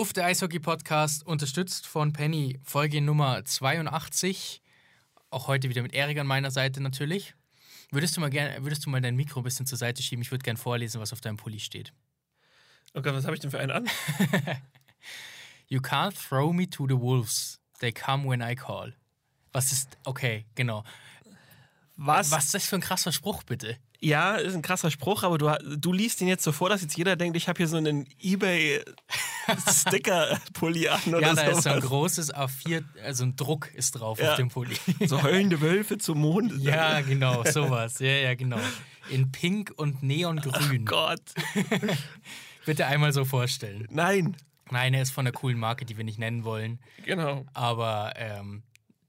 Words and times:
Uff, 0.00 0.14
der 0.14 0.24
Eishockey-Podcast, 0.24 1.26
unterstützt 1.26 1.86
von 1.86 2.14
Penny, 2.14 2.58
Folge 2.64 3.02
Nummer 3.02 3.44
82. 3.44 4.62
Auch 5.28 5.46
heute 5.46 5.68
wieder 5.68 5.82
mit 5.82 5.92
Erik 5.92 6.16
an 6.16 6.26
meiner 6.26 6.50
Seite 6.50 6.82
natürlich. 6.82 7.34
Würdest 7.90 8.16
du 8.16 8.22
mal 8.22 8.30
gerne, 8.30 8.64
würdest 8.64 8.86
du 8.86 8.88
mal 8.88 9.02
dein 9.02 9.14
Mikro 9.14 9.40
ein 9.40 9.42
bisschen 9.42 9.66
zur 9.66 9.76
Seite 9.76 10.02
schieben? 10.02 10.22
Ich 10.22 10.30
würde 10.30 10.42
gerne 10.42 10.58
vorlesen, 10.58 11.02
was 11.02 11.12
auf 11.12 11.20
deinem 11.20 11.36
Pulli 11.36 11.60
steht. 11.60 11.92
Okay, 12.94 13.12
was 13.12 13.26
habe 13.26 13.34
ich 13.34 13.42
denn 13.42 13.50
für 13.50 13.58
einen 13.58 13.72
an? 13.72 13.90
You 15.68 15.80
can't 15.80 16.14
throw 16.14 16.50
me 16.50 16.66
to 16.70 16.86
the 16.88 16.98
wolves. 16.98 17.60
They 17.80 17.92
come 17.92 18.26
when 18.26 18.40
I 18.40 18.54
call. 18.54 18.94
Was 19.52 19.70
ist. 19.70 19.98
Okay, 20.06 20.46
genau. 20.54 20.82
Was? 21.96 22.30
Was 22.30 22.46
ist 22.46 22.54
das 22.54 22.64
für 22.64 22.76
ein 22.76 22.80
krasser 22.80 23.12
Spruch, 23.12 23.42
bitte? 23.42 23.76
Ja, 24.02 24.36
ist 24.36 24.54
ein 24.54 24.62
krasser 24.62 24.90
Spruch, 24.90 25.24
aber 25.24 25.36
du, 25.36 25.52
du 25.76 25.92
liest 25.92 26.22
ihn 26.22 26.28
jetzt 26.28 26.42
so 26.42 26.52
vor, 26.52 26.70
dass 26.70 26.80
jetzt 26.80 26.96
jeder 26.96 27.16
denkt, 27.16 27.36
ich 27.36 27.48
habe 27.48 27.58
hier 27.58 27.68
so 27.68 27.76
einen 27.76 28.06
Ebay-Sticker-Pulli 28.18 30.88
an 30.88 31.00
oder 31.08 31.20
Ja, 31.20 31.34
da 31.34 31.42
sowas. 31.44 31.58
ist 31.58 31.64
so 31.64 31.70
ein 31.70 31.80
großes 31.80 32.34
A4, 32.34 32.82
also 33.04 33.24
ein 33.24 33.36
Druck 33.36 33.74
ist 33.74 33.92
drauf 33.92 34.18
Ja. 34.20 34.30
auf 34.30 34.36
dem 34.36 34.48
Pulli. 34.48 34.74
So 35.06 35.22
heulende 35.22 35.60
Wölfe 35.60 35.98
zum 35.98 36.20
Mond. 36.20 36.62
Ja, 36.62 37.02
genau, 37.02 37.44
sowas. 37.44 37.98
Ja, 37.98 38.08
ja, 38.08 38.34
genau. 38.34 38.58
In 39.10 39.30
Pink 39.32 39.72
und 39.76 40.02
Neongrün. 40.02 40.86
Gott. 40.86 41.20
Bitte 42.66 42.86
einmal 42.86 43.12
so 43.12 43.24
vorstellen. 43.24 43.86
Nein. 43.90 44.36
Nein, 44.70 44.94
er 44.94 45.02
ist 45.02 45.10
von 45.10 45.26
einer 45.26 45.32
coolen 45.32 45.58
Marke, 45.58 45.84
die 45.84 45.96
wir 45.96 46.04
nicht 46.04 46.18
nennen 46.18 46.44
wollen. 46.44 46.78
Genau. 47.04 47.44
Aber 47.54 48.12
ähm, 48.16 48.62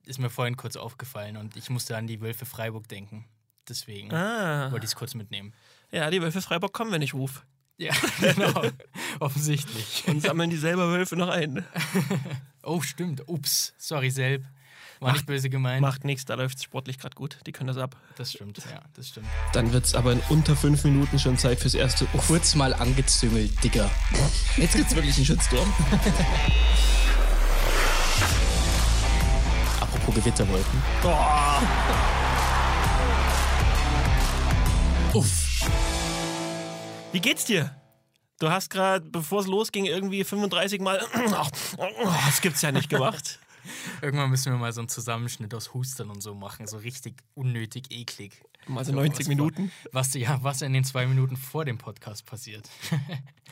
ist 0.06 0.18
mir 0.20 0.30
vorhin 0.32 0.58
kurz 0.58 0.76
aufgefallen 0.76 1.38
und 1.38 1.56
ich 1.56 1.70
musste 1.70 1.96
an 1.96 2.08
die 2.08 2.20
Wölfe 2.20 2.46
Freiburg 2.46 2.88
denken. 2.88 3.26
Deswegen 3.72 4.14
Ah. 4.14 4.70
wollte 4.70 4.84
ich 4.86 4.92
es 4.92 4.96
kurz 4.96 5.14
mitnehmen. 5.16 5.54
Ja, 5.92 6.10
die 6.10 6.22
Wölfe 6.22 6.42
Freiburg 6.42 6.74
kommen, 6.74 6.92
wenn 6.92 7.02
ich 7.02 7.14
rufe. 7.14 7.40
Ja, 7.78 7.94
genau. 8.20 8.64
Offensichtlich. 9.22 10.04
Und 10.08 10.22
sammeln 10.22 10.50
die 10.50 10.58
selber 10.58 10.90
Wölfe 10.92 11.16
noch 11.16 11.30
ein. 11.30 11.66
Oh, 12.64 12.80
stimmt. 12.82 13.28
Ups. 13.28 13.74
Sorry, 13.80 14.12
Selb. 14.12 14.44
War 15.00 15.14
nicht 15.14 15.26
böse 15.26 15.50
gemeint. 15.50 15.82
Macht 15.82 16.04
nichts, 16.06 16.26
da 16.26 16.36
läuft 16.36 16.58
es 16.58 16.64
sportlich 16.64 17.00
gerade 17.00 17.16
gut. 17.16 17.40
Die 17.48 17.52
können 17.52 17.70
das 17.70 17.78
ab. 17.78 17.96
Das 18.18 18.32
stimmt, 18.34 18.60
ja, 18.60 18.84
das 18.94 19.08
stimmt. 19.08 19.26
Dann 19.54 19.74
wird 19.74 19.86
es 19.86 19.96
aber 19.96 20.12
in 20.12 20.20
unter 20.30 20.56
fünf 20.56 20.84
Minuten 20.84 21.18
schon 21.18 21.40
Zeit 21.40 21.60
fürs 21.60 21.74
erste 21.74 22.06
Uff. 22.14 22.28
Kurz 22.28 22.54
mal 22.54 22.76
angezüngelt, 22.76 23.52
Digga. 23.64 23.90
Jetzt 24.58 24.76
gibt's 24.76 24.94
wirklich 24.94 25.16
einen 25.18 25.26
Shitstorm. 25.26 25.74
Apropos 29.80 30.14
Gewitterwolken. 30.14 30.84
Uff. 35.14 35.70
Wie 37.12 37.20
geht's 37.20 37.46
dir? 37.46 37.76
Du 38.40 38.50
hast 38.50 38.70
gerade, 38.70 39.06
bevor 39.10 39.42
es 39.42 39.48
losging, 39.48 39.86
irgendwie 39.86 40.24
35 40.24 40.82
Mal. 40.82 41.00
Das 42.26 42.42
gibt's 42.42 42.62
ja 42.62 42.72
nicht 42.72 42.90
gemacht. 42.90 43.40
Irgendwann 44.02 44.30
müssen 44.32 44.52
wir 44.52 44.58
mal 44.58 44.72
so 44.74 44.82
einen 44.82 44.90
Zusammenschnitt 44.90 45.54
aus 45.54 45.74
Hustern 45.74 46.10
und 46.10 46.22
so 46.22 46.34
machen. 46.34 46.66
So 46.66 46.78
richtig 46.78 47.16
unnötig 47.36 47.92
eklig. 47.92 48.42
Mal 48.68 48.84
so 48.86 48.92
So, 48.92 48.98
90 48.98 49.20
was 49.20 49.28
Minuten. 49.28 49.72
Was, 49.92 50.14
ja, 50.16 50.40
was 50.42 50.62
in 50.62 50.74
den 50.74 50.84
zwei 50.84 51.06
Minuten 51.06 51.36
vor 51.38 51.66
dem 51.66 51.78
Podcast 51.78 52.26
passiert. 52.26 52.70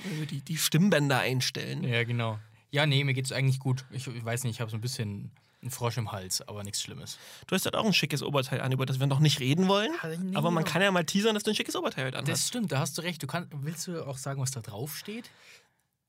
Also 0.10 0.24
Die, 0.24 0.40
die 0.40 0.58
Stimmbänder 0.58 1.20
einstellen. 1.20 1.84
ja, 1.84 2.06
genau. 2.06 2.40
Ja, 2.72 2.86
nee, 2.86 3.04
mir 3.04 3.14
geht's 3.14 3.34
eigentlich 3.34 3.60
gut. 3.60 3.84
Ich, 3.92 4.08
ich 4.08 4.24
weiß 4.24 4.46
nicht, 4.46 4.54
ich 4.56 4.62
habe 4.62 4.72
so 4.72 4.78
ein 4.78 4.82
bisschen 4.82 5.30
einen 5.62 5.72
Frosch 5.72 5.98
im 5.98 6.12
Hals, 6.12 6.42
aber 6.48 6.64
nichts 6.64 6.82
Schlimmes. 6.82 7.18
Du 7.48 7.56
hast 7.56 7.66
halt 7.66 7.76
auch 7.76 7.86
ein 7.86 7.94
schickes 7.94 8.24
Oberteil 8.24 8.62
an, 8.62 8.72
über 8.72 8.86
das 8.86 9.00
wir 9.00 9.08
noch 9.08 9.20
nicht 9.20 9.40
reden 9.40 9.68
wollen. 9.68 9.92
Nee, 10.22 10.36
Aber 10.36 10.52
man 10.52 10.64
kann 10.64 10.82
ja 10.82 10.90
mal 10.92 11.04
teasern, 11.04 11.34
dass 11.34 11.44
du 11.44 11.52
ein 11.52 11.56
schickes 11.56 11.76
Oberteil 11.76 12.06
heute 12.06 12.18
Das 12.18 12.26
anhast. 12.28 12.48
stimmt, 12.48 12.72
da 12.72 12.80
hast 12.80 12.98
du 12.98 13.02
recht. 13.02 13.22
Du 13.22 13.28
kann, 13.28 13.48
willst 13.52 13.86
du 13.88 14.06
auch 14.06 14.18
sagen, 14.18 14.42
was 14.42 14.52
da 14.52 14.62
drauf 14.62 14.96
steht? 14.96 15.30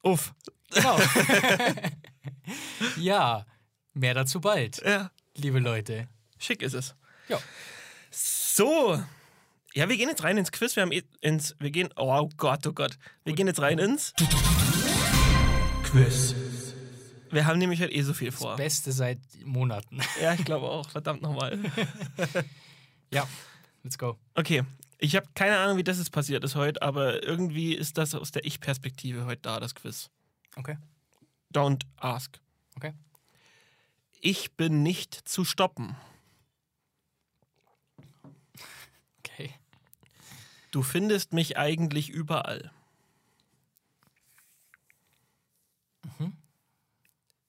Uff. 0.02 0.32
Genau. 0.70 0.98
ja, 2.96 3.44
mehr 3.92 4.14
dazu 4.14 4.40
bald, 4.40 4.80
Ja, 4.84 5.10
liebe 5.36 5.58
Leute. 5.58 6.08
schick 6.38 6.62
ist 6.62 6.74
es. 6.74 6.94
Ja. 7.28 7.38
So. 8.10 9.02
Ja, 9.74 9.88
wir 9.88 9.96
gehen 9.96 10.08
jetzt 10.08 10.24
rein 10.24 10.36
ins 10.36 10.50
Quiz. 10.52 10.74
Wir 10.76 10.82
haben 10.82 10.90
eh 10.92 11.02
ins. 11.20 11.54
Wir 11.60 11.70
gehen. 11.70 11.90
Oh 11.96 12.28
Gott, 12.36 12.66
oh 12.66 12.72
Gott. 12.72 12.98
Wir 13.24 13.34
gehen 13.34 13.46
jetzt 13.46 13.60
rein 13.60 13.78
ins. 13.78 14.12
Quiz. 15.84 16.34
Wir 17.30 17.46
haben 17.46 17.58
nämlich 17.58 17.80
halt 17.80 17.92
eh 17.92 18.02
so 18.02 18.12
viel 18.12 18.32
vor. 18.32 18.56
Beste 18.56 18.92
seit 18.92 19.18
Monaten. 19.44 20.00
Ja, 20.20 20.34
ich 20.34 20.44
glaube 20.44 20.68
auch. 20.68 20.88
Verdammt 20.88 21.22
nochmal. 21.22 21.58
ja, 23.10 23.26
let's 23.82 23.98
go. 23.98 24.18
Okay. 24.34 24.64
Ich 24.98 25.16
habe 25.16 25.26
keine 25.34 25.56
Ahnung, 25.58 25.78
wie 25.78 25.84
das 25.84 25.98
jetzt 25.98 26.12
passiert 26.12 26.44
ist 26.44 26.56
heute, 26.56 26.82
aber 26.82 27.22
irgendwie 27.22 27.74
ist 27.74 27.96
das 27.96 28.14
aus 28.14 28.32
der 28.32 28.44
Ich-Perspektive 28.44 29.24
heute 29.24 29.40
da, 29.42 29.58
das 29.58 29.74
Quiz. 29.74 30.10
Okay, 30.56 30.76
Don't 31.52 31.84
ask. 31.96 32.38
okay. 32.76 32.92
Ich 34.20 34.52
bin 34.52 34.82
nicht 34.82 35.14
zu 35.14 35.46
stoppen. 35.46 35.96
Okay. 39.20 39.54
Du 40.70 40.82
findest 40.82 41.32
mich 41.32 41.56
eigentlich 41.56 42.10
überall. 42.10 42.70
Mhm. 46.18 46.34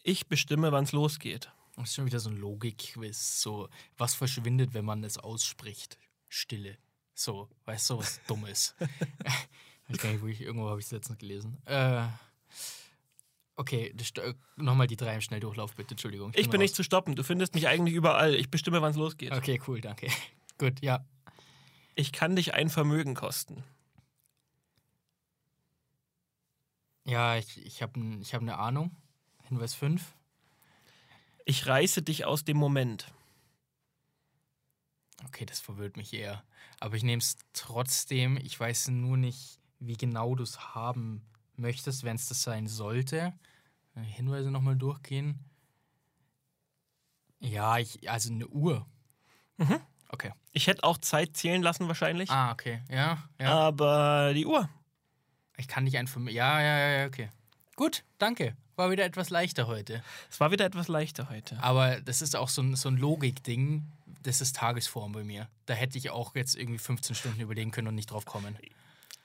Ich 0.03 0.27
bestimme, 0.27 0.71
wann 0.71 0.85
es 0.85 0.91
losgeht. 0.91 1.51
Das 1.75 1.89
ist 1.89 1.95
schon 1.95 2.05
wieder 2.05 2.19
so 2.19 2.29
ein 2.29 2.37
Logik-Quiz. 2.37 3.41
So, 3.41 3.69
was 3.97 4.15
verschwindet, 4.15 4.73
wenn 4.73 4.85
man 4.85 5.03
es 5.03 5.17
ausspricht? 5.17 5.97
Stille. 6.27 6.77
So, 7.13 7.49
weißt 7.65 7.91
du, 7.91 7.99
was 7.99 8.19
Dummes. 8.27 8.75
weiß 9.87 9.97
gar 9.97 10.11
nicht, 10.11 10.21
wo 10.21 10.27
ich, 10.27 10.41
irgendwo 10.41 10.69
habe 10.69 10.79
ich 10.79 10.85
es 10.85 10.91
letztens 10.91 11.19
gelesen. 11.19 11.57
Äh, 11.65 12.07
okay, 13.55 13.93
äh, 14.17 14.33
nochmal 14.55 14.87
die 14.87 14.95
drei 14.95 15.15
im 15.15 15.21
Schnelldurchlauf, 15.21 15.75
bitte. 15.75 15.91
Entschuldigung. 15.91 16.31
Ich 16.35 16.49
bin 16.49 16.59
nicht 16.59 16.75
zu 16.75 16.83
stoppen. 16.83 17.15
Du 17.15 17.23
findest 17.23 17.53
mich 17.53 17.67
eigentlich 17.67 17.95
überall. 17.95 18.35
Ich 18.35 18.49
bestimme, 18.49 18.81
wann 18.81 18.91
es 18.91 18.97
losgeht. 18.97 19.31
Okay, 19.31 19.61
cool, 19.67 19.81
danke. 19.81 20.07
Gut, 20.57 20.81
ja. 20.81 21.05
Ich 21.95 22.11
kann 22.11 22.35
dich 22.35 22.53
ein 22.53 22.69
Vermögen 22.69 23.13
kosten. 23.13 23.63
Ja, 27.05 27.37
ich, 27.37 27.63
ich 27.65 27.81
habe 27.81 27.99
ich 28.21 28.33
hab 28.33 28.41
eine 28.41 28.57
Ahnung. 28.57 28.95
Hinweis 29.51 29.73
5. 29.73 30.15
Ich 31.43 31.67
reiße 31.67 32.01
dich 32.03 32.23
aus 32.23 32.45
dem 32.45 32.55
Moment. 32.55 33.11
Okay, 35.25 35.45
das 35.45 35.59
verwirrt 35.59 35.97
mich 35.97 36.13
eher. 36.13 36.45
Aber 36.79 36.95
ich 36.95 37.03
nehme 37.03 37.21
es 37.21 37.35
trotzdem. 37.51 38.37
Ich 38.37 38.57
weiß 38.57 38.87
nur 38.87 39.17
nicht, 39.17 39.59
wie 39.79 39.97
genau 39.97 40.35
du 40.35 40.43
es 40.43 40.73
haben 40.73 41.25
möchtest, 41.57 42.05
wenn 42.05 42.15
es 42.15 42.29
das 42.29 42.43
sein 42.43 42.67
sollte. 42.67 43.33
Äh, 43.95 43.99
Hinweise 43.99 44.51
nochmal 44.51 44.77
durchgehen. 44.77 45.43
Ja, 47.39 47.77
ich, 47.77 48.09
also 48.09 48.31
eine 48.31 48.47
Uhr. 48.47 48.85
Mhm. 49.57 49.81
Okay. 50.07 50.31
Ich 50.53 50.67
hätte 50.67 50.85
auch 50.85 50.97
Zeit 50.97 51.35
zählen 51.35 51.61
lassen 51.61 51.89
wahrscheinlich. 51.89 52.29
Ah, 52.29 52.53
okay. 52.53 52.83
Ja, 52.89 53.21
ja. 53.37 53.51
Aber 53.51 54.33
die 54.33 54.45
Uhr. 54.45 54.69
Ich 55.57 55.67
kann 55.67 55.83
dich 55.83 55.97
einfach. 55.97 56.21
Ja, 56.21 56.61
ja, 56.61 56.77
ja, 56.77 56.99
ja, 56.99 57.05
okay. 57.07 57.31
Gut, 57.75 58.05
danke. 58.17 58.55
War 58.75 58.91
wieder 58.91 59.05
etwas 59.05 59.29
leichter 59.29 59.67
heute. 59.67 60.03
Es 60.29 60.39
war 60.39 60.51
wieder 60.51 60.65
etwas 60.65 60.87
leichter 60.87 61.29
heute. 61.29 61.61
Aber 61.61 61.99
das 62.01 62.21
ist 62.21 62.35
auch 62.35 62.49
so 62.49 62.61
ein, 62.61 62.75
so 62.75 62.89
ein 62.89 62.97
Logik-Ding. 62.97 63.85
Das 64.23 64.41
ist 64.41 64.55
Tagesform 64.55 65.11
bei 65.11 65.23
mir. 65.23 65.47
Da 65.65 65.73
hätte 65.73 65.97
ich 65.97 66.09
auch 66.09 66.35
jetzt 66.35 66.55
irgendwie 66.55 66.77
15 66.77 67.15
Stunden 67.15 67.41
überlegen 67.41 67.71
können 67.71 67.87
und 67.87 67.95
nicht 67.95 68.11
drauf 68.11 68.25
kommen. 68.25 68.57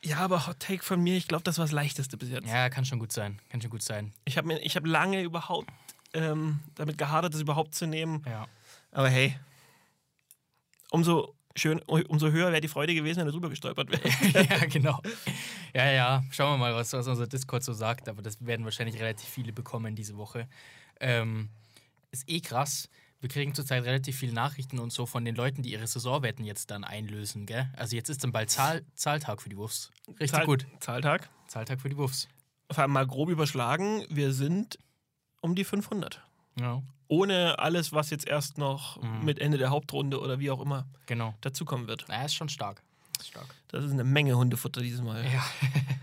Ja, 0.02 0.18
aber 0.18 0.46
Hot 0.46 0.60
Take 0.60 0.82
von 0.82 1.02
mir, 1.02 1.16
ich 1.16 1.28
glaube, 1.28 1.44
das 1.44 1.58
war 1.58 1.64
das 1.64 1.72
Leichteste 1.72 2.16
bis 2.16 2.30
jetzt. 2.30 2.46
Ja, 2.46 2.68
kann 2.70 2.84
schon 2.84 2.98
gut 2.98 3.12
sein. 3.12 3.40
Kann 3.50 3.60
schon 3.60 3.70
gut 3.70 3.82
sein. 3.82 4.12
Ich 4.24 4.38
habe 4.38 4.54
hab 4.54 4.86
lange 4.86 5.22
überhaupt 5.22 5.68
ähm, 6.14 6.60
damit 6.74 6.98
gehadert, 6.98 7.34
das 7.34 7.40
überhaupt 7.40 7.74
zu 7.74 7.86
nehmen. 7.86 8.22
Ja. 8.26 8.46
Aber 8.92 9.08
hey, 9.08 9.36
umso, 10.90 11.34
schön, 11.54 11.80
umso 11.80 12.30
höher 12.30 12.50
wäre 12.50 12.60
die 12.60 12.68
Freude 12.68 12.94
gewesen, 12.94 13.20
wenn 13.20 13.26
er 13.26 13.32
drüber 13.32 13.50
gestolpert 13.50 13.90
wäre. 13.90 14.46
ja, 14.48 14.66
genau. 14.66 15.00
Ja, 15.76 15.90
ja. 15.90 16.24
Schauen 16.30 16.52
wir 16.54 16.56
mal, 16.58 16.74
was, 16.74 16.92
was 16.94 17.06
unser 17.06 17.26
Discord 17.26 17.62
so 17.62 17.72
sagt. 17.74 18.08
Aber 18.08 18.22
das 18.22 18.44
werden 18.44 18.64
wahrscheinlich 18.64 18.98
relativ 19.00 19.28
viele 19.28 19.52
bekommen 19.52 19.94
diese 19.94 20.16
Woche. 20.16 20.48
Ähm, 21.00 21.50
ist 22.10 22.28
eh 22.28 22.40
krass. 22.40 22.88
Wir 23.20 23.28
kriegen 23.28 23.54
zurzeit 23.54 23.84
relativ 23.84 24.16
viele 24.18 24.32
Nachrichten 24.32 24.78
und 24.78 24.90
so 24.92 25.04
von 25.04 25.24
den 25.24 25.34
Leuten, 25.34 25.62
die 25.62 25.72
ihre 25.72 25.86
Saisonwetten 25.86 26.44
jetzt 26.44 26.70
dann 26.70 26.82
einlösen, 26.84 27.44
gell? 27.44 27.68
Also 27.76 27.94
jetzt 27.96 28.08
ist 28.08 28.24
dann 28.24 28.32
bald 28.32 28.50
Zahl, 28.50 28.84
Zahltag 28.94 29.42
für 29.42 29.48
die 29.50 29.56
Wurfs. 29.56 29.90
Richtig 30.08 30.30
Zahl- 30.30 30.46
gut. 30.46 30.66
Zahltag. 30.80 31.28
Zahltag 31.46 31.80
für 31.80 31.88
die 31.90 31.96
Wurfs. 31.96 32.28
Vor 32.70 32.82
allem 32.82 32.92
mal 32.92 33.06
grob 33.06 33.28
überschlagen, 33.28 34.04
wir 34.08 34.32
sind 34.32 34.78
um 35.40 35.54
die 35.54 35.64
500. 35.64 36.22
Ja, 36.58 36.82
Ohne 37.08 37.58
alles, 37.58 37.92
was 37.92 38.10
jetzt 38.10 38.26
erst 38.26 38.58
noch 38.58 39.00
Mhm. 39.02 39.24
mit 39.24 39.38
Ende 39.40 39.58
der 39.58 39.70
Hauptrunde 39.70 40.20
oder 40.20 40.38
wie 40.40 40.50
auch 40.50 40.60
immer 40.60 40.86
genau. 41.06 41.34
dazukommen 41.42 41.86
wird. 41.86 42.04
Na, 42.08 42.24
ist 42.24 42.34
schon 42.34 42.48
stark. 42.48 42.82
Stark. 43.24 43.54
Das 43.68 43.84
ist 43.84 43.92
eine 43.92 44.04
Menge 44.04 44.36
Hundefutter 44.36 44.80
dieses 44.80 45.02
Mal. 45.02 45.24
Ja. 45.24 45.44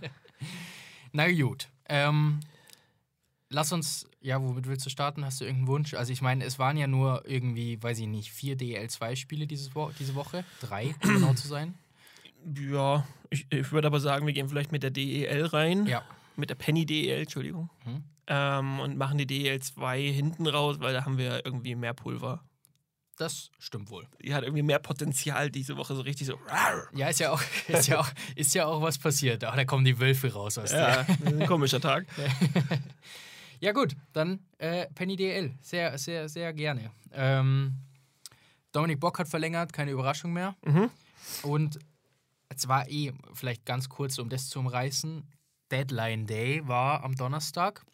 Na 1.11 1.31
gut. 1.31 1.69
Ähm, 1.87 2.39
lass 3.49 3.71
uns, 3.71 4.07
ja, 4.21 4.41
womit 4.41 4.67
willst 4.67 4.85
du 4.85 4.89
starten? 4.89 5.23
Hast 5.25 5.41
du 5.41 5.45
irgendeinen 5.45 5.67
Wunsch? 5.67 5.93
Also 5.93 6.11
ich 6.11 6.21
meine, 6.21 6.43
es 6.43 6.59
waren 6.59 6.77
ja 6.77 6.87
nur 6.87 7.23
irgendwie, 7.27 7.81
weiß 7.81 7.99
ich 7.99 8.07
nicht, 8.07 8.31
vier 8.31 8.57
DL2-Spiele 8.57 9.47
dieses 9.47 9.75
Wo 9.75 9.91
diese 9.99 10.15
Woche. 10.15 10.43
Drei, 10.61 10.95
um 11.03 11.13
genau 11.13 11.33
zu 11.33 11.47
sein. 11.47 11.75
Ja, 12.59 13.05
ich, 13.29 13.45
ich 13.49 13.71
würde 13.71 13.87
aber 13.87 13.99
sagen, 13.99 14.25
wir 14.25 14.33
gehen 14.33 14.49
vielleicht 14.49 14.71
mit 14.71 14.83
der 14.83 14.91
DEL 14.91 15.45
rein. 15.45 15.85
Ja. 15.85 16.03
Mit 16.35 16.49
der 16.49 16.55
Penny 16.55 16.85
DEL, 16.85 17.21
Entschuldigung. 17.21 17.69
Mhm. 17.85 18.03
ähm, 18.27 18.79
und 18.79 18.97
machen 18.97 19.17
die 19.17 19.27
DL2 19.27 20.11
hinten 20.11 20.47
raus, 20.47 20.77
weil 20.79 20.93
da 20.93 21.05
haben 21.05 21.17
wir 21.17 21.45
irgendwie 21.45 21.75
mehr 21.75 21.93
Pulver. 21.93 22.43
Das 23.17 23.51
stimmt 23.59 23.91
wohl. 23.91 24.07
Die 24.23 24.33
hat 24.33 24.43
irgendwie 24.43 24.63
mehr 24.63 24.79
Potenzial 24.79 25.51
diese 25.51 25.77
Woche, 25.77 25.95
so 25.95 26.01
richtig 26.01 26.25
so. 26.27 26.39
Ja, 26.93 27.09
ist 27.09 27.19
ja 27.19 27.31
auch, 27.31 27.41
ist 27.67 27.87
ja 27.87 27.99
auch, 27.99 28.09
ist 28.35 28.55
ja 28.55 28.65
auch 28.65 28.81
was 28.81 28.97
passiert. 28.97 29.43
Ach, 29.43 29.55
da 29.55 29.65
kommen 29.65 29.85
die 29.85 29.99
Wölfe 29.99 30.33
raus 30.33 30.57
aus 30.57 30.71
Ja, 30.71 31.03
der. 31.03 31.27
ein 31.27 31.45
komischer 31.47 31.79
Tag. 31.81 32.05
Ja, 33.59 33.71
gut, 33.71 33.95
dann 34.11 34.39
äh, 34.57 34.87
Penny 34.93 35.15
DL. 35.15 35.53
Sehr, 35.61 35.97
sehr, 35.97 36.27
sehr 36.27 36.51
gerne. 36.51 36.91
Ähm, 37.13 37.75
Dominik 38.73 38.99
Bock 38.99 39.19
hat 39.19 39.29
verlängert, 39.29 39.71
keine 39.71 39.91
Überraschung 39.91 40.33
mehr. 40.33 40.53
Mhm. 40.65 40.89
Und 41.43 41.79
es 42.49 42.67
war 42.67 42.89
eh, 42.89 43.13
vielleicht 43.33 43.65
ganz 43.65 43.87
kurz, 43.87 44.17
um 44.19 44.27
das 44.27 44.49
zu 44.49 44.59
umreißen: 44.59 45.23
Deadline 45.71 46.25
Day 46.27 46.67
war 46.67 47.05
am 47.05 47.15
Donnerstag. 47.15 47.85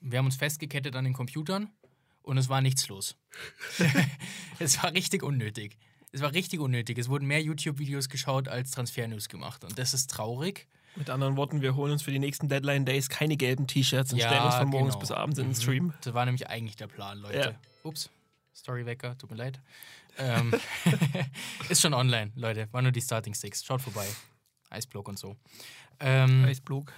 Wir 0.00 0.18
haben 0.20 0.24
uns 0.26 0.36
festgekettet 0.36 0.96
an 0.96 1.04
den 1.04 1.12
Computern 1.12 1.68
und 2.24 2.38
es 2.38 2.48
war 2.48 2.60
nichts 2.60 2.88
los. 2.88 3.16
es 4.58 4.82
war 4.82 4.92
richtig 4.92 5.22
unnötig. 5.22 5.76
Es 6.12 6.20
war 6.20 6.32
richtig 6.32 6.60
unnötig. 6.60 6.98
Es 6.98 7.08
wurden 7.08 7.26
mehr 7.26 7.42
YouTube-Videos 7.42 8.08
geschaut 8.08 8.48
als 8.48 8.70
Transfer-News 8.70 9.28
gemacht. 9.28 9.64
Und 9.64 9.78
das 9.78 9.94
ist 9.94 10.10
traurig. 10.10 10.66
Mit 10.96 11.10
anderen 11.10 11.36
Worten, 11.36 11.60
wir 11.60 11.74
holen 11.74 11.92
uns 11.92 12.02
für 12.02 12.12
die 12.12 12.20
nächsten 12.20 12.48
Deadline 12.48 12.84
Days 12.84 13.08
keine 13.08 13.36
gelben 13.36 13.66
T-Shirts 13.66 14.12
und 14.12 14.20
stellen 14.20 14.44
uns 14.44 14.54
von 14.54 14.68
morgens 14.68 14.94
genau. 14.94 15.00
bis 15.00 15.10
abends 15.10 15.38
in 15.38 15.46
den 15.46 15.50
Mhm. 15.50 15.60
Stream. 15.60 15.92
Das 16.02 16.14
war 16.14 16.24
nämlich 16.24 16.48
eigentlich 16.48 16.76
der 16.76 16.86
Plan, 16.86 17.18
Leute. 17.18 17.38
Ja. 17.38 17.54
Ups, 17.82 18.10
Storywecker, 18.54 19.18
tut 19.18 19.30
mir 19.30 19.36
leid. 19.36 19.60
Ähm, 20.16 20.54
ist 21.68 21.82
schon 21.82 21.94
online, 21.94 22.30
Leute. 22.36 22.68
War 22.70 22.80
nur 22.80 22.92
die 22.92 23.00
Starting 23.00 23.34
Six. 23.34 23.64
Schaut 23.64 23.80
vorbei. 23.80 24.06
Eisblock 24.70 25.08
und 25.08 25.18
so. 25.18 25.34
Ähm, 25.98 26.44
Eisblog. 26.44 26.92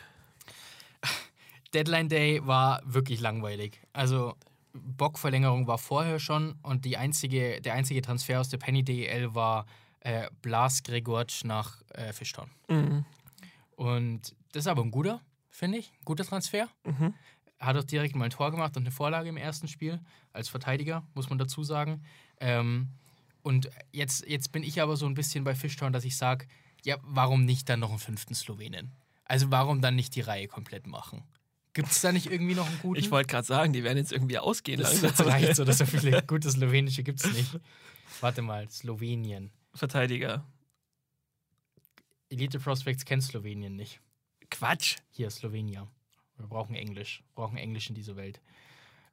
Deadline 1.72 2.08
Day 2.10 2.46
war 2.46 2.82
wirklich 2.84 3.20
langweilig. 3.20 3.80
Also 3.94 4.36
Bock-Verlängerung 4.82 5.66
war 5.66 5.78
vorher 5.78 6.18
schon 6.18 6.58
und 6.62 6.84
die 6.84 6.96
einzige, 6.96 7.60
der 7.60 7.74
einzige 7.74 8.02
Transfer 8.02 8.40
aus 8.40 8.48
der 8.48 8.58
Penny 8.58 8.82
DEL 8.82 9.34
war 9.34 9.66
äh, 10.00 10.28
Blas 10.42 10.82
Gregorc 10.82 11.44
nach 11.44 11.82
äh, 11.94 12.12
Fischtown. 12.12 12.50
Mhm. 12.68 13.04
Und 13.76 14.34
das 14.52 14.64
ist 14.64 14.68
aber 14.68 14.82
ein 14.82 14.90
guter, 14.90 15.20
finde 15.50 15.78
ich. 15.78 15.90
Ein 15.90 16.04
guter 16.04 16.24
Transfer. 16.24 16.68
Mhm. 16.84 17.14
Hat 17.58 17.76
auch 17.76 17.84
direkt 17.84 18.14
mal 18.14 18.26
ein 18.26 18.30
Tor 18.30 18.50
gemacht 18.50 18.76
und 18.76 18.84
eine 18.84 18.90
Vorlage 18.90 19.28
im 19.28 19.36
ersten 19.36 19.68
Spiel. 19.68 20.00
Als 20.32 20.48
Verteidiger, 20.48 21.02
muss 21.14 21.28
man 21.28 21.38
dazu 21.38 21.62
sagen. 21.64 22.02
Ähm, 22.40 22.90
und 23.42 23.70
jetzt, 23.92 24.26
jetzt 24.26 24.52
bin 24.52 24.62
ich 24.62 24.82
aber 24.82 24.96
so 24.96 25.06
ein 25.06 25.14
bisschen 25.14 25.44
bei 25.44 25.54
Fischtown, 25.54 25.92
dass 25.92 26.04
ich 26.04 26.16
sage, 26.16 26.46
ja, 26.84 26.96
warum 27.02 27.44
nicht 27.44 27.68
dann 27.68 27.80
noch 27.80 27.90
einen 27.90 27.98
fünften 27.98 28.34
Slowenen? 28.34 28.92
Also 29.24 29.50
warum 29.50 29.80
dann 29.80 29.96
nicht 29.96 30.14
die 30.14 30.20
Reihe 30.20 30.46
komplett 30.46 30.86
machen? 30.86 31.24
Gibt 31.76 31.90
es 31.90 32.00
da 32.00 32.10
nicht 32.10 32.26
irgendwie 32.30 32.54
noch 32.54 32.66
einen 32.66 32.78
guten? 32.78 32.98
Ich 32.98 33.10
wollte 33.10 33.28
gerade 33.28 33.46
sagen, 33.46 33.74
die 33.74 33.84
werden 33.84 33.98
jetzt 33.98 34.10
irgendwie 34.10 34.38
ausgehen. 34.38 34.80
das 34.80 35.02
langsam. 35.02 35.28
reicht 35.28 35.56
so, 35.56 35.64
dass 35.64 35.76
so 35.78 35.84
viele 35.86 36.22
gute 36.22 36.50
Slowenische 36.50 37.02
gibt 37.02 37.22
es 37.22 37.30
nicht. 37.34 37.60
Warte 38.22 38.40
mal, 38.40 38.66
Slowenien. 38.70 39.50
Verteidiger. 39.74 40.42
Elite 42.30 42.58
Prospects 42.58 43.04
kennt 43.04 43.22
Slowenien 43.22 43.76
nicht. 43.76 44.00
Quatsch. 44.50 44.96
Hier, 45.10 45.30
Slowenia. 45.30 45.86
Wir 46.38 46.46
brauchen 46.46 46.74
Englisch. 46.74 47.22
Wir 47.34 47.42
brauchen 47.42 47.58
Englisch 47.58 47.88
in 47.90 47.94
dieser 47.94 48.16
Welt. 48.16 48.40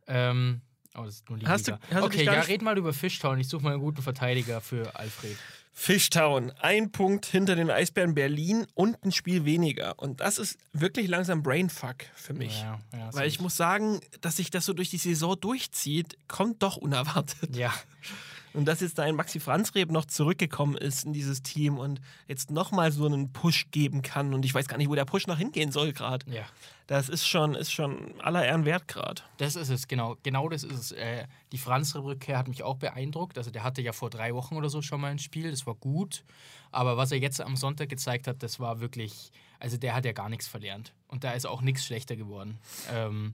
Ähm, 0.07 0.61
oh, 0.95 1.03
das 1.03 1.15
ist 1.15 1.29
nur 1.29 1.37
die 1.39 1.45
Hast 1.45 1.67
Liga. 1.67 1.79
du- 1.89 1.95
hast 1.95 2.03
okay, 2.03 2.23
ja, 2.23 2.39
red 2.41 2.61
mal 2.61 2.77
über 2.77 2.93
Fishtown. 2.93 3.39
Ich 3.39 3.49
suche 3.49 3.63
mal 3.63 3.73
einen 3.73 3.81
guten 3.81 4.01
Verteidiger 4.01 4.61
für 4.61 4.95
Alfred. 4.95 5.37
Fishtown, 5.75 6.51
ein 6.59 6.91
Punkt 6.91 7.25
hinter 7.25 7.55
den 7.55 7.69
Eisbären 7.69 8.13
Berlin 8.13 8.67
und 8.75 9.03
ein 9.03 9.11
Spiel 9.11 9.43
weniger. 9.43 9.97
Und 9.97 10.21
das 10.21 10.37
ist 10.37 10.57
wirklich 10.71 11.07
langsam 11.07 11.41
Brainfuck 11.41 12.05
für 12.15 12.33
mich. 12.33 12.61
Ja, 12.61 12.79
ja, 12.93 13.13
Weil 13.13 13.27
ich 13.27 13.41
muss 13.41 13.57
sagen, 13.57 13.99
dass 14.21 14.37
sich 14.37 14.51
das 14.51 14.65
so 14.65 14.73
durch 14.73 14.91
die 14.91 14.97
Saison 14.97 15.37
durchzieht, 15.39 16.17
kommt 16.27 16.61
doch 16.61 16.77
unerwartet. 16.77 17.55
Ja, 17.55 17.73
Und 18.53 18.65
dass 18.65 18.81
jetzt 18.81 18.97
da 18.97 19.03
ein 19.03 19.15
Maxi 19.15 19.39
Franzreb 19.39 19.91
noch 19.91 20.05
zurückgekommen 20.05 20.77
ist 20.77 21.05
in 21.05 21.13
dieses 21.13 21.41
Team 21.41 21.77
und 21.77 21.99
jetzt 22.27 22.51
nochmal 22.51 22.91
so 22.91 23.05
einen 23.05 23.33
Push 23.33 23.71
geben 23.71 24.01
kann. 24.01 24.33
Und 24.33 24.45
ich 24.45 24.53
weiß 24.53 24.67
gar 24.67 24.77
nicht, 24.77 24.89
wo 24.89 24.95
der 24.95 25.05
Push 25.05 25.27
noch 25.27 25.37
hingehen 25.37 25.71
soll 25.71 25.93
gerade. 25.93 26.29
ja. 26.31 26.43
Das 26.87 27.07
ist 27.07 27.25
schon, 27.25 27.55
ist 27.55 27.71
schon 27.71 28.19
aller 28.19 28.45
Ehren 28.45 28.65
wert 28.65 28.89
gerade. 28.89 29.21
Das 29.37 29.55
ist 29.55 29.69
es, 29.69 29.87
genau. 29.87 30.17
Genau 30.21 30.49
das 30.49 30.63
ist 30.63 30.77
es. 30.77 30.91
Äh, 30.91 31.27
die 31.53 31.57
Franz-Rückkehr 31.57 32.37
hat 32.37 32.49
mich 32.49 32.61
auch 32.61 32.75
beeindruckt. 32.75 33.37
Also 33.37 33.51
der 33.51 33.63
hatte 33.63 33.81
ja 33.81 33.93
vor 33.93 34.09
drei 34.09 34.33
Wochen 34.33 34.57
oder 34.57 34.69
so 34.69 34.81
schon 34.81 34.99
mal 34.99 35.09
ein 35.09 35.19
Spiel, 35.19 35.49
das 35.49 35.65
war 35.65 35.75
gut. 35.75 36.25
Aber 36.71 36.97
was 36.97 37.11
er 37.11 37.19
jetzt 37.19 37.39
am 37.39 37.55
Sonntag 37.55 37.87
gezeigt 37.87 38.27
hat, 38.27 38.43
das 38.43 38.59
war 38.59 38.81
wirklich, 38.81 39.31
also 39.59 39.77
der 39.77 39.95
hat 39.95 40.03
ja 40.05 40.11
gar 40.11 40.27
nichts 40.27 40.47
verlernt. 40.47 40.93
Und 41.07 41.23
da 41.23 41.31
ist 41.31 41.45
auch 41.45 41.61
nichts 41.61 41.85
schlechter 41.85 42.17
geworden. 42.17 42.59
Ähm, 42.91 43.33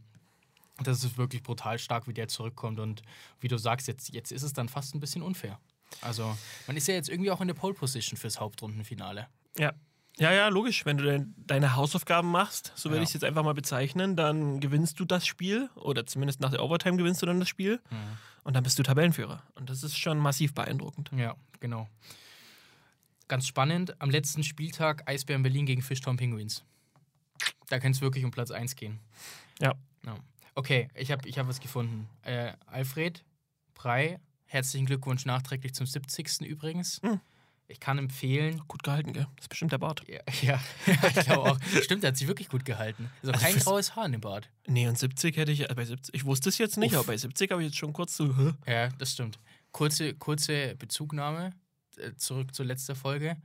das 0.84 1.04
ist 1.04 1.18
wirklich 1.18 1.44
brutal 1.44 1.78
stark, 1.80 2.08
wie 2.08 2.14
der 2.14 2.28
zurückkommt. 2.28 2.80
Und 2.80 3.02
wie 3.40 3.48
du 3.48 3.58
sagst, 3.58 3.88
jetzt, 3.88 4.14
jetzt 4.14 4.32
ist 4.32 4.44
es 4.44 4.54
dann 4.54 4.70
fast 4.70 4.96
ein 4.96 5.00
bisschen 5.00 5.22
unfair. 5.22 5.60
Also 6.02 6.38
man 6.68 6.78
ist 6.78 6.88
ja 6.88 6.94
jetzt 6.94 7.10
irgendwie 7.10 7.32
auch 7.32 7.42
in 7.42 7.48
der 7.48 7.56
Pole-Position 7.56 8.18
fürs 8.18 8.40
Hauptrundenfinale. 8.40 9.28
Ja. 9.58 9.74
Ja, 10.18 10.34
ja, 10.34 10.50
logisch. 10.50 10.86
Wenn 10.86 10.98
du 10.98 11.06
dein, 11.06 11.34
deine 11.38 11.76
Hausaufgaben 11.78 12.30
machst, 12.30 12.74
so 12.76 12.90
würde 12.90 12.98
Ja. 12.98 13.04
ich 13.04 13.10
es 13.10 13.14
jetzt 13.14 13.24
einfach 13.24 13.44
mal 13.44 13.54
bezeichnen, 13.54 14.18
dann 14.18 14.60
gewinnst 14.60 15.00
du 15.00 15.06
das 15.06 15.26
Spiel 15.26 15.70
oder 15.76 16.06
zumindest 16.06 16.42
nach 16.42 16.52
der 16.52 16.62
Overtime 16.62 16.98
gewinnst 16.98 17.22
du 17.22 17.26
dann 17.26 17.40
das 17.40 17.48
Spiel 17.48 17.82
und 18.44 18.54
dann 18.56 18.64
bist 18.64 18.78
du 18.78 18.84
Tabellenführer. 18.84 19.42
Und 19.56 19.70
das 19.70 19.82
ist 19.82 19.98
schon 19.98 20.18
massiv 20.20 20.54
beeindruckend. 20.54 21.10
Ja, 21.16 21.36
genau. 21.62 21.88
Ganz 23.30 23.48
spannend, 23.48 24.00
am 24.02 24.10
letzten 24.10 24.44
Spieltag 24.44 25.08
Eisbären 25.08 25.44
Berlin 25.44 25.66
gegen 25.66 25.82
Fischtown 25.82 26.18
Penguins. 26.18 26.64
Da 27.70 27.80
kann 27.80 27.92
es 27.92 28.02
wirklich 28.02 28.26
um 28.26 28.32
Platz 28.32 28.52
1 28.52 28.76
gehen. 28.76 29.00
Ja. 29.62 29.74
Ja. 30.06 30.16
Okay, 30.60 30.90
ich 30.94 31.10
habe 31.10 31.26
ich 31.26 31.40
hab 31.40 31.48
was 31.48 31.62
gefunden. 31.62 32.10
Äh, 32.22 32.52
Alfred 32.66 33.24
Prey, 33.76 34.20
herzlichen 34.44 34.86
Glückwunsch 34.86 35.24
nachträglich 35.24 35.74
zum 35.74 35.86
70. 35.88 36.42
übrigens. 36.42 37.00
Hm. 37.02 37.22
Ich 37.70 37.80
kann 37.80 37.98
empfehlen. 37.98 38.62
Gut 38.68 38.84
gehalten, 38.84 39.14
gell? 39.14 39.26
Das 39.38 39.46
ist 39.46 39.48
bestimmt 39.48 39.72
der 39.72 39.78
Bart. 39.78 40.04
Ja, 40.10 40.20
ja 40.42 40.60
ich 40.86 41.26
glaube 41.26 41.52
auch. 41.52 41.60
Stimmt, 41.82 42.04
der 42.04 42.10
hat 42.10 42.18
sich 42.18 42.28
wirklich 42.28 42.50
gut 42.50 42.66
gehalten. 42.66 43.10
Also 43.22 43.32
Also 43.32 43.46
kein 43.46 43.58
graues 43.58 43.96
Haar 43.96 44.08
in 44.08 44.12
dem 44.12 44.20
Bart. 44.20 44.50
Nee, 44.68 44.86
und 44.90 45.00
70 45.00 45.38
hätte 45.38 45.54
ich, 45.54 45.70
äh, 45.70 45.74
bei 45.74 45.86
70, 45.86 46.14
ich 46.14 46.26
wusste 46.26 46.50
es 46.50 46.58
jetzt 46.58 46.76
nicht, 46.76 46.92
Uff. 46.92 47.00
aber 47.00 47.08
bei 47.08 47.18
70 47.18 47.52
habe 47.52 47.62
ich 47.62 47.70
jetzt 47.70 47.78
schon 47.78 47.94
kurz 47.94 48.18
so, 48.18 48.36
hä? 48.36 48.52
Ja, 48.70 48.90
das 48.98 49.14
stimmt. 49.14 49.40
Kurze, 49.72 50.14
kurze 50.14 50.76
Bezugnahme 50.76 51.52
äh, 51.96 52.12
zurück 52.18 52.54
zur 52.54 52.66
letzten 52.66 52.96
Folge. 52.96 53.38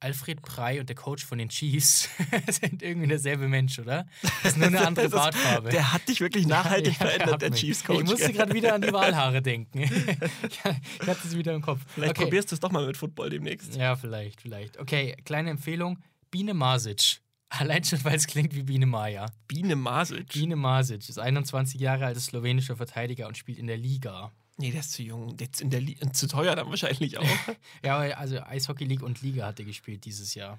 Alfred 0.00 0.42
Prey 0.42 0.78
und 0.78 0.88
der 0.88 0.96
Coach 0.96 1.24
von 1.24 1.38
den 1.38 1.48
Chiefs 1.48 2.08
sind 2.48 2.82
irgendwie 2.82 3.08
derselbe 3.08 3.48
Mensch, 3.48 3.78
oder? 3.78 4.06
Das 4.42 4.52
ist 4.52 4.58
nur 4.58 4.68
eine 4.68 4.80
andere 4.86 5.08
Bartfarbe. 5.08 5.70
Der 5.70 5.92
hat 5.92 6.06
dich 6.08 6.20
wirklich 6.20 6.46
nachhaltig 6.46 6.94
Ja, 6.98 7.06
der 7.06 7.10
verändert, 7.10 7.42
der. 7.42 7.50
Chiefs-Coach. 7.50 8.02
Ich 8.02 8.10
musste 8.10 8.32
gerade 8.32 8.54
wieder 8.54 8.74
an 8.74 8.82
die 8.82 8.92
Wahlhaare 8.92 9.42
denken. 9.42 9.80
ich 10.48 10.64
hatte 10.64 11.26
es 11.26 11.36
wieder 11.36 11.54
im 11.54 11.62
Kopf. 11.62 11.80
Vielleicht 11.88 12.12
okay. 12.12 12.24
probierst 12.24 12.50
du 12.50 12.54
es 12.54 12.60
doch 12.60 12.70
mal 12.70 12.86
mit 12.86 12.96
Football 12.96 13.30
demnächst. 13.30 13.74
Ja, 13.74 13.96
vielleicht, 13.96 14.40
vielleicht. 14.40 14.78
Okay, 14.78 15.16
kleine 15.24 15.50
Empfehlung. 15.50 15.98
Biene 16.30 16.54
Masic. 16.54 17.20
Allein 17.50 17.82
schon, 17.82 18.04
weil 18.04 18.16
es 18.16 18.26
klingt 18.26 18.54
wie 18.54 18.62
Biene 18.62 18.86
Maya. 18.86 19.26
Biene 19.48 19.74
Masic. 19.74 20.28
Biene 20.28 20.54
Masic 20.54 21.08
ist 21.08 21.18
21 21.18 21.80
Jahre 21.80 22.06
alt, 22.06 22.16
ist 22.16 22.26
slowenischer 22.26 22.76
Verteidiger 22.76 23.26
und 23.26 23.38
spielt 23.38 23.58
in 23.58 23.66
der 23.66 23.78
Liga. 23.78 24.32
Nee, 24.60 24.72
der 24.72 24.80
ist 24.80 24.92
zu 24.92 25.02
jung. 25.02 25.36
Der 25.36 25.48
ist 25.48 25.60
in 25.60 25.70
der 25.70 25.80
Li 25.80 25.96
und 26.02 26.16
zu 26.16 26.26
teuer 26.26 26.54
dann 26.56 26.68
wahrscheinlich 26.68 27.16
auch. 27.18 27.24
Ja, 27.84 27.96
aber 27.96 28.18
also 28.18 28.40
Eishockey 28.40 28.84
League 28.84 29.02
und 29.02 29.22
Liga 29.22 29.46
hat 29.46 29.58
er 29.60 29.64
gespielt 29.64 30.04
dieses 30.04 30.34
Jahr. 30.34 30.58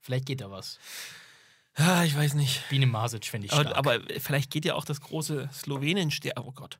Vielleicht 0.00 0.26
geht 0.26 0.40
da 0.40 0.50
was. 0.50 0.78
ah, 1.76 2.04
ich 2.04 2.16
weiß 2.16 2.34
nicht. 2.34 2.68
Biene 2.68 2.86
Masic 2.86 3.24
finde 3.24 3.46
ich 3.46 3.52
stark. 3.52 3.76
Aber, 3.76 3.94
aber 3.94 4.20
vielleicht 4.20 4.50
geht 4.50 4.64
ja 4.64 4.74
auch 4.74 4.84
das 4.84 5.00
große 5.00 5.48
Slowenien 5.52 6.12
Oh 6.36 6.52
Gott. 6.52 6.78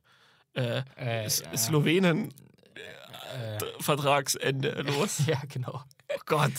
Äh, 0.53 0.83
Äh. 0.95 1.29
Slowenen 1.29 2.33
äh, 2.75 3.59
Vertragsende 3.79 4.81
los. 4.81 5.25
ja, 5.25 5.41
genau. 5.47 5.83
Oh 6.09 6.19
Gott. 6.25 6.53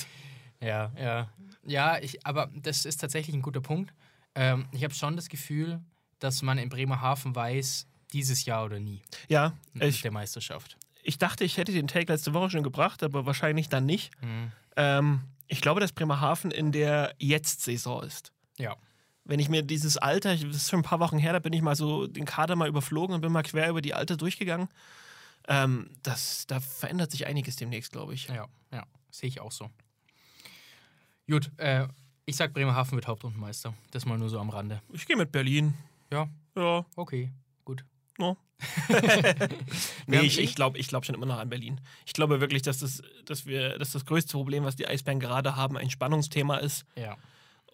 Ja, 0.60 0.90
ja. 0.98 1.28
Ja, 1.64 1.98
ich, 1.98 2.24
aber 2.26 2.50
das 2.54 2.84
ist 2.84 2.98
tatsächlich 2.98 3.34
ein 3.36 3.42
guter 3.42 3.60
Punkt. 3.60 3.92
Ähm, 4.34 4.68
ich 4.72 4.84
habe 4.84 4.94
schon 4.94 5.16
das 5.16 5.28
Gefühl, 5.28 5.80
dass 6.18 6.42
man 6.42 6.58
in 6.58 6.68
Bremerhaven 6.68 7.34
weiß, 7.34 7.86
dieses 8.12 8.44
Jahr 8.44 8.64
oder 8.64 8.78
nie 8.80 9.02
Ja, 9.28 9.52
ich, 9.74 10.02
der 10.02 10.10
Meisterschaft. 10.12 10.76
ich 11.02 11.18
dachte, 11.18 11.44
ich 11.44 11.56
hätte 11.56 11.72
den 11.72 11.88
Take 11.88 12.12
letzte 12.12 12.32
Woche 12.34 12.50
schon 12.50 12.62
gebracht, 12.62 13.02
aber 13.02 13.26
wahrscheinlich 13.26 13.68
dann 13.68 13.86
nicht. 13.86 14.10
Mhm. 14.22 14.52
Ähm, 14.76 15.20
ich 15.46 15.60
glaube, 15.60 15.80
dass 15.80 15.92
Bremerhaven 15.92 16.50
in 16.50 16.72
der 16.72 17.14
Jetzt-Saison 17.18 18.02
ist. 18.02 18.32
Ja. 18.58 18.76
Wenn 19.24 19.40
ich 19.40 19.48
mir 19.48 19.62
dieses 19.62 19.96
Alter, 19.98 20.34
das 20.36 20.42
ist 20.56 20.70
schon 20.70 20.80
ein 20.80 20.84
paar 20.84 21.00
Wochen 21.00 21.18
her, 21.18 21.32
da 21.34 21.38
bin 21.38 21.52
ich 21.52 21.60
mal 21.62 21.76
so 21.76 22.06
den 22.06 22.24
Kader 22.24 22.56
mal 22.56 22.68
überflogen 22.68 23.14
und 23.14 23.20
bin 23.20 23.30
mal 23.32 23.42
quer 23.42 23.68
über 23.68 23.82
die 23.82 23.92
Alter 23.94 24.16
durchgegangen. 24.16 24.68
Ähm, 25.48 25.90
das, 26.02 26.46
da 26.46 26.60
verändert 26.60 27.10
sich 27.10 27.26
einiges 27.26 27.56
demnächst, 27.56 27.92
glaube 27.92 28.14
ich. 28.14 28.28
Ja, 28.28 28.46
ja. 28.72 28.84
Sehe 29.10 29.28
ich 29.28 29.40
auch 29.40 29.52
so. 29.52 29.70
Gut, 31.28 31.50
äh, 31.58 31.86
ich 32.24 32.36
sag 32.36 32.52
Bremerhaven 32.54 32.92
wird 32.92 33.06
Hauptrundenmeister. 33.06 33.74
Das 33.90 34.06
mal 34.06 34.18
nur 34.18 34.28
so 34.28 34.38
am 34.38 34.50
Rande. 34.50 34.80
Ich 34.92 35.06
gehe 35.06 35.16
mit 35.16 35.32
Berlin. 35.32 35.74
Ja, 36.12 36.28
Ja. 36.56 36.84
okay, 36.96 37.30
gut. 37.64 37.84
No. 38.18 38.36
Nee, 40.06 40.20
ich, 40.20 40.38
eh- 40.38 40.42
ich 40.42 40.54
glaube 40.54 40.78
ich 40.78 40.88
glaub 40.88 41.04
schon 41.04 41.14
immer 41.14 41.26
noch 41.26 41.38
an 41.38 41.48
Berlin. 41.48 41.80
Ich 42.06 42.12
glaube 42.12 42.40
wirklich, 42.40 42.62
dass 42.62 42.78
das, 42.78 43.02
dass 43.24 43.46
wir, 43.46 43.78
dass 43.78 43.92
das 43.92 44.04
größte 44.04 44.32
Problem, 44.32 44.64
was 44.64 44.76
die 44.76 44.86
Eisbären 44.86 45.20
gerade 45.20 45.54
haben, 45.56 45.76
ein 45.76 45.90
Spannungsthema 45.90 46.56
ist. 46.58 46.84
Ja. 46.96 47.16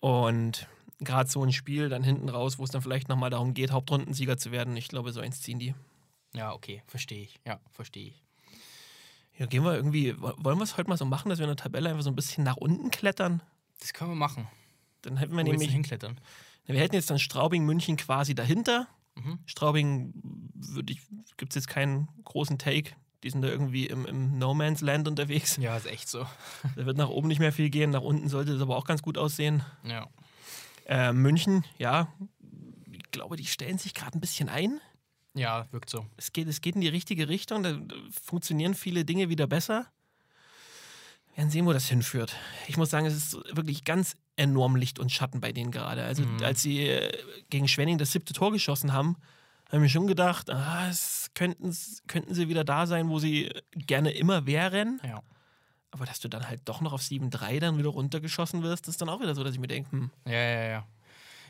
Und 0.00 0.68
gerade 1.00 1.30
so 1.30 1.42
ein 1.42 1.52
Spiel 1.52 1.88
dann 1.88 2.02
hinten 2.02 2.28
raus, 2.28 2.58
wo 2.58 2.64
es 2.64 2.70
dann 2.70 2.82
vielleicht 2.82 3.08
nochmal 3.08 3.30
darum 3.30 3.54
geht, 3.54 3.70
Hauptrundensieger 3.72 4.36
zu 4.36 4.52
werden. 4.52 4.76
Ich 4.76 4.88
glaube, 4.88 5.12
so 5.12 5.20
eins 5.20 5.40
ziehen 5.40 5.58
die. 5.58 5.74
Ja, 6.34 6.52
okay, 6.52 6.82
verstehe 6.86 7.22
ich. 7.22 7.40
Ja, 7.46 7.60
verstehe 7.70 8.08
ich. 8.08 8.22
Ja, 9.38 9.46
gehen 9.46 9.64
wir 9.64 9.74
irgendwie, 9.74 10.14
wollen 10.20 10.58
wir 10.58 10.62
es 10.62 10.76
heute 10.76 10.88
mal 10.88 10.96
so 10.96 11.04
machen, 11.04 11.28
dass 11.28 11.38
wir 11.38 11.44
in 11.44 11.50
der 11.50 11.56
Tabelle 11.56 11.88
einfach 11.90 12.02
so 12.02 12.10
ein 12.10 12.16
bisschen 12.16 12.44
nach 12.44 12.56
unten 12.56 12.90
klettern? 12.90 13.42
Das 13.80 13.92
können 13.92 14.10
wir 14.10 14.16
machen. 14.16 14.46
Dann 15.02 15.16
hätten 15.16 15.32
wir 15.36 15.44
Wo 15.44 15.50
nämlich, 15.50 15.70
hinklettern. 15.70 16.20
wir 16.66 16.78
hätten 16.80 16.94
jetzt 16.94 17.10
dann 17.10 17.18
Straubing, 17.18 17.64
München 17.64 17.96
quasi 17.96 18.34
dahinter. 18.34 18.86
Mhm. 19.16 19.38
Straubing 19.46 20.12
gibt 21.36 21.52
es 21.52 21.54
jetzt 21.54 21.68
keinen 21.68 22.08
großen 22.24 22.58
Take. 22.58 22.92
Die 23.22 23.30
sind 23.30 23.42
da 23.42 23.48
irgendwie 23.48 23.86
im, 23.86 24.04
im 24.04 24.38
No 24.38 24.52
Man's 24.52 24.82
Land 24.82 25.08
unterwegs. 25.08 25.56
Ja, 25.56 25.76
ist 25.76 25.86
echt 25.86 26.08
so. 26.08 26.26
Da 26.76 26.84
wird 26.84 26.98
nach 26.98 27.08
oben 27.08 27.28
nicht 27.28 27.38
mehr 27.38 27.52
viel 27.52 27.70
gehen, 27.70 27.90
nach 27.90 28.02
unten 28.02 28.28
sollte 28.28 28.52
es 28.52 28.60
aber 28.60 28.76
auch 28.76 28.84
ganz 28.84 29.02
gut 29.02 29.16
aussehen. 29.16 29.62
Ja. 29.82 30.08
Äh, 30.86 31.12
München, 31.12 31.64
ja, 31.78 32.12
ich 32.90 33.10
glaube, 33.10 33.36
die 33.36 33.46
stellen 33.46 33.78
sich 33.78 33.94
gerade 33.94 34.18
ein 34.18 34.20
bisschen 34.20 34.50
ein. 34.50 34.80
Ja, 35.34 35.66
wirkt 35.72 35.88
so. 35.90 36.06
Es 36.16 36.32
geht, 36.32 36.48
es 36.48 36.60
geht 36.60 36.74
in 36.74 36.82
die 36.82 36.88
richtige 36.88 37.28
Richtung, 37.28 37.62
da 37.62 37.78
funktionieren 38.10 38.74
viele 38.74 39.04
Dinge 39.04 39.30
wieder 39.30 39.46
besser. 39.46 39.86
Wir 41.28 41.38
werden 41.38 41.50
sehen, 41.50 41.66
wo 41.66 41.72
das 41.72 41.88
hinführt. 41.88 42.36
Ich 42.68 42.76
muss 42.76 42.90
sagen, 42.90 43.06
es 43.06 43.16
ist 43.16 43.34
wirklich 43.56 43.84
ganz 43.84 44.16
enorm 44.36 44.76
Licht 44.76 44.98
und 44.98 45.12
Schatten 45.12 45.40
bei 45.40 45.52
denen 45.52 45.70
gerade. 45.70 46.02
Also, 46.04 46.22
Mhm. 46.24 46.42
als 46.42 46.62
sie 46.62 46.88
äh, 46.88 47.12
gegen 47.50 47.68
Schwenning 47.68 47.98
das 47.98 48.12
siebte 48.12 48.32
Tor 48.32 48.52
geschossen 48.52 48.92
haben, 48.92 49.16
haben 49.70 49.84
ich 49.84 49.92
schon 49.92 50.06
gedacht, 50.06 50.50
ah, 50.50 50.88
es 50.88 51.30
könnten, 51.34 51.74
könnten 52.06 52.34
sie 52.34 52.48
wieder 52.48 52.64
da 52.64 52.86
sein, 52.86 53.08
wo 53.08 53.18
sie 53.18 53.50
gerne 53.72 54.10
immer 54.12 54.46
wären. 54.46 55.00
Ja. 55.04 55.22
Aber 55.90 56.06
dass 56.06 56.18
du 56.20 56.28
dann 56.28 56.48
halt 56.48 56.62
doch 56.64 56.80
noch 56.80 56.92
auf 56.92 57.00
7-3 57.02 57.60
dann 57.60 57.78
wieder 57.78 57.90
runtergeschossen 57.90 58.62
wirst, 58.62 58.88
ist 58.88 59.00
dann 59.00 59.08
auch 59.08 59.20
wieder 59.20 59.34
so, 59.34 59.44
dass 59.44 59.54
ich 59.54 59.60
mir 59.60 59.68
denke, 59.68 59.90
hm, 59.92 60.10
Ja, 60.26 60.32
ja, 60.32 60.64
ja. 60.68 60.86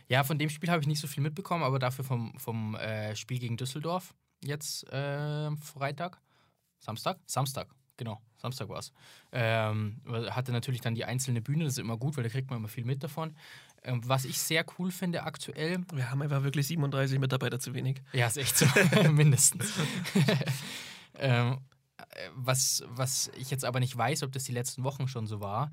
Ja, 0.07 0.23
von 0.23 0.39
dem 0.39 0.51
Spiel 0.51 0.71
habe 0.71 0.83
ich 0.83 0.87
nicht 0.87 1.01
so 1.01 1.07
viel 1.07 1.23
mitbekommen, 1.23 1.65
aber 1.65 1.79
dafür 1.79 2.05
vom, 2.05 2.39
vom 2.39 2.75
äh, 2.75 3.17
Spiel 3.17 3.39
gegen 3.39 3.57
Düsseldorf 3.57 4.15
jetzt 4.43 4.87
äh, 4.93 5.51
Freitag. 5.57 6.21
Samstag? 6.79 7.19
Samstag, 7.27 7.69
genau. 7.97 8.21
Samstag 8.45 8.69
war 8.69 8.79
es. 8.79 8.93
Ähm, 9.33 10.01
hatte 10.07 10.53
natürlich 10.53 10.83
dann 10.83 10.95
die 10.95 11.05
einzelne 11.05 11.41
Bühne, 11.41 11.65
das 11.65 11.75
ist 11.75 11.79
immer 11.79 11.97
gut, 11.97 12.17
weil 12.17 12.25
da 12.25 12.31
kriegt 12.31 12.51
man 12.51 12.59
immer 12.59 12.69
viel 12.69 12.85
mit 12.85 13.03
davon. 13.03 13.35
Ähm, 13.83 14.03
was 14.05 14.27
ich 14.27 14.39
sehr 14.39 14.65
cool 14.79 14.91
finde 14.91 15.23
aktuell, 15.23 15.79
wir 15.93 16.11
haben 16.11 16.21
einfach 16.21 16.43
wirklich 16.43 16.67
37 16.67 17.19
Mitarbeiter 17.19 17.59
zu 17.59 17.75
wenig. 17.75 18.03
ja, 18.13 18.27
ist 18.27 18.37
echt 18.37 18.57
so, 18.57 18.67
mindestens. 19.13 19.73
ähm, 21.19 21.59
äh, 21.97 22.29
was, 22.35 22.85
was 22.89 23.31
ich 23.37 23.51
jetzt 23.51 23.65
aber 23.65 23.81
nicht 23.81 23.97
weiß, 23.97 24.23
ob 24.23 24.33
das 24.33 24.45
die 24.45 24.53
letzten 24.53 24.85
Wochen 24.85 25.09
schon 25.09 25.27
so 25.27 25.41
war, 25.41 25.73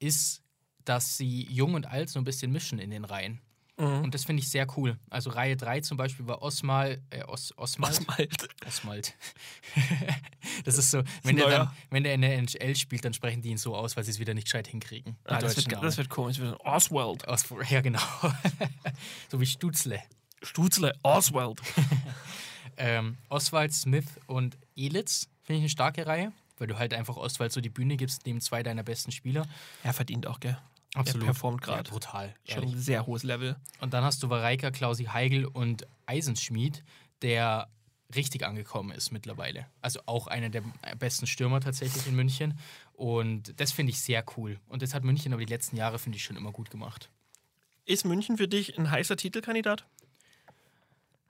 ist, 0.00 0.42
dass 0.84 1.16
sie 1.16 1.46
jung 1.50 1.74
und 1.74 1.86
alt 1.86 2.10
so 2.10 2.18
ein 2.18 2.24
bisschen 2.24 2.50
mischen 2.50 2.78
in 2.80 2.90
den 2.90 3.04
Reihen. 3.04 3.40
Mhm. 3.78 4.04
Und 4.04 4.14
das 4.14 4.24
finde 4.24 4.42
ich 4.42 4.48
sehr 4.50 4.66
cool. 4.76 4.98
Also 5.08 5.30
Reihe 5.30 5.56
3 5.56 5.80
zum 5.80 5.96
Beispiel 5.96 6.26
war 6.26 6.42
Osmal, 6.42 7.00
äh, 7.10 7.22
Os, 7.24 7.54
Osmald. 7.56 8.00
Oswald. 8.00 8.48
Osmald. 8.66 9.14
das 10.64 10.78
ist 10.78 10.90
so, 10.90 11.02
wenn 11.22 11.36
der, 11.36 11.48
dann, 11.48 11.70
wenn 11.90 12.02
der 12.02 12.14
in 12.14 12.20
der 12.22 12.36
NHL 12.36 12.74
spielt, 12.76 13.04
dann 13.04 13.14
sprechen 13.14 13.40
die 13.40 13.50
ihn 13.50 13.58
so 13.58 13.76
aus, 13.76 13.96
weil 13.96 14.04
sie 14.04 14.10
es 14.10 14.18
wieder 14.18 14.34
nicht 14.34 14.44
gescheit 14.44 14.66
hinkriegen. 14.66 15.16
Die 15.24 15.30
Ah, 15.32 15.38
das, 15.38 15.56
wird, 15.56 15.72
das 15.82 15.96
wird 15.96 16.08
komisch. 16.10 16.38
Das 16.38 16.46
wird 16.46 16.60
Oswald. 16.60 17.26
Os, 17.28 17.44
ja, 17.70 17.80
genau. 17.80 18.00
so 19.30 19.40
wie 19.40 19.46
Stutzle. 19.46 20.02
Stutzle, 20.42 20.94
Oswald. 21.02 21.60
Ähm, 22.78 23.16
Oswald, 23.28 23.72
Smith 23.74 24.06
und 24.26 24.56
Elitz 24.76 25.28
finde 25.42 25.58
ich 25.58 25.62
eine 25.62 25.68
starke 25.68 26.06
Reihe, 26.06 26.32
weil 26.58 26.68
du 26.68 26.78
halt 26.78 26.94
einfach 26.94 27.16
Oswald 27.16 27.52
so 27.52 27.60
die 27.60 27.68
Bühne 27.68 27.96
gibst, 27.96 28.24
neben 28.24 28.40
zwei 28.40 28.62
deiner 28.62 28.84
besten 28.84 29.10
Spieler. 29.10 29.46
Er 29.82 29.92
verdient 29.92 30.28
auch, 30.28 30.38
gell? 30.38 30.56
Absolut. 30.94 31.26
performt 31.26 31.66
Ja, 31.66 31.74
grad. 31.74 31.90
brutal. 31.90 32.34
Schon 32.44 32.62
ehrlich. 32.62 32.74
ein 32.76 32.80
sehr 32.80 33.06
hohes 33.06 33.22
Level. 33.22 33.56
Und 33.80 33.92
dann 33.92 34.04
hast 34.04 34.22
du 34.22 34.30
Vareika, 34.30 34.70
Klausi 34.70 35.04
Heigl 35.04 35.44
und 35.44 35.86
Eisenschmied, 36.06 36.82
der 37.22 37.68
richtig 38.14 38.46
angekommen 38.46 38.90
ist 38.92 39.10
mittlerweile. 39.10 39.66
Also 39.82 40.00
auch 40.06 40.26
einer 40.28 40.48
der 40.48 40.62
besten 40.98 41.26
Stürmer 41.26 41.60
tatsächlich 41.60 42.06
in 42.06 42.16
München. 42.16 42.58
Und 42.94 43.60
das 43.60 43.72
finde 43.72 43.90
ich 43.90 44.00
sehr 44.00 44.24
cool. 44.36 44.58
Und 44.68 44.82
das 44.82 44.94
hat 44.94 45.04
München 45.04 45.32
aber 45.32 45.44
die 45.44 45.52
letzten 45.52 45.76
Jahre, 45.76 45.98
finde 45.98 46.16
ich, 46.16 46.24
schon 46.24 46.36
immer 46.36 46.52
gut 46.52 46.70
gemacht. 46.70 47.10
Ist 47.84 48.04
München 48.04 48.38
für 48.38 48.48
dich 48.48 48.78
ein 48.78 48.90
heißer 48.90 49.16
Titelkandidat? 49.16 49.84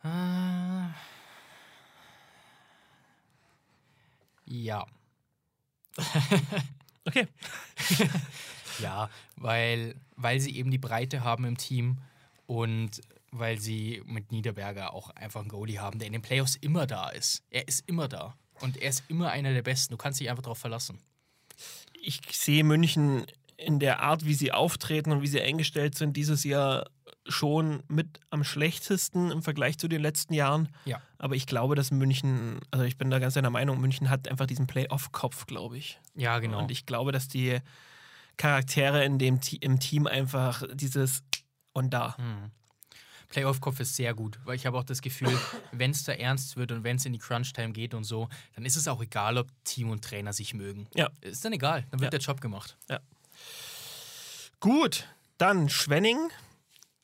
Ah. 0.02 0.90
Ja. 4.44 4.86
Okay. 7.04 7.26
Ja, 8.78 9.10
weil, 9.36 9.94
weil 10.16 10.40
sie 10.40 10.56
eben 10.56 10.70
die 10.70 10.78
Breite 10.78 11.24
haben 11.24 11.44
im 11.44 11.56
Team 11.56 11.98
und 12.46 13.02
weil 13.30 13.60
sie 13.60 14.02
mit 14.06 14.32
Niederberger 14.32 14.94
auch 14.94 15.10
einfach 15.10 15.40
einen 15.40 15.50
Goalie 15.50 15.78
haben, 15.78 15.98
der 15.98 16.06
in 16.06 16.12
den 16.12 16.22
Playoffs 16.22 16.56
immer 16.56 16.86
da 16.86 17.10
ist. 17.10 17.42
Er 17.50 17.68
ist 17.68 17.86
immer 17.88 18.08
da. 18.08 18.34
Und 18.60 18.76
er 18.76 18.90
ist 18.90 19.04
immer 19.08 19.30
einer 19.30 19.52
der 19.52 19.62
Besten. 19.62 19.92
Du 19.92 19.98
kannst 19.98 20.20
dich 20.20 20.30
einfach 20.30 20.42
darauf 20.42 20.58
verlassen. 20.58 20.98
Ich 22.00 22.20
sehe 22.32 22.64
München 22.64 23.26
in 23.56 23.78
der 23.80 24.00
Art, 24.00 24.24
wie 24.24 24.34
sie 24.34 24.52
auftreten 24.52 25.12
und 25.12 25.22
wie 25.22 25.26
sie 25.26 25.40
eingestellt 25.40 25.96
sind, 25.96 26.16
dieses 26.16 26.44
Jahr 26.44 26.88
schon 27.26 27.82
mit 27.88 28.20
am 28.30 28.44
schlechtesten 28.44 29.30
im 29.30 29.42
Vergleich 29.42 29.78
zu 29.78 29.88
den 29.88 30.00
letzten 30.00 30.32
Jahren. 30.32 30.68
Ja. 30.84 31.02
Aber 31.18 31.34
ich 31.34 31.46
glaube, 31.46 31.74
dass 31.74 31.90
München, 31.90 32.60
also 32.70 32.84
ich 32.84 32.96
bin 32.96 33.10
da 33.10 33.18
ganz 33.18 33.34
deiner 33.34 33.50
Meinung, 33.50 33.80
München 33.80 34.08
hat 34.08 34.28
einfach 34.28 34.46
diesen 34.46 34.66
Playoff-Kopf, 34.66 35.46
glaube 35.46 35.76
ich. 35.76 35.98
Ja, 36.14 36.38
genau. 36.38 36.60
Und 36.60 36.70
ich 36.70 36.86
glaube, 36.86 37.12
dass 37.12 37.28
die 37.28 37.58
Charaktere 38.38 39.04
in 39.04 39.18
dem, 39.18 39.38
im 39.60 39.78
Team 39.78 40.06
einfach 40.06 40.62
dieses 40.72 41.22
und 41.74 41.90
da. 41.90 42.16
Hm. 42.16 42.50
Playoff-Kopf 43.28 43.78
ist 43.80 43.94
sehr 43.94 44.14
gut, 44.14 44.38
weil 44.46 44.56
ich 44.56 44.64
habe 44.64 44.78
auch 44.78 44.84
das 44.84 45.02
Gefühl, 45.02 45.38
wenn 45.72 45.90
es 45.90 46.04
da 46.04 46.12
ernst 46.12 46.56
wird 46.56 46.72
und 46.72 46.82
wenn 46.82 46.96
es 46.96 47.04
in 47.04 47.12
die 47.12 47.18
Crunch-Time 47.18 47.72
geht 47.74 47.92
und 47.92 48.04
so, 48.04 48.30
dann 48.54 48.64
ist 48.64 48.76
es 48.76 48.88
auch 48.88 49.02
egal, 49.02 49.36
ob 49.36 49.48
Team 49.64 49.90
und 49.90 50.02
Trainer 50.02 50.32
sich 50.32 50.54
mögen. 50.54 50.86
Ja. 50.94 51.10
Ist 51.20 51.44
dann 51.44 51.52
egal, 51.52 51.84
dann 51.90 52.00
wird 52.00 52.14
Ja. 52.14 52.18
der 52.18 52.20
Job 52.26 52.40
gemacht. 52.40 52.78
Gut, 54.60 55.06
dann 55.36 55.68
Schwenning. 55.68 56.18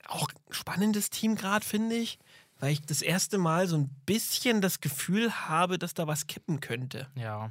Auch 0.06 0.28
spannendes 0.50 1.10
Team 1.10 1.34
gerade, 1.34 1.64
finde 1.64 1.96
ich, 1.96 2.18
weil 2.58 2.72
ich 2.72 2.82
das 2.82 3.00
erste 3.02 3.38
Mal 3.38 3.68
so 3.68 3.76
ein 3.76 3.88
bisschen 4.06 4.60
das 4.60 4.80
Gefühl 4.80 5.30
habe, 5.48 5.78
dass 5.78 5.94
da 5.94 6.06
was 6.06 6.26
kippen 6.26 6.60
könnte. 6.60 7.08
Ja. 7.16 7.50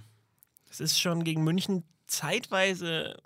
Es 0.69 0.79
ist 0.79 0.99
schon 0.99 1.23
gegen 1.23 1.43
München 1.43 1.83
zeitweise, 2.07 3.17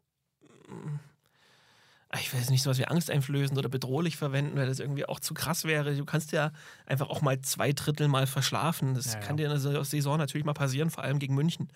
ich 2.19 2.33
weiß 2.33 2.50
nicht, 2.50 2.63
sowas 2.63 2.77
wie 2.77 2.86
angsteinflößend 2.88 3.57
oder 3.57 3.69
bedrohlich 3.69 4.15
verwenden, 4.17 4.57
weil 4.57 4.67
das 4.67 4.79
irgendwie 4.79 5.05
auch 5.05 5.19
zu 5.19 5.33
krass 5.33 5.65
wäre. 5.65 5.95
Du 5.95 6.05
kannst 6.05 6.31
ja 6.31 6.51
einfach 6.86 7.09
auch 7.09 7.21
mal 7.21 7.39
zwei 7.41 7.74
Drittel 7.74 8.07
mal 8.07 8.27
verschlafen. 8.27 8.93
Das 8.95 9.13
Ja, 9.13 9.19
ja. 9.19 9.25
kann 9.25 9.38
dir 9.38 9.51
in 9.51 9.62
der 9.62 9.83
Saison 9.83 10.17
natürlich 10.17 10.45
mal 10.45 10.53
passieren, 10.53 10.89
vor 10.89 11.03
allem 11.03 11.19
gegen 11.19 11.36
München. 11.36 11.69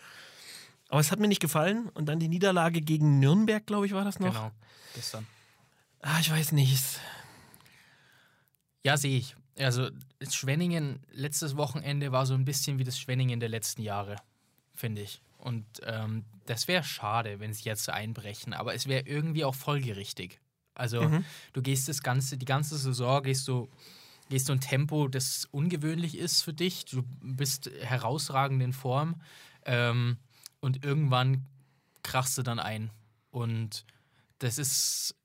Aber 0.90 1.00
es 1.00 1.12
hat 1.12 1.20
mir 1.20 1.28
nicht 1.28 1.42
gefallen. 1.42 1.90
Und 1.94 2.06
dann 2.08 2.20
die 2.20 2.28
Niederlage 2.28 2.82
gegen 2.82 3.20
Nürnberg, 3.20 3.66
glaube 3.66 3.86
ich, 3.86 3.94
war 3.94 4.04
das 4.04 4.20
noch. 4.20 4.34
Genau. 4.34 4.52
Gestern. 4.96 5.28
Ah, 6.02 6.20
ich 6.20 6.32
weiß 6.32 6.54
nicht. 6.54 7.00
Ja, 8.84 8.98
sehe 8.98 9.18
ich. 9.18 9.36
Also 9.58 9.90
Schwenningen 10.30 11.00
letztes 11.12 11.56
Wochenende 11.56 12.12
war 12.12 12.26
so 12.26 12.34
ein 12.34 12.46
bisschen 12.46 12.80
wie 12.80 12.84
das 12.84 12.98
Schwenningen 12.98 13.40
der 13.40 13.50
letzten 13.50 13.82
Jahre, 13.84 14.16
finde 14.76 15.02
ich. 15.02 15.22
Und 15.42 15.66
ähm, 15.84 16.24
das 16.46 16.68
wäre 16.68 16.84
schade, 16.84 17.40
wenn 17.40 17.54
sie 17.54 17.64
jetzt 17.64 17.90
einbrechen, 17.90 18.54
aber 18.54 18.74
es 18.76 18.88
wäre 18.88 19.08
irgendwie 19.08 19.44
auch 19.44 19.56
folgerichtig. 19.56 20.40
Also 20.76 21.10
Mhm. 21.10 21.26
du 21.54 21.62
gehst 21.62 21.90
das 21.90 22.02
ganze, 22.04 22.38
die 22.38 22.46
ganze 22.46 22.78
Saison 22.78 23.22
gehst 23.24 23.48
du, 23.48 23.70
gehst 24.30 24.48
du 24.50 24.54
ein 24.54 24.62
Tempo, 24.62 25.08
das 25.08 25.48
ungewöhnlich 25.52 26.18
ist 26.18 26.44
für 26.44 26.54
dich. 26.54 26.86
Du 26.86 27.04
bist 27.22 27.70
herausragend 27.82 28.62
in 28.62 28.72
Form 28.72 29.22
ähm, 29.66 30.18
und 30.60 30.86
irgendwann 30.86 31.46
krachst 32.04 32.38
du 32.38 32.44
dann 32.44 32.60
ein. 32.60 32.92
Und 33.32 33.86
das 34.40 34.58
ist 34.58 35.16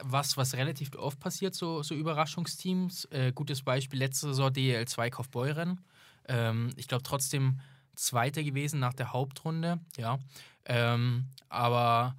was, 0.00 0.36
was 0.36 0.54
relativ 0.54 0.94
oft 0.96 1.18
passiert, 1.18 1.54
so, 1.54 1.82
so 1.82 1.94
Überraschungsteams. 1.94 3.06
Äh, 3.06 3.32
gutes 3.32 3.62
Beispiel 3.62 3.98
letzte 3.98 4.28
Saison 4.28 4.50
DL2 4.52 5.10
Kaufbeuren. 5.10 5.80
Ähm, 6.28 6.70
ich 6.76 6.86
glaube 6.88 7.02
trotzdem 7.02 7.60
Zweiter 7.96 8.42
gewesen 8.42 8.80
nach 8.80 8.94
der 8.94 9.12
Hauptrunde, 9.12 9.80
ja. 9.96 10.18
Ähm, 10.64 11.28
aber 11.48 12.16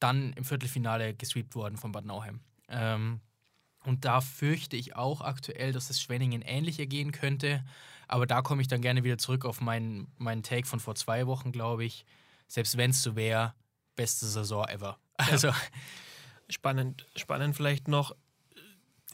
dann 0.00 0.32
im 0.34 0.44
Viertelfinale 0.44 1.14
gesweept 1.14 1.54
worden 1.54 1.76
von 1.76 1.92
Bad 1.92 2.04
Nauheim. 2.04 2.40
Ähm, 2.68 3.20
und 3.84 4.04
da 4.04 4.20
fürchte 4.20 4.76
ich 4.76 4.96
auch 4.96 5.20
aktuell, 5.20 5.72
dass 5.72 5.90
es 5.90 6.00
Schwenningen 6.00 6.42
ähnlich 6.42 6.78
ergehen 6.78 7.12
könnte. 7.12 7.64
Aber 8.06 8.26
da 8.26 8.42
komme 8.42 8.62
ich 8.62 8.68
dann 8.68 8.80
gerne 8.80 9.04
wieder 9.04 9.18
zurück 9.18 9.44
auf 9.44 9.60
meinen, 9.60 10.12
meinen 10.18 10.42
Take 10.42 10.66
von 10.66 10.80
vor 10.80 10.94
zwei 10.94 11.26
Wochen, 11.26 11.52
glaube 11.52 11.84
ich. 11.84 12.04
Selbst 12.46 12.76
wenn 12.76 12.90
es 12.90 13.02
so 13.02 13.16
wäre, 13.16 13.54
beste 13.96 14.26
Saison 14.26 14.66
ever. 14.66 14.98
Also, 15.16 15.52
Spannend, 16.50 17.06
spannend 17.14 17.56
vielleicht 17.56 17.88
noch. 17.88 18.16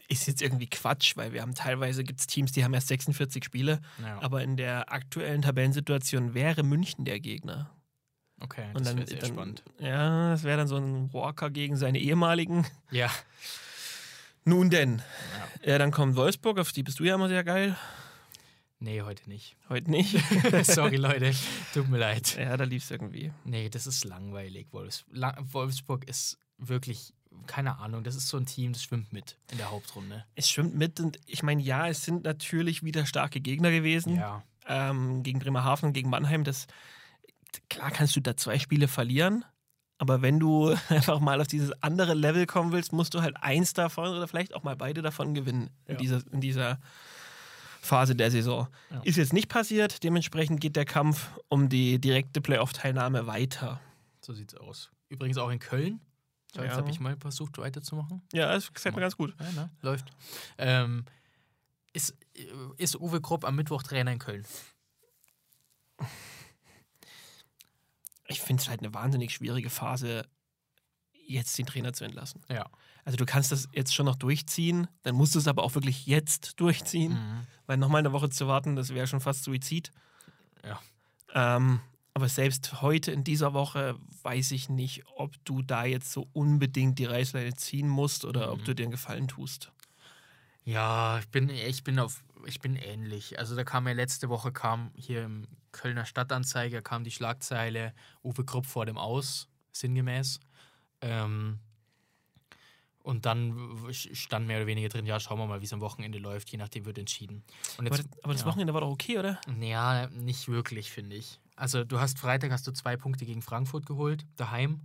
Ist 0.07 0.27
jetzt 0.27 0.41
irgendwie 0.41 0.67
Quatsch, 0.67 1.17
weil 1.17 1.33
wir 1.33 1.41
haben 1.41 1.55
teilweise 1.55 2.03
gibt 2.03 2.19
es 2.19 2.27
Teams, 2.27 2.51
die 2.51 2.63
haben 2.63 2.73
erst 2.73 2.89
46 2.89 3.43
Spiele, 3.43 3.81
ja. 4.01 4.21
aber 4.21 4.43
in 4.43 4.55
der 4.55 4.91
aktuellen 4.91 5.41
Tabellensituation 5.41 6.33
wäre 6.33 6.63
München 6.63 7.05
der 7.05 7.19
Gegner. 7.19 7.71
okay, 8.39 8.67
Und 8.73 8.81
das 8.81 8.89
dann, 8.89 8.97
wäre 8.97 9.07
sehr 9.07 9.19
dann 9.19 9.29
spannend. 9.29 9.63
Ja, 9.79 10.29
das 10.31 10.43
wäre 10.43 10.57
dann 10.57 10.67
so 10.67 10.77
ein 10.77 11.11
Walker 11.11 11.49
gegen 11.49 11.75
seine 11.75 11.99
ehemaligen. 11.99 12.65
Ja, 12.91 13.09
Nun 14.43 14.69
denn. 14.69 15.01
Ja. 15.65 15.79
dann 15.79 15.89
kommt 15.89 16.15
Wolfsburg, 16.15 16.59
auf 16.59 16.71
die 16.71 16.83
bist 16.83 16.99
du 16.99 17.03
ja 17.03 17.15
immer 17.15 17.27
sehr 17.29 17.43
geil. 17.43 17.75
Nee, 18.79 19.01
heute 19.01 19.27
nicht. 19.27 19.55
Heute 19.69 19.89
nicht. 19.89 20.15
Sorry, 20.63 20.97
Leute. 20.97 21.33
Tut 21.73 21.89
mir 21.89 21.97
leid. 21.97 22.37
Ja, 22.37 22.55
da 22.55 22.65
lief 22.65 22.83
es 22.83 22.91
irgendwie. 22.91 23.31
Nee, 23.43 23.69
das 23.69 23.87
ist 23.87 24.03
langweilig. 24.03 24.67
Wolfs 24.71 25.05
La 25.09 25.35
Wolfsburg 25.39 26.07
ist 26.07 26.37
wirklich, 26.59 27.13
keine 27.47 27.77
Ahnung, 27.79 28.03
das 28.03 28.15
ist 28.15 28.27
so 28.27 28.37
ein 28.37 28.45
Team, 28.45 28.73
das 28.73 28.83
schwimmt 28.83 29.11
mit 29.13 29.37
in 29.51 29.57
der 29.57 29.71
Hauptrunde. 29.71 30.25
Es 30.35 30.49
schwimmt 30.49 30.75
mit 30.75 30.99
und 30.99 31.19
ich 31.25 31.43
meine, 31.43 31.61
ja, 31.61 31.87
es 31.87 32.03
sind 32.03 32.23
natürlich 32.23 32.83
wieder 32.83 33.05
starke 33.05 33.39
Gegner 33.41 33.71
gewesen. 33.71 34.15
Ja. 34.15 34.43
Ähm, 34.67 35.21
gegen 35.23 35.39
Bremerhaven 35.39 35.87
und 35.87 35.93
gegen 35.93 36.09
Mannheim. 36.09 36.43
Das, 36.43 36.65
klar 37.69 37.91
kannst 37.91 38.15
du 38.15 38.19
da 38.19 38.35
zwei 38.35 38.57
Spiele 38.59 38.87
verlieren. 38.87 39.45
Aber 39.97 40.21
wenn 40.21 40.39
du 40.39 40.75
einfach 40.89 41.19
mal 41.19 41.39
auf 41.39 41.47
dieses 41.47 41.71
andere 41.83 42.13
Level 42.15 42.45
kommen 42.45 42.71
willst, 42.71 42.91
musst 42.91 43.13
du 43.13 43.21
halt 43.21 43.37
eins 43.41 43.73
davon 43.73 44.09
oder 44.09 44.27
vielleicht 44.27 44.53
auch 44.55 44.63
mal 44.63 44.75
beide 44.75 45.01
davon 45.01 45.33
gewinnen 45.33 45.69
in, 45.85 45.93
Ja. 45.93 45.99
dieser, 45.99 46.21
in 46.31 46.41
dieser 46.41 46.79
Phase 47.81 48.15
der 48.15 48.31
Saison. 48.31 48.67
Ja. 48.89 49.01
Ist 49.03 49.17
jetzt 49.17 49.31
nicht 49.33 49.47
passiert, 49.47 50.03
dementsprechend 50.03 50.59
geht 50.59 50.75
der 50.75 50.85
Kampf 50.85 51.29
um 51.49 51.69
die 51.69 51.99
direkte 51.99 52.41
Playoff-Teilnahme 52.41 53.27
weiter. 53.27 53.79
So 54.21 54.33
sieht's 54.33 54.55
aus. 54.55 54.89
Übrigens 55.07 55.37
auch 55.37 55.49
in 55.51 55.59
Köln. 55.59 56.01
So, 56.55 56.61
Jetzt 56.61 56.71
Ja. 56.71 56.77
habe 56.77 56.89
ich 56.89 56.99
mal 57.01 57.17
versucht, 57.17 57.57
weiterzumachen. 57.57 58.21
Ja, 58.31 58.53
das 58.53 58.73
gefällt 58.73 58.95
mir 58.95 59.01
ganz 59.01 59.17
gut. 59.17 59.35
Ja, 59.39 59.51
ne? 59.51 59.69
Läuft. 59.81 60.09
Ähm, 60.57 61.03
ist, 61.91 62.15
ist 62.77 62.95
Uwe 62.95 63.19
Krupp 63.21 63.43
am 63.43 63.55
Mittwoch 63.57 63.83
Trainer 63.83 64.11
in 64.13 64.19
Köln? 64.19 64.45
Ich 68.27 68.41
finde 68.41 68.61
es 68.61 68.69
halt 68.69 68.79
eine 68.81 68.93
wahnsinnig 68.93 69.33
schwierige 69.33 69.69
Phase, 69.69 70.27
jetzt 71.27 71.57
den 71.57 71.65
Trainer 71.65 71.93
zu 71.93 72.05
entlassen. 72.05 72.41
Ja. 72.49 72.69
Also 73.03 73.17
du 73.17 73.25
kannst 73.25 73.51
das 73.51 73.67
jetzt 73.73 73.93
schon 73.93 74.05
noch 74.05 74.15
durchziehen, 74.15 74.87
dann 75.03 75.15
musst 75.15 75.35
du 75.35 75.39
es 75.39 75.47
aber 75.47 75.63
auch 75.63 75.75
wirklich 75.75 76.05
jetzt 76.07 76.59
durchziehen, 76.59 77.13
Mhm. 77.13 77.47
weil 77.65 77.77
nochmal 77.77 77.99
eine 77.99 78.13
Woche 78.13 78.29
zu 78.29 78.47
warten, 78.47 78.75
das 78.75 78.93
wäre 78.93 79.07
schon 79.07 79.21
fast 79.21 79.43
Suizid. 79.43 79.91
Ja. 80.63 80.79
Ähm, 81.33 81.81
aber 82.15 82.29
selbst 82.29 82.81
heute 82.81 83.11
in 83.11 83.23
dieser 83.25 83.53
Woche 83.53 83.99
weiß 84.23 84.51
ich 84.51 84.69
nicht, 84.69 85.03
ob 85.17 85.33
du 85.45 85.61
da 85.61 85.83
jetzt 85.85 86.11
so 86.11 86.27
unbedingt 86.33 86.97
die 86.97 87.05
Reißleine 87.05 87.53
ziehen 87.55 87.89
musst 87.89 88.23
oder 88.25 88.51
ob 88.53 88.61
Mhm. 88.61 88.63
du 88.63 88.75
dir 88.75 88.83
einen 88.83 88.91
Gefallen 88.91 89.27
tust. 89.27 89.71
Ja, 90.63 91.19
ich 91.19 91.27
bin, 91.27 91.49
ich 91.49 91.83
bin 91.83 91.99
auf, 91.99 92.23
ich 92.45 92.59
bin 92.61 92.77
ähnlich. 92.77 93.37
Also 93.37 93.55
da 93.55 93.63
kam 93.65 93.85
ja 93.87 93.93
letzte 93.93 94.29
Woche 94.29 94.51
kam 94.53 94.91
hier 94.95 95.23
im 95.25 95.45
Kölner 95.73 96.05
Stadtanzeiger 96.05 96.81
kam 96.81 97.03
die 97.03 97.11
Schlagzeile 97.11 97.93
Uwe 98.23 98.45
Krupp 98.45 98.65
vor 98.65 98.85
dem 98.85 98.97
Aus, 98.97 99.49
sinngemäß. 99.73 100.39
Ähm, 101.01 101.59
und 103.03 103.25
dann 103.25 103.77
stand 103.91 104.47
mehr 104.47 104.57
oder 104.57 104.67
weniger 104.67 104.87
drin, 104.89 105.05
ja, 105.05 105.19
schauen 105.19 105.37
wir 105.37 105.45
mal, 105.47 105.59
wie 105.61 105.65
es 105.65 105.73
am 105.73 105.81
Wochenende 105.81 106.17
läuft, 106.17 106.49
je 106.49 106.57
nachdem 106.57 106.85
wird 106.85 106.97
entschieden. 106.97 107.43
Und 107.77 107.87
Aber, 107.87 107.97
das- 107.97 108.07
aber 108.23 108.33
das 108.33 108.41
ja. 108.43 108.47
Wochenende 108.47 108.73
war 108.73 108.81
doch 108.81 108.89
okay, 108.89 109.19
oder? 109.19 109.39
Ja, 109.59 110.07
nicht 110.07 110.47
wirklich, 110.47 110.89
finde 110.91 111.17
ich. 111.17 111.39
Also 111.55 111.83
du 111.83 111.99
hast 111.99 112.19
Freitag 112.19 112.51
hast 112.51 112.67
du 112.67 112.71
zwei 112.71 112.97
Punkte 112.97 113.25
gegen 113.25 113.41
Frankfurt 113.41 113.85
geholt, 113.85 114.25
daheim. 114.35 114.81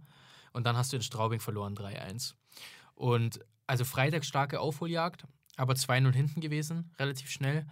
Und 0.53 0.65
dann 0.67 0.77
hast 0.77 0.93
du 0.93 0.97
in 0.97 1.03
Straubing 1.03 1.41
verloren 1.41 1.75
3-1. 1.77 2.35
Und 2.95 3.41
also 3.67 3.85
Freitag 3.85 4.25
starke 4.25 4.61
Aufholjagd, 4.61 5.25
aber 5.57 5.75
2-0 5.75 6.12
hinten 6.12 6.41
gewesen, 6.41 6.93
relativ 6.99 7.31
schnell. 7.31 7.67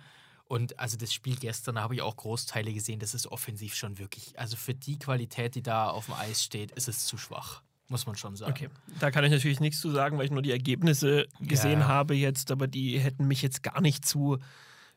Und 0.44 0.78
also 0.78 0.96
das 0.96 1.12
Spiel 1.12 1.36
gestern, 1.36 1.78
habe 1.78 1.94
ich 1.94 2.02
auch 2.02 2.16
Großteile 2.16 2.72
gesehen, 2.72 3.00
das 3.00 3.14
ist 3.14 3.26
offensiv 3.26 3.74
schon 3.74 3.98
wirklich, 3.98 4.38
also 4.38 4.56
für 4.56 4.74
die 4.74 4.98
Qualität, 4.98 5.54
die 5.56 5.62
da 5.62 5.90
auf 5.90 6.06
dem 6.06 6.14
Eis 6.14 6.42
steht, 6.42 6.70
ist 6.72 6.88
es 6.88 7.04
zu 7.04 7.18
schwach. 7.18 7.62
Muss 7.88 8.06
man 8.06 8.16
schon 8.16 8.36
sagen. 8.36 8.52
Okay, 8.52 8.68
da 9.00 9.10
kann 9.10 9.24
ich 9.24 9.30
natürlich 9.30 9.60
nichts 9.60 9.80
zu 9.80 9.90
sagen, 9.90 10.18
weil 10.18 10.26
ich 10.26 10.30
nur 10.30 10.42
die 10.42 10.50
Ergebnisse 10.52 11.26
gesehen 11.40 11.80
Ja. 11.80 11.88
habe 11.88 12.14
jetzt, 12.14 12.50
aber 12.50 12.66
die 12.66 12.98
hätten 12.98 13.26
mich 13.26 13.42
jetzt 13.42 13.62
gar 13.62 13.80
nicht 13.80 14.06
zu 14.06 14.38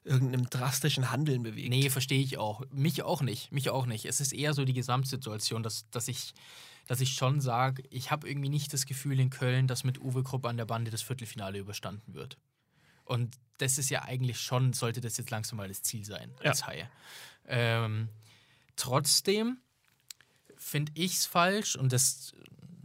irgendeinem 0.03 0.49
drastischen 0.49 1.11
Handeln 1.11 1.43
bewegt. 1.43 1.69
Nee, 1.69 1.89
verstehe 1.89 2.21
ich 2.21 2.37
auch. 2.37 2.63
Mich 2.71 3.03
auch 3.03 3.21
nicht. 3.21 3.51
Mich 3.51 3.69
auch 3.69 3.85
nicht. 3.85 4.05
Es 4.05 4.19
ist 4.19 4.33
eher 4.33 4.53
so 4.53 4.65
die 4.65 4.73
Gesamtsituation, 4.73 5.61
dass, 5.63 5.89
dass, 5.91 6.07
ich, 6.07 6.33
dass 6.87 7.01
ich 7.01 7.13
schon 7.13 7.39
sage, 7.41 7.83
ich 7.89 8.09
habe 8.11 8.27
irgendwie 8.27 8.49
nicht 8.49 8.73
das 8.73 8.85
Gefühl 8.85 9.19
in 9.19 9.29
Köln, 9.29 9.67
dass 9.67 9.83
mit 9.83 9.99
Uwe 10.01 10.23
Krupp 10.23 10.45
an 10.45 10.57
der 10.57 10.65
Bande 10.65 10.89
das 10.91 11.01
Viertelfinale 11.03 11.59
überstanden 11.59 12.13
wird. 12.15 12.37
Und 13.05 13.35
das 13.59 13.77
ist 13.77 13.89
ja 13.89 14.03
eigentlich 14.03 14.39
schon, 14.39 14.73
sollte 14.73 15.01
das 15.01 15.17
jetzt 15.17 15.29
langsam 15.29 15.57
mal 15.57 15.67
das 15.67 15.83
Ziel 15.83 16.03
sein 16.03 16.31
Ja. 16.43 16.49
als 16.51 16.65
Haie. 16.65 16.89
Ähm, 17.45 18.09
trotzdem 18.75 19.57
finde 20.57 20.91
ich 20.95 21.13
es 21.13 21.25
falsch 21.25 21.75
und 21.75 21.91
das. 21.93 22.33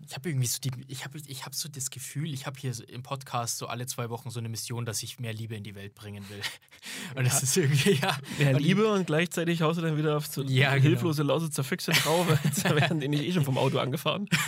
Ich 0.08 0.14
habe 0.14 0.28
irgendwie 0.28 0.46
so 0.46 0.58
die, 0.60 0.70
ich 0.86 1.04
habe 1.04 1.18
ich 1.26 1.44
hab 1.44 1.54
so 1.54 1.68
das 1.68 1.90
Gefühl, 1.90 2.32
ich 2.32 2.46
habe 2.46 2.58
hier 2.58 2.72
im 2.88 3.02
Podcast 3.02 3.58
so 3.58 3.66
alle 3.66 3.86
zwei 3.86 4.08
Wochen 4.08 4.30
so 4.30 4.38
eine 4.38 4.48
Mission, 4.48 4.84
dass 4.86 5.02
ich 5.02 5.18
mehr 5.18 5.32
Liebe 5.32 5.56
in 5.56 5.64
die 5.64 5.74
Welt 5.74 5.94
bringen 5.94 6.24
will. 6.28 6.40
Und 7.16 7.26
das 7.26 7.42
ist 7.42 7.56
irgendwie, 7.56 7.92
ja. 7.92 8.16
Mehr 8.38 8.56
und 8.56 8.62
Liebe 8.62 8.92
und 8.92 9.06
gleichzeitig 9.06 9.62
haust 9.62 9.78
du 9.78 9.82
dann 9.82 9.96
wieder 9.96 10.16
auf 10.16 10.26
so 10.26 10.42
Ja, 10.42 10.74
genau. 10.74 10.82
hilflose 10.82 11.22
Lausitzer 11.22 11.64
Füchse 11.64 11.92
drauf. 11.92 12.26
Jetzt 12.44 12.64
werden 12.64 13.00
die 13.00 13.08
nicht 13.08 13.24
eh 13.24 13.32
schon 13.32 13.44
vom 13.44 13.58
Auto 13.58 13.78
angefahren. 13.78 14.28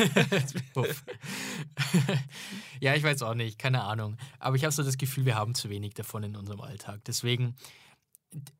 Ja, 2.80 2.94
ich 2.94 3.02
weiß 3.02 3.22
auch 3.22 3.34
nicht, 3.34 3.58
keine 3.58 3.82
Ahnung. 3.82 4.16
Aber 4.38 4.54
ich 4.54 4.62
habe 4.64 4.72
so 4.72 4.82
das 4.84 4.98
Gefühl, 4.98 5.24
wir 5.24 5.34
haben 5.34 5.54
zu 5.54 5.68
wenig 5.68 5.94
davon 5.94 6.22
in 6.22 6.36
unserem 6.36 6.60
Alltag. 6.60 7.00
Deswegen 7.06 7.56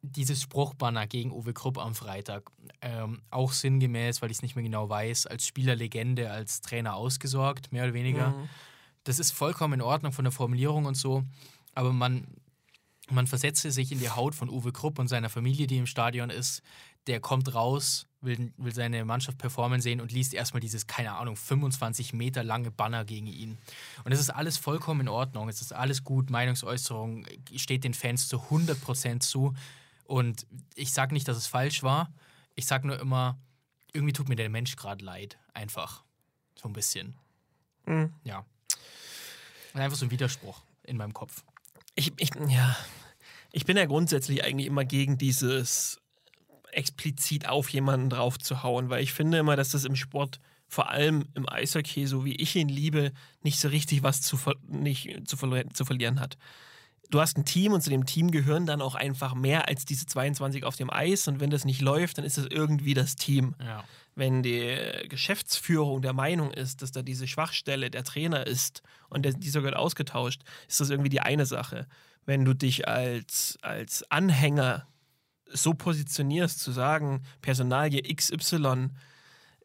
dieses 0.03 0.43
Spruchbanner 0.43 1.07
gegen 1.07 1.33
Uwe 1.33 1.53
Krupp 1.53 1.79
am 1.79 1.95
Freitag, 1.95 2.51
ähm, 2.81 3.21
auch 3.31 3.53
sinngemäß, 3.53 4.23
weil 4.23 4.31
ich 4.31 4.39
es 4.39 4.43
nicht 4.43 4.57
mehr 4.57 4.63
genau 4.63 4.89
weiß, 4.89 5.27
als 5.27 5.47
Spielerlegende, 5.47 6.31
als 6.31 6.61
Trainer 6.61 6.95
ausgesorgt, 6.95 7.73
mehr 7.73 7.85
oder 7.85 7.95
weniger. 7.95 8.31
Mhm. 8.31 8.49
Das 9.05 9.19
ist 9.19 9.33
vollkommen 9.33 9.75
in 9.75 9.83
Ordnung 9.83 10.13
von 10.13 10.25
der 10.25 10.33
Formulierung 10.33 10.87
und 10.87 10.97
so, 10.97 11.25
aber 11.75 11.93
man, 11.93 12.27
man 13.11 13.27
versetze 13.27 13.71
sich 13.71 13.93
in 13.93 13.99
die 13.99 14.11
Haut 14.11 14.35
von 14.35 14.49
Uwe 14.49 14.73
Krupp 14.73 14.99
und 14.99 15.09
seiner 15.09 15.29
Familie, 15.29 15.67
die 15.67 15.79
im 15.79 15.87
Stadion 15.87 16.31
ist. 16.31 16.63
Der 17.09 17.21
kommt 17.21 17.53
raus, 17.55 18.07
will, 18.21 18.53
will 18.57 18.75
seine 18.75 19.05
Mannschaft 19.05 19.39
performen 19.39 19.81
sehen 19.81 20.01
und 20.01 20.13
liest 20.13 20.35
erstmal 20.35 20.61
dieses, 20.61 20.87
keine 20.87 21.15
Ahnung, 21.15 21.37
25 21.37 22.13
Meter 22.13 22.45
lange 22.45 22.71
Banner 22.71 23.05
gegen 23.05 23.27
ihn. 23.27 23.59
Und 24.05 24.13
es 24.13 24.21
ist 24.21 24.31
alles 24.31 24.59
vollkommen 24.59 25.01
in 25.03 25.09
Ordnung, 25.09 25.49
es 25.49 25.61
ist 25.61 25.73
alles 25.73 26.05
gut, 26.05 26.31
Meinungsäußerung 26.31 27.27
steht 27.57 27.85
den 27.85 27.95
Fans 27.95 28.29
zu 28.29 28.37
100% 28.37 29.21
zu. 29.21 29.55
Und 30.05 30.47
ich 30.75 30.93
sage 30.93 31.15
nicht, 31.15 31.27
dass 31.27 31.37
es 31.37 31.47
falsch 31.47 31.83
war, 31.83 32.13
ich 32.55 32.67
sage 32.67 32.87
nur 32.87 32.99
immer, 33.01 33.39
irgendwie 33.93 34.13
tut 34.13 34.29
mir 34.29 34.37
der 34.37 34.51
Mensch 34.51 34.77
gerade 34.77 35.05
leid, 35.05 35.39
einfach. 35.55 36.05
So 36.57 36.69
ein 36.69 36.73
bisschen. 36.73 37.15
Mhm. 37.87 38.13
Ja. 38.25 38.45
Und 39.73 39.81
einfach 39.81 39.97
so 39.97 40.07
ein 40.07 40.11
Widerspruch 40.11 40.61
in 40.83 40.97
meinem 40.97 41.15
Kopf. 41.15 41.45
Ich, 41.95 42.13
ich, 42.19 42.31
ja, 42.49 42.77
ich 43.53 43.65
bin 43.65 43.77
ja 43.77 43.87
grundsätzlich 43.87 44.45
eigentlich 44.45 44.67
immer 44.67 44.85
gegen 44.85 45.19
dieses 45.19 46.01
explizit 46.73 47.49
auf 47.49 47.69
jemanden 47.71 48.11
drauf 48.11 48.39
zu 48.39 48.63
hauen, 48.63 48.91
weil 48.91 49.03
ich 49.03 49.13
finde 49.13 49.39
immer, 49.39 49.57
dass 49.57 49.71
das 49.71 49.85
im 49.85 49.97
Sport, 49.97 50.41
vor 50.67 50.91
allem 50.91 51.27
im 51.35 51.49
Eishockey, 51.49 52.07
so 52.07 52.25
wie 52.25 52.35
ich 52.35 52.55
ihn 52.57 52.69
liebe, 52.69 53.13
nicht 53.43 53.59
so 53.59 53.69
richtig 53.69 54.03
was 54.03 54.21
zu, 54.21 54.37
ver 54.37 54.55
nicht 54.69 55.27
zu, 55.27 55.37
verlo- 55.37 55.73
zu 55.73 55.85
verlieren 55.85 56.21
hat. 56.21 56.37
Du 57.11 57.21
hast 57.23 57.39
ein 57.39 57.47
Team 57.47 57.73
und 57.73 57.81
zu 57.81 57.89
dem 57.89 58.05
Team 58.05 58.31
gehören 58.31 58.67
dann 58.67 58.83
auch 58.83 58.95
einfach 58.95 59.35
mehr 59.35 59.67
als 59.67 59.87
diese 59.87 60.05
22 60.05 60.65
auf 60.65 60.77
dem 60.77 60.91
Eis 60.91 61.27
und 61.27 61.41
wenn 61.41 61.49
das 61.49 61.65
nicht 61.65 61.81
läuft, 61.81 62.19
dann 62.19 62.25
ist 62.27 62.37
es 62.37 62.47
irgendwie 62.51 62.93
das 62.93 63.17
Team. 63.17 63.55
Ja. 63.65 63.83
Wenn 64.15 64.43
die 64.43 64.77
Geschäftsführung 65.09 66.03
der 66.03 66.13
Meinung 66.13 66.51
ist, 66.51 66.83
dass 66.83 66.93
da 66.93 67.01
diese 67.01 67.27
Schwachstelle 67.27 67.91
der 67.91 68.05
Trainer 68.05 68.47
ist 68.47 68.83
und 69.09 69.25
der, 69.25 69.33
dieser 69.33 69.63
wird 69.63 69.75
ausgetauscht, 69.75 70.43
ist 70.69 70.81
das 70.81 70.91
irgendwie 70.91 71.09
die 71.09 71.21
eine 71.21 71.47
Sache. 71.47 71.87
Wenn 72.27 72.45
du 72.45 72.53
dich 72.53 72.87
als, 72.87 73.59
als 73.63 74.11
Anhänger 74.11 74.87
so 75.53 75.75
positionierst, 75.75 76.61
zu 76.61 76.73
sagen, 76.73 77.23
Personalie 77.41 78.03
XY, 78.03 78.91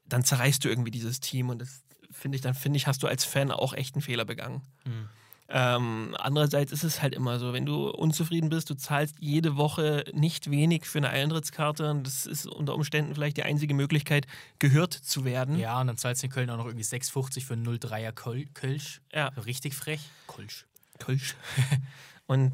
dann 0.06 0.24
zerreißt 0.24 0.64
du 0.64 0.70
irgendwie 0.70 0.92
dieses 0.92 1.20
Team 1.20 1.50
und 1.50 1.60
das 1.60 1.84
finde 2.12 2.36
ich, 2.36 2.42
dann 2.42 2.54
finde 2.54 2.78
ich, 2.78 2.88
hast 2.88 3.04
du 3.04 3.08
als 3.08 3.26
Fan 3.26 3.52
auch 3.52 3.74
echt 3.74 3.96
einen 3.96 4.02
Fehler 4.02 4.26
begangen. 4.26 4.62
Hm. 4.86 5.10
Ähm, 5.50 6.16
andererseits 6.18 6.72
ist 6.72 6.84
es 6.84 7.02
halt 7.02 7.14
immer 7.14 7.38
so, 7.38 7.54
wenn 7.54 7.66
du 7.66 7.90
unzufrieden 7.90 8.50
bist, 8.50 8.70
du 8.70 8.76
zahlst 8.76 9.16
jede 9.20 9.58
Woche 9.58 10.06
nicht 10.14 10.50
wenig 10.50 10.86
für 10.86 11.00
eine 11.00 11.10
Eintrittskarte 11.10 11.92
und 11.92 12.08
das 12.08 12.26
ist 12.26 12.48
unter 12.48 12.74
Umständen 12.74 13.14
vielleicht 13.14 13.38
die 13.38 13.44
einzige 13.44 13.74
Möglichkeit, 13.74 14.26
gehört 14.60 14.94
zu 14.94 15.26
werden. 15.26 15.60
Ja, 15.60 15.82
und 15.82 15.88
dann 15.88 15.98
zahlst 15.98 16.24
du 16.24 16.28
in 16.28 16.32
Köln 16.32 16.50
auch 16.50 16.58
noch 16.58 16.66
irgendwie 16.66 16.86
6,50 16.86 17.46
für 17.46 17.54
einen 17.54 17.68
03er 17.68 18.14
Köl 18.14 18.46
Kölsch. 18.54 19.02
Ja. 19.14 19.28
Richtig 19.28 19.76
frech. 19.76 20.02
Kölsch. 20.28 20.66
Kölsch. 21.00 21.36
Und 22.26 22.54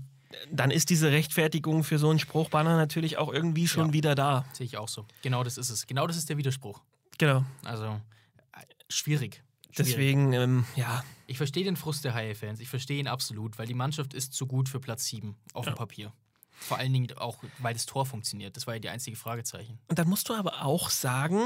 dann 0.52 0.72
ist 0.72 0.90
diese 0.90 1.12
Rechtfertigung 1.12 1.84
für 1.84 1.98
so 2.00 2.10
einen 2.10 2.20
Spruchbanner 2.20 2.78
natürlich 2.78 3.18
auch 3.18 3.32
irgendwie 3.34 3.68
schon 3.68 3.88
Ja. 3.88 3.94
wieder 3.94 4.16
da. 4.16 4.46
Sehe 4.54 4.66
ich 4.66 4.78
auch 4.78 4.88
so. 4.88 5.06
Genau 5.22 5.44
das 5.44 5.58
ist 5.58 5.70
es. 5.70 5.88
Genau 5.88 6.06
das 6.08 6.18
ist 6.18 6.30
der 6.30 6.38
Widerspruch. 6.38 6.82
Genau. 7.18 7.44
Also, 7.64 7.86
äh, 7.86 8.62
schwierig. 8.90 9.36
schwierig. 9.36 9.44
Deswegen, 9.78 10.34
ähm, 10.34 10.66
ja, 10.76 11.04
Ich 11.28 11.38
verstehe 11.38 11.64
den 11.64 11.76
Frust 11.76 12.04
der 12.06 12.14
Haie-Fans. 12.16 12.60
Ich 12.60 12.70
verstehe 12.70 13.00
ihn 13.00 13.08
absolut, 13.08 13.60
weil 13.60 13.68
die 13.68 13.76
Mannschaft 13.76 14.14
ist 14.16 14.34
zu 14.34 14.48
gut 14.48 14.68
für 14.68 14.80
Platz 14.80 15.06
7 15.06 15.36
auf 15.54 15.66
dem 15.66 15.76
Papier. 15.76 16.12
Vor 16.52 16.78
allen 16.78 16.92
Dingen 16.92 17.08
auch, 17.18 17.38
weil 17.60 17.74
das 17.74 17.86
Tor 17.86 18.06
funktioniert. 18.06 18.58
Das 18.58 18.66
war 18.68 18.74
ja 18.74 18.80
die 18.80 18.90
einzige 18.90 19.16
Fragezeichen. 19.16 19.78
Und 19.88 20.00
dann 20.00 20.10
musst 20.10 20.28
du 20.28 20.34
aber 20.34 20.66
auch 20.66 20.90
sagen, 20.90 21.40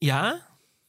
ja, 0.00 0.34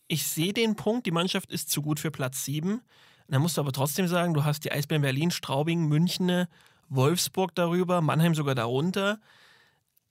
ich 0.07 0.25
sehe 0.27 0.51
den 0.53 0.75
Punkt, 0.75 1.05
die 1.05 1.11
Mannschaft 1.11 1.51
ist 1.51 1.69
zu 1.69 1.81
gut 1.81 1.99
für 1.99 2.11
Platz 2.11 2.43
7, 2.45 2.81
dann 3.27 3.41
musst 3.41 3.55
du 3.57 3.61
aber 3.61 3.71
trotzdem 3.71 4.07
sagen, 4.07 4.33
du 4.33 4.43
hast 4.43 4.65
die 4.65 4.71
Eisbären 4.71 5.01
Berlin, 5.03 5.31
Straubing, 5.31 5.87
München, 5.87 6.47
Wolfsburg 6.91 7.56
darüber, 7.56 8.01
Mannheim 8.01 8.36
sogar 8.36 8.54
darunter. 8.54 9.19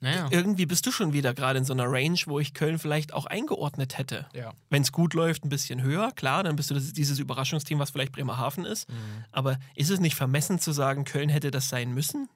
Naja. 0.03 0.29
Irgendwie 0.31 0.64
bist 0.64 0.87
du 0.87 0.93
schon 0.93 1.12
wieder 1.12 1.35
gerade 1.35 1.59
in 1.59 1.64
so 1.66 1.75
einer 1.75 1.85
Range, 1.85 2.19
wo 2.25 2.40
ich 2.40 2.55
Köln 2.55 2.79
vielleicht 2.79 3.12
auch 3.12 3.27
eingeordnet 3.27 3.99
hätte. 3.99 4.27
Ja. 4.35 4.55
Wenn 4.71 4.81
es 4.81 4.93
gut 4.93 5.12
läuft, 5.12 5.45
ein 5.45 5.51
bisschen 5.51 5.83
höher, 5.83 6.11
klar, 6.12 6.43
dann 6.43 6.57
bist 6.57 6.71
du 6.71 6.75
das, 6.75 6.95
dieses 6.95 7.19
Überraschungsteam, 7.19 7.79
was 7.79 7.90
vielleicht 7.90 8.12
Bremerhaven 8.12 8.64
ist. 8.64 8.88
Mhm. 8.88 8.95
Aber 9.31 9.59
ist 9.75 9.90
es 9.90 10.01
nicht 10.01 10.14
vermessen 10.14 10.59
zu 10.59 10.73
sagen, 10.73 11.05
Köln 11.05 11.29
hätte 11.29 11.51
das 11.51 11.69
sein 11.69 11.93
müssen? 11.93 12.31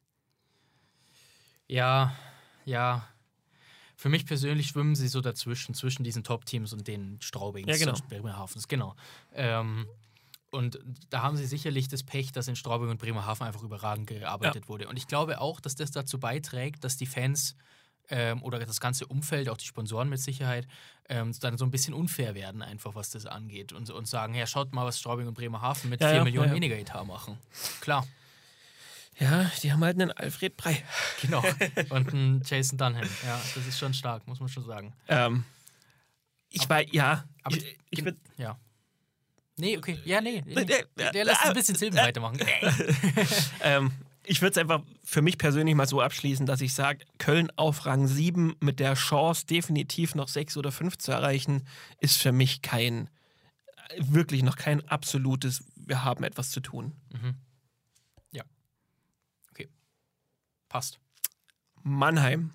Ja, 1.67 2.15
ja. 2.67 3.09
Für 3.97 4.11
mich 4.11 4.27
persönlich 4.27 4.69
schwimmen 4.69 4.95
sie 4.95 5.09
so 5.09 5.23
dazwischen, 5.23 5.75
zwischen 5.75 6.05
diesen 6.05 6.23
Top-Teams 6.23 6.75
und 6.75 6.87
den 6.87 7.19
Straubings 7.23 7.69
Ja, 7.69 7.79
genau. 7.79 7.97
und 7.97 8.09
Bremerhavens, 8.09 8.69
genau. 8.69 8.95
Ähm, 9.33 9.87
und 10.55 10.79
da 11.11 11.23
haben 11.23 11.37
sie 11.37 11.47
sicherlich 11.47 11.89
das 11.89 12.03
Pech, 12.03 12.33
dass 12.33 12.49
in 12.49 12.57
Straubing 12.57 12.89
und 12.89 12.99
Bremerhaven 12.99 13.47
einfach 13.47 13.63
überragend 13.63 14.07
gearbeitet 14.07 14.69
wurde. 14.69 14.89
Und 14.89 14.97
ich 14.97 15.09
glaube 15.09 15.41
auch, 15.41 15.61
dass 15.61 15.75
das 15.75 15.91
dazu 15.91 16.19
beiträgt, 16.19 16.85
dass 16.85 16.97
die 16.97 17.07
Fans 17.07 17.57
ähm, 18.09 18.43
oder 18.43 18.59
das 18.61 18.81
ganze 18.81 19.07
Umfeld, 19.07 19.49
auch 19.49 19.57
die 19.57 19.67
Sponsoren 19.67 20.09
mit 20.09 20.21
Sicherheit, 20.21 20.67
ähm, 21.09 21.33
dann 21.41 21.59
so 21.59 21.65
ein 21.65 21.71
bisschen 21.71 21.93
unfair 21.93 22.35
werden, 22.35 22.63
einfach 22.63 22.95
was 22.95 23.11
das 23.11 23.27
angeht. 23.27 23.73
Und, 23.73 23.91
und 23.91 24.07
sagen, 24.07 24.35
ja, 24.35 24.47
schaut 24.47 24.73
mal, 24.73 24.85
was 24.87 24.99
Straubing 24.99 25.27
und 25.27 25.35
Bremerhaven 25.35 25.91
mit 25.91 26.01
Ja, 26.01 26.09
4 26.09 26.17
ja, 26.19 26.25
Millionen 26.25 26.49
ja, 26.49 26.53
ja. 26.53 26.57
weniger 26.57 26.79
Etat 26.79 27.05
machen. 27.05 27.39
Klar, 27.81 28.07
Ja, 29.19 29.51
die 29.63 29.73
haben 29.73 29.83
halt 29.85 30.01
einen 30.01 30.13
Alfred 30.13 30.57
Brei. 30.57 30.83
genau. 31.21 31.43
und 31.91 32.13
ein 32.13 32.43
Jason 32.45 32.79
Dunham. 32.79 33.09
Ja, 33.25 33.41
das 33.55 33.67
ist 33.67 33.79
schon 33.79 33.95
stark, 33.95 34.27
muss 34.29 34.41
man 34.41 34.49
schon 34.49 34.65
sagen. 34.65 34.93
Ähm, 35.09 35.45
ich 36.49 36.69
war, 36.69 36.83
ja, 36.83 37.25
Aber 37.43 37.57
ich, 37.57 37.77
ich 37.91 38.05
würd, 38.05 38.17
Ja. 38.37 38.59
Nee, 39.57 39.79
okay. 39.79 39.99
Ja, 40.05 40.21
nee. 40.21 40.43
nee. 40.47 40.55
Äh, 40.55 40.85
äh, 40.97 41.13
Der 41.13 41.25
lässt 41.25 41.45
äh, 41.45 41.49
ein 41.49 41.55
bisschen 41.55 41.77
Silben 41.77 41.97
weitermachen. 41.99 42.39
ähm, 43.63 43.93
ich 44.25 44.41
würde 44.41 44.53
es 44.53 44.59
einfach 44.59 44.83
für 45.05 45.23
mich 45.23 45.39
persönlich 45.39 45.75
mal 45.75 45.87
so 45.87 46.01
abschließen, 46.01 46.47
dass 46.47 46.61
ich 46.61 46.75
sage, 46.75 47.05
Köln 47.19 47.51
auf 47.57 47.87
Rang 47.87 48.07
7 48.07 48.57
mit 48.61 48.81
der 48.81 48.95
Chance, 48.95 49.47
definitiv 49.47 50.15
noch 50.15 50.29
6 50.29 50.57
oder 50.57 50.73
5 50.73 50.99
zu 50.99 51.13
erreichen, 51.13 51.67
ist 52.01 52.21
für 52.21 52.33
mich 52.33 52.63
kein, 52.63 53.11
wirklich 53.99 54.43
noch 54.43 54.57
kein 54.57 54.87
absolutes, 54.89 55.65
wir 55.77 56.05
haben 56.05 56.25
etwas 56.25 56.51
zu 56.51 56.61
tun. 56.61 56.93
Passt. 60.75 60.99
Mannheim. 61.85 62.51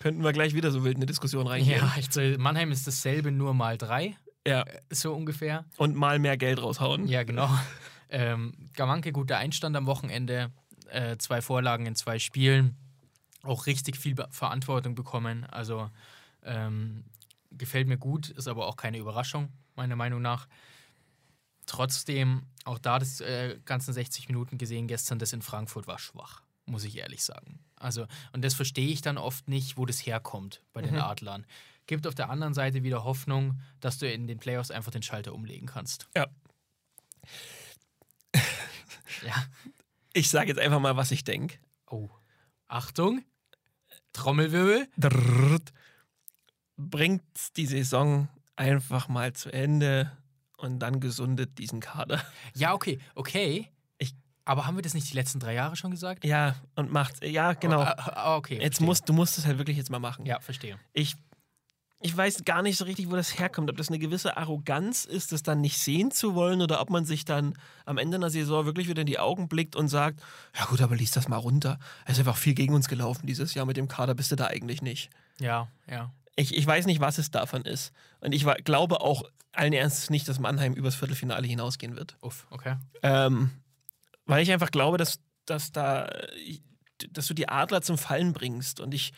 Könnten 0.00 0.24
wir 0.24 0.32
gleich 0.32 0.54
wieder 0.54 0.72
so 0.72 0.82
wild 0.82 0.96
in 0.96 0.98
eine 1.02 1.06
Diskussion 1.06 1.46
reingehen. 1.46 1.78
Ja, 1.78 1.94
ich, 1.96 2.36
Mannheim 2.36 2.72
ist 2.72 2.84
dasselbe, 2.88 3.30
nur 3.30 3.54
mal 3.54 3.78
drei, 3.78 4.16
ja. 4.46 4.64
so 4.90 5.14
ungefähr. 5.14 5.64
Und 5.76 5.96
mal 5.96 6.18
mehr 6.18 6.36
Geld 6.36 6.60
raushauen. 6.62 7.06
Ja, 7.08 7.22
genau. 7.24 7.48
ähm, 8.08 8.52
Gawanke, 8.74 9.12
guter 9.12 9.38
Einstand 9.38 9.76
am 9.76 9.86
Wochenende. 9.86 10.50
Äh, 10.90 11.16
zwei 11.18 11.40
Vorlagen 11.42 11.86
in 11.86 11.94
zwei 11.94 12.18
Spielen. 12.18 12.76
Auch 13.42 13.66
richtig 13.66 13.96
viel 13.96 14.16
Verantwortung 14.30 14.94
bekommen. 14.94 15.44
Also 15.46 15.90
ähm, 16.42 17.04
gefällt 17.52 17.88
mir 17.88 17.98
gut, 17.98 18.28
ist 18.30 18.48
aber 18.48 18.66
auch 18.66 18.76
keine 18.76 18.98
Überraschung, 18.98 19.48
meiner 19.76 19.96
Meinung 19.96 20.20
nach. 20.22 20.46
Trotzdem, 21.66 22.42
auch 22.64 22.78
da 22.78 22.98
das 22.98 23.20
äh, 23.20 23.58
ganzen 23.64 23.94
60 23.94 24.26
Minuten 24.28 24.58
gesehen 24.58 24.88
gestern, 24.88 25.18
das 25.18 25.32
in 25.32 25.40
Frankfurt 25.42 25.86
war 25.86 25.98
schwach, 25.98 26.42
muss 26.66 26.84
ich 26.84 26.98
ehrlich 26.98 27.22
sagen. 27.22 27.60
Also, 27.76 28.06
und 28.32 28.44
das 28.44 28.54
verstehe 28.54 28.88
ich 28.88 29.02
dann 29.02 29.18
oft 29.18 29.48
nicht, 29.48 29.76
wo 29.76 29.86
das 29.86 30.04
herkommt 30.04 30.62
bei 30.72 30.82
den 30.82 30.94
Mhm. 30.94 31.00
Adlern. 31.00 31.46
Gibt 31.90 32.06
auf 32.06 32.14
der 32.14 32.30
anderen 32.30 32.54
Seite 32.54 32.84
wieder 32.84 33.02
Hoffnung, 33.02 33.58
dass 33.80 33.98
du 33.98 34.08
in 34.08 34.28
den 34.28 34.38
Playoffs 34.38 34.70
einfach 34.70 34.92
den 34.92 35.02
Schalter 35.02 35.34
umlegen 35.34 35.66
kannst. 35.66 36.08
Ja. 36.16 36.28
Ja. 39.26 39.34
Ich 40.12 40.30
sage 40.30 40.48
jetzt 40.48 40.58
einfach 40.60 40.78
mal, 40.78 40.96
was 40.96 41.10
ich 41.10 41.24
denke. 41.24 41.58
Oh. 41.90 42.08
Achtung. 42.68 43.22
Trommelwirbel. 44.12 44.88
Bringt 46.76 47.22
die 47.56 47.66
Saison 47.66 48.28
einfach 48.56 49.08
mal 49.08 49.32
zu 49.32 49.52
Ende 49.52 50.16
und 50.56 50.78
dann 50.78 51.00
gesundet 51.00 51.58
diesen 51.58 51.80
Kader. 51.80 52.22
Ja, 52.54 52.72
okay. 52.72 52.98
Okay. 53.16 53.68
Ich- 53.98 54.14
Aber 54.44 54.64
haben 54.66 54.76
wir 54.76 54.82
das 54.82 54.94
nicht 54.94 55.10
die 55.10 55.14
letzten 55.16 55.40
drei 55.40 55.54
Jahre 55.54 55.74
schon 55.76 55.90
gesagt? 55.90 56.24
Ja, 56.24 56.54
und 56.76 56.90
macht, 56.92 57.22
ja, 57.24 57.52
genau. 57.54 57.82
Oh, 57.82 58.36
okay. 58.36 58.54
Jetzt 58.54 58.76
verstehe. 58.76 58.86
musst, 58.86 59.08
du 59.08 59.12
musst 59.12 59.38
es 59.38 59.44
halt 59.44 59.58
wirklich 59.58 59.76
jetzt 59.76 59.90
mal 59.90 59.98
machen. 59.98 60.24
Ja, 60.24 60.40
verstehe. 60.40 60.78
Ich, 60.94 61.16
ich 62.02 62.16
weiß 62.16 62.44
gar 62.44 62.62
nicht 62.62 62.78
so 62.78 62.84
richtig, 62.86 63.10
wo 63.10 63.16
das 63.16 63.38
herkommt. 63.38 63.70
Ob 63.70 63.76
das 63.76 63.88
eine 63.88 63.98
gewisse 63.98 64.36
Arroganz 64.38 65.04
ist, 65.04 65.32
das 65.32 65.42
dann 65.42 65.60
nicht 65.60 65.78
sehen 65.78 66.10
zu 66.10 66.34
wollen 66.34 66.62
oder 66.62 66.80
ob 66.80 66.88
man 66.88 67.04
sich 67.04 67.26
dann 67.26 67.54
am 67.84 67.98
Ende 67.98 68.16
einer 68.16 68.30
Saison 68.30 68.64
wirklich 68.64 68.88
wieder 68.88 69.02
in 69.02 69.06
die 69.06 69.18
Augen 69.18 69.48
blickt 69.48 69.76
und 69.76 69.88
sagt, 69.88 70.20
ja 70.58 70.64
gut, 70.64 70.80
aber 70.80 70.96
lies 70.96 71.10
das 71.10 71.28
mal 71.28 71.36
runter. 71.36 71.78
Es 72.06 72.12
ist 72.12 72.20
einfach 72.20 72.38
viel 72.38 72.54
gegen 72.54 72.74
uns 72.74 72.88
gelaufen 72.88 73.26
dieses 73.26 73.52
Jahr 73.52 73.66
mit 73.66 73.76
dem 73.76 73.86
Kader, 73.86 74.14
bist 74.14 74.32
du 74.32 74.36
da 74.36 74.46
eigentlich 74.46 74.80
nicht. 74.80 75.10
Ja, 75.38 75.68
ja. 75.86 76.10
Ich, 76.36 76.56
ich 76.56 76.66
weiß 76.66 76.86
nicht, 76.86 77.00
was 77.00 77.18
es 77.18 77.30
davon 77.30 77.62
ist. 77.62 77.92
Und 78.20 78.32
ich 78.32 78.46
glaube 78.64 79.02
auch 79.02 79.24
allen 79.52 79.74
Ernstes 79.74 80.08
nicht, 80.08 80.26
dass 80.26 80.38
Mannheim 80.38 80.72
übers 80.72 80.94
Viertelfinale 80.94 81.46
hinausgehen 81.46 81.96
wird. 81.96 82.16
Uff, 82.22 82.46
okay. 82.50 82.76
Ähm, 83.02 83.50
weil 84.24 84.42
ich 84.42 84.52
einfach 84.52 84.70
glaube, 84.70 84.96
dass, 84.96 85.18
dass 85.44 85.70
da 85.72 86.08
dass 87.12 87.26
du 87.26 87.34
die 87.34 87.48
Adler 87.48 87.82
zum 87.82 87.98
Fallen 87.98 88.32
bringst. 88.32 88.80
Und 88.80 88.94
ich 88.94 89.12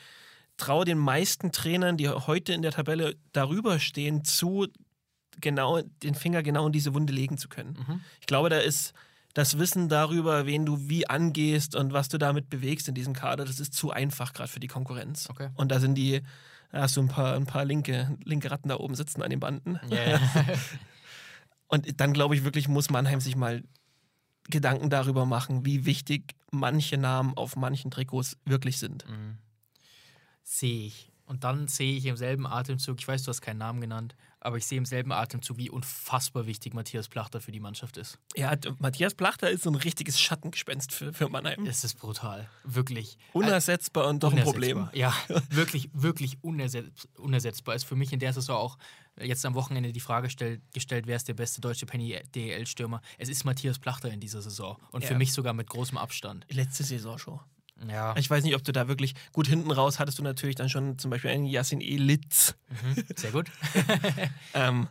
traue 0.57 0.85
den 0.85 0.99
meisten 0.99 1.53
Trainern, 1.53 1.97
die 1.97 2.09
heute 2.09 2.53
in 2.53 2.63
der 2.63 2.73
Tabelle 2.73 3.17
darüber 3.33 3.79
stehen, 3.79 4.25
zu, 4.25 4.67
genau 5.41 5.81
den 6.03 6.15
Finger 6.15 6.43
genau 6.43 6.67
in 6.67 6.73
diese 6.73 6.95
Wunde 6.95 7.13
legen 7.13 7.39
zu 7.39 7.49
können. 7.49 7.77
Mhm. 7.87 8.01
Ich 8.21 8.27
glaube, 8.27 8.49
da 8.49 8.59
ist 8.59 8.93
das 9.35 9.59
Wissen 9.59 9.89
darüber, 9.89 10.47
wen 10.47 10.67
du 10.67 10.89
wie 10.89 11.09
angehst 11.09 11.75
und 11.75 11.93
was 11.93 12.09
du 12.09 12.19
damit 12.19 12.51
bewegst 12.51 12.89
in 12.89 12.95
diesem 12.95 13.15
Kader, 13.15 13.45
das 13.45 13.61
ist 13.61 13.73
zu 13.73 13.91
einfach 13.91 14.33
gerade 14.33 14.51
für 14.51 14.61
die 14.61 14.69
Konkurrenz. 14.69 15.29
Okay. 15.31 15.49
Und 15.55 15.73
da 15.73 15.81
sind 15.81 15.95
die, 15.95 16.23
da 16.71 16.83
hast 16.83 16.97
du 16.97 17.01
ein 17.01 17.09
paar, 17.09 17.35
ein 17.35 17.47
paar 17.47 17.65
linke, 17.65 18.17
linke 18.25 18.51
Ratten 18.51 18.69
da 18.69 18.77
oben 18.77 18.95
sitzen 18.95 19.23
an 19.23 19.31
den 19.31 19.41
Banden. 19.41 19.81
Ja. 19.89 20.21
Und 21.69 22.01
dann 22.01 22.13
glaube 22.13 22.35
ich 22.35 22.45
wirklich, 22.45 22.69
muss 22.69 22.91
Mannheim 22.91 23.21
sich 23.21 23.35
mal 23.35 23.63
Gedanken 24.51 24.91
darüber 24.91 25.25
machen, 25.25 25.65
wie 25.65 25.87
wichtig 25.87 26.35
manche 26.51 26.99
Namen 26.99 27.35
auf 27.35 27.57
manchen 27.57 27.91
Trikots 27.91 28.37
wirklich 28.45 28.79
sind. 28.79 29.09
Mhm. 29.09 29.39
Sehe 30.43 30.87
ich. 30.87 31.09
Und 31.25 31.45
dann 31.45 31.69
sehe 31.69 31.97
ich 31.97 32.05
im 32.07 32.17
selben 32.17 32.47
Atemzug, 32.47 32.99
ich 32.99 33.09
weiß, 33.09 33.23
du 33.23 33.29
hast 33.31 33.41
keinen 33.41 33.59
Namen 33.59 33.81
genannt, 33.81 34.15
aber 34.41 34.57
ich 34.59 34.67
sehe 34.67 34.77
im 34.77 34.85
selben 34.85 35.13
Atemzug, 35.13 35.57
wie 35.57 35.71
unfassbar 35.71 36.47
wichtig 36.47 36.75
Matthias 36.75 37.09
Plachter 37.09 37.41
für 37.41 37.53
die 37.53 37.61
Mannschaft 37.61 37.97
ist. 37.97 38.19
Ja, 38.37 38.55
Matthias 38.81 39.15
Plachter 39.15 39.49
ist 39.49 39.63
so 39.63 39.71
ein 39.71 39.77
richtiges 39.77 40.21
Schattengespenst 40.21 40.93
für, 40.93 41.13
für 41.13 41.29
Mannheim. 41.29 41.65
Es 41.65 41.85
ist 41.85 41.95
brutal. 41.99 42.51
Wirklich. 42.65 43.17
Unersetzbar 43.33 44.09
und 44.09 44.23
doch 44.25 44.33
ein 44.35 44.43
Problem. 44.43 44.79
Unersetzbar. 44.89 44.99
Ja, 45.29 45.43
wirklich, 45.51 45.89
wirklich 45.95 46.43
unersetz 46.43 47.09
unersetzbar. 47.17 47.77
Ist 47.77 47.85
für 47.85 47.97
mich 47.97 48.13
in 48.13 48.19
der 48.19 48.33
Saison 48.33 48.57
auch 48.57 48.77
jetzt 49.19 49.47
am 49.47 49.55
Wochenende 49.55 49.93
die 49.93 50.01
Frage 50.01 50.29
stell, 50.29 50.61
gestellt, 50.75 51.07
wer 51.07 51.17
ist 51.17 51.29
der 51.29 51.35
beste 51.35 51.61
deutsche 51.61 51.87
Penny-DL-Stürmer? 51.87 53.01
Es 53.17 53.29
ist 53.29 53.45
Matthias 53.45 53.79
Plachter 53.79 54.11
in 54.11 54.21
dieser 54.21 54.43
Saison. 54.43 54.77
Und 54.91 55.05
für 55.05 55.13
Ja. 55.13 55.19
mich 55.19 55.33
sogar 55.33 55.53
mit 55.55 55.71
großem 55.71 55.97
Abstand. 55.97 56.47
Letzte 56.51 56.83
Saison 56.83 57.17
schon. 57.17 57.41
Ja. 57.89 58.15
Ich 58.17 58.29
weiß 58.31 58.45
nicht, 58.45 58.55
ob 58.55 58.63
du 58.65 58.73
da 58.73 58.89
wirklich 58.89 59.15
gut 59.33 59.47
hinten 59.47 59.71
raus 59.71 59.99
hattest 59.99 60.19
du 60.19 60.23
natürlich 60.23 60.57
dann 60.57 60.69
schon 60.69 60.99
zum 60.99 61.11
Beispiel 61.11 61.31
einen 61.31 61.47
Yassin 61.47 61.81
Elitz. 61.81 62.55
Mhm. 62.69 63.05
Sehr 63.17 63.33
gut. 63.33 63.51
Ähm, 64.55 64.89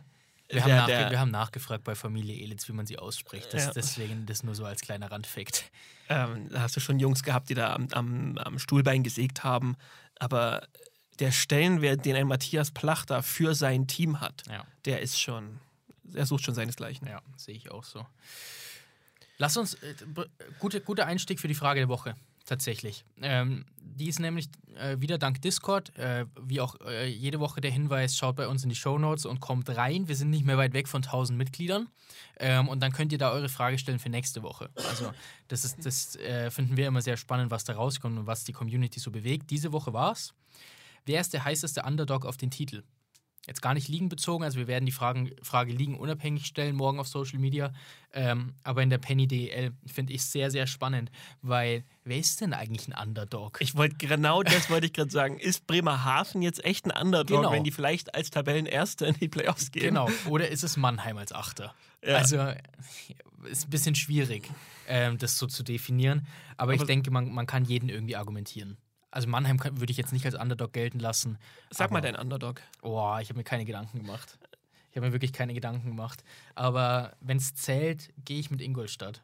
Wir 0.48 0.64
haben, 0.64 0.86
der- 0.86 1.10
wir 1.10 1.18
haben 1.20 1.30
nachgefragt 1.30 1.82
bei 1.84 1.94
Familie 1.94 2.42
Elitz, 2.42 2.68
wie 2.68 2.72
man 2.72 2.84
sie 2.86 2.98
ausspricht. 2.98 3.54
Das, 3.54 3.64
Ja. 3.66 3.72
Deswegen 3.72 4.26
das 4.26 4.42
nur 4.42 4.54
so 4.54 4.64
als 4.66 4.80
kleiner 4.82 5.10
Randfakt. 5.10 5.70
ähm, 6.10 6.48
da 6.50 6.60
hast 6.60 6.76
du 6.76 6.80
schon 6.80 6.98
Jungs 6.98 7.22
gehabt, 7.22 7.48
die 7.48 7.54
da 7.54 7.72
am, 7.72 7.88
am, 7.92 8.36
am 8.38 8.58
Stuhlbein 8.58 9.02
gesägt 9.02 9.44
haben. 9.44 9.76
Aber 10.18 10.66
der 11.20 11.30
Stellenwert, 11.32 12.04
den 12.04 12.16
ein 12.16 12.26
Matthias 12.26 12.70
Plachter 12.70 13.22
für 13.22 13.54
sein 13.54 13.86
Team 13.86 14.20
hat, 14.20 14.42
Ja. 14.50 14.64
der 14.84 15.00
ist 15.00 15.18
schon, 15.20 15.58
er 16.12 16.26
sucht 16.26 16.44
schon 16.44 16.54
seinesgleichen. 16.54 17.06
Ja, 17.08 17.22
sehe 17.36 17.54
ich 17.54 17.70
auch 17.70 17.84
so. 17.84 18.04
Lass 19.38 19.56
uns, 19.56 19.74
äh, 19.74 19.94
gute, 20.58 20.80
guter 20.82 21.06
Einstieg 21.06 21.40
für 21.40 21.48
die 21.48 21.54
Frage 21.54 21.80
der 21.80 21.88
Woche, 21.88 22.14
tatsächlich. 22.46 23.04
Ähm, 23.20 23.64
die 23.80 24.08
ist 24.08 24.20
nämlich 24.20 24.48
äh, 24.76 25.00
wieder 25.00 25.18
dank 25.18 25.40
Discord, 25.42 25.96
äh, 25.96 26.26
wie 26.40 26.60
auch 26.60 26.76
äh, 26.86 27.08
jede 27.08 27.40
Woche 27.40 27.60
der 27.60 27.70
Hinweis, 27.70 28.16
schaut 28.16 28.36
bei 28.36 28.48
uns 28.48 28.62
in 28.62 28.68
die 28.68 28.76
Shownotes 28.76 29.26
und 29.26 29.40
kommt 29.40 29.68
rein. 29.70 30.08
Wir 30.08 30.16
sind 30.16 30.30
nicht 30.30 30.44
mehr 30.44 30.58
weit 30.58 30.72
weg 30.72 30.88
von 30.88 31.02
1000 31.02 31.38
Mitgliedern. 31.38 31.88
Ähm, 32.38 32.68
und 32.68 32.80
dann 32.80 32.92
könnt 32.92 33.12
ihr 33.12 33.18
da 33.18 33.30
eure 33.30 33.48
Frage 33.48 33.78
stellen 33.78 33.98
für 33.98 34.08
nächste 34.08 34.42
Woche. 34.42 34.70
Also, 34.88 35.12
das, 35.48 35.64
ist, 35.64 35.84
das 35.84 36.16
äh, 36.16 36.50
finden 36.50 36.76
wir 36.76 36.86
immer 36.86 37.02
sehr 37.02 37.16
spannend, 37.16 37.50
was 37.50 37.64
da 37.64 37.74
rauskommt 37.74 38.18
und 38.18 38.26
was 38.26 38.44
die 38.44 38.52
Community 38.52 38.98
so 39.00 39.10
bewegt. 39.10 39.50
Diese 39.50 39.72
Woche 39.72 39.92
war 39.92 40.12
es. 40.12 40.34
Wer 41.04 41.20
ist 41.20 41.32
der 41.32 41.44
heißeste 41.44 41.82
Underdog 41.82 42.24
auf 42.24 42.36
den 42.36 42.50
Titel? 42.50 42.82
Jetzt 43.46 43.60
gar 43.60 43.74
nicht 43.74 43.88
liegenbezogen, 43.88 44.44
also 44.44 44.58
wir 44.58 44.68
werden 44.68 44.86
die 44.86 44.92
Fragen, 44.92 45.32
Frage 45.42 45.72
liegen 45.72 45.98
unabhängig 45.98 46.46
stellen 46.46 46.76
morgen 46.76 47.00
auf 47.00 47.08
Social 47.08 47.38
Media, 47.40 47.72
ähm, 48.12 48.54
aber 48.62 48.82
in 48.82 48.90
der 48.90 48.98
Penny 48.98 49.26
DL 49.26 49.72
finde 49.86 50.12
ich 50.12 50.22
sehr, 50.24 50.50
sehr 50.50 50.66
spannend, 50.68 51.10
weil 51.40 51.82
wer 52.04 52.18
ist 52.18 52.40
denn 52.40 52.52
eigentlich 52.54 52.86
ein 52.88 53.08
Underdog? 53.08 53.58
Ich 53.60 53.74
wollte 53.74 53.96
genau 53.96 54.42
das 54.44 54.70
wollte 54.70 54.86
ich 54.86 54.92
gerade 54.92 55.10
sagen. 55.10 55.38
Ist 55.38 55.66
Bremerhaven 55.66 56.40
jetzt 56.42 56.64
echt 56.64 56.86
ein 56.86 56.92
Underdog, 56.92 57.38
Genau. 57.42 57.52
wenn 57.52 57.64
die 57.64 57.72
vielleicht 57.72 58.14
als 58.14 58.30
Tabellenerster 58.30 59.08
in 59.08 59.14
die 59.14 59.28
Playoffs 59.28 59.72
gehen? 59.72 59.82
Genau, 59.86 60.08
oder 60.28 60.48
ist 60.48 60.62
es 60.62 60.76
Mannheim 60.76 61.16
als 61.18 61.32
Achter? 61.32 61.74
Ja. 62.04 62.16
Also 62.16 62.36
ist 63.50 63.66
ein 63.66 63.70
bisschen 63.70 63.96
schwierig, 63.96 64.48
ähm, 64.86 65.18
das 65.18 65.36
so 65.36 65.48
zu 65.48 65.64
definieren, 65.64 66.26
aber, 66.56 66.74
ich 66.74 66.80
Aber- 66.80 66.86
denke, 66.86 67.10
man, 67.10 67.32
man 67.32 67.46
kann 67.46 67.64
jeden 67.64 67.88
irgendwie 67.88 68.14
argumentieren. 68.14 68.76
Also 69.12 69.28
Mannheim 69.28 69.60
würde 69.62 69.90
ich 69.90 69.98
jetzt 69.98 70.12
nicht 70.12 70.24
als 70.24 70.34
Underdog 70.34 70.72
gelten 70.72 70.98
lassen. 70.98 71.38
Sag 71.70 71.90
mal 71.90 71.98
aber- 71.98 72.10
dein 72.10 72.20
Underdog. 72.20 72.60
Oh, 72.80 73.16
ich 73.20 73.28
habe 73.28 73.36
mir 73.38 73.44
keine 73.44 73.64
Gedanken 73.64 73.98
gemacht. 73.98 74.38
Ich 74.90 74.96
habe 74.96 75.06
mir 75.06 75.12
wirklich 75.12 75.32
keine 75.32 75.54
Gedanken 75.54 75.86
gemacht. 75.88 76.24
Aber 76.54 77.14
wenn 77.20 77.36
es 77.36 77.54
zählt, 77.54 78.12
gehe 78.24 78.40
ich 78.40 78.50
mit 78.50 78.60
Ingolstadt. 78.60 79.22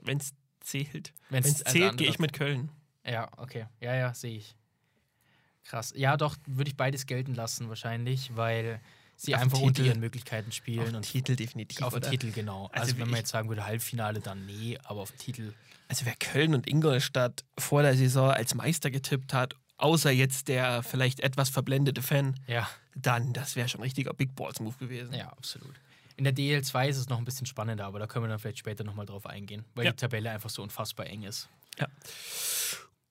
Wenn 0.00 0.18
es 0.18 0.34
zählt. 0.60 1.12
Wenn 1.30 1.44
es 1.44 1.64
zählt, 1.64 1.96
gehe 1.96 2.08
ich 2.08 2.18
mit 2.18 2.32
Köln. 2.32 2.70
Ja, 3.06 3.30
okay. 3.36 3.66
Ja, 3.80 3.94
ja, 3.94 4.12
sehe 4.14 4.36
ich. 4.36 4.56
Krass. 5.64 5.92
Ja, 5.96 6.16
doch, 6.16 6.36
würde 6.46 6.70
ich 6.70 6.76
beides 6.76 7.06
gelten 7.06 7.34
lassen 7.34 7.68
wahrscheinlich, 7.68 8.36
weil 8.36 8.80
sie 9.16 9.34
Auf 9.34 9.42
einfach 9.42 9.60
unter 9.60 9.82
ihren 9.82 10.00
Möglichkeiten 10.00 10.48
Auf 10.48 10.54
spielen. 10.54 10.84
den 10.86 10.96
und 10.96 11.02
Titel 11.02 11.36
definitiv. 11.36 11.82
auf 11.82 11.94
den? 11.94 12.02
Titel, 12.02 12.30
genau. 12.32 12.66
Also 12.72 12.80
Also, 12.92 12.98
wenn 12.98 13.08
man 13.10 13.18
jetzt 13.20 13.30
sagen 13.30 13.48
würde, 13.48 13.64
Halbfinale, 13.66 14.20
dann 14.20 14.44
nee, 14.46 14.78
aber 14.84 15.00
auf 15.02 15.10
den 15.12 15.18
Titel. 15.18 15.52
Also 15.88 16.06
wer 16.06 16.14
Köln 16.16 16.54
und 16.54 16.66
Ingolstadt 16.66 17.44
vor 17.58 17.82
der 17.82 17.96
Saison 17.96 18.30
als 18.30 18.54
Meister 18.54 18.90
getippt 18.90 19.32
hat, 19.34 19.54
außer 19.76 20.10
jetzt 20.10 20.48
der 20.48 20.82
vielleicht 20.82 21.20
etwas 21.20 21.50
verblendete 21.50 22.00
Fan, 22.02 22.38
Ja, 22.46 22.68
dann 22.94 23.32
das 23.32 23.54
wäre 23.56 23.68
schon 23.68 23.80
ein 23.80 23.84
richtiger 23.84 24.14
Big 24.14 24.34
Balls 24.34 24.60
Move 24.60 24.76
gewesen. 24.78 25.12
ja, 25.14 25.28
absolut. 25.28 25.74
In 26.16 26.24
der 26.24 26.32
DL2 26.34 26.88
ist 26.88 26.96
es 26.96 27.08
noch 27.08 27.18
ein 27.18 27.24
bisschen 27.24 27.44
spannender, 27.46 27.84
aber 27.86 27.98
da 27.98 28.06
können 28.06 28.24
wir 28.24 28.28
dann 28.28 28.38
vielleicht 28.38 28.58
später 28.58 28.84
nochmal 28.84 29.04
drauf 29.04 29.26
eingehen, 29.26 29.64
weil 29.74 29.84
Ja. 29.86 29.90
die 29.90 29.96
Tabelle 29.96 30.30
einfach 30.30 30.48
so 30.48 30.62
unfassbar 30.62 31.06
eng 31.06 31.24
ist. 31.24 31.48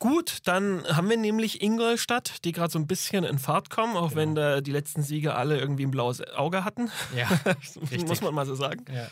Gut, 0.03 0.39
dann 0.43 0.83
haben 0.85 1.09
wir 1.09 1.15
nämlich 1.15 1.61
Ingolstadt, 1.61 2.43
die 2.43 2.51
gerade 2.51 2.69
so 2.73 2.77
ein 2.77 2.87
bisschen 2.87 3.23
in 3.23 3.39
Fahrt 3.39 3.69
kommen, 3.69 3.95
auch 3.95 4.09
Genau. 4.09 4.15
wenn 4.21 4.35
da 4.35 4.59
die 4.59 4.71
letzten 4.71 5.01
Siege 5.01 5.33
alle 5.35 5.57
irgendwie 5.57 5.85
ein 5.85 5.91
blaues 5.91 6.19
Auge 6.35 6.65
hatten. 6.65 6.91
Ja. 7.15 7.29
Muss 8.05 8.19
man 8.21 8.33
mal 8.33 8.45
so 8.45 8.53
sagen. 8.53 8.83
ja. 8.93 9.07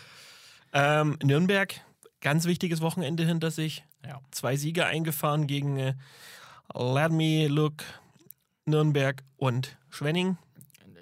Ähm, 0.73 1.17
Nürnberg, 1.23 1.73
ganz 2.19 2.43
wichtiges 2.43 2.81
Wochenende 2.81 3.25
hinter 3.25 3.51
sich. 3.51 3.85
ja. 4.05 4.19
Zwei 4.31 4.57
Siege 4.57 4.85
eingefahren 4.85 5.47
gegen 5.47 5.77
äh, 5.77 5.93
Ladmi, 6.73 7.47
Luck, 7.47 7.83
Nürnberg 8.65 9.23
und 9.37 9.77
Schwenning. 9.89 10.37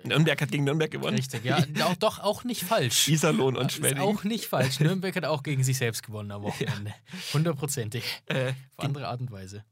Nürnberg 0.03 0.39
hat 0.39 0.51
gegen 0.51 0.65
Nürnberg 0.65 0.91
gewonnen. 0.91 1.17
Richtig, 1.17 1.43
ja. 1.43 1.57
Auch, 1.83 1.95
doch 1.95 2.19
auch 2.19 2.43
nicht 2.43 2.63
falsch. 2.63 3.07
Iserlohn 3.07 3.57
und 3.57 3.71
Schwenning. 3.71 4.03
auch 4.03 4.23
nicht 4.23 4.45
falsch. 4.45 4.79
Nürnberg 4.81 5.15
hat 5.15 5.25
auch 5.25 5.41
gegen 5.41 5.63
sich 5.63 5.77
selbst 5.79 6.03
gewonnen 6.03 6.31
am 6.31 6.43
Wochenende. 6.43 6.93
Hundertprozentig. 7.33 8.03
äh, 8.27 8.53
Auf 8.77 8.85
andere 8.85 9.07
Art 9.07 9.19
und 9.21 9.31
Weise. 9.31 9.63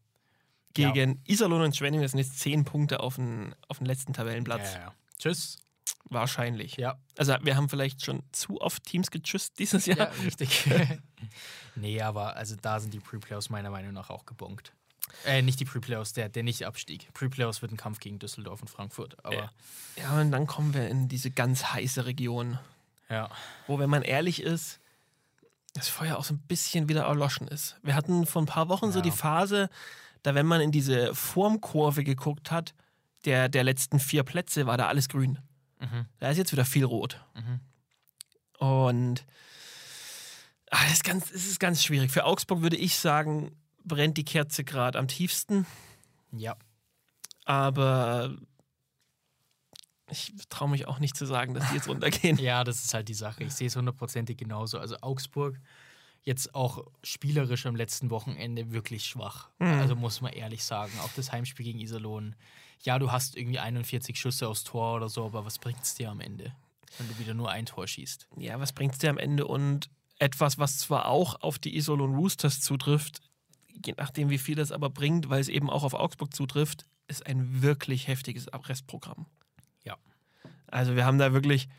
Gegen 0.74 1.22
Iserlohn 1.26 1.62
und 1.62 1.76
Schwenning, 1.76 2.02
das 2.02 2.12
sind 2.12 2.20
jetzt 2.20 2.40
zehn 2.40 2.64
Punkte 2.66 3.00
auf 3.00 3.16
den, 3.16 3.56
auf 3.68 3.78
den 3.80 3.88
letzten 3.88 4.14
Tabellenplatz. 4.14 4.74
Ja, 4.74 4.80
ja. 4.80 4.94
Tschüss. 5.18 5.58
Wahrscheinlich. 6.10 6.78
Ja, 6.78 6.98
Also 7.18 7.36
wir 7.42 7.56
haben 7.56 7.68
vielleicht 7.70 8.06
schon 8.06 8.24
zu 8.32 8.62
oft 8.62 8.84
Teams 8.84 9.12
getschüsst 9.12 9.60
dieses 9.60 9.86
Jahr. 9.88 9.98
ja 9.98 10.06
richtig. 10.24 10.66
nee, 11.76 12.02
aber 12.02 12.36
also 12.36 12.56
da 12.62 12.80
sind 12.80 12.94
die 12.94 13.00
Pre-Playoffs 13.00 13.50
meiner 13.50 13.70
Meinung 13.72 13.94
nach 13.94 14.10
auch 14.10 14.26
gebonkt. 14.26 14.72
Äh, 15.26 15.42
nicht 15.42 15.60
die 15.60 15.66
Pre-Playoffs, 15.66 16.14
der, 16.14 16.30
der 16.30 16.44
nicht 16.44 16.66
abstieg. 16.66 17.12
Pre-Playoffs 17.14 17.62
wird 17.62 17.72
ein 17.72 17.78
Kampf 17.78 18.00
gegen 18.00 18.20
Düsseldorf 18.20 18.62
und 18.62 18.70
Frankfurt. 18.70 19.18
Aber 19.26 19.36
Ja. 19.36 19.52
Ja, 19.98 20.22
und 20.22 20.32
dann 20.32 20.48
kommen 20.48 20.74
wir 20.74 20.88
in 20.90 21.08
diese 21.08 21.32
ganz 21.32 21.66
heiße 21.66 22.06
Region, 22.06 22.60
ja, 23.10 23.30
wo, 23.68 23.80
wenn 23.80 23.90
man 23.90 24.04
ehrlich 24.04 24.42
ist, 24.44 24.80
das 25.74 25.88
Feuer 25.90 26.18
auch 26.18 26.24
so 26.24 26.34
ein 26.36 26.40
bisschen 26.40 26.88
wieder 26.90 27.04
erloschen 27.04 27.48
ist. 27.48 27.78
Wir 27.84 27.96
hatten 27.96 28.26
vor 28.26 28.42
ein 28.42 28.48
paar 28.48 28.68
Wochen 28.70 28.92
so 28.92 29.00
Ja. 29.00 29.04
die 29.04 29.12
Phase, 29.12 29.70
da 30.28 30.36
wenn 30.36 30.46
man 30.46 30.60
in 30.60 30.74
diese 30.74 31.16
Formkurve 31.16 32.04
geguckt 32.04 32.52
hat, 32.52 32.76
der, 33.24 33.48
der 33.48 33.64
letzten 33.64 33.98
vier 33.98 34.24
Plätze, 34.24 34.66
war 34.66 34.76
da 34.76 34.90
alles 34.90 35.08
grün. 35.08 35.40
Mhm. 35.80 36.06
Da 36.20 36.30
ist 36.30 36.38
jetzt 36.38 36.52
wieder 36.52 36.66
viel 36.66 36.84
rot. 36.84 37.24
Mhm. 37.34 37.62
Und 38.60 39.26
ah, 40.70 40.84
das, 40.84 40.96
ist 40.96 41.04
ganz, 41.06 41.32
das 41.32 41.46
ist 41.46 41.62
ganz 41.62 41.82
schwierig. 41.82 42.12
Für 42.12 42.26
Augsburg 42.26 42.62
würde 42.62 42.76
ich 42.76 42.98
sagen, 42.98 43.56
brennt 43.86 44.18
die 44.18 44.26
Kerze 44.26 44.66
gerade 44.66 45.00
am 45.00 45.08
tiefsten. 45.08 45.66
ja. 46.34 46.58
Aber 47.46 48.36
ich 50.10 50.34
traue 50.50 50.70
mich 50.70 50.90
auch 50.90 51.00
nicht 51.00 51.16
zu 51.16 51.26
sagen, 51.26 51.54
dass 51.54 51.70
die 51.70 51.76
jetzt 51.76 51.88
runtergehen. 51.88 52.38
Ja, 52.42 52.66
das 52.66 52.84
ist 52.84 52.94
halt 52.94 53.08
die 53.08 53.14
Sache. 53.14 53.46
Ich 53.46 53.54
sehe 53.54 53.68
es 53.68 53.78
hundertprozentig 53.78 54.36
genauso. 54.36 54.78
Also 54.78 54.98
Augsburg 55.00 55.58
jetzt 56.28 56.54
auch 56.54 56.84
spielerisch 57.04 57.66
am 57.66 57.78
letzten 57.78 58.10
Wochenende 58.10 58.74
wirklich 58.74 59.06
schwach. 59.06 59.50
Mhm. 59.60 59.80
Also 59.80 59.96
muss 59.96 60.20
man 60.20 60.34
ehrlich 60.34 60.66
sagen. 60.66 60.92
Auch 61.02 61.12
das 61.16 61.32
Heimspiel 61.32 61.66
gegen 61.66 61.80
Iserlohn. 61.80 62.36
Ja, 62.84 63.00
du 63.00 63.14
hast 63.14 63.38
irgendwie 63.38 63.60
41 63.60 64.20
Schüsse 64.20 64.50
aufs 64.50 64.66
Tor 64.66 64.98
oder 64.98 65.08
so, 65.08 65.24
aber 65.24 65.46
was 65.46 65.58
bringt 65.58 65.82
es 65.82 65.96
dir 65.96 66.12
am 66.12 66.20
Ende, 66.20 66.54
wenn 66.98 67.08
du 67.08 67.18
wieder 67.18 67.34
nur 67.34 67.50
ein 67.50 67.66
Tor 67.66 67.88
schießt? 67.88 68.28
Ja, 68.36 68.60
was 68.60 68.74
bringt 68.74 68.92
es 68.92 69.00
dir 69.00 69.10
am 69.10 69.18
Ende? 69.18 69.48
Und 69.48 69.90
etwas, 70.20 70.58
was 70.58 70.80
zwar 70.80 71.08
auch 71.08 71.42
auf 71.42 71.60
die 71.60 71.78
Isolon 71.78 72.16
Roosters 72.16 72.60
zutrifft, 72.60 73.22
je 73.86 73.94
nachdem, 73.96 74.30
wie 74.30 74.38
viel 74.38 74.56
das 74.56 74.74
aber 74.74 74.90
bringt, 74.90 75.30
weil 75.30 75.40
es 75.40 75.48
eben 75.48 75.70
auch 75.70 75.84
auf 75.84 75.94
Augsburg 75.94 76.36
zutrifft, 76.36 76.86
ist 77.08 77.26
ein 77.26 77.62
wirklich 77.62 78.10
heftiges 78.10 78.48
Restprogramm. 78.52 79.28
Ja. 79.86 79.96
Also 80.68 80.98
wir 80.98 81.06
haben 81.06 81.20
da 81.20 81.32
wirklich, 81.32 81.70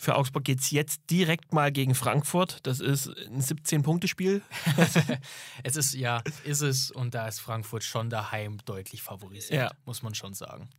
für 0.00 0.16
Augsburg 0.16 0.44
geht 0.44 0.60
es 0.60 0.70
jetzt 0.70 1.02
direkt 1.10 1.52
mal 1.52 1.70
gegen 1.70 1.94
Frankfurt. 1.94 2.60
Das 2.66 2.80
ist 2.80 3.08
ein 3.08 3.42
17-Punkte-Spiel. 3.42 4.40
Es 5.62 5.76
ist, 5.76 5.92
ja, 5.92 6.22
ist 6.44 6.62
es 6.62 6.90
und 6.90 7.12
da 7.14 7.28
ist 7.28 7.38
Frankfurt 7.40 7.84
schon 7.84 8.08
daheim 8.08 8.56
deutlich 8.64 9.02
favorisiert, 9.02 9.60
Ja. 9.60 9.70
muss 9.84 10.02
man 10.02 10.14
schon 10.14 10.32
sagen. 10.32 10.70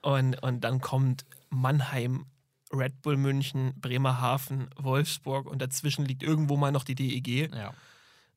Und, 0.00 0.40
und 0.44 0.60
dann 0.60 0.80
kommt 0.80 1.26
Mannheim, 1.50 2.26
Red 2.72 3.02
Bull 3.02 3.16
München, 3.16 3.72
Bremerhaven, 3.80 4.70
Wolfsburg 4.76 5.46
und 5.50 5.60
dazwischen 5.60 6.04
liegt 6.04 6.22
irgendwo 6.22 6.56
mal 6.56 6.70
noch 6.70 6.84
die 6.84 6.94
DEG. 6.94 7.52
Ja. 7.52 7.74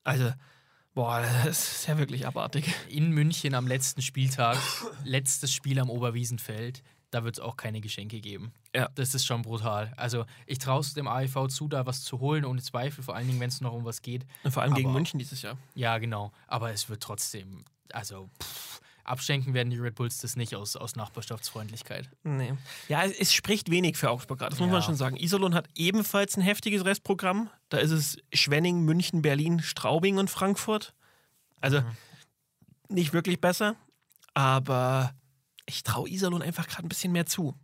Also, 0.03 0.33
boah, 0.95 1.21
das 1.43 1.71
ist 1.81 1.87
ja 1.87 1.99
wirklich 1.99 2.25
abartig. 2.25 2.65
In 2.89 3.11
München 3.11 3.53
am 3.53 3.67
letzten 3.67 4.01
Spieltag, 4.01 4.57
letztes 5.03 5.53
Spiel 5.53 5.77
am 5.77 5.91
Oberwiesenfeld, 5.91 6.81
da 7.11 7.23
wird 7.23 7.35
es 7.35 7.39
auch 7.39 7.57
keine 7.57 7.81
Geschenke 7.81 8.19
geben. 8.21 8.51
Ja. 8.75 8.89
Das 8.95 9.13
ist 9.13 9.25
schon 9.25 9.41
brutal. 9.43 9.93
Also 9.97 10.25
ich 10.47 10.57
traue 10.57 10.79
es 10.81 10.93
dem 10.93 11.07
AEV 11.07 11.47
zu, 11.49 11.67
da 11.67 11.85
was 11.85 12.03
zu 12.03 12.19
holen, 12.19 12.45
ohne 12.45 12.61
Zweifel, 12.61 13.03
vor 13.03 13.15
allen 13.15 13.27
Dingen, 13.27 13.39
wenn 13.39 13.49
es 13.49 13.61
noch 13.61 13.73
um 13.73 13.85
was 13.85 14.01
geht. 14.01 14.25
Und 14.43 14.51
vor 14.51 14.63
allem 14.63 14.73
gegen 14.73 14.87
Aber- 14.89 14.97
München 14.97 15.19
dieses 15.19 15.41
Jahr. 15.41 15.57
Ja, 15.75 15.97
genau. 15.97 16.31
Aber 16.47 16.71
es 16.71 16.89
wird 16.89 17.03
trotzdem, 17.03 17.63
also 17.93 18.29
pff, 18.41 18.79
abschenken 19.03 19.53
werden 19.53 19.69
die 19.71 19.77
Red 19.77 19.95
Bulls 19.95 20.19
das 20.19 20.35
nicht 20.37 20.55
aus, 20.55 20.75
aus 20.77 20.95
Nachbarschaftsfreundlichkeit. 20.95 22.09
Nee. 22.23 22.53
Ja, 22.87 23.03
es, 23.03 23.11
es 23.19 23.33
spricht 23.33 23.69
wenig 23.69 23.97
für 23.97 24.09
Augsburg 24.09 24.39
gerade, 24.39 24.51
das 24.51 24.59
muss 24.59 24.67
Ja. 24.67 24.73
man 24.73 24.83
schon 24.83 24.95
sagen. 24.95 25.17
Iserlohn 25.17 25.53
hat 25.53 25.67
ebenfalls 25.75 26.37
ein 26.37 26.41
heftiges 26.41 26.85
Restprogramm. 26.85 27.49
Da 27.69 27.77
ist 27.79 27.91
es 27.91 28.17
Schwenning, 28.31 28.81
München, 28.85 29.21
Berlin, 29.21 29.59
Straubing 29.61 30.17
und 30.17 30.29
Frankfurt. 30.29 30.93
Also 31.59 31.81
nicht 32.87 33.11
wirklich 33.11 33.41
besser, 33.41 33.75
aber 34.33 35.13
ich 35.71 35.83
traue 35.83 36.09
Iserlohn 36.09 36.41
einfach 36.41 36.67
gerade 36.67 36.85
ein 36.85 36.89
bisschen 36.89 37.11
mehr 37.11 37.25
zu. 37.25 37.55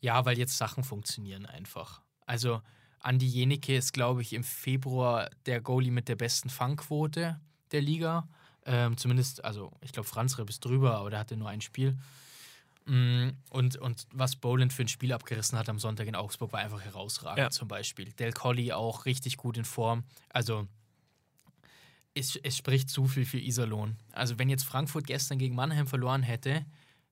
Ja, 0.00 0.24
weil 0.24 0.38
jetzt 0.38 0.56
Sachen 0.58 0.84
funktionieren 0.84 1.46
einfach. 1.46 2.02
Also 2.26 2.62
Andi 3.00 3.26
Jenike 3.26 3.76
ist, 3.76 3.92
glaube 3.92 4.22
ich, 4.22 4.32
im 4.32 4.44
Februar 4.44 5.28
der 5.46 5.60
Goalie 5.60 5.90
mit 5.90 6.08
der 6.08 6.16
besten 6.16 6.50
Fangquote 6.50 7.40
der 7.72 7.80
Liga. 7.80 8.28
Ähm, 8.64 8.96
zumindest, 8.96 9.44
also 9.44 9.72
ich 9.80 9.92
glaube, 9.92 10.08
Franz 10.08 10.38
Repp 10.38 10.50
ist 10.50 10.64
drüber, 10.64 10.96
aber 10.96 11.10
der 11.10 11.18
hatte 11.20 11.36
nur 11.36 11.48
ein 11.48 11.60
Spiel. 11.60 11.96
Mm, 12.84 13.30
Und, 13.50 13.76
und 13.76 14.06
was 14.12 14.36
Boland 14.36 14.72
für 14.72 14.82
ein 14.82 14.88
Spiel 14.88 15.12
abgerissen 15.12 15.58
hat 15.58 15.68
am 15.68 15.78
Sonntag 15.78 16.06
in 16.06 16.14
Augsburg, 16.14 16.52
war 16.52 16.60
einfach 16.60 16.80
herausragend 16.80 17.38
Ja. 17.38 17.50
zum 17.50 17.68
Beispiel. 17.68 18.12
Del 18.12 18.32
Colli 18.32 18.72
auch 18.72 19.04
richtig 19.06 19.36
gut 19.36 19.56
in 19.56 19.64
Form. 19.64 20.04
Also 20.30 20.66
es, 22.14 22.36
es 22.36 22.56
spricht 22.56 22.88
zu 22.90 23.06
viel 23.06 23.24
für 23.26 23.38
Iserlohn. 23.38 23.96
Also 24.12 24.38
wenn 24.38 24.48
jetzt 24.48 24.64
Frankfurt 24.64 25.06
gestern 25.06 25.38
gegen 25.38 25.54
Mannheim 25.54 25.86
verloren 25.86 26.22
hätte, 26.22 26.64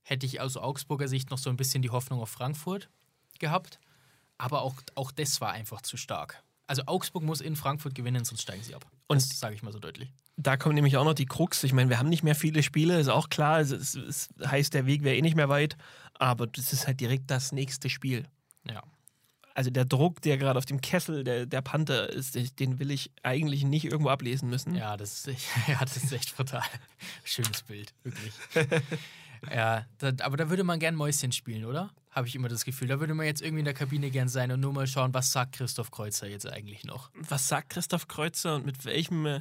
hätte 0.05 0.25
ich 0.27 0.41
aus 0.41 0.57
Augsburger 0.57 1.09
Sicht 1.09 1.31
noch 1.31 1.39
so 1.39 1.51
ein 1.51 1.57
bisschen 1.57 1.83
die 1.83 1.91
Hoffnung 1.91 2.21
auf 2.21 2.31
Frankfurt 2.31 2.89
gehabt. 3.41 3.81
Aber 4.39 4.63
auch, 4.63 4.77
auch 4.95 5.11
das 5.11 5.41
war 5.41 5.53
einfach 5.53 5.81
zu 5.83 5.97
stark. 5.97 6.43
Also 6.67 6.83
Augsburg 6.87 7.23
muss 7.25 7.41
in 7.41 7.57
Frankfurt 7.57 7.95
gewinnen, 7.95 8.25
sonst 8.25 8.43
steigen 8.43 8.63
sie 8.63 8.75
ab. 8.75 8.87
Und- 9.09 9.17
das 9.21 9.39
sage 9.41 9.55
ich 9.55 9.63
mal 9.63 9.73
so 9.73 9.79
deutlich. 9.81 10.13
Da 10.37 10.57
kommt 10.57 10.75
nämlich 10.75 10.97
auch 10.97 11.05
noch 11.05 11.15
die 11.15 11.27
Krux. 11.27 11.63
Ich 11.63 11.73
meine, 11.73 11.91
wir 11.91 11.99
haben 12.01 12.09
nicht 12.09 12.25
mehr 12.25 12.35
viele 12.35 12.65
Spiele, 12.65 12.99
ist 12.99 13.07
auch 13.09 13.29
klar. 13.29 13.61
Es, 13.61 13.71
es, 13.71 13.95
es 13.95 14.29
heißt, 14.45 14.75
der 14.75 14.85
Weg 14.87 15.05
wäre 15.05 15.15
eh 15.17 15.23
nicht 15.23 15.37
mehr 15.37 15.49
weit. 15.49 15.77
Aber 16.15 16.47
das 16.49 16.73
ist 16.73 16.87
halt 16.89 16.99
direkt 17.01 17.31
das 17.31 17.53
nächste 17.53 17.89
Spiel. 17.89 18.27
Ja. 18.69 18.83
Also 19.55 19.71
der 19.71 19.85
Druck, 19.85 20.21
der 20.23 20.37
gerade 20.37 20.59
auf 20.59 20.65
dem 20.67 20.81
Kessel 20.81 21.23
der, 21.23 21.47
der 21.47 21.63
Panther 21.63 22.09
ist, 22.11 22.37
den 22.59 22.81
will 22.81 22.91
ich 22.91 23.13
eigentlich 23.23 23.63
nicht 23.63 23.85
irgendwo 23.85 24.09
ablesen 24.11 24.51
müssen. 24.51 24.75
Ja, 24.75 24.97
das 24.97 25.13
ist, 25.19 25.29
echt- 25.29 25.47
ja, 25.69 25.79
das 25.79 25.97
ist 25.99 26.11
echt 26.13 26.35
brutal. 26.37 26.65
Schönes 27.23 27.63
Bild, 27.63 27.95
wirklich. 28.03 28.33
ja, 29.53 29.87
da, 29.99 30.13
aber 30.25 30.37
da 30.37 30.51
würde 30.51 30.65
man 30.65 30.79
gern 30.79 30.95
Mäuschen 30.95 31.33
spielen, 31.33 31.65
oder? 31.65 31.91
habe 32.11 32.29
ich 32.29 32.37
immer 32.37 32.49
das 32.49 32.65
Gefühl. 32.65 32.87
Da 32.87 33.01
würde 33.01 33.13
man 33.13 33.27
jetzt 33.27 33.43
irgendwie 33.43 33.59
in 33.59 33.65
der 33.65 33.75
Kabine 33.75 34.09
gern 34.09 34.29
sein 34.29 34.53
und 34.53 34.61
nur 34.61 34.73
mal 34.73 34.87
schauen, 34.87 35.13
was 35.13 35.33
sagt 35.33 35.57
Christoph 35.57 35.91
Kreuzer 35.91 36.29
jetzt 36.29 36.47
eigentlich 36.49 36.85
noch. 36.85 37.11
Was 37.15 37.49
sagt 37.49 37.71
Christoph 37.71 38.07
Kreuzer 38.07 38.55
und 38.55 38.65
mit 38.65 38.85
welchem, 38.85 39.27
äh, 39.27 39.41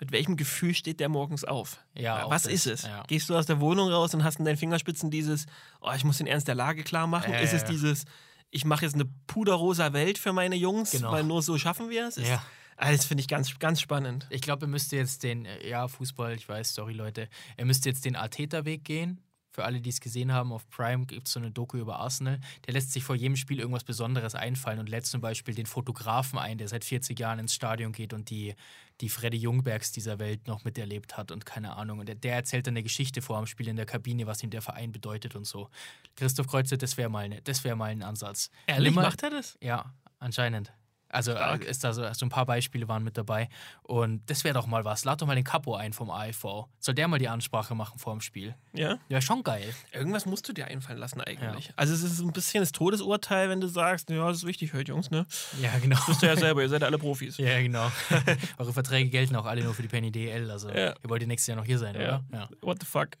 mit 0.00 0.10
welchem 0.10 0.36
Gefühl 0.36 0.74
steht 0.74 0.98
der 0.98 1.08
morgens 1.08 1.44
auf? 1.44 1.78
Ja, 1.94 2.28
Was 2.28 2.46
ist 2.46 2.66
es? 2.66 2.82
ja. 2.82 3.04
Gehst 3.06 3.28
du 3.30 3.36
aus 3.36 3.46
der 3.46 3.60
Wohnung 3.60 3.90
raus 3.92 4.12
und 4.12 4.24
hast 4.24 4.40
in 4.40 4.44
deinen 4.44 4.56
Fingerspitzen 4.56 5.08
dieses, 5.12 5.46
oh, 5.80 5.92
ich 5.94 6.02
muss 6.02 6.18
den 6.18 6.26
Ernst 6.26 6.48
der 6.48 6.56
Lage 6.56 6.82
klar 6.82 7.06
machen? 7.06 7.32
Ja, 7.32 7.38
ist 7.38 7.52
es 7.52 7.62
dieses, 7.64 8.06
ich 8.50 8.64
mache 8.64 8.84
jetzt 8.84 8.94
eine 8.96 9.04
puderrosa 9.28 9.92
Welt 9.92 10.18
für 10.18 10.32
meine 10.32 10.56
Jungs, 10.56 10.90
Genau. 10.90 11.12
weil 11.12 11.22
nur 11.22 11.42
so 11.42 11.58
schaffen 11.58 11.90
wir 11.90 12.08
es? 12.08 12.16
Ist- 12.16 12.26
Ja. 12.28 12.42
Ah, 12.76 12.90
Das 12.90 13.04
finde 13.04 13.20
ich 13.20 13.28
ganz, 13.28 13.56
ganz 13.60 13.80
spannend. 13.80 14.26
Ich 14.30 14.40
glaube, 14.42 14.64
ihr 14.64 14.68
müsst 14.68 14.90
jetzt 14.90 15.22
den, 15.22 15.44
äh, 15.44 15.68
ja, 15.68 15.86
Fußball, 15.86 16.34
ich 16.34 16.48
weiß, 16.48 16.74
sorry 16.74 16.94
Leute, 16.94 17.28
ihr 17.56 17.66
müsst 17.66 17.84
jetzt 17.86 18.04
den 18.04 18.16
Arteta-Weg 18.16 18.82
gehen. 18.84 19.20
Für 19.60 19.66
alle, 19.66 19.82
die 19.82 19.90
es 19.90 20.00
gesehen 20.00 20.32
haben, 20.32 20.52
auf 20.52 20.66
Prime 20.70 21.04
gibt 21.04 21.26
es 21.26 21.34
so 21.34 21.38
eine 21.38 21.50
Doku 21.50 21.76
über 21.76 21.98
Arsenal. 21.98 22.40
Der 22.66 22.72
lässt 22.72 22.92
sich 22.92 23.04
vor 23.04 23.14
jedem 23.14 23.36
Spiel 23.36 23.58
irgendwas 23.58 23.84
Besonderes 23.84 24.34
einfallen 24.34 24.78
und 24.78 24.88
lädt 24.88 25.04
zum 25.04 25.20
Beispiel 25.20 25.54
den 25.54 25.66
Fotografen 25.66 26.38
ein, 26.38 26.56
der 26.56 26.66
seit 26.66 26.82
40 26.82 27.18
Jahren 27.20 27.38
ins 27.38 27.52
Stadion 27.52 27.92
geht 27.92 28.14
und 28.14 28.30
die, 28.30 28.54
die 29.02 29.10
Freddy 29.10 29.36
Jungbergs 29.36 29.92
dieser 29.92 30.18
Welt 30.18 30.46
noch 30.46 30.64
miterlebt 30.64 31.18
hat 31.18 31.30
und 31.30 31.44
keine 31.44 31.76
Ahnung. 31.76 31.98
Und 31.98 32.06
der, 32.06 32.14
der 32.14 32.36
erzählt 32.36 32.66
dann 32.68 32.72
eine 32.72 32.82
Geschichte 32.82 33.20
vor 33.20 33.36
dem 33.36 33.44
Spiel 33.46 33.68
in 33.68 33.76
der 33.76 33.84
Kabine, 33.84 34.26
was 34.26 34.42
ihm 34.42 34.48
der 34.48 34.62
Verein 34.62 34.92
bedeutet 34.92 35.36
und 35.36 35.44
so. 35.46 35.68
Christoph 36.16 36.46
Kreuzer, 36.46 36.78
das 36.78 36.96
wäre 36.96 37.10
mal, 37.10 37.28
ne, 37.28 37.42
das 37.44 37.62
wär 37.62 37.76
mal 37.76 37.90
ein 37.90 38.02
Ansatz. 38.02 38.50
Ehrlich, 38.66 38.94
mal- 38.94 39.02
macht 39.02 39.22
er 39.22 39.28
das? 39.28 39.58
ja, 39.60 39.92
anscheinend. 40.20 40.72
Also 41.12 41.32
Stark. 41.32 41.64
äh, 41.64 41.68
ist 41.70 41.82
da 41.84 41.92
so, 41.92 42.10
so 42.12 42.24
ein 42.24 42.28
paar 42.28 42.46
Beispiele 42.46 42.86
waren 42.88 43.02
mit 43.04 43.18
dabei. 43.18 43.48
Und 43.82 44.28
das 44.30 44.44
wäre 44.44 44.54
doch 44.54 44.66
mal 44.66 44.84
was. 44.84 45.04
Lad 45.04 45.20
doch 45.20 45.26
mal 45.26 45.34
den 45.34 45.44
Capo 45.44 45.74
ein 45.74 45.92
vom 45.92 46.10
AIV. 46.10 46.66
Soll 46.78 46.94
der 46.94 47.08
mal 47.08 47.18
die 47.18 47.28
Ansprache 47.28 47.74
machen 47.74 47.98
vor 47.98 48.12
dem 48.14 48.20
Spiel? 48.20 48.54
Ja. 48.72 48.98
Ja, 49.08 49.20
schon 49.20 49.42
geil. 49.42 49.74
Irgendwas 49.92 50.24
musst 50.26 50.48
du 50.48 50.52
dir 50.52 50.66
einfallen 50.66 50.98
lassen 50.98 51.20
eigentlich. 51.20 51.72
Also 51.76 51.92
es 51.94 52.02
ist 52.02 52.20
ein 52.20 52.32
bisschen 52.32 52.62
das 52.62 52.72
Todesurteil, 52.72 53.48
wenn 53.48 53.60
du 53.60 53.66
sagst, 53.66 54.08
ja, 54.08 54.26
das 54.28 54.38
ist 54.38 54.46
wichtig 54.46 54.72
heute, 54.72 54.92
Jungs, 54.92 55.10
ne? 55.10 55.26
Ja, 55.60 55.76
genau. 55.78 55.98
Wisst 56.06 56.22
ihr 56.22 56.28
ja 56.30 56.36
selber, 56.36 56.62
ihr 56.62 56.68
seid 56.68 56.82
alle 56.84 56.98
Profis. 56.98 57.36
ja, 57.38 57.60
genau. 57.60 57.90
Eure 58.58 58.72
Verträge 58.72 59.10
gelten 59.10 59.34
auch 59.36 59.46
alle 59.46 59.62
nur 59.64 59.74
für 59.74 59.82
die 59.82 59.88
Penny 59.88 60.12
DL. 60.12 60.50
Also 60.50 60.68
Ja. 60.70 60.90
ihr 61.02 61.08
wollt 61.10 61.22
ja 61.22 61.28
nächstes 61.28 61.48
Jahr 61.48 61.56
noch 61.56 61.64
hier 61.66 61.78
sein, 61.78 61.94
Ja. 61.96 62.00
oder? 62.00 62.24
Ja. 62.32 62.48
What 62.62 62.78
the 62.80 62.86
fuck? 62.86 63.10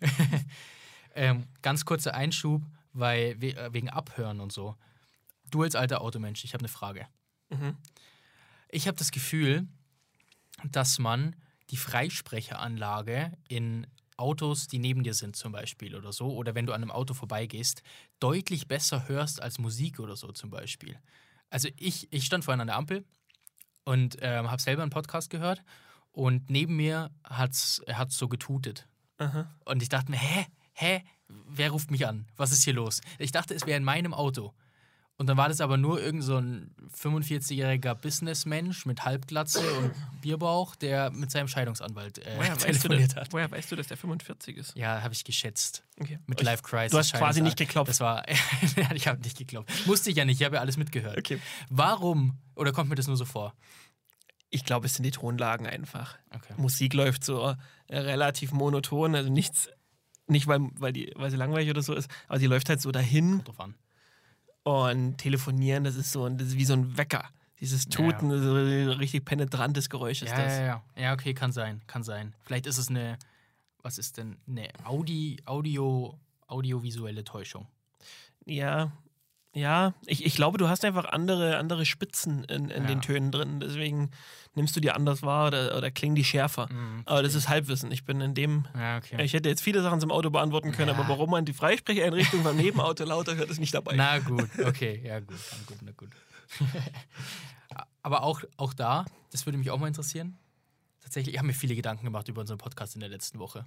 Ähm, 1.14 1.48
ganz 1.62 1.84
kurzer 1.84 2.14
Einschub, 2.14 2.62
weil 2.92 3.40
we 3.40 3.48
äh, 3.56 3.72
wegen 3.72 3.88
Abhören 3.90 4.38
und 4.40 4.52
so. 4.52 4.76
Du 5.50 5.62
als 5.64 5.74
alter 5.74 6.00
Automensch, 6.02 6.44
ich 6.44 6.54
habe 6.54 6.60
eine 6.62 6.68
Frage. 6.68 7.06
Mhm. 7.50 7.76
Ich 8.68 8.86
habe 8.86 8.96
das 8.96 9.10
Gefühl, 9.10 9.66
dass 10.64 10.98
man 10.98 11.36
die 11.70 11.76
Freisprecheranlage 11.76 13.32
in 13.48 13.86
Autos, 14.16 14.68
die 14.68 14.78
neben 14.78 15.02
dir 15.02 15.14
sind 15.14 15.34
zum 15.34 15.52
Beispiel 15.52 15.96
oder 15.96 16.12
so, 16.12 16.32
oder 16.34 16.54
wenn 16.54 16.66
du 16.66 16.72
an 16.72 16.82
einem 16.82 16.90
Auto 16.90 17.14
vorbeigehst, 17.14 17.82
deutlich 18.18 18.68
besser 18.68 19.08
hörst 19.08 19.40
als 19.40 19.58
Musik 19.58 19.98
oder 19.98 20.14
so 20.14 20.30
zum 20.32 20.50
Beispiel. 20.50 20.98
Also 21.48 21.68
ich, 21.76 22.12
ich 22.12 22.26
stand 22.26 22.44
vorhin 22.44 22.60
an 22.60 22.66
der 22.66 22.76
Ampel 22.76 23.04
und 23.84 24.18
ähm, 24.20 24.50
habe 24.50 24.60
selber 24.60 24.82
einen 24.82 24.90
Podcast 24.90 25.30
gehört 25.30 25.64
und 26.12 26.50
neben 26.50 26.76
mir 26.76 27.10
hat 27.24 27.52
es 27.52 27.82
so 28.08 28.28
getutet. 28.28 28.88
Aha. 29.18 29.50
Und 29.64 29.82
ich 29.82 29.88
dachte 29.88 30.10
mir, 30.10 30.18
hä, 30.18 30.46
hä, 30.72 31.04
wer 31.28 31.70
ruft 31.70 31.90
mich 31.90 32.06
an? 32.06 32.26
Was 32.36 32.52
ist 32.52 32.64
hier 32.64 32.74
los? 32.74 33.00
Ich 33.18 33.32
dachte, 33.32 33.54
es 33.54 33.66
wäre 33.66 33.76
in 33.76 33.84
meinem 33.84 34.14
Auto. 34.14 34.54
Und 35.20 35.26
dann 35.26 35.36
war 35.36 35.50
das 35.50 35.60
aber 35.60 35.76
nur 35.76 36.00
irgend 36.00 36.24
so 36.24 36.38
ein 36.38 36.74
45-jähriger 36.98 37.94
Businessmensch 37.94 38.86
mit 38.86 39.04
Halbglatze 39.04 39.60
und 39.74 39.92
Bierbauch, 40.22 40.74
der 40.76 41.10
mit 41.10 41.30
seinem 41.30 41.46
Scheidungsanwalt 41.46 42.20
äh, 42.20 42.38
Woher, 42.38 42.52
weißt 42.52 42.62
du, 42.62 42.66
telefoniert 42.66 43.16
hat. 43.16 43.30
woher 43.30 43.50
weißt 43.50 43.70
du, 43.70 43.76
dass 43.76 43.88
der 43.88 43.98
45 43.98 44.56
ist? 44.56 44.74
Ja, 44.76 45.02
habe 45.02 45.12
ich 45.12 45.22
geschätzt. 45.22 45.84
Okay. 46.00 46.20
Mit 46.26 46.40
Life 46.40 46.62
Crisis. 46.62 46.92
Du 46.92 46.96
hast 46.96 47.12
quasi 47.12 47.42
nicht 47.42 47.58
geklopft. 47.58 47.90
Das 47.90 48.00
war, 48.00 48.24
ich 48.94 49.08
habe 49.08 49.20
nicht 49.20 49.36
geklopft. 49.36 49.86
Musste 49.86 50.08
ich 50.08 50.16
ja 50.16 50.24
nicht, 50.24 50.40
ich 50.40 50.44
habe 50.46 50.56
ja 50.56 50.62
alles 50.62 50.78
mitgehört. 50.78 51.18
Okay. 51.18 51.38
Warum, 51.68 52.38
oder 52.54 52.72
kommt 52.72 52.88
mir 52.88 52.96
das 52.96 53.06
nur 53.06 53.18
so 53.18 53.26
vor? 53.26 53.52
Ich 54.48 54.64
glaube, 54.64 54.86
es 54.86 54.94
sind 54.94 55.02
die 55.02 55.10
Tonlagen 55.10 55.66
einfach. 55.66 56.16
Okay. 56.30 56.54
Musik 56.56 56.94
läuft 56.94 57.24
so 57.24 57.54
äh, 57.88 57.98
relativ 57.98 58.52
monoton, 58.52 59.14
also 59.14 59.30
nichts, 59.30 59.68
nicht 60.28 60.46
weil, 60.46 60.60
weil, 60.78 60.94
die, 60.94 61.12
weil 61.14 61.30
sie 61.30 61.36
langweilig 61.36 61.68
oder 61.68 61.82
so 61.82 61.92
ist, 61.92 62.10
aber 62.26 62.38
sie 62.38 62.46
läuft 62.46 62.70
halt 62.70 62.80
so 62.80 62.90
dahin 62.90 63.44
Drauf 63.44 63.60
an. 63.60 63.74
Und 64.62 65.16
telefonieren, 65.18 65.84
das 65.84 65.96
ist 65.96 66.12
so 66.12 66.28
das 66.28 66.48
ist 66.48 66.56
wie 66.56 66.64
so 66.64 66.74
ein 66.74 66.96
Wecker. 66.96 67.28
Dieses 67.60 67.84
Ja, 67.84 67.90
Tuten, 67.90 68.30
so 68.42 68.54
ein 68.54 68.88
richtig 68.98 69.24
penetrantes 69.26 69.90
Geräusch 69.90 70.22
ist 70.22 70.30
Ja, 70.30 70.36
das. 70.44 70.58
ja, 70.58 70.64
ja. 70.64 70.84
Ja, 70.96 71.12
okay, 71.12 71.34
kann 71.34 71.52
sein, 71.52 71.82
kann 71.86 72.02
sein. 72.02 72.34
Vielleicht 72.42 72.66
ist 72.66 72.78
es 72.78 72.88
eine, 72.88 73.18
was 73.82 73.98
ist 73.98 74.16
denn, 74.16 74.38
eine 74.48 74.68
Audi, 74.84 75.42
Audio, 75.44 76.18
audiovisuelle 76.46 77.22
Täuschung. 77.24 77.66
Ja, 78.46 78.92
ja. 79.54 79.94
Ich, 80.06 80.24
ich 80.24 80.34
glaube, 80.34 80.58
du 80.58 80.68
hast 80.68 80.84
einfach 80.84 81.04
andere, 81.06 81.56
andere 81.58 81.84
Spitzen 81.86 82.44
in, 82.44 82.70
in 82.70 82.82
Ja. 82.82 82.88
den 82.88 83.00
Tönen 83.02 83.30
drin. 83.32 83.60
Deswegen 83.60 84.10
nimmst 84.54 84.74
du 84.76 84.80
die 84.80 84.90
anders 84.90 85.22
wahr 85.22 85.48
oder, 85.48 85.76
oder 85.76 85.90
klingen 85.90 86.14
die 86.14 86.24
schärfer. 86.24 86.68
Mhm, 86.72 87.02
Aber 87.06 87.22
das 87.22 87.34
ist 87.34 87.48
Halbwissen. 87.48 87.90
Ich 87.92 88.04
bin 88.04 88.20
in 88.20 88.34
dem. 88.34 88.66
Ja, 88.74 88.98
okay. 88.98 89.22
Ich 89.24 89.32
hätte 89.32 89.48
jetzt 89.48 89.62
viele 89.62 89.82
Sachen 89.82 90.00
zum 90.00 90.10
Auto 90.10 90.30
beantworten 90.30 90.72
können, 90.72 90.88
Ja. 90.88 90.94
aber 90.98 91.08
warum 91.08 91.30
man 91.30 91.44
die 91.44 91.52
Freisprecheinrichtung 91.52 92.42
beim 92.42 92.56
Nebenauto 92.56 93.04
lauter 93.04 93.36
hört, 93.36 93.50
ist 93.50 93.60
nicht 93.60 93.74
dabei. 93.74 93.94
Na 93.96 94.18
gut, 94.18 94.48
okay, 94.64 95.00
ja 95.04 95.20
gut, 95.20 95.36
na 95.52 95.58
gut, 95.66 95.78
na 95.82 95.92
gut. 95.92 96.08
Aber 98.02 98.22
auch, 98.22 98.40
auch 98.56 98.72
da, 98.74 99.04
das 99.30 99.46
würde 99.46 99.58
mich 99.58 99.70
auch 99.70 99.78
mal 99.78 99.86
interessieren. 99.88 100.38
Tatsächlich, 101.02 101.34
ich 101.34 101.38
habe 101.38 101.46
mir 101.46 101.52
viele 101.54 101.74
Gedanken 101.74 102.04
gemacht 102.04 102.28
über 102.28 102.40
unseren 102.40 102.58
Podcast 102.58 102.94
in 102.94 103.00
der 103.00 103.08
letzten 103.08 103.38
Woche. 103.38 103.66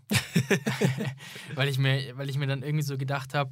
weil, 1.55 1.67
ich 1.67 1.77
mir, 1.77 2.17
weil 2.17 2.29
ich 2.29 2.37
mir 2.37 2.47
dann 2.47 2.63
irgendwie 2.63 2.83
so 2.83 2.97
gedacht 2.97 3.33
habe, 3.33 3.51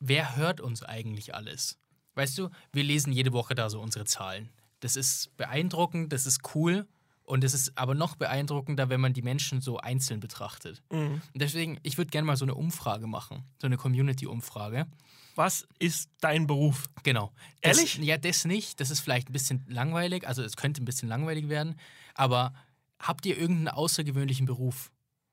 wer 0.00 0.36
hört 0.36 0.60
uns 0.60 0.82
eigentlich 0.82 1.34
alles? 1.34 1.78
Weißt 2.14 2.36
du, 2.38 2.50
wir 2.72 2.82
lesen 2.82 3.12
jede 3.12 3.32
Woche 3.32 3.54
da 3.54 3.70
so 3.70 3.80
unsere 3.80 4.04
Zahlen. 4.04 4.50
Das 4.80 4.96
ist 4.96 5.36
beeindruckend, 5.36 6.12
das 6.12 6.26
ist 6.26 6.54
cool. 6.54 6.86
Und 7.28 7.44
es 7.44 7.52
ist 7.52 7.76
aber 7.76 7.94
noch 7.94 8.16
beeindruckender, 8.16 8.88
wenn 8.88 9.02
man 9.02 9.12
die 9.12 9.20
Menschen 9.20 9.60
so 9.60 9.76
einzeln 9.76 10.18
betrachtet. 10.18 10.82
Mhm. 10.90 11.20
Und 11.34 11.42
deswegen, 11.42 11.78
ich 11.82 11.98
würde 11.98 12.10
gerne 12.10 12.26
mal 12.26 12.38
so 12.38 12.46
eine 12.46 12.54
Umfrage 12.54 13.06
machen, 13.06 13.44
so 13.60 13.66
eine 13.66 13.76
Community-Umfrage. 13.76 14.86
Was 15.34 15.68
ist 15.78 16.10
dein 16.20 16.46
Beruf? 16.46 16.88
Genau. 17.02 17.32
Das, 17.60 17.76
Ehrlich? 17.76 17.98
Ja, 17.98 18.16
das 18.16 18.46
nicht. 18.46 18.80
Das 18.80 18.90
ist 18.90 19.00
vielleicht 19.00 19.28
ein 19.28 19.32
bisschen 19.32 19.62
langweilig. 19.68 20.26
Also 20.26 20.42
es 20.42 20.56
könnte 20.56 20.82
ein 20.82 20.86
bisschen 20.86 21.08
langweilig 21.08 21.50
werden. 21.50 21.78
Aber 22.14 22.54
habt 22.98 23.26
ihr 23.26 23.36
irgendeinen 23.36 23.68
außergewöhnlichen 23.68 24.46
Beruf? 24.46 24.90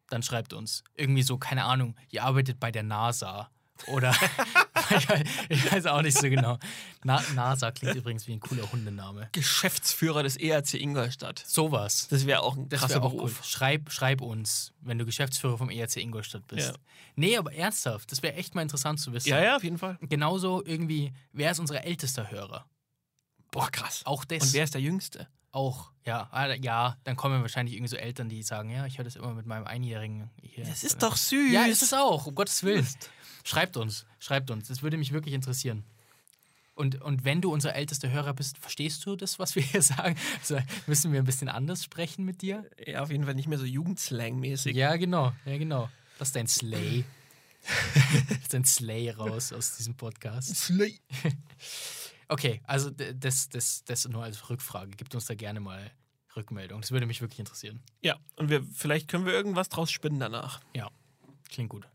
Dann 0.10 0.22
schreibt 0.22 0.52
uns. 0.54 0.84
Irgendwie 0.96 1.24
so, 1.24 1.38
keine 1.38 1.64
Ahnung, 1.64 1.96
ihr 2.12 2.24
arbeitet 2.24 2.60
bei 2.60 2.72
der 2.72 2.84
NASA. 2.84 3.50
Oder 3.88 4.16
ich, 5.50 5.72
weiß, 5.72 5.86
auch 5.88 6.02
nicht 6.02 6.18
so 6.18 6.30
genau. 6.30 6.58
Na, 7.04 7.22
NASA 7.34 7.72
klingt 7.72 7.96
übrigens 7.96 8.28
wie 8.28 8.34
ein 8.34 8.40
cooler 8.40 8.72
Hundename. 8.72 9.30
Geschäftsführer 9.32 10.24
des 10.24 10.38
ERC 10.38 10.76
Ingolstadt. 10.76 11.44
Sowas. 11.46 12.08
Das 12.10 12.26
wäre 12.26 12.42
auch 12.42 12.56
ein 12.56 12.70
Das 12.70 12.80
krasser 12.80 12.96
wäre 12.96 13.06
auch 13.06 13.12
Beruf. 13.12 13.40
cool. 13.40 13.46
Schreib, 13.46 13.92
schreib 13.92 14.22
uns, 14.22 14.74
wenn 14.82 14.98
du 14.98 15.06
Geschäftsführer 15.06 15.58
vom 15.58 15.70
ERC 15.70 15.98
Ingolstadt 15.98 16.48
bist. 16.48 16.70
Ja. 16.70 16.76
Nee, 17.16 17.38
aber 17.38 17.54
ernsthaft, 17.54 18.12
das 18.12 18.24
wäre 18.24 18.36
echt 18.36 18.56
mal 18.56 18.62
interessant 18.62 19.00
zu 19.00 19.14
wissen. 19.14 19.30
Ja, 19.30 19.44
ja, 19.44 19.56
auf 19.58 19.64
jeden 19.64 19.78
Fall. 19.78 19.98
Genauso 20.02 20.64
irgendwie, 20.66 21.14
wer 21.34 21.52
ist 21.52 21.60
unser 21.60 21.84
ältester 21.84 22.32
Hörer? 22.32 22.66
Boah, 23.56 23.72
krass. 23.72 24.02
Auch 24.04 24.26
das. 24.26 24.44
Und 24.44 24.54
wer 24.54 24.66
ist 24.66 24.74
der 24.74 24.82
Jüngste? 24.82 25.30
Auch, 25.54 25.92
ja. 26.06 26.28
Ah, 26.32 26.54
Ja, 26.56 26.98
dann 27.06 27.16
kommen 27.16 27.42
wahrscheinlich 27.42 27.74
irgendwie 27.76 27.90
so 27.90 27.96
Eltern, 27.96 28.28
die 28.28 28.44
sagen, 28.44 28.70
ja, 28.70 28.86
ich 28.86 28.98
höre 28.98 29.06
das 29.06 29.16
immer 29.16 29.34
mit 29.34 29.46
meinem 29.46 29.66
Einjährigen 29.66 30.30
hier. 30.42 30.66
Das 30.66 30.84
ist 30.84 31.02
doch 31.02 31.16
süß. 31.16 31.54
Ja, 31.54 31.64
ist 31.66 31.82
es 31.82 31.94
auch, 31.94 32.28
um 32.28 32.36
Gottes 32.36 32.64
Willen. 32.64 32.86
Schreibt 33.46 33.78
uns, 33.78 34.06
schreibt 34.20 34.52
uns. 34.52 34.68
Das 34.68 34.84
würde 34.84 34.98
mich 34.98 35.14
wirklich 35.14 35.34
interessieren. 35.34 35.86
Und, 36.74 37.02
und 37.02 37.24
wenn 37.24 37.40
du 37.40 37.54
unser 37.54 37.74
ältester 37.74 38.10
Hörer 38.10 38.34
bist, 38.34 38.58
verstehst 38.58 39.06
du 39.06 39.16
das, 39.16 39.40
was 39.40 39.56
wir 39.56 39.64
hier 39.64 39.82
sagen? 39.82 40.18
Also, 40.42 40.60
müssen 40.88 41.14
wir 41.14 41.20
ein 41.22 41.26
bisschen 41.26 41.48
anders 41.48 41.82
sprechen 41.86 42.26
mit 42.26 42.42
dir? 42.42 42.70
Ja, 42.86 43.02
auf 43.04 43.10
jeden 43.10 43.24
Fall 43.24 43.36
nicht 43.36 43.48
mehr 43.48 43.58
so 43.58 43.64
Jugendslang-mäßig. 43.64 44.76
Ja, 44.76 44.98
genau, 44.98 45.32
ja, 45.46 45.58
genau. 45.58 45.90
Lass 46.20 46.34
dein 46.34 46.48
Slay. 46.48 47.06
Lass 48.30 48.50
dein 48.50 48.66
Slay 48.66 49.10
raus 49.12 49.54
aus 49.54 49.78
diesem 49.78 49.96
Podcast. 49.96 50.54
Slay. 50.54 51.00
Okay, 52.28 52.62
also 52.66 52.90
das, 52.90 53.50
das, 53.50 53.84
das 53.84 54.08
nur 54.08 54.24
als 54.24 54.50
Rückfrage. 54.50 54.92
Gebt 54.92 55.14
uns 55.16 55.26
da 55.26 55.36
gerne 55.36 55.60
mal 55.60 55.92
Rückmeldung. 56.36 56.82
Das 56.82 56.92
würde 56.92 57.06
mich 57.06 57.22
wirklich 57.22 57.40
interessieren. 57.40 57.82
Ja, 58.02 58.18
und 58.36 58.50
wir, 58.50 58.64
vielleicht 58.64 59.08
können 59.08 59.26
wir 59.26 59.34
irgendwas 59.34 59.70
draus 59.70 59.92
spinnen 59.92 60.20
danach. 60.20 60.62
Ja, 60.76 60.90
klingt 61.50 61.70
gut. 61.70 61.88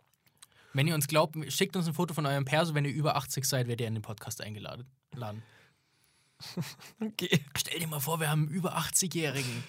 Wenn 0.73 0.87
ihr 0.87 0.95
uns 0.95 1.09
glaubt, 1.09 1.37
schickt 1.53 1.77
uns 1.77 1.89
ein 1.89 1.95
Foto 1.95 2.15
von 2.15 2.27
eurem 2.27 2.45
Perso. 2.45 2.75
Wenn 2.75 2.85
ihr 2.85 2.93
über 2.93 3.17
80 3.17 3.45
seid, 3.45 3.67
werdet 3.67 3.81
ihr 3.81 3.89
in 3.89 3.95
den 3.95 4.03
Podcast 4.03 4.41
eingeladen. 4.41 4.87
Laden. 5.15 5.43
Okay. 7.01 7.39
Stell 7.55 7.81
dir 7.81 7.87
mal 7.87 8.01
vor, 8.01 8.19
wir 8.19 8.31
haben 8.31 8.47
einen 8.47 8.51
über 8.51 8.79
80-Jährigen. 8.79 9.63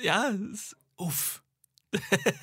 Ja, 0.00 0.30
das, 0.30 0.76
Uff. 0.96 1.42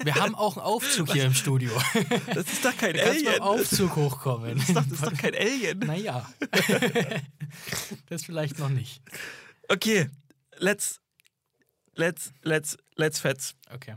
Wir 0.03 0.15
haben 0.15 0.35
auch 0.35 0.57
einen 0.57 0.65
Aufzug 0.65 1.11
hier 1.11 1.25
im 1.25 1.33
Studio. 1.33 1.71
das 2.33 2.51
ist 2.51 2.65
doch 2.65 2.75
kein 2.75 2.93
Du 2.93 2.99
kannst 2.99 3.17
Alien. 3.17 3.33
dem 3.33 3.41
Aufzug 3.41 3.95
hochkommen. 3.95 4.57
Das 4.57 4.69
ist, 4.69 4.75
doch, 4.75 4.83
das 4.83 4.93
ist 4.93 5.05
doch 5.05 5.17
kein 5.17 5.35
Alien. 5.35 5.79
Naja. 5.79 6.29
das 8.09 8.23
vielleicht 8.25 8.59
noch 8.59 8.69
nicht. 8.69 9.01
Okay, 9.69 10.09
let's, 10.57 11.01
let's, 11.95 12.33
let's, 12.41 12.77
let's 12.95 13.19
fetz. 13.19 13.55
Okay, 13.73 13.95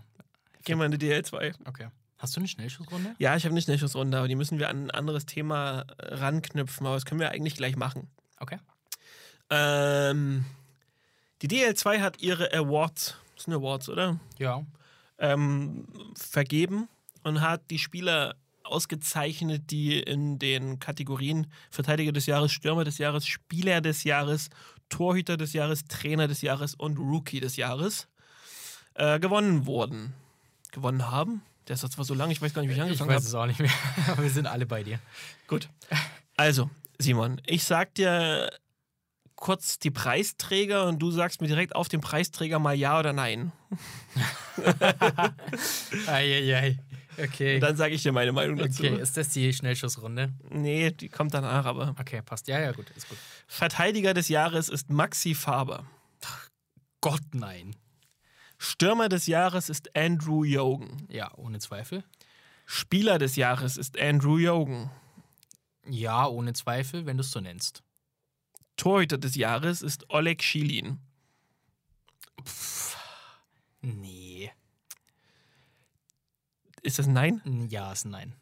Gehen 0.64 0.78
wir 0.78 0.86
in 0.86 0.92
die 0.92 0.98
DL2. 0.98 1.54
okay. 1.66 1.88
Hast 2.18 2.34
du 2.34 2.40
eine 2.40 2.48
Schnellschussrunde? 2.48 3.14
Ja, 3.18 3.36
ich 3.36 3.44
habe 3.44 3.52
eine 3.52 3.60
Schnellschussrunde, 3.60 4.16
aber 4.16 4.26
die 4.26 4.36
müssen 4.36 4.58
wir 4.58 4.70
an 4.70 4.86
ein 4.86 4.90
anderes 4.90 5.26
Thema 5.26 5.84
ranknüpfen, 5.98 6.86
aber 6.86 6.96
das 6.96 7.04
können 7.04 7.20
wir 7.20 7.30
eigentlich 7.30 7.56
gleich 7.56 7.76
machen. 7.76 8.08
Okay. 8.38 8.58
Ähm, 9.50 10.46
die 11.42 11.48
DL2 11.48 12.00
hat 12.00 12.22
ihre 12.22 12.52
Awards, 12.54 13.16
das 13.34 13.44
sind 13.44 13.54
Awards, 13.54 13.88
oder? 13.90 14.18
Ja. 14.38 14.64
Ähm, 15.18 15.86
vergeben 16.14 16.88
und 17.22 17.40
hat 17.40 17.70
die 17.70 17.78
Spieler 17.78 18.36
ausgezeichnet, 18.64 19.70
die 19.70 19.98
in 20.00 20.38
den 20.38 20.78
Kategorien 20.78 21.46
Verteidiger 21.70 22.12
des 22.12 22.26
Jahres, 22.26 22.52
Stürmer 22.52 22.84
des 22.84 22.98
Jahres, 22.98 23.26
Spieler 23.26 23.80
des 23.80 24.04
Jahres, 24.04 24.50
Torhüter 24.88 25.36
des 25.36 25.52
Jahres, 25.52 25.84
Trainer 25.84 26.28
des 26.28 26.42
Jahres 26.42 26.74
und 26.74 26.98
Rookie 26.98 27.40
des 27.40 27.56
Jahres 27.56 28.08
äh, 28.94 29.18
gewonnen 29.18 29.66
wurden. 29.66 30.12
Gewonnen 30.72 31.10
haben? 31.10 31.42
Der 31.68 31.76
Satz 31.76 31.96
war 31.98 32.04
so 32.04 32.14
lang, 32.14 32.30
ich 32.30 32.40
weiß 32.42 32.54
gar 32.54 32.62
nicht, 32.62 32.68
wie 32.68 32.72
ich 32.74 32.78
Ich 32.78 32.82
angefangen 32.84 33.10
weiß 33.10 33.16
habe. 33.16 33.26
es 33.26 33.34
auch 33.34 33.46
nicht 33.46 33.60
mehr. 33.60 33.70
Aber 34.12 34.22
wir 34.22 34.30
sind 34.30 34.46
alle 34.46 34.66
bei 34.66 34.82
dir. 34.82 35.00
Gut. 35.48 35.68
Also, 36.36 36.70
Simon, 36.98 37.40
ich 37.46 37.64
sag 37.64 37.94
dir 37.94 38.50
kurz 39.36 39.78
die 39.78 39.90
Preisträger 39.90 40.86
und 40.86 40.98
du 40.98 41.10
sagst 41.10 41.40
mir 41.40 41.46
direkt 41.46 41.76
auf 41.76 41.88
den 41.88 42.00
Preisträger 42.00 42.58
mal 42.58 42.74
ja 42.74 42.98
oder 42.98 43.12
nein. 43.12 43.52
Eieiei. 46.06 46.78
Okay. 47.18 47.54
Und 47.56 47.60
dann 47.60 47.76
sage 47.76 47.94
ich 47.94 48.02
dir 48.02 48.12
meine 48.12 48.32
Meinung 48.32 48.56
dazu. 48.56 48.82
okay, 48.82 49.00
ist 49.00 49.16
das 49.16 49.30
die 49.30 49.52
Schnellschussrunde? 49.52 50.32
Nee, 50.50 50.90
die 50.90 51.08
kommt 51.08 51.32
danach, 51.32 51.64
aber. 51.64 51.94
Okay, 51.98 52.20
passt. 52.22 52.48
Ja, 52.48 52.60
ja, 52.60 52.72
gut, 52.72 52.90
ist 52.90 53.08
gut. 53.08 53.18
Verteidiger 53.46 54.12
des 54.12 54.28
Jahres 54.28 54.68
ist 54.68 54.90
Maxi 54.90 55.34
Faber. 55.34 55.86
Gott, 57.00 57.22
nein. 57.32 57.76
Stürmer 58.58 59.08
des 59.08 59.26
Jahres 59.26 59.68
ist 59.68 59.94
Andrew 59.96 60.44
Jogen. 60.44 61.06
Ja, 61.10 61.32
ohne 61.36 61.58
Zweifel. 61.58 62.04
Spieler 62.64 63.18
des 63.18 63.36
Jahres 63.36 63.76
ist 63.76 63.98
Andrew 63.98 64.38
Jogen. 64.38 64.90
Ja, 65.88 66.26
ohne 66.26 66.52
Zweifel, 66.52 67.06
wenn 67.06 67.16
du 67.16 67.20
es 67.20 67.30
so 67.30 67.40
nennst. 67.40 67.82
Torhüter 68.76 69.18
des 69.18 69.34
Jahres 69.34 69.82
ist 69.82 70.10
Oleg 70.10 70.42
Schilin. 70.42 70.98
Nee. 73.80 74.52
Ist 76.82 76.98
das 76.98 77.06
ein 77.06 77.12
Nein? 77.14 77.68
Ja, 77.68 77.92
ist 77.92 78.04
ein 78.04 78.10
Nein. 78.10 78.34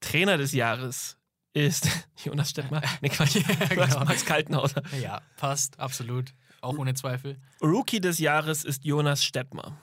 Trainer 0.00 0.36
des 0.36 0.52
Jahres 0.52 1.16
ist 1.52 1.88
Jonas 2.24 2.50
Stettmer. 2.50 2.82
Nee, 3.00 3.08
Quatsch. 3.08 3.38
genau. 3.68 4.04
Max 4.04 4.24
Kaltenhauser. 4.24 4.82
Ja, 5.00 5.22
passt, 5.36 5.78
absolut. 5.78 6.34
Auch 6.60 6.78
ohne 6.78 6.94
Zweifel. 6.94 7.38
Rookie 7.62 8.00
des 8.00 8.18
Jahres 8.18 8.64
ist 8.64 8.84
Jonas 8.84 9.24
Stettmer. 9.24 9.78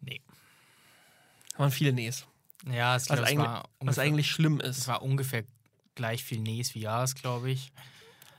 Nee. 0.00 0.22
Waren 1.56 1.70
viele 1.70 1.92
Nees. 1.92 2.26
Ja, 2.66 2.96
es, 2.96 3.08
Was, 3.08 3.16
glaub, 3.16 3.18
es, 3.20 3.30
eigentlich, 3.30 3.46
war, 3.46 3.68
was 3.80 3.98
eigentlich 3.98 4.30
schlimm 4.30 4.60
es 4.60 4.78
ist. 4.78 4.88
war 4.88 5.02
ungefähr 5.02 5.44
gleich 5.94 6.24
viel 6.24 6.40
Nees 6.40 6.74
wie 6.74 6.80
Ja's, 6.80 7.14
glaube 7.14 7.50
ich. 7.50 7.72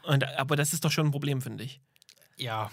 Und, 0.04 0.24
aber 0.38 0.56
das 0.56 0.74
ist 0.74 0.84
doch 0.84 0.92
schon 0.92 1.08
ein 1.08 1.12
Problem, 1.12 1.42
finde 1.42 1.64
ich. 1.64 1.80
Ja, 2.38 2.72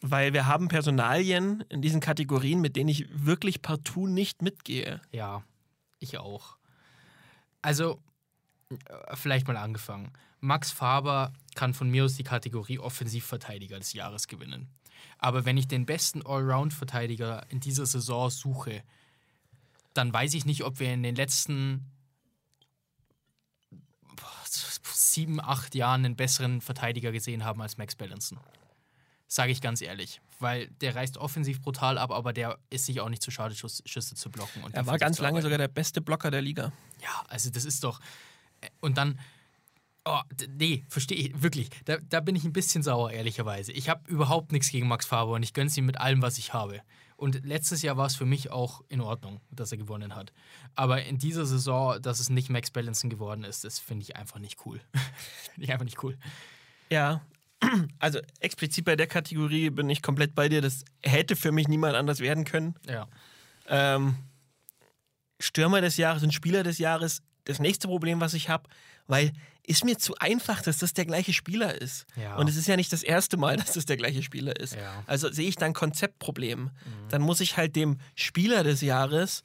Weil 0.00 0.32
wir 0.32 0.46
haben 0.46 0.68
Personalien 0.68 1.64
in 1.68 1.80
diesen 1.82 2.00
Kategorien, 2.00 2.60
mit 2.60 2.76
denen 2.76 2.88
ich 2.88 3.06
wirklich 3.12 3.62
partout 3.62 4.08
nicht 4.08 4.42
mitgehe. 4.42 5.00
ja, 5.12 5.42
ich 6.00 6.18
auch. 6.18 6.56
Also, 7.62 8.02
äh, 8.70 9.16
vielleicht 9.16 9.46
mal 9.46 9.56
angefangen. 9.56 10.12
Max 10.40 10.72
Faber 10.72 11.32
kann 11.54 11.72
von 11.74 11.88
mir 11.88 12.04
aus 12.04 12.14
die 12.14 12.24
Kategorie 12.24 12.80
Offensivverteidiger 12.80 13.78
des 13.78 13.92
Jahres 13.92 14.26
gewinnen. 14.26 14.68
Aber 15.18 15.44
wenn 15.44 15.56
ich 15.56 15.68
den 15.68 15.86
besten 15.86 16.26
Allround-Verteidiger 16.26 17.46
in 17.48 17.60
dieser 17.60 17.86
Saison 17.86 18.30
suche, 18.30 18.82
dann 19.94 20.12
weiß 20.12 20.34
ich 20.34 20.44
nicht, 20.44 20.64
ob 20.64 20.80
wir 20.80 20.92
in 20.92 21.04
den 21.04 21.14
letzten 21.14 21.91
sieben, 24.92 25.40
acht 25.40 25.74
Jahren 25.74 26.04
einen 26.04 26.16
besseren 26.16 26.60
Verteidiger 26.60 27.12
gesehen 27.12 27.44
haben 27.44 27.60
als 27.60 27.76
Max 27.76 27.94
Bellinson. 27.94 28.38
Sage 29.28 29.52
ich 29.52 29.60
ganz 29.60 29.80
ehrlich. 29.80 30.20
Weil 30.40 30.68
der 30.80 30.94
reißt 30.94 31.16
offensiv 31.16 31.62
brutal 31.62 31.96
ab, 31.96 32.10
aber 32.10 32.32
der 32.32 32.58
ist 32.68 32.86
sich 32.86 33.00
auch 33.00 33.08
nicht 33.08 33.22
zu 33.22 33.30
schade, 33.30 33.54
Schuss, 33.54 33.82
Schüsse 33.86 34.14
zu 34.14 34.30
blocken. 34.30 34.62
Und 34.62 34.74
Er 34.74 34.86
war 34.86 34.98
ganz 34.98 35.18
lange 35.20 35.40
sogar 35.40 35.58
der 35.58 35.68
beste 35.68 36.00
Blocker 36.00 36.30
der 36.30 36.42
Liga. 36.42 36.72
Ja, 37.00 37.24
also 37.28 37.50
das 37.50 37.64
ist 37.64 37.84
doch. 37.84 38.00
Und 38.80 38.98
dann. 38.98 39.18
Oh, 40.04 40.20
nee, 40.58 40.84
verstehe 40.88 41.16
ich, 41.16 41.42
wirklich. 41.42 41.70
Da, 41.84 41.96
da 41.96 42.18
bin 42.20 42.34
ich 42.34 42.42
ein 42.42 42.52
bisschen 42.52 42.82
sauer, 42.82 43.12
ehrlicherweise. 43.12 43.70
Ich 43.70 43.88
habe 43.88 44.10
überhaupt 44.10 44.50
nichts 44.50 44.68
gegen 44.68 44.88
Max 44.88 45.06
Faber 45.06 45.32
und 45.32 45.44
ich 45.44 45.54
gönn's 45.54 45.76
ihm 45.76 45.86
mit 45.86 46.00
allem, 46.00 46.22
was 46.22 46.38
ich 46.38 46.52
habe. 46.52 46.82
Und 47.22 47.46
letztes 47.46 47.82
Jahr 47.82 47.96
war 47.96 48.06
es 48.06 48.16
für 48.16 48.24
mich 48.24 48.50
auch 48.50 48.82
in 48.88 49.00
Ordnung, 49.00 49.40
dass 49.52 49.70
er 49.70 49.78
gewonnen 49.78 50.16
hat. 50.16 50.32
Aber 50.74 51.04
in 51.04 51.18
dieser 51.18 51.46
Saison, 51.46 52.02
dass 52.02 52.18
es 52.18 52.30
nicht 52.30 52.50
Max 52.50 52.72
Bellinson 52.72 53.10
geworden 53.10 53.44
ist, 53.44 53.62
das 53.62 53.78
finde 53.78 54.02
ich 54.02 54.16
einfach 54.16 54.40
nicht 54.40 54.66
cool. 54.66 54.80
finde 55.54 55.64
ich 55.64 55.72
einfach 55.72 55.84
nicht 55.84 56.02
cool. 56.02 56.18
Ja. 56.90 57.20
Also 58.00 58.18
explizit 58.40 58.84
bei 58.84 58.96
der 58.96 59.06
Kategorie 59.06 59.70
bin 59.70 59.88
ich 59.88 60.02
komplett 60.02 60.34
bei 60.34 60.48
dir. 60.48 60.60
Das 60.60 60.84
hätte 61.00 61.36
für 61.36 61.52
mich 61.52 61.68
niemand 61.68 61.94
anders 61.94 62.18
werden 62.18 62.44
können. 62.44 62.74
Ja. 62.88 63.06
Ähm, 63.68 64.16
Stürmer 65.38 65.80
des 65.80 65.98
Jahres 65.98 66.24
und 66.24 66.34
Spieler 66.34 66.64
des 66.64 66.78
Jahres. 66.78 67.22
Das 67.44 67.60
nächste 67.60 67.86
Problem, 67.86 68.20
was 68.20 68.34
ich 68.34 68.48
habe, 68.48 68.68
weil 69.06 69.32
ist 69.64 69.84
mir 69.84 69.96
zu 69.96 70.16
einfach, 70.16 70.60
dass 70.62 70.78
das 70.78 70.92
der 70.92 71.06
gleiche 71.06 71.32
Spieler 71.32 71.80
ist. 71.80 72.06
Ja. 72.16 72.36
Und 72.36 72.48
es 72.48 72.56
ist 72.56 72.66
ja 72.66 72.76
nicht 72.76 72.92
das 72.92 73.02
erste 73.02 73.36
Mal, 73.36 73.56
dass 73.58 73.72
das 73.72 73.86
der 73.86 73.96
gleiche 73.96 74.22
Spieler 74.22 74.58
ist. 74.58 74.74
Ja. 74.74 75.02
Also 75.06 75.30
sehe 75.30 75.48
ich 75.48 75.56
da 75.56 75.66
ein 75.66 75.74
Konzeptproblem. 75.74 76.70
Dann 77.08 77.22
muss 77.22 77.40
ich 77.40 77.56
halt 77.56 77.76
dem 77.76 77.98
Spieler 78.14 78.64
des 78.64 78.80
Jahres 78.80 79.42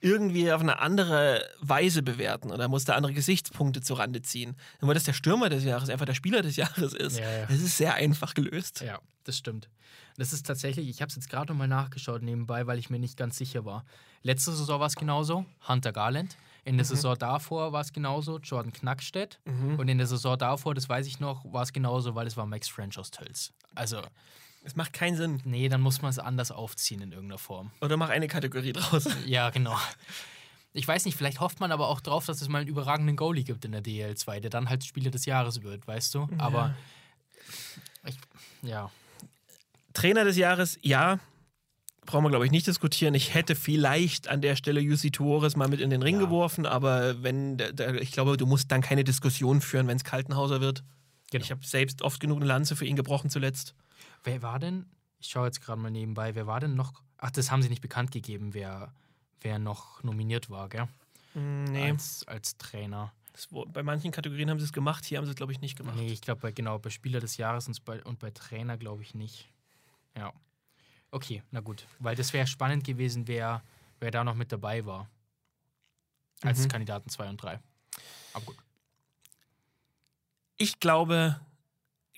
irgendwie 0.00 0.50
auf 0.50 0.62
eine 0.62 0.78
andere 0.78 1.46
Weise 1.60 2.02
bewerten 2.02 2.50
oder 2.50 2.68
muss 2.68 2.84
da 2.84 2.94
andere 2.94 3.12
Gesichtspunkte 3.12 3.82
zurande 3.82 4.22
ziehen. 4.22 4.56
Nur 4.80 4.94
dass 4.94 5.04
der 5.04 5.12
Stürmer 5.12 5.50
des 5.50 5.64
Jahres 5.64 5.90
einfach 5.90 6.06
der 6.06 6.14
Spieler 6.14 6.40
des 6.40 6.56
Jahres 6.56 6.94
ist. 6.94 7.18
Ja, 7.18 7.30
ja. 7.30 7.46
Das 7.46 7.60
ist 7.60 7.76
sehr 7.76 7.94
einfach 7.94 8.32
gelöst. 8.32 8.80
Ja, 8.80 8.98
das 9.24 9.36
stimmt. 9.36 9.68
Das 10.16 10.32
ist 10.32 10.46
tatsächlich, 10.46 10.88
ich 10.88 11.02
habe 11.02 11.10
es 11.10 11.16
jetzt 11.16 11.28
gerade 11.28 11.52
nochmal 11.52 11.68
nachgeschaut 11.68 12.22
nebenbei, 12.22 12.66
weil 12.66 12.78
ich 12.78 12.90
mir 12.90 12.98
nicht 12.98 13.16
ganz 13.16 13.36
sicher 13.36 13.64
war. 13.64 13.84
Letzte 14.22 14.52
Saison 14.52 14.80
war 14.80 14.86
es 14.86 14.96
genauso, 14.96 15.44
Hunter 15.68 15.92
Garland. 15.92 16.36
In 16.64 16.76
der 16.76 16.84
Saison 16.84 17.16
davor 17.18 17.72
war 17.72 17.80
es 17.80 17.92
genauso, 17.92 18.38
Jordan 18.38 18.72
Knackstedt. 18.72 19.40
Und 19.44 19.88
in 19.88 19.98
der 19.98 20.06
Saison 20.06 20.36
davor, 20.38 20.74
das 20.74 20.88
weiß 20.88 21.06
ich 21.06 21.18
noch, 21.20 21.44
war 21.52 21.62
es 21.62 21.72
genauso, 21.72 22.14
weil 22.14 22.26
es 22.26 22.36
war 22.36 22.46
Max 22.46 22.68
French 22.68 22.98
aus 22.98 23.10
Tölz. 23.10 23.52
Also, 23.74 24.02
Es 24.64 24.76
macht 24.76 24.92
keinen 24.92 25.16
Sinn. 25.16 25.40
nee, 25.44 25.68
dann 25.68 25.80
muss 25.80 26.02
man 26.02 26.10
es 26.10 26.18
anders 26.18 26.50
aufziehen 26.50 27.00
in 27.00 27.12
irgendeiner 27.12 27.38
Form. 27.38 27.70
Oder 27.80 27.96
mach 27.96 28.10
eine 28.10 28.28
Kategorie 28.28 28.72
draus. 28.72 29.08
Ja, 29.26 29.50
genau. 29.50 29.76
Ich 30.72 30.86
weiß 30.86 31.04
nicht, 31.06 31.16
vielleicht 31.16 31.40
hofft 31.40 31.58
man 31.58 31.72
aber 31.72 31.88
auch 31.88 32.00
drauf, 32.00 32.26
dass 32.26 32.40
es 32.40 32.48
mal 32.48 32.58
einen 32.60 32.68
überragenden 32.68 33.16
Goalie 33.16 33.42
gibt 33.42 33.64
in 33.64 33.72
der 33.72 33.82
DL2, 33.82 34.38
der 34.40 34.50
dann 34.50 34.68
halt 34.68 34.84
Spieler 34.84 35.10
des 35.10 35.24
Jahres 35.26 35.62
wird, 35.62 35.86
weißt 35.88 36.14
du? 36.14 36.28
Aber, 36.38 36.76
ich, 38.04 38.16
ja. 38.62 38.90
Trainer 39.94 40.22
des 40.24 40.36
Jahres, 40.36 40.78
ja. 40.82 41.18
Brauchen 42.06 42.24
wir, 42.24 42.30
glaube 42.30 42.46
ich, 42.46 42.50
nicht 42.50 42.66
diskutieren. 42.66 43.14
Ich 43.14 43.34
hätte 43.34 43.54
vielleicht 43.54 44.28
an 44.28 44.40
der 44.40 44.56
Stelle 44.56 44.80
UC 44.80 45.12
Tuores 45.12 45.54
mal 45.56 45.68
mit 45.68 45.80
in 45.80 45.90
den 45.90 46.02
Ring 46.02 46.16
Ja. 46.16 46.22
geworfen, 46.24 46.66
aber 46.66 47.22
wenn, 47.22 47.58
der, 47.58 48.00
ich 48.00 48.10
glaube, 48.12 48.36
du 48.36 48.46
musst 48.46 48.70
dann 48.72 48.80
keine 48.80 49.04
Diskussion 49.04 49.60
führen, 49.60 49.86
wenn 49.86 49.96
es 49.96 50.04
Kaltenhauser 50.04 50.60
wird. 50.60 50.82
Genau. 51.30 51.44
Ich 51.44 51.50
habe 51.50 51.64
selbst 51.64 52.02
oft 52.02 52.18
genug 52.18 52.38
eine 52.38 52.46
Lanze 52.46 52.74
für 52.74 52.86
ihn 52.86 52.96
gebrochen 52.96 53.30
zuletzt. 53.30 53.74
Wer 54.24 54.42
war 54.42 54.58
denn? 54.58 54.86
Ich 55.20 55.28
schaue 55.28 55.46
jetzt 55.46 55.60
gerade 55.60 55.80
mal 55.80 55.90
nebenbei. 55.90 56.34
Wer 56.34 56.46
war 56.46 56.58
denn 56.60 56.74
noch? 56.74 57.02
Ach, 57.18 57.30
das 57.30 57.50
haben 57.50 57.62
sie 57.62 57.68
nicht 57.68 57.82
bekannt 57.82 58.10
gegeben, 58.10 58.54
wer, 58.54 58.92
wer 59.42 59.58
noch 59.58 60.02
nominiert 60.02 60.48
war, 60.50 60.68
gell? 60.70 60.88
Nee, 61.34 61.90
Als, 61.90 62.26
als 62.26 62.56
Trainer. 62.56 63.12
das, 63.34 63.46
bei 63.72 63.82
manchen 63.84 64.10
Kategorien 64.10 64.50
haben 64.50 64.58
sie 64.58 64.64
es 64.64 64.72
gemacht, 64.72 65.04
hier 65.04 65.18
haben 65.18 65.26
sie 65.26 65.30
es, 65.30 65.36
glaube 65.36 65.52
ich, 65.52 65.60
nicht 65.60 65.76
gemacht. 65.76 65.96
Nee, 65.96 66.10
ich 66.10 66.22
glaube, 66.22 66.40
bei, 66.40 66.50
genau, 66.50 66.78
bei 66.78 66.90
Spieler 66.90 67.20
des 67.20 67.36
Jahres 67.36 67.68
und 67.68 67.84
bei, 67.84 68.02
und 68.02 68.18
bei 68.18 68.30
Trainer 68.30 68.76
glaube 68.78 69.02
ich 69.02 69.14
nicht. 69.14 69.48
Ja. 70.16 70.32
Okay, 71.12 71.42
na 71.50 71.60
gut. 71.60 71.86
Weil 71.98 72.16
das 72.16 72.32
wäre 72.32 72.46
spannend 72.46 72.84
gewesen, 72.84 73.26
wer, 73.26 73.62
wer 73.98 74.10
da 74.10 74.22
noch 74.24 74.34
mit 74.34 74.52
dabei 74.52 74.84
war. 74.86 75.08
Als 76.42 76.60
Mhm. 76.60 76.68
Kandidaten 76.68 77.10
2 77.10 77.28
und 77.28 77.36
3. 77.42 77.60
Aber 78.32 78.44
gut. 78.46 78.56
Ich 80.56 80.78
glaube, 80.78 81.40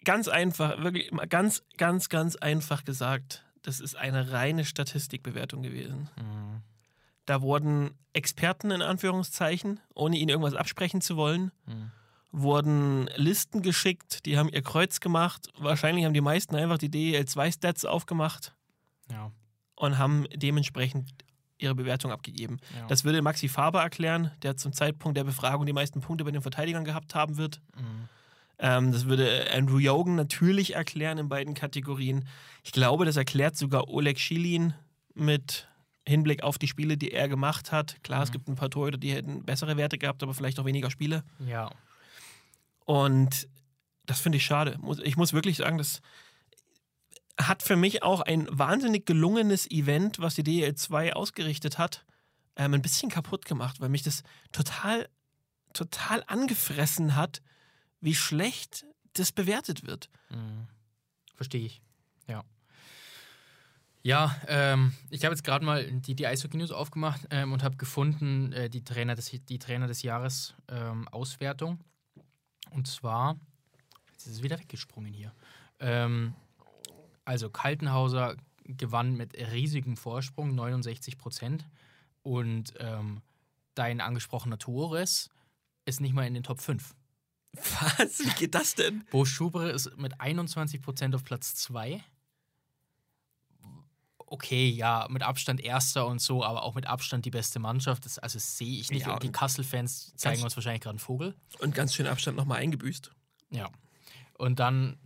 ganz 0.04 0.28
einfach, 0.28 0.82
wirklich 0.82 1.10
mal 1.12 1.26
ganz, 1.26 1.62
ganz, 1.76 2.08
ganz 2.08 2.36
einfach 2.36 2.84
gesagt, 2.84 3.44
das 3.62 3.80
ist 3.80 3.94
eine 3.96 4.32
reine 4.32 4.64
Statistikbewertung 4.64 5.62
gewesen. 5.62 6.08
Mhm. 6.16 6.62
Da 7.24 7.40
wurden 7.40 7.96
Experten 8.12 8.72
in 8.72 8.82
Anführungszeichen, 8.82 9.80
ohne 9.94 10.18
ihnen 10.18 10.28
irgendwas 10.28 10.54
absprechen 10.54 11.00
zu 11.00 11.16
wollen, 11.16 11.52
Mhm. 11.66 11.90
wurden 12.32 13.06
Listen 13.14 13.62
geschickt, 13.62 14.26
die 14.26 14.38
haben 14.38 14.48
ihr 14.48 14.62
Kreuz 14.62 14.98
gemacht. 15.00 15.48
Wahrscheinlich 15.58 16.04
haben 16.04 16.14
die 16.14 16.20
meisten 16.20 16.56
einfach 16.56 16.78
die 16.78 16.90
DEL2-Stats 16.90 17.84
aufgemacht 17.84 18.54
Ja. 19.10 19.30
und 19.76 19.98
haben 19.98 20.26
dementsprechend 20.34 21.10
ihre 21.58 21.74
Bewertung 21.74 22.10
abgegeben. 22.12 22.58
ja. 22.76 22.86
Das 22.88 23.04
würde 23.04 23.22
Maxi 23.22 23.48
Faber 23.48 23.82
erklären, 23.82 24.30
der 24.42 24.56
zum 24.56 24.72
Zeitpunkt 24.72 25.16
der 25.16 25.24
Befragung 25.24 25.64
die 25.66 25.72
meisten 25.72 26.00
Punkte 26.00 26.24
bei 26.24 26.30
den 26.30 26.42
Verteidigern 26.42 26.84
gehabt 26.84 27.14
haben 27.14 27.36
wird. 27.36 27.60
Mhm. 27.76 28.08
Ähm, 28.58 28.92
das 28.92 29.06
würde 29.06 29.46
Andrew 29.52 29.78
Jogen 29.78 30.14
natürlich 30.14 30.74
erklären 30.74 31.18
in 31.18 31.28
beiden 31.28 31.54
Kategorien. 31.54 32.26
Ich 32.64 32.72
glaube, 32.72 33.04
das 33.04 33.16
erklärt 33.16 33.56
sogar 33.56 33.88
Oleg 33.88 34.18
Schilin 34.20 34.74
mit 35.14 35.68
Hinblick 36.06 36.42
auf 36.42 36.58
die 36.58 36.66
Spiele, 36.68 36.96
die 36.96 37.12
er 37.12 37.28
gemacht 37.28 37.70
hat. 37.70 37.96
Klar, 38.02 38.22
es 38.24 38.30
Mhm. 38.30 38.32
gibt 38.32 38.48
ein 38.48 38.56
paar 38.56 38.70
Torhüter, 38.70 38.98
die 38.98 39.12
hätten 39.12 39.44
bessere 39.44 39.76
Werte 39.76 39.98
gehabt, 39.98 40.22
aber 40.24 40.34
vielleicht 40.34 40.58
auch 40.58 40.64
weniger 40.64 40.90
Spiele. 40.90 41.22
Ja. 41.46 41.70
Und 42.84 43.48
das 44.06 44.20
finde 44.20 44.38
ich 44.38 44.44
schade. 44.44 44.78
Ich 45.04 45.16
muss 45.16 45.32
wirklich 45.32 45.56
sagen, 45.58 45.78
das 45.78 46.00
hat 47.52 47.62
für 47.62 47.76
mich 47.76 48.02
auch 48.02 48.22
ein 48.22 48.48
wahnsinnig 48.50 49.04
gelungenes 49.04 49.70
Event, 49.70 50.18
was 50.20 50.36
die 50.36 50.42
DL 50.42 50.74
2 50.74 51.12
ausgerichtet 51.12 51.76
hat, 51.76 52.06
ähm, 52.56 52.72
ein 52.72 52.80
bisschen 52.80 53.10
kaputt 53.10 53.44
gemacht, 53.44 53.78
weil 53.78 53.90
mich 53.90 54.02
das 54.02 54.22
total, 54.52 55.06
total 55.74 56.24
angefressen 56.28 57.14
hat, 57.14 57.42
wie 58.00 58.14
schlecht 58.14 58.86
das 59.12 59.32
bewertet 59.32 59.86
wird. 59.86 60.08
Mhm. 60.30 60.66
Verstehe 61.34 61.66
ich. 61.66 61.82
Ja. 62.26 62.42
Ja, 64.02 64.34
ähm, 64.48 64.94
ich 65.10 65.26
habe 65.26 65.34
jetzt 65.34 65.44
gerade 65.44 65.62
mal 65.62 65.84
die, 65.92 66.14
die 66.14 66.26
Eishockey 66.26 66.56
News 66.56 66.70
aufgemacht 66.70 67.20
ähm, 67.30 67.52
und 67.52 67.62
habe 67.62 67.76
gefunden, 67.76 68.54
äh, 68.54 68.70
die, 68.70 68.82
Trainer 68.82 69.14
des, 69.14 69.30
die 69.30 69.58
Trainer 69.58 69.88
des 69.88 70.00
Jahres 70.00 70.54
ähm, 70.68 71.06
Auswertung. 71.08 71.80
Und 72.70 72.88
zwar, 72.88 73.38
jetzt 74.12 74.26
ist 74.26 74.36
es 74.36 74.42
wieder 74.42 74.58
weggesprungen 74.58 75.12
hier. 75.12 75.34
Ähm, 75.80 76.34
also 77.24 77.50
Kaltenhauser 77.50 78.36
gewann 78.64 79.16
mit 79.16 79.34
riesigem 79.36 79.96
Vorsprung, 79.96 80.54
69 80.54 81.18
Prozent. 81.18 81.66
Und 82.22 82.74
ähm, 82.78 83.22
dein 83.74 84.00
angesprochener 84.00 84.58
Torres 84.58 85.28
ist 85.84 86.00
nicht 86.00 86.14
mal 86.14 86.26
in 86.26 86.34
den 86.34 86.42
Top 86.44 86.60
5. 86.60 86.94
Was? 87.54 88.20
Wie 88.20 88.30
geht 88.38 88.54
das 88.54 88.74
denn? 88.74 89.04
Bo 89.10 89.24
Schubre 89.24 89.70
ist 89.70 89.96
mit 89.98 90.20
21% 90.20 91.14
auf 91.14 91.24
Platz 91.24 91.54
2. 91.56 92.02
Okay, 94.16 94.70
ja, 94.70 95.06
mit 95.10 95.22
Abstand 95.22 95.60
Erster 95.60 96.06
und 96.06 96.20
so, 96.22 96.42
aber 96.42 96.62
auch 96.62 96.74
mit 96.74 96.86
Abstand 96.86 97.26
die 97.26 97.30
beste 97.30 97.58
Mannschaft. 97.58 98.06
Das, 98.06 98.18
also 98.18 98.38
sehe 98.38 98.80
ich 98.80 98.90
nicht. 98.90 99.06
Ja, 99.06 99.12
und 99.14 99.22
die 99.22 99.30
Kassel-Fans 99.30 100.14
zeigen 100.16 100.36
ganz- 100.36 100.44
uns 100.44 100.56
wahrscheinlich 100.56 100.80
gerade 100.80 100.94
einen 100.94 100.98
Vogel. 101.00 101.34
Und 101.58 101.74
ganz 101.74 101.94
schön 101.94 102.06
Abstand 102.06 102.38
nochmal 102.38 102.58
eingebüßt. 102.60 103.10
Ja. 103.50 103.70
Und 104.38 104.58
dann 104.58 104.98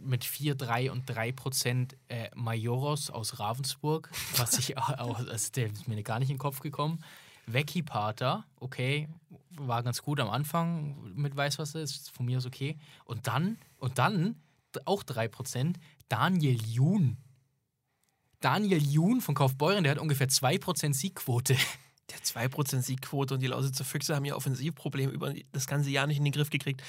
mit 0.00 0.24
4, 0.24 0.54
3 0.54 0.90
und 0.90 1.04
3 1.06 1.32
Prozent 1.32 1.96
äh, 2.08 2.30
Majoros 2.34 3.10
aus 3.10 3.38
Ravensburg, 3.38 4.10
was 4.36 4.58
ich 4.58 4.78
auch, 4.98 5.18
also 5.18 5.52
der 5.52 5.66
ist 5.66 5.88
mir 5.88 6.02
gar 6.02 6.18
nicht 6.18 6.30
in 6.30 6.36
den 6.36 6.40
Kopf 6.40 6.60
gekommen. 6.60 7.04
Vecchi 7.46 7.82
Pater, 7.82 8.44
okay, 8.56 9.08
war 9.50 9.82
ganz 9.82 10.02
gut 10.02 10.20
am 10.20 10.28
Anfang 10.28 11.14
mit 11.14 11.34
Weißwasser, 11.36 11.80
ist 11.80 12.10
von 12.10 12.26
mir 12.26 12.38
aus 12.38 12.46
okay. 12.46 12.78
Und 13.04 13.26
dann, 13.26 13.58
und 13.78 13.98
dann 13.98 14.36
auch 14.84 15.02
3 15.02 15.28
Prozent, 15.28 15.78
Daniel 16.08 16.60
Jun. 16.66 17.16
Daniel 18.40 18.82
Jun 18.82 19.20
von 19.20 19.34
Kaufbeuren, 19.34 19.82
der 19.82 19.92
hat 19.92 19.98
ungefähr 19.98 20.28
2 20.28 20.58
Prozent 20.58 20.94
Siegquote. 20.94 21.56
Der 22.10 22.18
2% 22.20 22.82
Siegquote 22.82 23.34
und 23.34 23.40
die 23.40 23.48
Lausitzer 23.48 23.84
Füchse 23.84 24.16
haben 24.16 24.24
ihr 24.24 24.36
Offensivproblem 24.36 25.10
über 25.10 25.34
das 25.52 25.66
ganze 25.66 25.90
Jahr 25.90 26.06
nicht 26.06 26.16
in 26.16 26.24
den 26.24 26.32
Griff 26.32 26.48
gekriegt. 26.48 26.82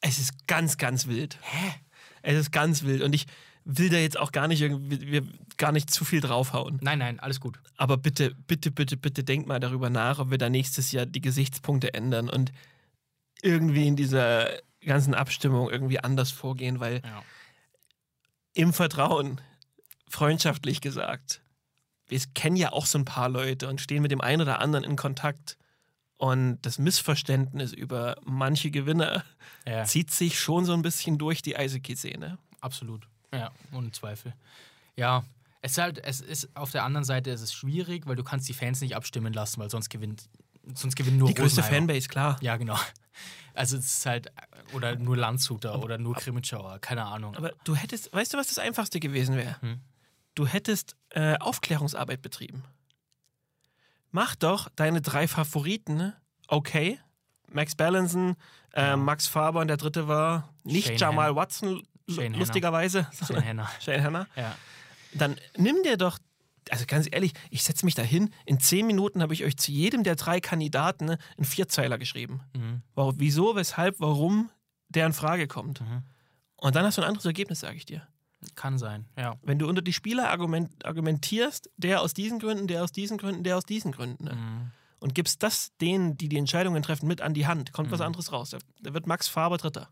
Es 0.00 0.18
ist 0.18 0.46
ganz, 0.46 0.76
ganz 0.76 1.06
wild. 1.06 1.38
Hä? 1.40 1.74
Es 2.22 2.36
ist 2.38 2.52
ganz 2.52 2.82
wild 2.84 3.02
und 3.02 3.14
ich 3.14 3.26
will 3.64 3.90
da 3.90 3.96
jetzt 3.96 4.18
auch 4.18 4.32
gar 4.32 4.48
nicht 4.48 4.60
irgendwie, 4.60 5.22
gar 5.56 5.70
nicht 5.72 5.90
zu 5.90 6.04
viel 6.04 6.20
draufhauen. 6.20 6.78
Nein, 6.82 6.98
nein, 6.98 7.20
alles 7.20 7.38
gut. 7.40 7.58
Aber 7.76 7.96
bitte, 7.96 8.34
bitte, 8.46 8.70
bitte, 8.70 8.96
bitte 8.96 9.22
denkt 9.24 9.46
mal 9.46 9.60
darüber 9.60 9.88
nach, 9.90 10.18
ob 10.18 10.30
wir 10.30 10.38
da 10.38 10.48
nächstes 10.50 10.90
Jahr 10.92 11.06
die 11.06 11.20
Gesichtspunkte 11.20 11.94
ändern 11.94 12.28
und 12.28 12.52
irgendwie 13.42 13.86
in 13.86 13.96
dieser 13.96 14.48
ganzen 14.84 15.14
Abstimmung 15.14 15.70
irgendwie 15.70 16.00
anders 16.00 16.30
vorgehen, 16.32 16.80
weil 16.80 17.02
Ja. 17.04 17.22
im 18.54 18.72
Vertrauen, 18.72 19.40
freundschaftlich 20.08 20.80
gesagt, 20.80 21.40
wir 22.08 22.20
kennen 22.34 22.56
ja 22.56 22.72
auch 22.72 22.86
so 22.86 22.98
ein 22.98 23.04
paar 23.04 23.28
Leute 23.28 23.68
und 23.68 23.80
stehen 23.80 24.02
mit 24.02 24.10
dem 24.10 24.20
einen 24.20 24.42
oder 24.42 24.60
anderen 24.60 24.84
in 24.84 24.96
Kontakt. 24.96 25.56
Und 26.22 26.58
das 26.62 26.78
Missverständnis 26.78 27.72
über 27.72 28.14
manche 28.24 28.70
Gewinner 28.70 29.24
Ja. 29.66 29.82
zieht 29.82 30.12
sich 30.12 30.38
schon 30.38 30.64
so 30.64 30.72
ein 30.72 30.80
bisschen 30.82 31.18
durch 31.18 31.42
die 31.42 31.56
Eishockey-Szene. 31.56 32.38
Absolut. 32.60 33.08
Ja, 33.34 33.50
ohne 33.72 33.90
Zweifel. 33.90 34.32
Ja, 34.96 35.24
es 35.62 35.72
ist 35.72 35.78
halt, 35.78 35.98
es 36.04 36.20
ist 36.20 36.48
auf 36.54 36.70
der 36.70 36.84
anderen 36.84 37.04
Seite 37.04 37.30
ist 37.30 37.40
es 37.40 37.52
schwierig, 37.52 38.06
weil 38.06 38.14
du 38.14 38.22
kannst 38.22 38.48
die 38.48 38.52
Fans 38.54 38.80
nicht 38.80 38.94
abstimmen 38.94 39.32
lassen, 39.32 39.60
weil 39.60 39.68
sonst 39.68 39.88
gewinnt, 39.90 40.28
sonst 40.76 40.94
gewinnen 40.94 41.18
nur 41.18 41.26
Die 41.26 41.34
größte. 41.34 41.60
Fanbase, 41.64 42.06
klar. 42.06 42.36
Ja, 42.40 42.56
genau. 42.56 42.78
Also 43.54 43.76
es 43.76 43.86
ist 43.98 44.06
halt, 44.06 44.30
oder 44.74 44.94
nur 44.94 45.16
Landshuter 45.16 45.82
oder 45.82 45.98
nur 45.98 46.14
Krimitschauer, 46.14 46.78
keine 46.78 47.04
Ahnung. 47.04 47.34
Aber 47.34 47.50
du 47.64 47.74
hättest, 47.74 48.12
weißt 48.12 48.32
du, 48.32 48.38
was 48.38 48.46
das 48.46 48.58
Einfachste 48.60 49.00
gewesen 49.00 49.36
wäre? 49.36 49.60
Hm. 49.60 49.80
Du 50.36 50.46
hättest 50.46 50.94
äh, 51.10 51.36
Aufklärungsarbeit 51.38 52.22
betrieben. 52.22 52.62
Mach 54.12 54.36
doch 54.36 54.68
deine 54.76 55.00
drei 55.00 55.26
Favoriten, 55.26 56.12
okay. 56.46 57.00
Max 57.50 57.74
Ballinson, 57.74 58.36
äh. 58.74 58.96
Max 58.96 59.26
Faber 59.26 59.60
und 59.60 59.68
der 59.68 59.76
dritte 59.76 60.06
war 60.08 60.48
nicht 60.64 60.86
Shane 60.88 60.96
Jamal 60.98 61.26
Hanna. 61.28 61.36
Watson, 61.36 61.82
Shane 62.08 62.24
Hanna. 62.26 62.38
lustigerweise. 62.38 63.08
Shane 63.26 63.42
Henner. 63.42 63.70
Shane 63.80 64.02
Hanna. 64.04 64.26
Ja. 64.36 64.56
Dann 65.14 65.36
nimm 65.56 65.82
dir 65.82 65.96
doch, 65.96 66.18
also 66.70 66.84
ganz 66.86 67.08
ehrlich, 67.10 67.32
ich 67.50 67.62
setze 67.64 67.84
mich 67.84 67.94
da 67.94 68.02
hin. 68.02 68.30
In 68.46 68.60
zehn 68.60 68.86
Minuten 68.86 69.22
habe 69.22 69.34
ich 69.34 69.44
euch 69.44 69.56
zu 69.56 69.72
jedem 69.72 70.02
der 70.04 70.16
drei 70.16 70.40
Kandidaten 70.40 71.06
ne, 71.06 71.18
einen 71.36 71.44
Vierzeiler 71.44 71.98
geschrieben. 71.98 72.40
Mhm. 72.54 72.82
Warum, 72.94 73.14
wieso, 73.18 73.56
weshalb, 73.56 73.98
warum 73.98 74.50
der 74.88 75.06
in 75.06 75.12
Frage 75.12 75.48
kommt. 75.48 75.80
Mhm. 75.80 76.02
Und 76.56 76.76
dann 76.76 76.84
hast 76.84 76.98
du 76.98 77.02
ein 77.02 77.08
anderes 77.08 77.24
Ergebnis, 77.26 77.60
sage 77.60 77.76
ich 77.76 77.86
dir. 77.86 78.06
Kann 78.54 78.78
sein, 78.78 79.06
ja. 79.16 79.36
Wenn 79.42 79.58
du 79.58 79.68
unter 79.68 79.82
die 79.82 79.92
Spieler 79.92 80.30
argument, 80.30 80.84
argumentierst, 80.84 81.70
der 81.76 82.00
aus 82.00 82.12
diesen 82.14 82.38
Gründen, 82.38 82.66
der 82.66 82.82
aus 82.84 82.92
diesen 82.92 83.18
Gründen, 83.18 83.44
der 83.44 83.56
aus 83.56 83.64
diesen 83.64 83.92
Gründen, 83.92 84.24
ne? 84.24 84.34
Mhm. 84.34 84.70
und 85.00 85.14
gibst 85.14 85.42
das 85.42 85.72
denen, 85.80 86.16
die 86.16 86.28
die 86.28 86.38
Entscheidungen 86.38 86.82
treffen, 86.82 87.06
mit 87.08 87.20
an 87.20 87.34
die 87.34 87.46
Hand, 87.46 87.72
kommt 87.72 87.90
was 87.90 88.00
Mhm. 88.00 88.06
anderes 88.06 88.32
raus. 88.32 88.50
Da, 88.50 88.58
da 88.80 88.94
wird 88.94 89.06
Max 89.06 89.28
Faber 89.28 89.56
Dritter. 89.58 89.88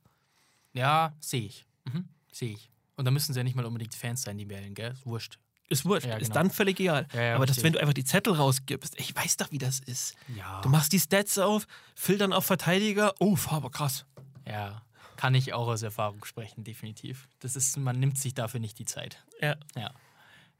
Ja, 0.72 1.14
sehe 1.20 1.42
ich. 1.46 1.66
Mhm. 1.84 2.04
Sehe 2.32 2.52
ich. 2.52 2.70
Und 2.96 3.04
da 3.06 3.10
müssen 3.10 3.32
sie 3.32 3.40
ja 3.40 3.44
nicht 3.44 3.56
mal 3.56 3.64
unbedingt 3.64 3.94
Fans 3.94 4.22
sein, 4.22 4.36
die 4.38 4.48
wählen, 4.48 4.74
gell? 4.74 4.92
Ist 4.92 5.06
wurscht. 5.06 5.38
Ist 5.68 5.84
wurscht, 5.84 6.06
Ja, 6.06 6.16
ist 6.16 6.28
genau. 6.28 6.34
dann 6.34 6.50
völlig 6.50 6.78
egal. 6.80 7.06
Ja, 7.14 7.36
Aber 7.36 7.46
das, 7.46 7.62
wenn 7.62 7.72
du 7.72 7.80
einfach 7.80 7.94
die 7.94 8.04
Zettel 8.04 8.34
rausgibst, 8.34 8.98
ich 8.98 9.14
weiß 9.14 9.36
doch, 9.36 9.50
wie 9.52 9.58
das 9.58 9.78
ist. 9.80 10.14
Du 10.62 10.68
machst 10.68 10.92
die 10.92 10.98
Stats 11.00 11.38
auf, 11.38 11.66
filtern 11.94 12.32
auf 12.32 12.44
Verteidiger, 12.44 13.14
oh, 13.20 13.36
Faber, 13.36 13.70
krass. 13.70 14.04
Ja. 14.46 14.82
Kann 15.20 15.34
ich 15.34 15.52
auch 15.52 15.68
aus 15.68 15.82
Erfahrung 15.82 16.24
sprechen, 16.24 16.64
definitiv. 16.64 17.28
Das 17.40 17.54
ist, 17.54 17.76
man 17.76 18.00
nimmt 18.00 18.16
sich 18.16 18.32
dafür 18.32 18.58
nicht 18.58 18.78
die 18.78 18.86
Zeit. 18.86 19.22
Ja, 19.42 19.56
Ja. 19.76 19.90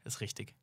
Ist 0.03 0.21
richtig. 0.21 0.53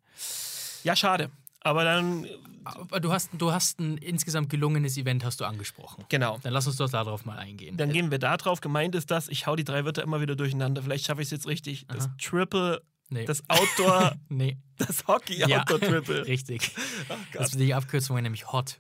ja 0.84 0.94
schade. 0.94 1.30
Aber 1.60 1.82
dann, 1.82 2.28
Aber 2.64 3.00
du 3.00 3.10
hast, 3.12 3.30
du 3.32 3.50
hast 3.50 3.80
ein 3.80 3.98
insgesamt 3.98 4.50
gelungenes 4.50 4.96
Event, 4.96 5.24
hast 5.24 5.40
du 5.40 5.44
angesprochen. 5.44 6.04
genau. 6.08 6.38
Dann 6.44 6.52
lass 6.52 6.68
uns 6.68 6.76
doch 6.76 6.88
darauf 6.88 7.24
mal 7.24 7.38
eingehen. 7.38 7.76
Dann 7.76 7.90
gehen 7.92 8.12
wir 8.12 8.20
da 8.20 8.36
drauf. 8.36 8.60
Gemeint 8.60 8.94
ist 8.94 9.10
das, 9.10 9.26
ich 9.26 9.48
hau 9.48 9.56
die 9.56 9.64
drei 9.64 9.84
Wörter 9.84 10.04
immer 10.04 10.20
wieder 10.20 10.36
durcheinander. 10.36 10.80
Vielleicht 10.82 11.04
schaffe 11.06 11.20
ich 11.20 11.26
es 11.26 11.32
jetzt 11.32 11.48
richtig. 11.48 11.86
Das 11.88 12.06
Aha. 12.06 12.14
Triple, 12.22 12.82
nee. 13.08 13.24
das 13.24 13.42
Outdoor, 13.48 14.14
nee. 14.28 14.56
das 14.76 15.00
Ja, 15.00 15.08
Hockey-Outdoor-Triple. 15.08 16.26
richtig. 16.28 16.70
Oh 17.10 17.14
Das 17.32 17.50
die 17.50 17.74
Abkürzung 17.74 18.14
war 18.14 18.22
nämlich 18.22 18.46
HOT, 18.52 18.78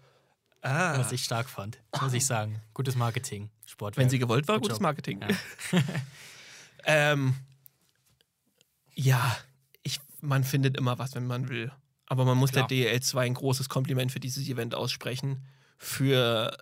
Ah, 0.68 0.98
was 0.98 1.12
ich 1.12 1.24
stark 1.24 1.48
fand. 1.48 1.78
Muss 2.00 2.12
ich 2.12 2.26
sagen. 2.26 2.60
Gutes 2.74 2.94
Marketing. 2.94 3.50
Sport. 3.64 3.96
wenn 3.96 4.10
sie 4.10 4.18
gewollt 4.18 4.48
war, 4.48 4.56
Good 4.56 4.64
gutes 4.64 4.78
job. 4.78 4.82
Marketing. 4.82 5.20
Ja. 5.20 5.82
ähm, 6.84 7.34
ja, 8.94 9.36
ich, 9.82 10.00
man 10.20 10.44
findet 10.44 10.76
immer 10.76 10.98
was, 10.98 11.14
wenn 11.14 11.26
man 11.26 11.48
will. 11.48 11.72
Aber 12.06 12.24
man 12.24 12.36
muss 12.36 12.52
Klar. 12.52 12.66
der 12.66 12.76
DL 12.76 13.00
2 13.00 13.26
ein 13.26 13.34
großes 13.34 13.68
Kompliment 13.68 14.12
für 14.12 14.20
dieses 14.20 14.48
Event 14.48 14.74
aussprechen. 14.74 15.44
Für 15.78 16.56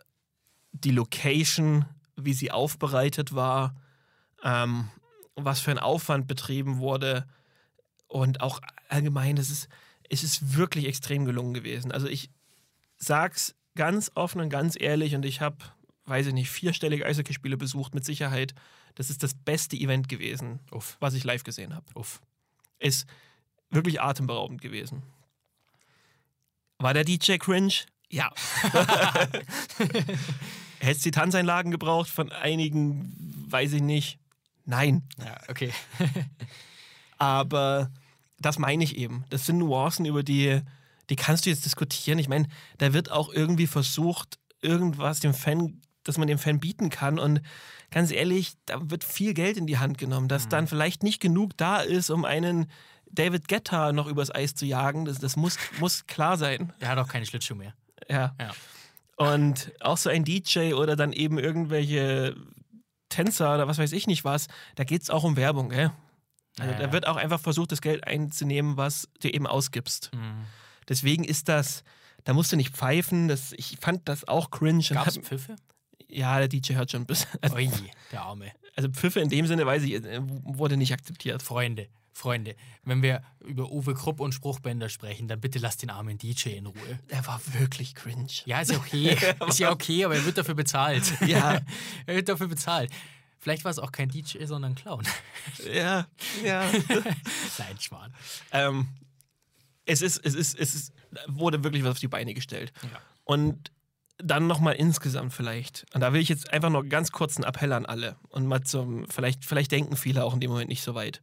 die 0.73 0.91
Location, 0.91 1.85
wie 2.17 2.35
sie 2.35 2.51
aufbereitet 2.51 3.35
war, 3.35 3.75
ähm, 4.43 4.91
was 5.35 5.61
für 5.61 5.71
ein 5.71 5.79
Aufwand 5.79 6.27
betrieben 6.27 6.79
wurde 6.79 7.27
und 8.07 8.41
auch 8.41 8.61
allgemein, 8.89 9.37
es 9.37 9.51
ist, 9.51 9.69
es 10.09 10.23
ist 10.23 10.57
wirklich 10.57 10.87
extrem 10.87 11.25
gelungen 11.25 11.55
gewesen. 11.55 11.93
Also 11.93 12.07
ich 12.07 12.31
sag's 12.97 13.56
ganz 13.77 14.11
offen 14.15 14.41
und 14.41 14.49
ganz 14.51 14.77
ehrlich 14.79 15.15
und 15.15 15.25
ich 15.25 15.41
habe, 15.41 15.57
weiß 16.07 16.27
ich 16.27 16.33
nicht, 16.35 16.51
vierstellige 16.51 17.07
Eishockeyspiele 17.07 17.57
besucht 17.57 17.95
mit 17.95 18.05
Sicherheit. 18.05 18.55
Das 18.97 19.11
ist 19.11 19.23
das 19.23 19.35
beste 19.35 19.77
Event 19.77 20.09
gewesen, 20.09 20.59
Uff, 20.71 20.97
was 21.01 21.15
ich 21.15 21.23
live 21.25 21.45
gesehen 21.45 21.75
habe. 21.75 21.87
uff. 21.95 22.21
Ist 22.79 23.07
wirklich 23.71 24.01
atemberaubend 24.01 24.61
gewesen. 24.61 25.03
War 26.79 26.93
der 26.95 27.05
DJ 27.05 27.37
cringe? 27.37 27.73
Ja. 28.11 28.31
Hättest 30.79 31.05
die 31.05 31.11
Tanzeinlagen 31.11 31.71
gebraucht 31.71 32.09
von 32.09 32.31
einigen, 32.33 33.13
weiß 33.49 33.73
ich 33.73 33.83
nicht. 33.83 34.19
Nein. 34.65 35.03
Ja, 35.19 35.39
okay. 35.49 35.73
Aber 37.19 37.91
das 38.39 38.59
meine 38.59 38.85
ich 38.85 38.97
eben. 38.97 39.25
Das 39.31 39.47
sind 39.47 39.59
Nuancen, 39.59 40.05
über 40.07 40.23
die, 40.23 40.61
die 41.11 41.17
kannst 41.17 41.47
du 41.47 41.51
jetzt 41.51 41.65
diskutieren. 41.65 42.19
Ich 42.19 42.29
meine, 42.29 42.49
da 42.79 42.93
wird 42.93 43.11
auch 43.11 43.33
irgendwie 43.33 43.67
versucht, 43.67 44.39
irgendwas 44.61 45.21
dem 45.21 45.35
Fan, 45.35 45.83
dass 46.05 46.19
man 46.19 46.29
dem 46.29 46.39
Fan 46.39 46.61
bieten 46.61 46.91
kann. 46.91 47.19
Und 47.19 47.41
ganz 47.91 48.11
ehrlich, 48.11 48.55
da 48.67 48.79
wird 48.91 49.05
viel 49.05 49.35
Geld 49.35 49.57
in 49.57 49.67
die 49.67 49.79
Hand 49.79 49.99
genommen, 49.99 50.29
dass 50.29 50.49
dann 50.49 50.67
vielleicht 50.67 51.03
nicht 51.03 51.21
genug 51.21 51.57
da 51.57 51.81
ist, 51.81 52.11
um 52.11 52.25
einen 52.25 52.71
David 53.11 53.49
Guetta 53.49 53.93
noch 53.93 54.07
übers 54.07 54.35
Eis 54.35 54.55
zu 54.55 54.67
jagen, 54.67 55.05
das, 55.05 55.19
das 55.19 55.37
muss, 55.37 55.59
muss 55.79 56.07
klar 56.07 56.37
sein. 56.37 56.73
Der 56.81 56.89
hat 56.89 56.99
auch 56.99 57.09
keine 57.09 57.27
Schlittschuhe 57.27 57.57
mehr. 57.57 57.75
Ja. 58.09 58.35
Ja. 58.41 58.51
Und 59.17 59.73
auch 59.81 59.97
so 59.97 60.11
ein 60.11 60.25
DJ 60.25 60.75
oder 60.75 60.97
dann 60.97 61.13
eben 61.13 61.39
irgendwelche 61.39 62.37
Tänzer 63.09 63.55
oder 63.55 63.69
was 63.69 63.79
weiß 63.79 63.93
ich 63.93 64.07
nicht 64.07 64.25
was, 64.25 64.49
da 64.75 64.85
geht 64.85 65.03
es 65.03 65.11
auch 65.11 65.25
um 65.25 65.37
Werbung, 65.37 65.71
gell? 65.71 65.93
Also 66.59 66.73
Ja, 66.73 66.79
da 66.79 66.85
ja. 66.85 66.93
wird 66.93 67.07
auch 67.07 67.17
einfach 67.17 67.41
versucht, 67.41 67.73
das 67.73 67.81
Geld 67.81 68.07
einzunehmen, 68.07 68.77
was 68.77 69.09
du 69.21 69.29
eben 69.29 69.47
ausgibst. 69.47 70.11
Mhm. 70.15 70.45
Deswegen 70.89 71.25
ist 71.25 71.49
das, 71.49 71.83
da 72.25 72.33
musst 72.35 72.53
du 72.53 72.57
nicht 72.57 72.75
pfeifen. 72.77 73.29
Das, 73.29 73.53
ich 73.57 73.77
fand 73.81 74.09
das 74.09 74.27
auch 74.27 74.51
cringe. 74.51 74.85
Gab 74.91 75.07
es 75.07 75.19
Pfiffe? 75.19 75.57
Ja, 76.09 76.39
der 76.39 76.49
DJ 76.49 76.75
hört 76.75 76.91
schon 76.91 77.03
ein 77.03 77.07
bisschen. 77.07 77.29
Also, 77.41 77.57
Ui, 77.57 77.71
der 78.13 78.23
Arme. 78.23 78.53
also 78.77 78.89
Pfiffe 78.91 79.21
in 79.21 79.29
dem 79.29 79.47
Sinne, 79.47 79.67
weiß 79.67 79.83
ich, 79.83 79.93
äh, 79.95 80.21
wurde 80.23 80.77
nicht 80.77 80.93
akzeptiert. 80.93 81.43
Freunde, 81.43 81.89
Freunde, 82.13 82.55
wenn 82.85 83.03
wir 83.03 83.23
über 83.45 83.71
Uwe 83.71 83.95
Krupp 83.95 84.21
und 84.21 84.33
Spruchbänder 84.33 84.89
sprechen, 84.89 85.27
dann 85.29 85.41
bitte 85.41 85.59
lasst 85.59 85.83
den 85.83 85.91
armen 85.91 86.17
DJ 86.17 86.51
in 86.51 86.67
Ruhe. 86.67 86.99
Der 87.11 87.27
war 87.27 87.41
wirklich 87.59 87.95
cringe. 87.95 88.29
Ja, 88.45 88.61
ist 88.61 88.71
ja 88.71 88.79
okay. 88.79 89.17
ist 89.49 89.59
ja 89.59 89.71
okay, 89.73 90.05
aber 90.05 90.15
er 90.15 90.25
wird 90.25 90.39
dafür 90.39 90.55
bezahlt. 90.55 91.03
Ja. 91.27 91.61
er 92.07 92.15
wird 92.15 92.29
dafür 92.29 92.47
bezahlt. 92.49 92.91
Vielleicht 93.39 93.65
war 93.65 93.71
es 93.71 93.79
auch 93.79 93.93
kein 93.93 94.09
DJ, 94.09 94.45
sondern 94.47 94.73
ein 94.73 94.75
Clown. 94.77 95.05
Ja, 95.73 96.07
ja. 96.45 96.65
Nein, 97.59 97.79
Schwan. 97.81 98.15
ähm, 98.51 98.89
es 99.87 100.03
ist, 100.03 100.19
es 100.25 100.35
ist, 100.35 100.59
es 100.59 100.75
ist, 100.75 100.93
wurde 101.29 101.65
wirklich 101.65 101.85
was 101.85 101.93
auf 101.93 101.99
die 101.99 102.09
Beine 102.09 102.35
gestellt. 102.35 102.73
Ja. 102.83 103.01
Und 103.25 103.71
dann 104.19 104.47
nochmal 104.47 104.75
insgesamt 104.75 105.33
vielleicht. 105.33 105.87
Und 105.95 106.01
da 106.01 106.13
will 106.13 106.21
ich 106.21 106.29
jetzt 106.29 106.53
einfach 106.53 106.71
noch 106.71 106.83
ganz 106.83 107.13
kurz 107.13 107.37
einen 107.37 107.45
Appell 107.45 107.73
an 107.73 107.87
alle. 107.87 108.17
Und 108.29 108.47
mal 108.47 108.63
zum, 108.63 109.07
vielleicht, 109.09 109.45
vielleicht 109.45 109.73
denken 109.73 109.97
viele 109.97 110.25
auch 110.25 110.35
in 110.35 110.41
dem 110.41 110.51
Moment 110.51 110.69
nicht 110.69 110.83
so 110.83 110.95
weit. 110.95 111.23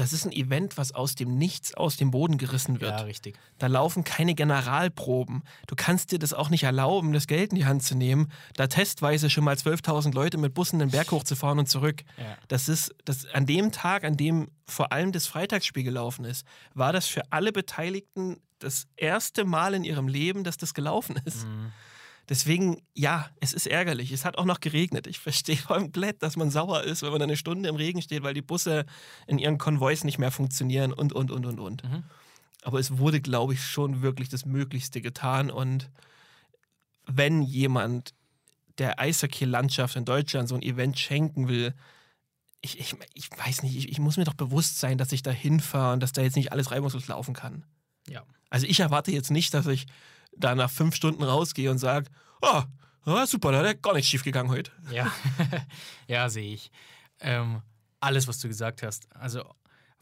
Das 0.00 0.14
ist 0.14 0.24
ein 0.24 0.32
Event, 0.32 0.78
was 0.78 0.92
aus 0.92 1.14
dem 1.14 1.36
Nichts 1.36 1.74
aus 1.74 1.96
dem 1.96 2.10
Boden 2.10 2.38
gerissen 2.38 2.80
wird. 2.80 2.98
Ja, 2.98 3.04
richtig. 3.04 3.38
Da 3.58 3.66
laufen 3.66 4.02
keine 4.02 4.34
Generalproben. 4.34 5.42
Du 5.66 5.74
kannst 5.76 6.10
dir 6.10 6.18
das 6.18 6.32
auch 6.32 6.48
nicht 6.48 6.62
erlauben, 6.62 7.12
das 7.12 7.26
Geld 7.26 7.50
in 7.50 7.56
die 7.56 7.66
Hand 7.66 7.82
zu 7.82 7.94
nehmen, 7.94 8.32
da 8.54 8.66
testweise 8.66 9.28
schon 9.28 9.44
mal 9.44 9.54
12.000 9.54 10.14
Leute 10.14 10.38
mit 10.38 10.54
Bussen 10.54 10.78
den 10.78 10.90
Berg 10.90 11.10
hochzufahren 11.12 11.58
und 11.58 11.68
zurück. 11.68 12.02
Ja. 12.16 12.38
Das 12.48 12.68
ist, 12.68 12.94
das, 13.04 13.26
an 13.26 13.44
dem 13.44 13.72
Tag, 13.72 14.04
an 14.04 14.16
dem 14.16 14.48
vor 14.66 14.92
allem 14.92 15.12
das 15.12 15.26
Freitagsspiel 15.26 15.84
gelaufen 15.84 16.24
ist, 16.24 16.46
war 16.72 16.92
das 16.92 17.06
für 17.06 17.30
alle 17.30 17.52
Beteiligten 17.52 18.38
das 18.58 18.86
erste 18.96 19.44
Mal 19.44 19.74
in 19.74 19.84
ihrem 19.84 20.08
Leben, 20.08 20.44
dass 20.44 20.56
das 20.56 20.72
gelaufen 20.72 21.20
ist. 21.26 21.46
Mhm. 21.46 21.72
Deswegen, 22.30 22.80
ja, 22.94 23.28
es 23.40 23.52
ist 23.52 23.66
ärgerlich. 23.66 24.12
Es 24.12 24.24
hat 24.24 24.38
auch 24.38 24.44
noch 24.44 24.60
geregnet. 24.60 25.08
Ich 25.08 25.18
verstehe 25.18 25.56
komplett, 25.66 26.22
dass 26.22 26.36
man 26.36 26.50
sauer 26.50 26.84
ist, 26.84 27.02
wenn 27.02 27.10
man 27.10 27.20
eine 27.20 27.36
Stunde 27.36 27.68
im 27.68 27.74
Regen 27.74 28.00
steht, 28.00 28.22
weil 28.22 28.34
die 28.34 28.40
Busse 28.40 28.86
in 29.26 29.40
ihren 29.40 29.58
Konvois 29.58 30.04
nicht 30.04 30.18
mehr 30.18 30.30
funktionieren 30.30 30.92
und, 30.92 31.12
und, 31.12 31.32
und, 31.32 31.44
und, 31.44 31.58
und. 31.58 31.82
Mhm. 31.82 32.04
Aber 32.62 32.78
es 32.78 32.98
wurde, 32.98 33.20
glaube 33.20 33.54
ich, 33.54 33.64
schon 33.64 34.00
wirklich 34.00 34.28
das 34.28 34.46
Möglichste 34.46 35.00
getan. 35.00 35.50
Und 35.50 35.90
wenn 37.04 37.42
jemand 37.42 38.14
der 38.78 39.00
Eishockey-Landschaft 39.00 39.96
in 39.96 40.04
Deutschland 40.04 40.48
so 40.48 40.54
ein 40.54 40.62
Event 40.62 41.00
schenken 41.00 41.48
will, 41.48 41.74
ich, 42.60 42.78
ich, 42.78 42.94
ich 43.14 43.28
weiß 43.36 43.64
nicht, 43.64 43.76
ich, 43.76 43.88
ich 43.88 43.98
muss 43.98 44.18
mir 44.18 44.24
doch 44.24 44.34
bewusst 44.34 44.78
sein, 44.78 44.98
dass 44.98 45.10
ich 45.10 45.22
da 45.22 45.32
hinfahre 45.32 45.94
und 45.94 46.00
dass 46.00 46.12
da 46.12 46.22
jetzt 46.22 46.36
nicht 46.36 46.52
alles 46.52 46.70
reibungslos 46.70 47.08
laufen 47.08 47.34
kann. 47.34 47.64
Ja. 48.06 48.22
Also 48.50 48.66
ich 48.68 48.78
erwarte 48.78 49.10
jetzt 49.10 49.32
nicht, 49.32 49.52
dass 49.52 49.66
ich 49.66 49.86
da 50.32 50.54
nach 50.54 50.70
fünf 50.70 50.94
Stunden 50.94 51.22
rausgehe 51.22 51.70
und 51.70 51.78
sage, 51.78 52.10
oh, 52.42 52.62
ah, 53.04 53.26
super, 53.26 53.52
da 53.52 53.66
hat 53.66 53.82
gar 53.82 53.94
nichts 53.94 54.08
schief 54.08 54.24
gegangen 54.24 54.50
heute. 54.50 54.70
Ja, 54.90 55.10
ja 56.06 56.28
sehe 56.28 56.54
ich. 56.54 56.70
Ähm, 57.20 57.62
alles, 58.00 58.28
was 58.28 58.38
du 58.38 58.48
gesagt 58.48 58.82
hast. 58.82 59.14
Also 59.14 59.44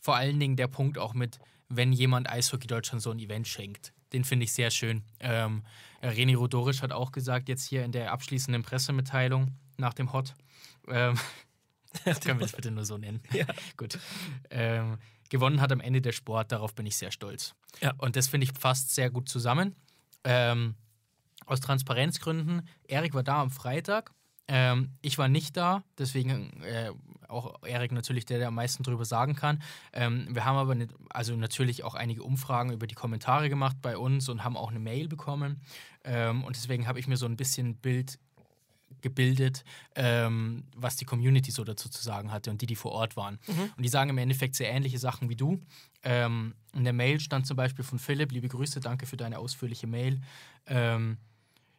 vor 0.00 0.16
allen 0.16 0.38
Dingen 0.38 0.56
der 0.56 0.68
Punkt 0.68 0.98
auch 0.98 1.14
mit, 1.14 1.38
wenn 1.68 1.92
jemand 1.92 2.30
Eishockey 2.30 2.66
Deutschland 2.66 3.02
so 3.02 3.10
ein 3.10 3.18
Event 3.18 3.48
schenkt. 3.48 3.92
Den 4.12 4.24
finde 4.24 4.44
ich 4.44 4.52
sehr 4.52 4.70
schön. 4.70 5.02
Ähm, 5.20 5.64
René 6.02 6.36
Rodorisch 6.36 6.82
hat 6.82 6.92
auch 6.92 7.12
gesagt, 7.12 7.48
jetzt 7.48 7.66
hier 7.66 7.84
in 7.84 7.92
der 7.92 8.12
abschließenden 8.12 8.62
Pressemitteilung 8.62 9.52
nach 9.76 9.92
dem 9.94 10.12
Hot, 10.12 10.34
ähm, 10.88 11.18
können 12.04 12.38
wir 12.38 12.46
das 12.46 12.52
bitte 12.52 12.70
nur 12.70 12.84
so 12.84 12.96
nennen? 12.96 13.20
Ja. 13.32 13.46
Gut. 13.76 13.98
Ähm, 14.50 14.98
gewonnen 15.28 15.60
hat 15.60 15.72
am 15.72 15.80
Ende 15.80 16.00
der 16.00 16.12
Sport, 16.12 16.52
darauf 16.52 16.74
bin 16.74 16.86
ich 16.86 16.96
sehr 16.96 17.10
stolz. 17.10 17.54
Ja. 17.80 17.92
Und 17.98 18.16
das 18.16 18.28
finde 18.28 18.44
ich 18.44 18.52
fasst 18.52 18.94
sehr 18.94 19.10
gut 19.10 19.28
zusammen. 19.28 19.76
Ähm, 20.28 20.74
aus 21.46 21.60
Transparenzgründen, 21.60 22.68
Erik 22.84 23.14
war 23.14 23.22
da 23.22 23.40
am 23.40 23.50
Freitag. 23.50 24.12
Ähm, 24.46 24.90
ich 25.00 25.16
war 25.16 25.28
nicht 25.28 25.56
da, 25.56 25.82
deswegen 25.96 26.62
äh, 26.62 26.90
auch 27.28 27.62
Erik 27.62 27.92
natürlich 27.92 28.26
der, 28.26 28.38
der 28.38 28.48
am 28.48 28.54
meisten 28.54 28.82
drüber 28.82 29.06
sagen 29.06 29.34
kann. 29.34 29.62
Ähm, 29.92 30.28
wir 30.30 30.44
haben 30.44 30.56
aber 30.56 30.74
nicht, 30.74 30.94
also 31.08 31.34
natürlich 31.34 31.82
auch 31.82 31.94
einige 31.94 32.22
Umfragen 32.22 32.72
über 32.72 32.86
die 32.86 32.94
Kommentare 32.94 33.48
gemacht 33.48 33.78
bei 33.80 33.96
uns 33.96 34.28
und 34.28 34.44
haben 34.44 34.56
auch 34.56 34.70
eine 34.70 34.80
Mail 34.80 35.08
bekommen. 35.08 35.62
Ähm, 36.04 36.44
und 36.44 36.56
deswegen 36.56 36.86
habe 36.86 36.98
ich 36.98 37.08
mir 37.08 37.16
so 37.16 37.26
ein 37.26 37.36
bisschen 37.36 37.76
Bild 37.76 38.18
gebildet, 39.00 39.64
ähm, 39.94 40.64
was 40.76 40.96
die 40.96 41.04
Community 41.04 41.50
so 41.50 41.64
dazu 41.64 41.88
zu 41.88 42.02
sagen 42.02 42.32
hatte 42.32 42.50
und 42.50 42.60
die, 42.62 42.66
die 42.66 42.76
vor 42.76 42.92
Ort 42.92 43.16
waren. 43.16 43.38
Und 43.76 43.82
die 43.82 43.88
sagen 43.88 44.10
im 44.10 44.18
Endeffekt 44.18 44.56
sehr 44.56 44.70
ähnliche 44.70 44.98
Sachen 44.98 45.28
wie 45.28 45.36
du. 45.36 45.60
Ähm, 46.08 46.54
in 46.72 46.84
der 46.84 46.94
Mail 46.94 47.20
stand 47.20 47.46
zum 47.46 47.58
Beispiel 47.58 47.84
von 47.84 47.98
Philipp, 47.98 48.32
liebe 48.32 48.48
Grüße, 48.48 48.80
danke 48.80 49.04
für 49.04 49.18
deine 49.18 49.38
ausführliche 49.38 49.86
Mail. 49.86 50.22
Ähm, 50.64 51.18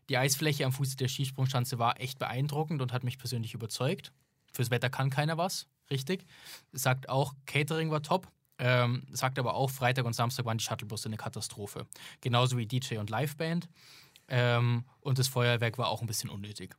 die 0.07 0.17
Eisfläche 0.17 0.65
am 0.67 0.71
Fuße 0.71 0.97
der 0.97 1.07
Skisprungschanze 1.07 1.79
war 1.79 1.99
echt 1.99 2.19
beeindruckend 2.19 2.83
und 2.83 2.93
hat 2.93 3.03
mich 3.03 3.17
persönlich 3.17 3.55
überzeugt. 3.55 4.13
Fürs 4.53 4.69
Wetter 4.69 4.91
kann 4.91 5.09
keiner 5.09 5.39
was, 5.39 5.65
richtig. 5.89 6.27
Sagt 6.71 7.09
auch, 7.09 7.33
Catering 7.47 7.89
war 7.89 8.03
top. 8.03 8.27
Ähm, 8.59 9.07
sagt 9.11 9.39
aber 9.39 9.55
auch, 9.55 9.71
Freitag 9.71 10.05
und 10.05 10.13
Samstag 10.13 10.45
waren 10.45 10.59
die 10.59 10.63
Shuttlebusse 10.63 11.09
eine 11.09 11.17
Katastrophe. 11.17 11.87
Genauso 12.21 12.55
wie 12.59 12.67
DJ 12.67 12.97
und 12.97 13.09
Liveband. 13.09 13.67
Ähm, 14.27 14.85
und 14.99 15.17
das 15.17 15.27
Feuerwerk 15.27 15.79
war 15.79 15.87
auch 15.87 16.01
ein 16.01 16.07
bisschen 16.07 16.29
unnötig. 16.29 16.75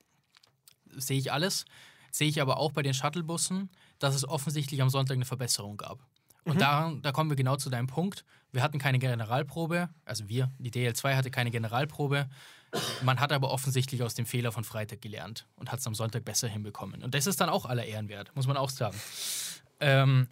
Sehe 0.86 1.18
ich 1.18 1.32
alles. 1.32 1.64
Sehe 2.12 2.28
ich 2.28 2.40
aber 2.40 2.58
auch 2.58 2.70
bei 2.70 2.82
den 2.82 2.94
Shuttlebussen, 2.94 3.70
dass 3.98 4.14
es 4.14 4.28
offensichtlich 4.28 4.82
am 4.82 4.90
Sonntag 4.90 5.14
eine 5.14 5.24
Verbesserung 5.24 5.76
gab. 5.76 6.06
Und 6.44 6.60
da, 6.60 6.92
da 7.02 7.12
kommen 7.12 7.30
wir 7.30 7.36
genau 7.36 7.56
zu 7.56 7.70
deinem 7.70 7.86
Punkt. 7.86 8.24
Wir 8.52 8.62
hatten 8.62 8.78
keine 8.78 8.98
Generalprobe, 8.98 9.88
also 10.04 10.28
wir, 10.28 10.50
die 10.58 10.70
DL2 10.70 11.14
hatte 11.14 11.30
keine 11.30 11.50
Generalprobe. 11.50 12.28
Man 13.02 13.20
hat 13.20 13.32
aber 13.32 13.50
offensichtlich 13.50 14.02
aus 14.02 14.14
dem 14.14 14.26
Fehler 14.26 14.52
von 14.52 14.64
Freitag 14.64 15.00
gelernt 15.02 15.46
und 15.56 15.72
hat 15.72 15.80
es 15.80 15.86
am 15.86 15.94
Sonntag 15.94 16.24
besser 16.24 16.48
hinbekommen. 16.48 17.02
Und 17.02 17.14
das 17.14 17.26
ist 17.26 17.40
dann 17.40 17.48
auch 17.48 17.66
aller 17.66 17.84
Ehren 17.84 18.08
wert, 18.08 18.34
muss 18.34 18.46
man 18.46 18.56
auch 18.56 18.70
sagen. 18.70 18.96
Ähm, 19.80 20.28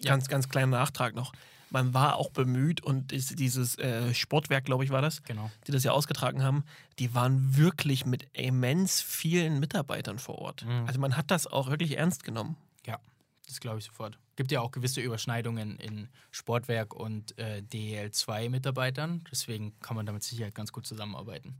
Ja. 0.00 0.12
Ganz, 0.12 0.28
ganz 0.28 0.48
kleiner 0.48 0.78
Nachtrag 0.78 1.14
noch. 1.14 1.32
Man 1.70 1.92
war 1.92 2.16
auch 2.16 2.30
bemüht 2.30 2.82
und 2.82 3.12
ist 3.12 3.38
dieses 3.38 3.76
äh, 3.78 4.14
Sportwerk, 4.14 4.64
glaube 4.64 4.84
ich, 4.84 4.90
war 4.90 5.02
das, 5.02 5.22
genau. 5.24 5.50
die 5.66 5.72
das 5.72 5.84
ja 5.84 5.92
ausgetragen 5.92 6.42
haben, 6.42 6.64
die 6.98 7.14
waren 7.14 7.56
wirklich 7.56 8.06
mit 8.06 8.26
immens 8.32 9.02
vielen 9.02 9.60
Mitarbeitern 9.60 10.18
vor 10.18 10.36
Ort. 10.38 10.64
Mhm. 10.64 10.86
Also 10.86 10.98
man 11.00 11.16
hat 11.16 11.30
das 11.30 11.46
auch 11.46 11.68
wirklich 11.68 11.98
ernst 11.98 12.24
genommen. 12.24 12.56
Ja, 12.86 12.98
das 13.46 13.60
glaube 13.60 13.80
ich 13.80 13.84
sofort. 13.84 14.18
Gibt 14.38 14.52
ja 14.52 14.60
auch 14.60 14.70
gewisse 14.70 15.00
Überschneidungen 15.00 15.80
in 15.80 16.06
Sportwerk 16.30 16.94
und 16.94 17.36
äh, 17.40 17.60
DL2-Mitarbeitern. 17.72 19.24
Deswegen 19.32 19.76
kann 19.80 19.96
man 19.96 20.06
da 20.06 20.12
mit 20.12 20.22
Sicherheit 20.22 20.54
ganz 20.54 20.70
gut 20.70 20.86
zusammenarbeiten. 20.86 21.56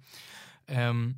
Ähm, 0.68 1.16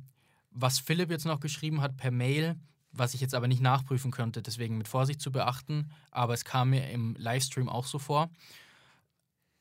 was 0.49 0.79
Philipp 0.79 1.11
jetzt 1.11 1.27
noch 1.27 1.39
geschrieben 1.39 1.81
hat 1.81 1.97
per 1.97 2.09
Mail, 2.09 2.55
was 2.93 3.13
ich 3.13 3.21
jetzt 3.21 3.35
aber 3.35 3.47
nicht 3.47 3.61
nachprüfen 3.61 4.09
könnte, 4.09 4.41
deswegen 4.41 4.79
mit 4.79 4.87
Vorsicht 4.87 5.21
zu 5.21 5.31
beachten, 5.31 5.91
aber 6.09 6.33
es 6.33 6.45
kam 6.45 6.71
mir 6.71 6.89
im 6.89 7.15
Livestream 7.19 7.69
auch 7.69 7.85
so 7.85 7.99
vor. 7.99 8.31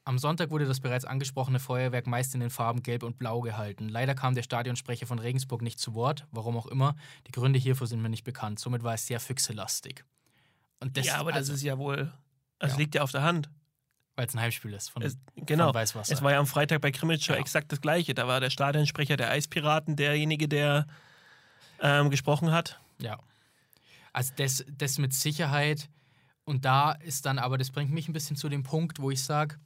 Am 0.04 0.18
Sonntag 0.18 0.48
wurde 0.48 0.64
das 0.64 0.80
bereits 0.80 1.04
angesprochene 1.04 1.60
Feuerwerk 1.60 2.06
meist 2.06 2.32
in 2.32 2.40
den 2.40 2.48
Farben 2.48 2.82
Gelb 2.82 3.02
und 3.02 3.18
Blau 3.18 3.42
gehalten. 3.42 3.90
Leider 3.90 4.14
kam 4.14 4.34
der 4.34 4.42
Stadionsprecher 4.42 5.06
von 5.06 5.18
Regensburg 5.18 5.60
nicht 5.60 5.78
zu 5.78 5.92
Wort, 5.92 6.26
warum 6.30 6.56
auch 6.56 6.66
immer. 6.66 6.96
Die 7.26 7.32
Gründe 7.32 7.58
hierfür 7.58 7.86
sind 7.86 8.00
mir 8.00 8.08
nicht 8.08 8.24
bekannt. 8.24 8.58
Somit 8.58 8.84
war 8.84 8.94
es 8.94 9.06
sehr 9.06 9.20
füchselastig. 9.20 10.06
Und 10.80 10.96
das, 10.96 11.06
ja, 11.06 11.16
aber 11.16 11.30
das 11.30 11.38
also, 11.40 11.52
ist 11.54 11.62
ja 11.62 11.78
wohl, 11.78 12.12
das 12.58 12.72
Ja. 12.72 12.78
liegt 12.78 12.94
ja 12.94 13.02
auf 13.02 13.12
der 13.12 13.22
Hand. 13.22 13.48
weil 14.16 14.26
es 14.26 14.34
ein 14.34 14.40
Heimspiel 14.40 14.74
ist 14.74 14.90
von, 14.90 15.00
Es, 15.02 15.16
genau. 15.34 15.66
von 15.66 15.74
Weißwasser. 15.74 16.12
Es 16.12 16.20
war 16.20 16.32
ja 16.32 16.38
am 16.40 16.46
Freitag 16.46 16.82
bei 16.82 16.90
Krimitschau 16.90 17.32
Ja. 17.34 17.38
exakt 17.38 17.72
das 17.72 17.80
Gleiche. 17.80 18.12
Da 18.12 18.26
war 18.26 18.38
der 18.40 18.50
Stadionsprecher 18.50 19.16
der 19.16 19.30
Eispiraten 19.30 19.96
derjenige, 19.96 20.46
der 20.46 20.86
ähm, 21.80 22.10
gesprochen 22.10 22.50
hat. 22.52 22.78
Ja. 22.98 23.18
Also 24.12 24.32
das, 24.36 24.64
das 24.68 24.98
mit 24.98 25.14
Sicherheit. 25.14 25.88
Und 26.44 26.64
da 26.66 26.92
ist 26.92 27.24
dann 27.24 27.38
aber, 27.38 27.56
das 27.56 27.70
bringt 27.70 27.92
mich 27.92 28.08
ein 28.08 28.12
bisschen 28.12 28.36
zu 28.36 28.48
dem 28.50 28.62
Punkt, 28.62 29.00
wo 29.00 29.10
ich 29.10 29.22
sage, 29.22 29.56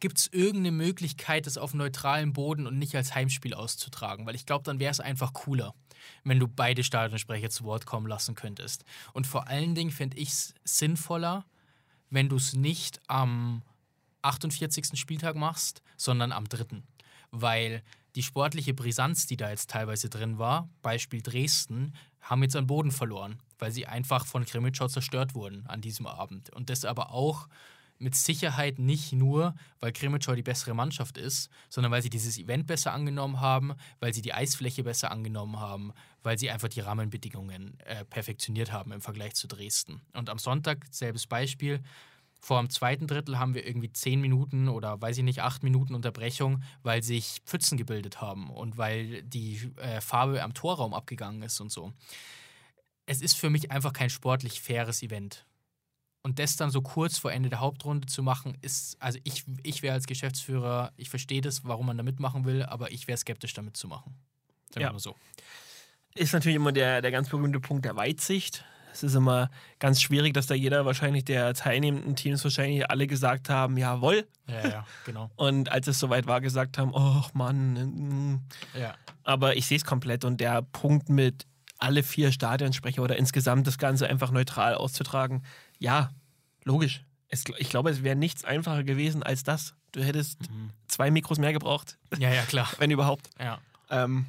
gibt 0.00 0.18
es 0.18 0.28
irgendeine 0.32 0.72
Möglichkeit, 0.72 1.46
das 1.46 1.58
auf 1.58 1.74
neutralem 1.74 2.32
Boden 2.32 2.66
und 2.66 2.78
nicht 2.78 2.94
als 2.94 3.14
Heimspiel 3.14 3.54
auszutragen? 3.54 4.26
Weil 4.26 4.34
ich 4.34 4.46
glaube, 4.46 4.64
dann 4.64 4.78
wäre 4.78 4.90
es 4.90 5.00
einfach 5.00 5.32
cooler, 5.32 5.74
wenn 6.24 6.38
du 6.38 6.48
beide 6.48 6.84
Stadionsprecher 6.84 7.50
zu 7.50 7.64
Wort 7.64 7.86
kommen 7.86 8.06
lassen 8.06 8.34
könntest. 8.34 8.84
Und 9.12 9.26
vor 9.26 9.48
allen 9.48 9.74
Dingen 9.74 9.90
fände 9.90 10.16
ich 10.16 10.30
es 10.30 10.54
sinnvoller, 10.64 11.44
wenn 12.10 12.28
du 12.28 12.36
es 12.36 12.54
nicht 12.54 13.00
am 13.08 13.62
48. 14.22 14.98
Spieltag 14.98 15.36
machst, 15.36 15.82
sondern 15.96 16.32
am 16.32 16.48
3. 16.48 16.82
Weil 17.30 17.82
die 18.14 18.22
sportliche 18.22 18.72
Brisanz, 18.72 19.26
die 19.26 19.36
da 19.36 19.50
jetzt 19.50 19.70
teilweise 19.70 20.08
drin 20.08 20.38
war, 20.38 20.68
Beispiel 20.82 21.20
Dresden, 21.20 21.94
haben 22.20 22.42
jetzt 22.42 22.56
an 22.56 22.66
Boden 22.66 22.90
verloren. 22.90 23.40
weil 23.58 23.72
sie 23.72 23.86
einfach 23.86 24.26
von 24.26 24.44
Krimitschau 24.44 24.88
zerstört 24.88 25.34
wurden 25.34 25.66
an 25.66 25.80
diesem 25.80 26.06
Abend. 26.06 26.50
Und 26.50 26.70
das 26.70 26.84
aber 26.84 27.10
auch 27.10 27.48
mit 27.98 28.14
Sicherheit 28.14 28.78
nicht 28.78 29.12
nur, 29.12 29.54
weil 29.80 29.92
Krimitschau 29.92 30.34
die 30.34 30.42
bessere 30.42 30.74
Mannschaft 30.74 31.18
ist, 31.18 31.50
sondern 31.68 31.92
weil 31.92 32.02
sie 32.02 32.10
dieses 32.10 32.38
Event 32.38 32.66
besser 32.66 32.92
angenommen 32.92 33.40
haben, 33.40 33.74
weil 34.00 34.12
sie 34.12 34.22
die 34.22 34.34
Eisfläche 34.34 34.84
besser 34.84 35.10
angenommen 35.10 35.58
haben, 35.58 35.92
weil 36.22 36.38
sie 36.38 36.50
einfach 36.50 36.68
die 36.68 36.80
Rahmenbedingungen 36.80 37.78
äh, 37.80 38.04
perfektioniert 38.04 38.72
haben 38.72 38.92
im 38.92 39.00
Vergleich 39.00 39.34
zu 39.34 39.46
Dresden. 39.46 40.02
Und 40.12 40.30
am 40.30 40.38
Sonntag, 40.38 40.86
selbes 40.90 41.26
Beispiel, 41.26 41.82
vor 42.40 42.60
dem 42.60 42.70
zweiten 42.70 43.06
Drittel 43.06 43.38
haben 43.38 43.54
wir 43.54 43.66
irgendwie 43.66 43.92
zehn 43.92 44.20
Minuten 44.20 44.68
oder 44.68 45.00
weiß 45.00 45.18
ich 45.18 45.24
nicht, 45.24 45.40
acht 45.40 45.62
Minuten 45.62 45.94
Unterbrechung, 45.94 46.62
weil 46.82 47.02
sich 47.02 47.40
Pfützen 47.44 47.76
gebildet 47.76 48.20
haben 48.20 48.50
und 48.50 48.78
weil 48.78 49.22
die 49.22 49.72
äh, 49.76 50.00
Farbe 50.00 50.42
am 50.42 50.54
Torraum 50.54 50.94
abgegangen 50.94 51.42
ist 51.42 51.60
und 51.60 51.72
so. 51.72 51.92
Es 53.06 53.20
ist 53.22 53.36
für 53.36 53.50
mich 53.50 53.70
einfach 53.70 53.92
kein 53.92 54.10
sportlich 54.10 54.60
faires 54.60 55.02
Event. 55.02 55.46
Und 56.26 56.40
das 56.40 56.56
dann 56.56 56.72
so 56.72 56.82
kurz 56.82 57.18
vor 57.18 57.30
Ende 57.30 57.50
der 57.50 57.60
Hauptrunde 57.60 58.08
zu 58.08 58.20
machen, 58.20 58.58
ist, 58.60 58.96
also 59.00 59.16
ich, 59.22 59.44
ich 59.62 59.82
wäre 59.82 59.94
als 59.94 60.08
Geschäftsführer, 60.08 60.90
ich 60.96 61.08
verstehe 61.08 61.40
das, 61.40 61.64
warum 61.64 61.86
man 61.86 61.96
da 61.96 62.02
mitmachen 62.02 62.44
will, 62.44 62.64
aber 62.64 62.90
ich 62.90 63.06
wäre 63.06 63.16
skeptisch 63.16 63.52
damit 63.54 63.76
zu 63.76 63.86
machen. 63.86 64.12
Sagen 64.70 64.80
Ja. 64.80 64.88
wir 64.88 64.94
mal 64.94 64.98
so. 64.98 65.14
Ist 66.16 66.32
natürlich 66.32 66.56
immer 66.56 66.72
der, 66.72 67.00
der 67.00 67.12
ganz 67.12 67.28
berühmte 67.28 67.60
Punkt 67.60 67.84
der 67.84 67.94
Weitsicht. 67.94 68.64
Es 68.92 69.04
ist 69.04 69.14
immer 69.14 69.50
ganz 69.78 70.02
schwierig, 70.02 70.34
dass 70.34 70.48
da 70.48 70.56
jeder 70.56 70.84
wahrscheinlich 70.84 71.24
der 71.24 71.54
teilnehmenden 71.54 72.16
Teams 72.16 72.42
wahrscheinlich 72.42 72.90
alle 72.90 73.06
gesagt 73.06 73.48
haben, 73.48 73.76
jawohl. 73.76 74.26
Ja, 74.48 74.68
ja, 74.68 74.86
genau. 75.04 75.30
Und 75.36 75.70
als 75.70 75.86
es 75.86 76.00
soweit 76.00 76.26
war, 76.26 76.40
gesagt 76.40 76.76
haben, 76.76 76.90
oh 76.92 77.22
Mann. 77.34 78.32
mm. 78.34 78.40
Ja. 78.80 78.96
Aber 79.22 79.54
ich 79.56 79.66
sehe 79.66 79.76
es 79.76 79.84
komplett 79.84 80.24
und 80.24 80.40
der 80.40 80.62
Punkt 80.62 81.08
mit 81.08 81.46
alle 81.78 82.02
vier 82.02 82.32
Stadionsprecher 82.32 83.02
oder 83.02 83.16
insgesamt 83.16 83.66
das 83.66 83.78
Ganze 83.78 84.08
einfach 84.08 84.30
neutral 84.30 84.74
auszutragen, 84.74 85.44
ja, 85.78 86.10
logisch. 86.64 87.04
Es, 87.28 87.44
ich 87.58 87.68
glaube, 87.70 87.90
es 87.90 88.02
wäre 88.02 88.16
nichts 88.16 88.44
einfacher 88.44 88.84
gewesen 88.84 89.22
als 89.22 89.42
das. 89.42 89.74
Du 89.92 90.02
hättest 90.02 90.38
zwei 90.88 91.10
Mikros 91.10 91.38
mehr 91.38 91.52
gebraucht, 91.52 91.98
ja, 92.18 92.32
ja, 92.32 92.42
klar. 92.42 92.68
wenn 92.78 92.90
überhaupt. 92.90 93.30
Ja. 93.38 93.58
Ähm, 93.90 94.26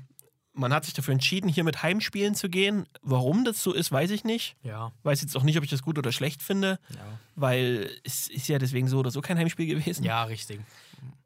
man 0.53 0.73
hat 0.73 0.85
sich 0.85 0.93
dafür 0.95 1.11
entschieden, 1.13 1.49
hier 1.49 1.63
mit 1.63 1.83
Heimspielen 1.83 2.33
zu 2.33 2.49
gehen. 2.49 2.87
Warum 3.01 3.45
das 3.45 3.61
so 3.61 3.73
ist, 3.73 3.91
weiß 3.91 4.09
ich 4.09 4.23
nicht. 4.23 4.55
Ja. 4.63 4.91
Weiß 5.03 5.21
jetzt 5.21 5.37
auch 5.37 5.43
nicht, 5.43 5.57
ob 5.57 5.63
ich 5.63 5.69
das 5.69 5.83
gut 5.83 5.99
oder 5.99 6.11
schlecht 6.11 6.41
finde, 6.41 6.79
Ja, 6.89 7.19
weil 7.35 7.91
es 8.03 8.27
ist 8.27 8.47
ja 8.47 8.57
deswegen 8.57 8.87
so 8.87 8.97
oder 8.99 9.11
so 9.11 9.21
kein 9.21 9.37
Heimspiel 9.37 9.67
gewesen. 9.67 10.03
ja 10.03 10.23
richtig. 10.23 10.59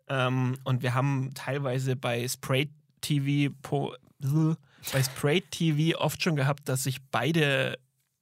Ähm, 0.10 0.58
und 0.66 0.82
wir 0.82 0.94
haben 0.94 1.32
teilweise 1.34 1.96
bei 1.96 2.28
Spray 2.28 2.70
TV 3.00 3.54
bei 4.92 5.04
Spray 5.04 5.42
TV 5.42 5.98
oft 6.00 6.22
schon 6.22 6.36
gehabt, 6.36 6.68
dass 6.68 6.84
sich 6.84 7.02
beide 7.12 7.80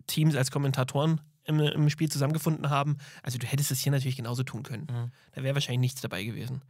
Teams 0.08 0.36
als 0.36 0.52
Kommentatoren 0.52 1.22
im, 1.50 1.60
im 1.60 1.90
Spiel 1.90 2.10
zusammengefunden 2.10 2.70
haben. 2.70 2.98
Also 3.24 3.38
du 3.38 3.46
hättest 3.46 3.72
es 3.72 3.82
hier 3.82 3.92
natürlich 3.92 4.16
genauso 4.16 4.44
tun 4.44 4.64
können. 4.64 4.88
Mhm. 4.90 5.12
Da 5.34 5.44
wäre 5.44 5.56
wahrscheinlich 5.56 5.82
nichts 5.82 6.02
dabei 6.02 6.24
gewesen. 6.24 6.62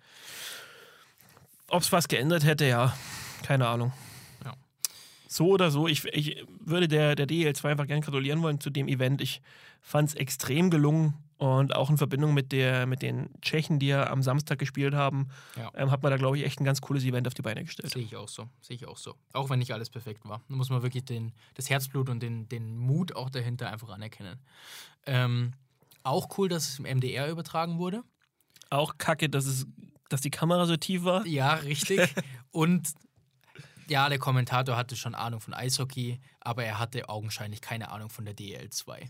Ob 1.67 1.83
es 1.83 1.91
was 1.91 2.07
geändert 2.07 2.43
hätte, 2.43 2.65
ja, 2.65 2.95
keine 3.43 3.67
Ahnung. 3.67 3.93
Ja. 4.43 4.53
So 5.27 5.49
oder 5.49 5.69
so, 5.69 5.87
ich, 5.87 6.05
ich 6.05 6.43
würde 6.59 6.87
der, 6.87 7.15
der 7.15 7.27
DL2 7.27 7.65
einfach 7.65 7.85
gern 7.85 8.01
gratulieren 8.01 8.41
wollen 8.41 8.59
zu 8.59 8.71
dem 8.71 8.87
Event. 8.87 9.21
Ich 9.21 9.41
fand 9.81 10.09
es 10.09 10.15
extrem 10.15 10.71
gelungen 10.71 11.13
und 11.39 11.73
auch 11.73 11.89
in 11.89 11.97
Verbindung 11.97 12.33
mit, 12.33 12.51
der, 12.51 12.85
mit 12.85 13.01
den 13.01 13.29
Tschechen, 13.41 13.79
die 13.79 13.87
ja 13.87 14.09
am 14.09 14.21
Samstag 14.21 14.59
gespielt 14.59 14.93
haben, 14.93 15.29
Ja. 15.55 15.71
ähm, 15.73 15.89
hat 15.89 16.03
man 16.03 16.11
da, 16.11 16.17
glaube 16.17 16.37
ich, 16.37 16.43
echt 16.45 16.59
ein 16.59 16.65
ganz 16.65 16.81
cooles 16.81 17.03
Event 17.05 17.27
auf 17.27 17.33
die 17.33 17.41
Beine 17.41 17.63
gestellt. 17.63 17.91
Sehe 17.93 18.03
ich 18.03 18.15
auch 18.17 18.27
so. 18.27 18.49
Sehe 18.59 18.75
ich 18.75 18.85
auch 18.85 18.97
so. 18.97 19.15
Auch 19.31 19.49
wenn 19.49 19.59
nicht 19.59 19.71
alles 19.73 19.89
perfekt 19.89 20.25
war. 20.25 20.41
Da 20.49 20.55
muss 20.55 20.69
man 20.69 20.83
wirklich 20.83 21.05
den, 21.05 21.31
das 21.53 21.69
Herzblut 21.69 22.09
und 22.09 22.19
den, 22.21 22.49
den 22.49 22.77
Mut 22.77 23.15
auch 23.15 23.29
dahinter 23.29 23.69
einfach 23.71 23.87
anerkennen. 23.89 24.37
Ähm, 25.05 25.53
auch 26.03 26.37
cool, 26.37 26.49
dass 26.49 26.67
es 26.67 26.79
im 26.79 26.85
MDR 26.85 27.29
übertragen 27.29 27.77
wurde. 27.79 28.03
Auch 28.69 28.97
kacke, 28.97 29.29
dass, 29.29 29.45
es, 29.45 29.65
dass 30.09 30.19
die 30.19 30.31
Kamera 30.31 30.65
so 30.65 30.75
tief 30.75 31.05
war. 31.05 31.25
Ja, 31.25 31.53
richtig. 31.53 32.01
und 32.51 32.89
ja, 33.87 34.09
der 34.09 34.19
Kommentator 34.19 34.75
hatte 34.75 34.97
schon 34.97 35.15
Ahnung 35.15 35.39
von 35.39 35.53
Eishockey, 35.53 36.19
aber 36.41 36.65
er 36.65 36.79
hatte 36.79 37.07
augenscheinlich 37.07 37.61
keine 37.61 37.91
Ahnung 37.91 38.09
von 38.09 38.25
der 38.25 38.35
DL2. 38.35 39.07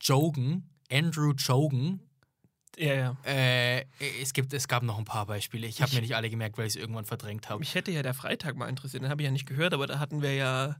Jogan, 0.00 0.62
Andrew 0.90 1.32
Jogan, 1.32 2.00
Ja, 2.76 2.94
ja. 2.94 3.16
äh, 3.24 3.84
es, 4.22 4.32
gibt, 4.32 4.52
es 4.52 4.68
gab 4.68 4.82
noch 4.82 4.98
ein 4.98 5.04
paar 5.04 5.26
Beispiele. 5.26 5.66
Ich 5.66 5.82
habe 5.82 5.94
mir 5.94 6.00
nicht 6.00 6.14
alle 6.16 6.30
gemerkt, 6.30 6.58
weil 6.58 6.66
ich 6.66 6.74
es 6.74 6.80
irgendwann 6.80 7.04
verdrängt 7.04 7.48
habe. 7.48 7.60
Mich 7.60 7.74
hätte 7.74 7.90
ja 7.90 8.02
der 8.02 8.14
Freitag 8.14 8.56
mal 8.56 8.68
interessiert, 8.68 9.02
den 9.02 9.10
habe 9.10 9.22
ich 9.22 9.26
ja 9.26 9.32
nicht 9.32 9.46
gehört, 9.46 9.74
aber 9.74 9.86
da 9.86 9.98
hatten 9.98 10.22
wir 10.22 10.34
ja 10.34 10.76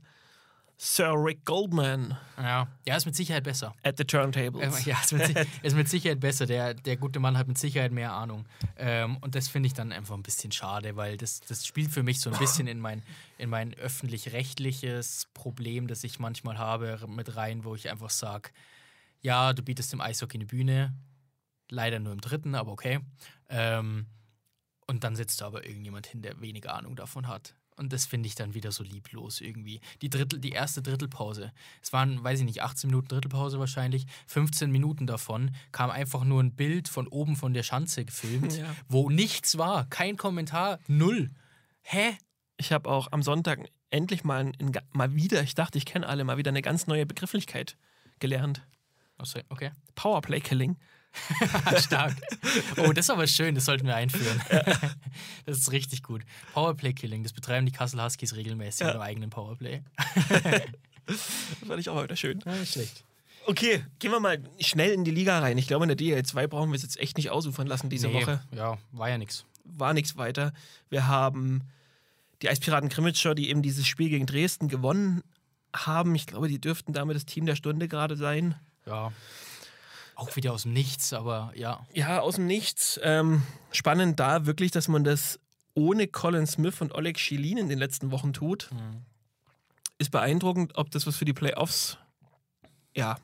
Sir 0.81 1.11
Rick 1.13 1.43
Goldman 1.43 2.17
Ja, 2.37 2.69
ja, 2.87 2.95
ist 2.95 3.05
mit 3.05 3.13
Sicherheit 3.13 3.43
besser. 3.43 3.75
at 3.83 3.97
the 3.97 4.05
Turntables. 4.05 4.85
Ja, 4.85 4.97
ist 5.01 5.11
mit, 5.11 5.29
ist 5.61 5.75
mit 5.75 5.89
Sicherheit 5.89 6.21
besser. 6.21 6.45
Der, 6.45 6.73
der 6.73 6.95
gute 6.95 7.19
Mann 7.19 7.37
hat 7.37 7.49
mit 7.49 7.57
Sicherheit 7.57 7.91
mehr 7.91 8.13
Ahnung. 8.13 8.47
Ähm, 8.77 9.17
und 9.17 9.35
das 9.35 9.49
finde 9.49 9.67
ich 9.67 9.73
dann 9.73 9.91
einfach 9.91 10.15
ein 10.15 10.23
bisschen 10.23 10.53
schade, 10.53 10.95
weil 10.95 11.17
das, 11.17 11.41
das 11.41 11.65
spielt 11.67 11.91
für 11.91 12.01
mich 12.01 12.21
so 12.21 12.31
ein 12.31 12.39
bisschen 12.39 12.65
in 12.67 12.79
mein, 12.79 13.03
in 13.37 13.49
mein 13.49 13.73
öffentlich-rechtliches 13.73 15.27
Problem, 15.33 15.87
das 15.87 16.03
ich 16.05 16.17
manchmal 16.17 16.57
habe, 16.57 16.97
mit 17.09 17.35
rein, 17.35 17.65
wo 17.65 17.75
ich 17.75 17.89
einfach 17.89 18.09
sage, 18.09 18.49
ja, 19.21 19.53
du 19.53 19.61
bietest 19.61 19.91
dem 19.93 20.01
Eishockey 20.01 20.37
eine 20.37 20.45
Bühne, 20.45 20.95
leider 21.69 21.99
nur 21.99 22.13
im 22.13 22.21
dritten, 22.21 22.55
aber 22.55 22.71
okay. 22.71 22.99
Ähm, 23.49 24.07
und 24.87 25.03
dann 25.03 25.15
sitzt 25.15 25.41
da 25.41 25.47
aber 25.47 25.65
irgendjemand 25.65 26.07
hin, 26.07 26.21
der 26.21 26.39
weniger 26.41 26.73
Ahnung 26.73 26.95
davon 26.95 27.27
hat. 27.27 27.55
Und 27.75 27.93
das 27.93 28.05
finde 28.05 28.27
ich 28.27 28.35
dann 28.35 28.53
wieder 28.55 28.73
so 28.73 28.83
lieblos 28.83 29.39
irgendwie. 29.39 29.79
Die, 30.01 30.09
Drittel, 30.09 30.39
die 30.39 30.51
erste 30.51 30.81
Drittelpause. 30.81 31.53
Es 31.81 31.93
waren, 31.93 32.21
weiß 32.21 32.39
ich 32.39 32.45
nicht, 32.45 32.61
18 32.61 32.89
Minuten 32.89 33.07
Drittelpause 33.07 33.57
wahrscheinlich. 33.57 34.05
15 34.27 34.69
Minuten 34.69 35.07
davon 35.07 35.55
kam 35.71 35.89
einfach 35.89 36.25
nur 36.25 36.43
ein 36.43 36.55
Bild 36.55 36.89
von 36.89 37.07
oben 37.07 37.37
von 37.37 37.53
der 37.53 37.63
Schanze 37.63 38.03
gefilmt, 38.03 38.57
Ja. 38.57 38.75
wo 38.89 39.09
nichts 39.09 39.57
war. 39.57 39.87
Kein 39.89 40.17
Kommentar, 40.17 40.79
null. 40.87 41.29
Hä? 41.81 42.17
Ich 42.57 42.73
habe 42.73 42.89
auch 42.89 43.13
am 43.13 43.23
Sonntag 43.23 43.69
endlich 43.91 44.25
mal, 44.25 44.51
ein, 44.59 44.71
mal 44.91 45.15
wieder, 45.15 45.41
ich 45.41 45.55
dachte, 45.55 45.77
ich 45.77 45.85
kenne 45.85 46.05
alle, 46.05 46.25
mal 46.25 46.37
wieder 46.37 46.49
eine 46.49 46.61
ganz 46.61 46.85
neue 46.87 47.05
Begrifflichkeit 47.05 47.77
gelernt. 48.19 48.67
Okay. 49.49 49.71
Powerplay-Killing. 49.95 50.77
Stark. 51.79 52.15
Oh, 52.77 52.93
das 52.93 53.05
ist 53.05 53.09
aber 53.09 53.25
schön, 53.27 53.55
das 53.55 53.65
sollten 53.65 53.87
wir 53.87 53.95
einführen. 53.95 54.41
Das 55.45 55.57
ist 55.57 55.71
richtig 55.71 56.03
gut. 56.03 56.21
Powerplay-Killing, 56.53 57.23
das 57.23 57.33
betreiben 57.33 57.65
die 57.65 57.71
Kassel 57.71 58.01
Huskies 58.03 58.35
regelmäßig 58.35 58.81
Ja. 58.81 58.87
mit 58.87 58.95
einem 58.95 59.03
eigenen 59.03 59.29
Powerplay. 59.31 59.81
Das 61.07 61.19
fand 61.67 61.79
ich 61.79 61.89
auch 61.89 62.03
wieder 62.03 62.15
schön. 62.15 62.39
Ja, 62.45 62.53
nicht 62.53 62.71
schlecht. 62.73 63.03
Okay, 63.47 63.83
gehen 63.97 64.11
wir 64.11 64.19
mal 64.19 64.37
schnell 64.59 64.91
in 64.91 65.03
die 65.03 65.11
Liga 65.11 65.39
rein. 65.39 65.57
Ich 65.57 65.67
glaube, 65.67 65.85
in 65.85 65.89
der 65.89 65.97
DL2 65.97 66.47
brauchen 66.47 66.69
wir 66.69 66.75
es 66.75 66.83
jetzt 66.83 66.99
echt 66.99 67.17
nicht 67.17 67.31
ausufern 67.31 67.65
lassen 67.65 67.89
diese 67.89 68.07
Nee, 68.09 68.13
Woche. 68.21 68.43
Ja, 68.55 68.77
war 68.91 69.09
ja 69.09 69.17
nix. 69.17 69.45
War 69.63 69.93
nichts 69.95 70.17
weiter. 70.17 70.53
Wir 70.89 71.07
haben 71.07 71.63
die 72.43 72.49
Eispiraten 72.49 72.89
Krimitschau, 72.89 73.33
die 73.33 73.49
eben 73.49 73.63
dieses 73.63 73.87
Spiel 73.87 74.09
gegen 74.09 74.27
Dresden 74.27 74.67
gewonnen 74.67 75.23
haben. 75.75 76.13
Ich 76.13 76.27
glaube, 76.27 76.47
die 76.47 76.61
dürften 76.61 76.93
damit 76.93 77.15
das 77.15 77.25
Team 77.25 77.47
der 77.47 77.55
Stunde 77.55 77.87
gerade 77.87 78.15
sein. 78.15 78.53
Ja. 78.89 79.11
Auch 80.15 80.35
wieder 80.35 80.51
aus 80.51 80.63
dem 80.63 80.73
Nichts, 80.73 81.13
aber 81.13 81.53
ja. 81.55 81.85
Ja, 81.93 82.19
aus 82.19 82.35
dem 82.35 82.47
Nichts. 82.47 82.99
Ähm, 83.03 83.43
spannend 83.71 84.19
da 84.19 84.45
wirklich, 84.45 84.71
dass 84.71 84.87
man 84.89 85.03
das 85.05 85.39
ohne 85.75 86.07
Colin 86.07 86.45
Smith 86.45 86.81
und 86.81 86.93
Oleg 86.93 87.19
Schilin 87.19 87.57
in 87.57 87.69
den 87.69 87.79
letzten 87.79 88.11
Wochen 88.11 88.33
tut. 88.33 88.69
Mhm. 88.71 89.05
Ist 89.97 90.11
beeindruckend, 90.11 90.77
ob 90.77 90.91
das 90.91 91.07
was 91.07 91.15
für 91.15 91.25
die 91.25 91.33
Playoffs. 91.33 91.97
Ja. 92.95 93.17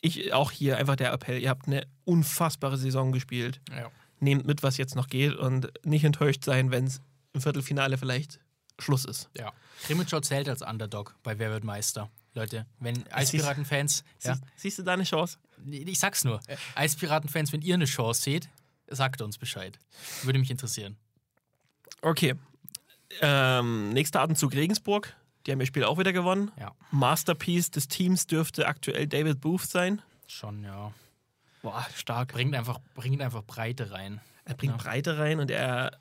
Ich 0.00 0.32
auch 0.32 0.50
hier 0.50 0.78
einfach 0.78 0.96
der 0.96 1.12
Appell. 1.12 1.42
Ihr 1.42 1.50
habt 1.50 1.66
eine 1.66 1.86
unfassbare 2.04 2.78
Saison 2.78 3.12
gespielt. 3.12 3.60
ja. 3.70 3.90
Nehmt 4.18 4.46
mit, 4.46 4.62
was 4.62 4.78
jetzt 4.78 4.96
noch 4.96 5.08
geht 5.08 5.34
und 5.34 5.70
nicht 5.84 6.02
enttäuscht 6.02 6.42
sein, 6.42 6.70
wenn 6.70 6.86
es 6.86 7.02
im 7.34 7.42
Viertelfinale 7.42 7.98
vielleicht 7.98 8.40
Schluss 8.78 9.04
ist. 9.04 9.28
Ja. 9.36 9.52
Krimitschau 9.82 10.20
zählt 10.20 10.48
als 10.48 10.62
Underdog 10.62 11.14
bei 11.22 11.38
Wer 11.38 11.50
wird 11.50 11.64
Meister. 11.64 12.10
Leute, 12.36 12.66
wenn 12.80 13.10
Eispiraten-Fans, 13.12 14.04
ja, 14.22 14.34
Siehst, 14.34 14.44
siehst 14.56 14.78
du 14.78 14.82
da 14.82 14.92
eine 14.92 15.04
Chance? 15.04 15.38
ich 15.70 15.98
sag's 15.98 16.22
nur, 16.24 16.40
Eispiraten-Fans, 16.74 17.52
wenn 17.52 17.62
ihr 17.62 17.74
eine 17.74 17.86
Chance 17.86 18.22
seht, 18.22 18.48
sagt 18.88 19.22
uns 19.22 19.38
Bescheid. 19.38 19.78
Würde 20.22 20.38
mich 20.38 20.50
interessieren. 20.50 20.96
Okay. 22.02 22.34
Ähm, 23.20 23.90
nächster 23.90 24.20
Atemzug 24.20 24.52
Regensburg. 24.54 25.14
Die 25.46 25.52
haben 25.52 25.60
ihr 25.60 25.66
Spiel 25.66 25.84
auch 25.84 25.98
wieder 25.98 26.12
gewonnen. 26.12 26.50
Ja. 26.58 26.74
Masterpiece 26.90 27.70
des 27.70 27.88
Teams 27.88 28.26
dürfte 28.26 28.66
aktuell 28.66 29.06
David 29.06 29.40
Booth 29.40 29.62
sein. 29.62 30.02
Schon, 30.26 30.62
ja. 30.64 30.92
Boah, 31.62 31.86
stark. 31.94 32.32
Bringt 32.32 32.54
einfach, 32.54 32.80
bringt 32.94 33.22
einfach 33.22 33.42
Breite 33.44 33.90
rein. 33.92 34.20
Er 34.44 34.54
bringt 34.54 34.72
Ja. 34.74 34.76
Breite 34.76 35.18
rein 35.18 35.40
und 35.40 35.50
er 35.50 35.98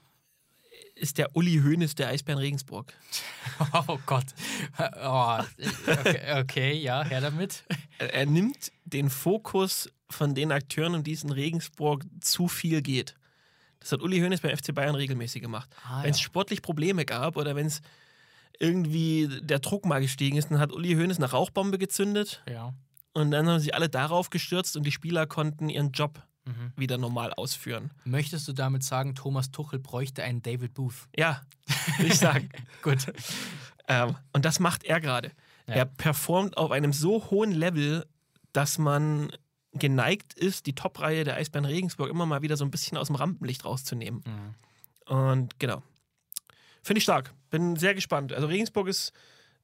ist 0.95 1.17
der 1.17 1.35
Uli 1.35 1.61
Hoeneß 1.63 1.95
der 1.95 2.07
Eisbären 2.09 2.39
Regensburg. 2.39 2.93
Oh 3.87 3.99
Gott. 4.05 4.25
Oh, 5.01 5.37
okay, 5.87 6.41
okay, 6.41 6.73
ja, 6.73 7.03
her 7.03 7.21
damit. 7.21 7.63
Er, 7.99 8.13
er 8.13 8.25
nimmt 8.25 8.71
den 8.85 9.09
Fokus 9.09 9.89
von 10.09 10.35
den 10.35 10.51
Akteuren, 10.51 10.95
um 10.95 11.03
die 11.03 11.13
es 11.13 11.23
in 11.23 11.31
Regensburg 11.31 12.05
zu 12.21 12.47
viel 12.47 12.81
geht. 12.81 13.15
Das 13.79 13.91
hat 13.91 14.01
Uli 14.01 14.19
Hoeneß 14.19 14.41
beim 14.41 14.57
FC 14.57 14.73
Bayern 14.73 14.95
regelmäßig 14.95 15.41
gemacht. 15.41 15.69
Ah, 15.85 16.03
wenn 16.03 16.11
es 16.11 16.19
ja. 16.19 16.23
sportlich 16.25 16.61
Probleme 16.61 17.05
gab 17.05 17.37
oder 17.37 17.55
wenn 17.55 17.67
es 17.67 17.81
irgendwie 18.59 19.29
der 19.41 19.59
Druck 19.59 19.85
mal 19.85 20.01
gestiegen 20.01 20.37
ist. 20.37 20.49
Dann 20.51 20.59
hat 20.59 20.71
Uli 20.71 20.93
Hoeneß 20.95 21.17
eine 21.17 21.29
Rauchbombe 21.29 21.77
gezündet 21.77 22.41
Ja. 22.49 22.73
und 23.13 23.31
dann 23.31 23.47
haben 23.47 23.59
sich 23.59 23.73
alle 23.75 23.89
darauf 23.89 24.29
gestürzt 24.29 24.75
und 24.75 24.83
die 24.85 24.91
Spieler 24.91 25.27
konnten 25.27 25.69
ihren 25.69 25.91
Job 25.91 26.21
Mhm. 26.45 26.73
wieder 26.75 26.97
normal 26.97 27.33
ausführen. 27.33 27.91
Möchtest 28.03 28.47
du 28.47 28.53
damit 28.53 28.83
sagen, 28.83 29.15
Thomas 29.15 29.51
Tuchel 29.51 29.79
bräuchte 29.79 30.23
einen 30.23 30.41
David 30.41 30.73
Booth? 30.73 31.07
Ja, 31.15 31.41
würde 31.97 32.07
ich 32.07 32.19
sagen. 32.19 32.49
Gut. 32.83 33.11
ähm, 33.87 34.15
und 34.31 34.45
das 34.45 34.59
macht 34.59 34.83
er 34.83 35.01
gerade. 35.01 35.31
Ja. 35.67 35.75
Er 35.75 35.85
performt 35.85 36.57
auf 36.57 36.71
einem 36.71 36.93
so 36.93 37.31
hohen 37.31 37.51
Level, 37.51 38.05
dass 38.53 38.77
man 38.77 39.31
geneigt 39.73 40.33
ist, 40.33 40.67
die 40.67 40.75
Top-Reihe 40.75 41.23
der 41.23 41.35
Eisbären 41.35 41.65
Regensburg 41.65 42.09
immer 42.09 42.25
mal 42.25 42.41
wieder 42.41 42.57
so 42.57 42.63
ein 42.63 42.71
bisschen 42.71 42.97
aus 42.97 43.07
dem 43.07 43.15
Rampenlicht 43.15 43.65
rauszunehmen. 43.65 44.23
Mhm. 44.25 45.13
Und 45.13 45.59
genau. 45.59 45.83
Finde 46.83 46.99
ich 46.99 47.03
stark. 47.03 47.33
Bin 47.49 47.75
sehr 47.75 47.95
gespannt. 47.95 48.33
Also 48.33 48.47
Regensburg 48.47 48.87
ist 48.87 49.11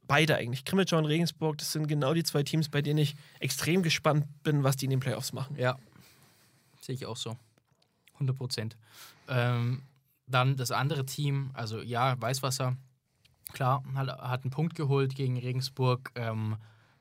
beide 0.08 0.36
eigentlich. 0.36 0.66
Krimitschau 0.66 0.98
und 0.98 1.06
Regensburg, 1.06 1.58
das 1.60 1.72
sind 1.72 1.88
genau 1.88 2.14
die 2.14 2.24
zwei 2.24 2.44
Teams, 2.44 2.70
bei 2.70 2.82
denen 2.82 3.00
ich 3.00 3.16
extrem 3.40 3.84
gespannt 3.84 4.26
bin, 4.44 4.64
was 4.64 4.76
die 4.76 4.86
in 4.86 4.92
den 4.92 5.00
Playoffs 5.00 5.32
machen. 5.32 5.56
Ja. 5.58 5.78
Sehe 6.82 6.96
ich 6.96 7.06
auch 7.06 7.18
so. 7.18 7.38
100 8.16 8.36
Prozent. 8.36 8.78
Ähm, 9.28 9.84
dann 10.28 10.56
das 10.56 10.72
andere 10.72 11.06
Team, 11.06 11.52
also 11.54 11.82
ja, 11.82 12.20
Weißwasser, 12.20 12.78
klar, 13.52 13.84
hat, 13.96 14.08
hat 14.08 14.44
einen 14.44 14.52
Punkt 14.52 14.76
geholt 14.76 15.16
gegen 15.16 15.38
Regensburg, 15.38 16.12
ähm, 16.16 16.58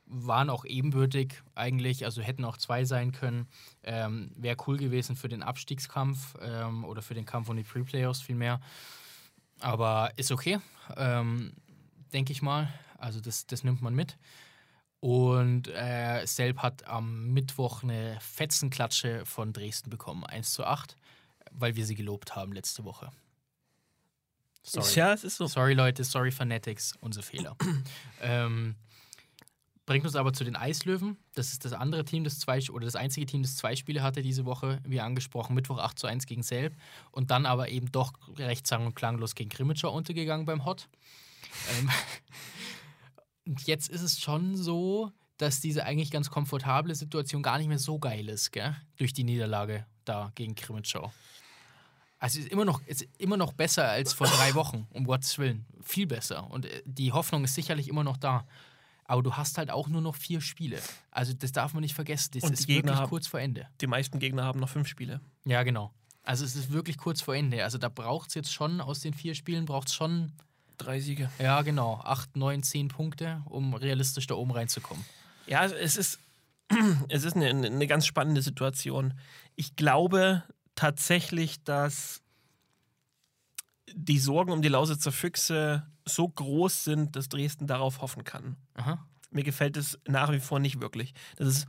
waren 0.06 0.50
auch 0.50 0.64
ebenbürtig 0.64 1.40
eigentlich, 1.54 2.04
also 2.04 2.20
hätten 2.20 2.44
auch 2.44 2.56
zwei 2.56 2.84
sein 2.84 3.12
können. 3.12 3.46
Ähm, 3.84 4.32
Wäre 4.36 4.56
cool 4.66 4.76
gewesen 4.76 5.14
für 5.14 5.28
den 5.28 5.42
Abstiegskampf 5.42 6.34
ähm, 6.40 6.84
oder 6.84 7.00
für 7.00 7.14
den 7.14 7.26
Kampf 7.26 7.48
um 7.48 7.56
die 7.56 7.62
Pre-Playoffs 7.62 8.20
vielmehr. 8.20 8.60
Aber 9.60 10.10
ist 10.16 10.32
okay, 10.32 10.58
ähm, 10.96 11.52
denke 12.12 12.32
ich 12.32 12.42
mal. 12.42 12.68
Also 12.98 13.20
das, 13.20 13.46
das 13.46 13.62
nimmt 13.62 13.82
man 13.82 13.94
mit. 13.94 14.18
Und 15.00 15.68
äh, 15.68 16.26
Selb 16.26 16.58
hat 16.58 16.86
am 16.86 17.32
Mittwoch 17.32 17.82
eine 17.82 18.18
Fetzenklatsche 18.20 19.24
von 19.24 19.52
Dresden 19.52 19.88
bekommen, 19.88 20.24
1 20.24 20.52
zu 20.52 20.64
8, 20.64 20.94
weil 21.52 21.74
wir 21.74 21.86
sie 21.86 21.94
gelobt 21.94 22.36
haben 22.36 22.52
letzte 22.52 22.84
Woche. 22.84 23.10
Sorry. 24.62 24.94
Ja, 24.94 25.14
es 25.14 25.24
ist 25.24 25.36
so. 25.36 25.46
Sorry, 25.46 25.72
Leute, 25.72 26.04
sorry, 26.04 26.30
Fanatics, 26.30 26.94
unser 27.00 27.22
Fehler. 27.22 27.56
ähm, 28.20 28.76
bringt 29.86 30.04
uns 30.04 30.16
aber 30.16 30.34
zu 30.34 30.44
den 30.44 30.54
Eislöwen. 30.54 31.16
Das 31.34 31.52
ist 31.52 31.64
das 31.64 31.72
andere 31.72 32.04
Team, 32.04 32.22
das 32.22 32.38
zwei 32.38 32.60
oder 32.70 32.84
das 32.84 32.94
einzige 32.94 33.24
Team, 33.24 33.42
das 33.42 33.56
zwei 33.56 33.74
Spiele 33.76 34.02
hatte 34.02 34.20
diese 34.22 34.44
Woche, 34.44 34.80
wie 34.84 35.00
angesprochen, 35.00 35.54
Mittwoch 35.54 35.78
8 35.78 35.98
zu 35.98 36.06
1 36.06 36.26
gegen 36.26 36.42
Selb 36.42 36.76
und 37.10 37.30
dann 37.30 37.46
aber 37.46 37.70
eben 37.70 37.90
doch 37.90 38.12
recht 38.36 38.66
sang- 38.66 38.86
und 38.86 38.94
klanglos 38.94 39.34
gegen 39.34 39.48
Grimmitschau 39.48 39.92
untergegangen 39.92 40.44
beim 40.44 40.66
Hot. 40.66 40.88
ähm, 41.78 41.90
und 43.46 43.66
jetzt 43.66 43.88
ist 43.88 44.02
es 44.02 44.20
schon 44.20 44.56
so, 44.56 45.10
dass 45.38 45.60
diese 45.60 45.84
eigentlich 45.84 46.10
ganz 46.10 46.30
komfortable 46.30 46.94
Situation 46.94 47.42
gar 47.42 47.58
nicht 47.58 47.68
mehr 47.68 47.78
so 47.78 47.98
geil 47.98 48.28
ist, 48.28 48.50
gell? 48.52 48.76
Durch 48.96 49.12
die 49.12 49.24
Niederlage 49.24 49.86
da 50.04 50.32
gegen 50.34 50.54
Grimmitschau. 50.54 51.12
Also 52.18 52.38
es 52.38 52.44
ist 52.44 52.52
immer 52.52 52.66
noch, 52.66 52.82
ist 52.86 53.06
immer 53.16 53.38
noch 53.38 53.54
besser 53.54 53.88
als 53.88 54.12
vor 54.12 54.26
drei 54.26 54.54
Wochen, 54.54 54.86
um 54.90 55.04
Gottes 55.04 55.38
Willen. 55.38 55.64
Viel 55.80 56.06
besser. 56.06 56.50
Und 56.50 56.66
äh, 56.66 56.82
die 56.84 57.12
Hoffnung 57.12 57.44
ist 57.44 57.54
sicherlich 57.54 57.88
immer 57.88 58.04
noch 58.04 58.18
da. 58.18 58.46
Aber 59.04 59.22
du 59.22 59.32
hast 59.34 59.56
halt 59.56 59.70
auch 59.70 59.88
nur 59.88 60.02
noch 60.02 60.14
vier 60.16 60.40
Spiele. 60.42 60.78
Also 61.10 61.32
das 61.32 61.50
darf 61.52 61.72
man 61.72 61.80
nicht 61.80 61.94
vergessen. 61.94 62.32
Das 62.34 62.44
Und 62.44 62.52
ist 62.52 62.66
Gegner 62.66 62.90
wirklich 62.90 62.98
haben- 63.00 63.08
kurz 63.08 63.26
vor 63.26 63.40
Ende. 63.40 63.66
Die 63.80 63.86
meisten 63.86 64.18
Gegner 64.18 64.44
haben 64.44 64.60
noch 64.60 64.68
fünf 64.68 64.86
Spiele. 64.86 65.20
Ja, 65.46 65.62
genau. 65.62 65.92
Also 66.22 66.44
es 66.44 66.54
ist 66.54 66.70
wirklich 66.70 66.98
kurz 66.98 67.22
vor 67.22 67.34
Ende. 67.34 67.64
Also 67.64 67.78
da 67.78 67.88
braucht 67.88 68.28
es 68.28 68.34
jetzt 68.34 68.52
schon, 68.52 68.80
aus 68.82 69.00
den 69.00 69.14
vier 69.14 69.34
Spielen 69.34 69.64
braucht 69.64 69.88
es 69.88 69.94
schon, 69.94 70.32
Drei 70.80 71.00
Siege. 71.00 71.30
ja 71.38 71.60
genau, 71.62 72.00
acht, 72.04 72.36
neun, 72.36 72.62
zehn 72.62 72.88
Punkte, 72.88 73.42
um 73.44 73.74
realistisch 73.74 74.26
da 74.26 74.34
oben 74.34 74.50
reinzukommen. 74.50 75.04
Ja, 75.46 75.66
es 75.66 75.96
ist, 75.96 76.18
es 77.08 77.24
ist 77.24 77.36
eine, 77.36 77.48
eine 77.48 77.86
ganz 77.86 78.06
spannende 78.06 78.40
Situation. 78.40 79.14
Ich 79.56 79.76
glaube 79.76 80.42
tatsächlich, 80.74 81.62
dass 81.64 82.22
die 83.94 84.18
Sorgen 84.18 84.52
um 84.52 84.62
die 84.62 84.68
Lausitzer 84.68 85.12
Füchse 85.12 85.86
so 86.06 86.28
groß 86.28 86.84
sind, 86.84 87.16
dass 87.16 87.28
Dresden 87.28 87.66
darauf 87.66 88.00
hoffen 88.00 88.24
kann. 88.24 88.56
Aha. 88.74 89.04
Mir 89.30 89.44
gefällt 89.44 89.76
es 89.76 89.98
nach 90.06 90.32
wie 90.32 90.40
vor 90.40 90.60
nicht 90.60 90.80
wirklich. 90.80 91.12
Das 91.36 91.48
ist 91.48 91.66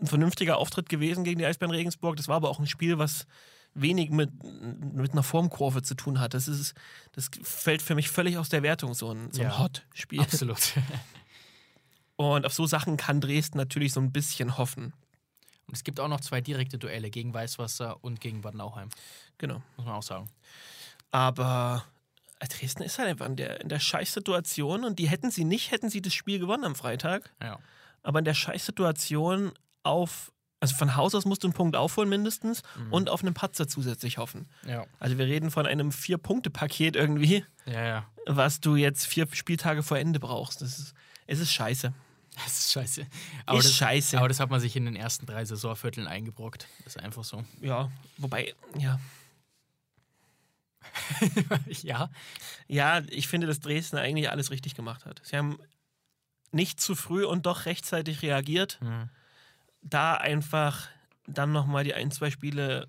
ein 0.00 0.06
vernünftiger 0.06 0.56
Auftritt 0.56 0.88
gewesen 0.88 1.24
gegen 1.24 1.38
die 1.38 1.46
Eisbären 1.46 1.74
Regensburg. 1.74 2.16
Das 2.16 2.28
war 2.28 2.36
aber 2.36 2.48
auch 2.48 2.58
ein 2.58 2.66
Spiel, 2.66 2.98
was 2.98 3.26
wenig 3.74 4.10
mit, 4.10 4.30
mit 4.94 5.12
einer 5.12 5.22
Formkurve 5.22 5.82
zu 5.82 5.94
tun 5.94 6.18
hat. 6.20 6.34
Das, 6.34 6.48
ist, 6.48 6.74
das 7.12 7.30
fällt 7.42 7.82
für 7.82 7.94
mich 7.94 8.08
völlig 8.10 8.36
aus 8.38 8.48
der 8.48 8.62
Wertung, 8.62 8.94
so 8.94 9.12
ein, 9.12 9.30
so 9.32 9.40
ein 9.42 9.48
Ja. 9.48 9.58
Hot-Spiel. 9.58 10.20
Absolut. 10.20 10.58
Und 12.16 12.44
auf 12.44 12.52
so 12.52 12.66
Sachen 12.66 12.96
kann 12.96 13.20
Dresden 13.20 13.56
natürlich 13.58 13.92
so 13.92 14.00
ein 14.00 14.12
bisschen 14.12 14.58
hoffen. 14.58 14.92
Und 15.66 15.74
es 15.76 15.84
gibt 15.84 16.00
auch 16.00 16.08
noch 16.08 16.20
zwei 16.20 16.40
direkte 16.40 16.78
Duelle 16.78 17.10
gegen 17.10 17.32
Weißwasser 17.32 18.02
und 18.02 18.20
gegen 18.20 18.42
Bad 18.42 18.54
Nauheim, 18.54 18.88
Genau. 19.38 19.62
muss 19.76 19.86
man 19.86 19.94
auch 19.94 20.02
sagen. 20.02 20.28
Aber 21.12 21.84
äh, 22.40 22.48
Dresden 22.48 22.82
ist 22.82 22.98
halt 22.98 23.08
einfach 23.08 23.26
in 23.26 23.36
der, 23.36 23.60
in 23.60 23.68
der 23.68 23.78
Scheißsituation 23.80 24.84
und 24.84 24.98
die 24.98 25.08
hätten 25.08 25.30
sie 25.30 25.44
nicht, 25.44 25.70
hätten 25.70 25.88
sie 25.88 26.02
das 26.02 26.12
Spiel 26.12 26.38
gewonnen 26.38 26.64
am 26.64 26.74
Freitag. 26.74 27.32
Ja. 27.42 27.58
Aber 28.02 28.18
in 28.18 28.24
der 28.24 28.34
Scheißsituation 28.34 29.52
auf, 29.82 30.32
also 30.60 30.74
von 30.76 30.94
Haus 30.94 31.14
aus 31.14 31.24
musst 31.24 31.42
du 31.42 31.48
einen 31.48 31.54
Punkt 31.54 31.74
aufholen 31.74 32.08
mindestens 32.10 32.62
und 32.90 33.08
auf 33.08 33.22
einen 33.22 33.32
Patzer 33.34 33.66
zusätzlich 33.66 34.18
hoffen. 34.18 34.46
Ja. 34.66 34.84
Also 34.98 35.16
wir 35.16 35.24
reden 35.26 35.50
von 35.50 35.66
einem 35.66 35.90
Vier-Punkte-Paket 35.90 36.96
irgendwie, 36.96 37.44
Ja, 37.66 37.82
ja. 37.82 38.06
was 38.26 38.60
du 38.60 38.76
jetzt 38.76 39.06
vier 39.06 39.26
Spieltage 39.32 39.82
vor 39.82 39.98
Ende 39.98 40.20
brauchst. 40.20 40.60
Das 40.60 40.78
ist, 40.78 40.94
es 41.26 41.40
ist 41.40 41.52
scheiße. 41.52 41.92
Das 42.44 42.58
ist 42.58 42.72
scheiße. 42.72 43.00
ist 43.02 43.08
das, 43.46 43.74
scheiße. 43.74 44.18
Aber 44.18 44.28
das 44.28 44.38
hat 44.38 44.50
man 44.50 44.60
sich 44.60 44.76
in 44.76 44.84
den 44.84 44.96
ersten 44.96 45.26
drei 45.26 45.44
Saisonvierteln 45.44 46.06
eingebrockt. 46.06 46.68
Das 46.84 46.96
ist 46.96 47.02
einfach 47.02 47.24
so. 47.24 47.42
Ja, 47.60 47.90
wobei, 48.18 48.54
ja. 48.78 49.00
ja. 51.82 52.10
Ja, 52.68 53.00
ich 53.08 53.28
finde, 53.28 53.46
dass 53.46 53.60
Dresden 53.60 53.96
eigentlich 53.96 54.30
alles 54.30 54.50
richtig 54.50 54.74
gemacht 54.74 55.06
hat. 55.06 55.20
Sie 55.24 55.36
haben 55.36 55.58
nicht 56.52 56.80
zu 56.80 56.94
früh 56.94 57.24
und 57.24 57.46
doch 57.46 57.66
rechtzeitig 57.66 58.22
reagiert. 58.22 58.78
Mhm. 58.80 59.08
Da 59.82 60.14
einfach 60.14 60.88
dann 61.26 61.52
nochmal 61.52 61.84
die 61.84 61.94
ein, 61.94 62.10
zwei 62.10 62.30
Spiele 62.30 62.88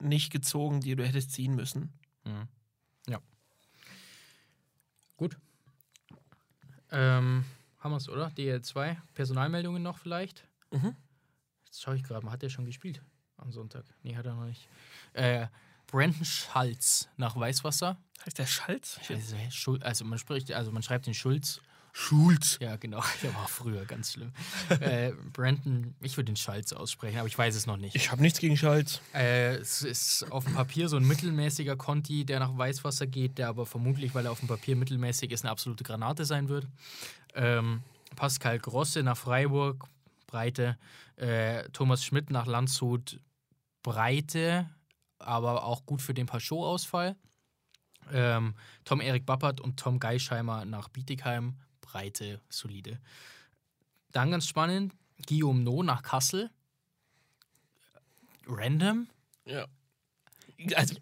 nicht 0.00 0.30
gezogen, 0.30 0.80
die 0.80 0.94
du 0.94 1.06
hättest 1.06 1.32
ziehen 1.32 1.54
müssen. 1.54 1.92
Mhm. 2.24 2.48
Ja. 3.08 3.20
Gut. 5.16 5.36
Ähm, 6.90 7.44
haben 7.78 7.92
wir 7.92 7.96
es, 7.96 8.08
oder? 8.08 8.28
DL2. 8.28 8.96
Personalmeldungen 9.14 9.82
noch 9.82 9.98
vielleicht? 9.98 10.46
Mhm. 10.70 10.94
Jetzt 11.66 11.82
schaue 11.82 11.96
ich 11.96 12.02
gerade 12.02 12.24
mal. 12.24 12.32
Hat 12.32 12.42
der 12.42 12.48
schon 12.48 12.64
gespielt 12.64 13.02
am 13.36 13.52
Sonntag? 13.52 13.84
Nee, 14.02 14.16
hat 14.16 14.26
er 14.26 14.34
noch 14.34 14.46
nicht. 14.46 14.68
Äh, 15.12 15.48
Brandon 15.86 16.24
Schalz 16.24 17.08
nach 17.16 17.36
Weißwasser. 17.36 17.96
Heißt 18.24 18.38
der 18.38 18.46
Schalz? 18.46 19.00
Also, 19.08 19.78
also 19.80 20.04
man 20.04 20.18
spricht, 20.18 20.52
also 20.52 20.70
man 20.70 20.82
schreibt 20.82 21.06
den 21.06 21.14
Schulz. 21.14 21.60
Schulz. 21.92 22.58
Ja, 22.60 22.76
genau. 22.76 23.02
Der 23.22 23.34
war 23.34 23.48
früher 23.48 23.84
ganz 23.84 24.12
schlimm. 24.12 24.32
äh, 24.80 25.12
Brandon, 25.32 25.94
ich 26.00 26.16
würde 26.16 26.32
den 26.32 26.36
Schalz 26.36 26.72
aussprechen, 26.72 27.18
aber 27.18 27.28
ich 27.28 27.36
weiß 27.36 27.54
es 27.54 27.66
noch 27.66 27.76
nicht. 27.76 27.96
Ich 27.96 28.10
habe 28.10 28.22
nichts 28.22 28.38
gegen 28.38 28.56
Schalz. 28.56 29.00
Äh, 29.14 29.56
es 29.56 29.82
ist 29.82 30.30
auf 30.30 30.44
dem 30.44 30.54
Papier 30.54 30.88
so 30.88 30.96
ein 30.96 31.06
mittelmäßiger 31.06 31.76
Conti, 31.76 32.24
der 32.24 32.40
nach 32.40 32.56
Weißwasser 32.56 33.06
geht, 33.06 33.38
der 33.38 33.48
aber 33.48 33.66
vermutlich, 33.66 34.14
weil 34.14 34.26
er 34.26 34.32
auf 34.32 34.40
dem 34.40 34.48
Papier 34.48 34.76
mittelmäßig 34.76 35.30
ist, 35.30 35.44
eine 35.44 35.50
absolute 35.50 35.84
Granate 35.84 36.24
sein 36.24 36.48
wird. 36.48 36.66
Ähm, 37.34 37.82
Pascal 38.16 38.58
Grosse 38.58 39.02
nach 39.02 39.16
Freiburg, 39.16 39.84
Breite. 40.26 40.78
Äh, 41.16 41.68
Thomas 41.70 42.04
Schmidt 42.04 42.30
nach 42.30 42.46
Landshut, 42.46 43.20
Breite, 43.82 44.68
aber 45.18 45.64
auch 45.64 45.84
gut 45.84 46.00
für 46.00 46.14
den 46.14 46.26
Pachot-Ausfall. 46.26 47.16
Ähm, 48.12 48.54
Tom 48.84 49.00
Erik 49.00 49.26
Bappert 49.26 49.60
und 49.60 49.78
Tom 49.78 49.98
Geischheimer 49.98 50.64
nach 50.64 50.88
Bietigheim, 50.88 51.56
Breite, 51.92 52.40
solide. 52.48 52.98
Dann 54.12 54.30
ganz 54.30 54.46
spannend, 54.46 54.94
Guillaume 55.26 55.60
No 55.62 55.82
nach 55.82 56.02
Kassel. 56.02 56.50
Random, 58.46 59.08
Ja. 59.44 59.66
Also, 60.74 60.96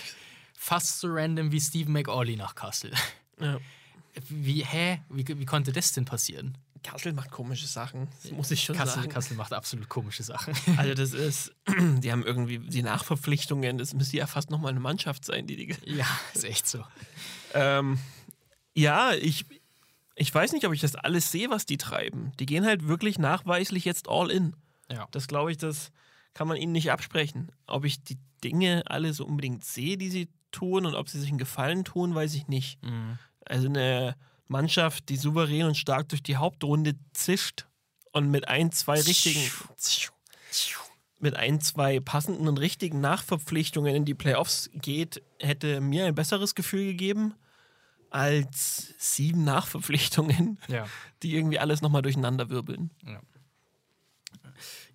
fast 0.54 1.00
so 1.00 1.08
random 1.10 1.50
wie 1.52 1.60
Stephen 1.60 1.92
McAuley 1.92 2.36
nach 2.36 2.54
Kassel. 2.54 2.92
ja. 3.40 3.58
Wie, 4.28 4.64
hä? 4.64 5.00
Wie, 5.08 5.26
wie 5.26 5.46
konnte 5.46 5.72
das 5.72 5.92
denn 5.92 6.04
passieren? 6.04 6.58
Kassel 6.82 7.12
macht 7.12 7.30
komische 7.30 7.66
Sachen, 7.66 8.08
das 8.22 8.32
muss 8.32 8.50
ich 8.50 8.62
schon 8.62 8.76
Kassel, 8.76 9.02
sagen. 9.02 9.08
Kassel 9.08 9.36
macht 9.36 9.52
absolut 9.52 9.88
komische 9.88 10.22
Sachen. 10.22 10.54
Also 10.76 10.94
das 10.94 11.12
ist, 11.12 11.52
die 11.68 12.10
haben 12.10 12.24
irgendwie 12.24 12.58
die 12.58 12.82
Nachverpflichtungen, 12.82 13.78
das 13.78 13.94
müsste 13.94 14.16
ja 14.16 14.26
fast 14.26 14.50
nochmal 14.50 14.70
eine 14.70 14.80
Mannschaft 14.80 15.24
sein, 15.24 15.46
die 15.46 15.56
die... 15.56 15.76
ja, 15.96 16.06
ist 16.34 16.44
echt 16.44 16.66
so. 16.66 16.84
Ähm, 17.54 17.98
ja, 18.74 19.12
ich, 19.14 19.44
ich 20.18 20.34
weiß 20.34 20.52
nicht, 20.52 20.66
ob 20.66 20.72
ich 20.72 20.80
das 20.80 20.96
alles 20.96 21.30
sehe, 21.30 21.48
was 21.48 21.64
die 21.64 21.78
treiben. 21.78 22.32
Die 22.40 22.46
gehen 22.46 22.66
halt 22.66 22.88
wirklich 22.88 23.18
nachweislich 23.18 23.84
jetzt 23.84 24.08
all 24.08 24.30
in. 24.30 24.56
Ja. 24.90 25.06
Das 25.12 25.28
glaube 25.28 25.52
ich, 25.52 25.58
das 25.58 25.92
kann 26.34 26.48
man 26.48 26.56
ihnen 26.56 26.72
nicht 26.72 26.90
absprechen. 26.90 27.52
Ob 27.66 27.84
ich 27.84 28.02
die 28.02 28.18
Dinge 28.42 28.82
alle 28.86 29.12
so 29.12 29.24
unbedingt 29.24 29.64
sehe, 29.64 29.96
die 29.96 30.10
sie 30.10 30.28
tun 30.50 30.86
und 30.86 30.94
ob 30.94 31.08
sie 31.08 31.20
sich 31.20 31.28
einen 31.28 31.38
Gefallen 31.38 31.84
tun, 31.84 32.14
weiß 32.14 32.34
ich 32.34 32.48
nicht. 32.48 32.82
Mhm. 32.82 33.18
Also 33.44 33.68
eine 33.68 34.16
Mannschaft, 34.48 35.08
die 35.08 35.16
souverän 35.16 35.66
und 35.66 35.76
stark 35.76 36.08
durch 36.08 36.22
die 36.22 36.36
Hauptrunde 36.36 36.94
zischt 37.12 37.66
und 38.10 38.28
mit 38.28 38.48
ein, 38.48 38.72
zwei 38.72 39.00
richtigen, 39.00 39.40
mit 41.20 41.36
ein, 41.36 41.60
zwei 41.60 42.00
passenden 42.00 42.48
und 42.48 42.58
richtigen 42.58 43.00
Nachverpflichtungen 43.00 43.94
in 43.94 44.04
die 44.04 44.14
Playoffs 44.14 44.68
geht, 44.72 45.22
hätte 45.38 45.80
mir 45.80 46.06
ein 46.06 46.14
besseres 46.14 46.56
Gefühl 46.56 46.86
gegeben 46.86 47.34
als 48.10 48.94
sieben 48.98 49.44
Nachverpflichtungen, 49.44 50.58
Ja. 50.68 50.86
die 51.22 51.34
irgendwie 51.34 51.58
alles 51.58 51.82
nochmal 51.82 52.02
durcheinander 52.02 52.48
wirbeln. 52.50 52.90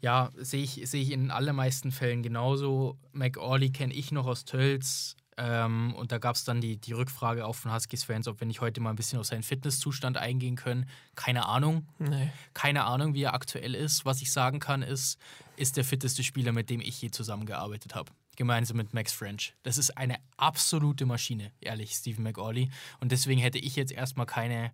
Ja, 0.02 0.32
sehe 0.38 0.64
ich, 0.64 0.82
sehe 0.90 1.02
ich 1.02 1.12
in 1.12 1.22
den 1.22 1.32
allermeisten 1.32 1.92
Fällen 1.92 2.24
genauso. 2.24 2.98
McAuley 3.14 3.72
kenne 3.72 3.94
ich 3.94 4.12
noch 4.12 4.26
aus 4.28 4.46
Tölz. 4.46 5.16
Ähm, 5.36 5.96
und 5.96 6.12
da 6.12 6.20
gab 6.20 6.36
es 6.36 6.44
dann 6.44 6.62
die, 6.62 6.78
die 6.78 6.92
Rückfrage 6.94 7.46
auch 7.48 7.56
von 7.56 7.74
Huskies-Fans, 7.74 8.28
ob 8.28 8.40
wir 8.40 8.46
nicht 8.46 8.62
heute 8.62 8.82
mal 8.82 8.92
ein 8.92 8.96
bisschen 8.96 9.18
auf 9.20 9.26
seinen 9.26 9.42
Fitnesszustand 9.42 10.18
eingehen 10.18 10.56
können. 10.56 10.88
Keine 11.16 11.48
Ahnung. 11.48 11.88
Nee. 11.98 12.32
Keine 12.54 12.84
Ahnung, 12.84 13.16
wie 13.16 13.24
er 13.24 13.34
aktuell 13.34 13.74
ist. 13.74 14.06
Was 14.06 14.22
ich 14.22 14.32
sagen 14.32 14.60
kann, 14.60 14.84
ist, 14.84 15.18
ist 15.56 15.76
der 15.78 15.86
fitteste 15.86 16.24
Spieler, 16.24 16.52
mit 16.52 16.70
dem 16.70 16.82
ich 16.82 17.02
je 17.02 17.10
zusammengearbeitet 17.10 17.96
habe. 17.96 18.12
Gemeinsam 18.36 18.78
mit 18.78 18.94
Max 18.94 19.14
French. 19.14 19.54
Das 19.64 19.78
ist 19.78 19.98
eine 19.98 20.18
absolute 20.38 21.06
Maschine, 21.06 21.52
ehrlich, 21.62 21.94
Stephen 21.94 22.24
McAuley. 22.24 22.72
Und 23.00 23.12
deswegen 23.12 23.40
hätte 23.40 23.60
ich 23.60 23.76
jetzt 23.76 23.92
erstmal 23.92 24.26
keine, 24.26 24.72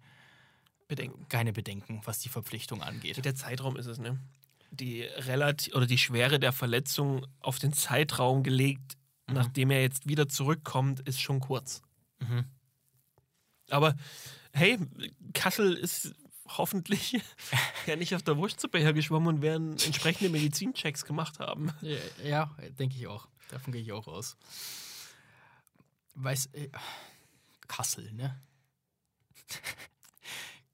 Bedenken. 0.88 1.28
keine 1.28 1.54
Bedenken, 1.54 2.02
was 2.06 2.20
die 2.20 2.30
Verpflichtung 2.30 2.82
angeht. 2.82 3.24
Der 3.24 3.36
Zeitraum 3.36 3.76
ist 3.76 3.88
es, 3.88 4.00
ne? 4.00 4.20
Die 4.72 5.02
relativ 5.02 5.76
oder 5.76 5.88
die 5.88 5.98
Schwere 5.98 6.40
der 6.40 6.54
Verletzung 6.54 7.26
auf 7.40 7.60
den 7.60 7.74
Zeitraum 7.74 8.44
gelegt, 8.44 8.98
nachdem 9.28 9.72
er 9.72 9.82
jetzt 9.82 10.08
wieder 10.08 10.30
zurückkommt, 10.30 11.00
ist 11.02 11.22
schon 11.22 11.40
kurz. 11.40 11.82
Mhm. 12.20 12.46
Aber 13.70 13.96
hey, 14.54 14.78
Kassel 15.34 15.74
ist 15.74 16.14
hoffentlich 16.58 17.22
ja 17.88 17.96
nicht 17.96 18.16
auf 18.16 18.24
der 18.24 18.38
Wurstsuppe 18.38 18.80
hergeschwommen 18.80 19.36
und 19.36 19.42
werden 19.42 19.72
entsprechende 19.72 20.30
Medizinchecks 20.30 21.06
gemacht 21.06 21.40
haben. 21.40 21.72
Ja, 21.82 21.98
ja 22.24 22.56
denke 22.78 22.96
ich 22.98 23.08
auch. 23.08 23.28
Davon 23.50 23.74
gehe 23.74 23.82
ich 23.82 23.92
auch 23.92 24.08
aus. 24.08 24.38
Weiß, 26.16 26.48
äh, 26.54 26.70
Kassel, 27.68 28.12
ne? 28.14 28.40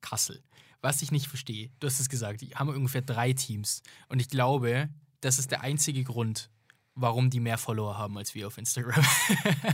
Kassel. 0.02 0.44
Was 0.82 1.02
ich 1.02 1.12
nicht 1.12 1.28
verstehe, 1.28 1.72
du 1.80 1.88
hast 1.88 2.00
es 2.00 2.10
gesagt, 2.10 2.42
die 2.42 2.56
haben 2.56 2.70
ungefähr 2.70 3.02
drei 3.02 3.34
Teams. 3.34 3.82
Und 4.08 4.20
ich 4.20 4.30
glaube, 4.30 4.90
das 5.22 5.40
ist 5.40 5.50
der 5.50 5.62
einzige 5.62 6.04
Grund, 6.04 6.52
warum 6.94 7.30
die 7.30 7.40
mehr 7.40 7.58
Follower 7.58 7.98
haben 7.98 8.18
als 8.18 8.36
wir 8.36 8.48
auf 8.48 8.58
Instagram. 8.58 9.04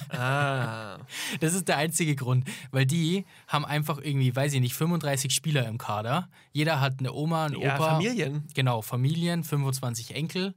Ah. 0.09 0.99
Das 1.39 1.53
ist 1.53 1.67
der 1.67 1.77
einzige 1.77 2.15
Grund, 2.15 2.47
weil 2.71 2.85
die 2.85 3.25
haben 3.47 3.65
einfach 3.65 3.97
irgendwie, 3.97 4.35
weiß 4.35 4.53
ich 4.53 4.61
nicht, 4.61 4.75
35 4.75 5.33
Spieler 5.33 5.67
im 5.67 5.77
Kader. 5.77 6.29
Jeder 6.51 6.79
hat 6.79 6.99
eine 6.99 7.13
Oma, 7.13 7.45
einen 7.45 7.59
Ja, 7.59 7.75
Opa. 7.75 7.93
Familien. 7.93 8.47
Genau, 8.53 8.81
Familien, 8.81 9.43
25 9.43 10.13
Enkel. 10.15 10.53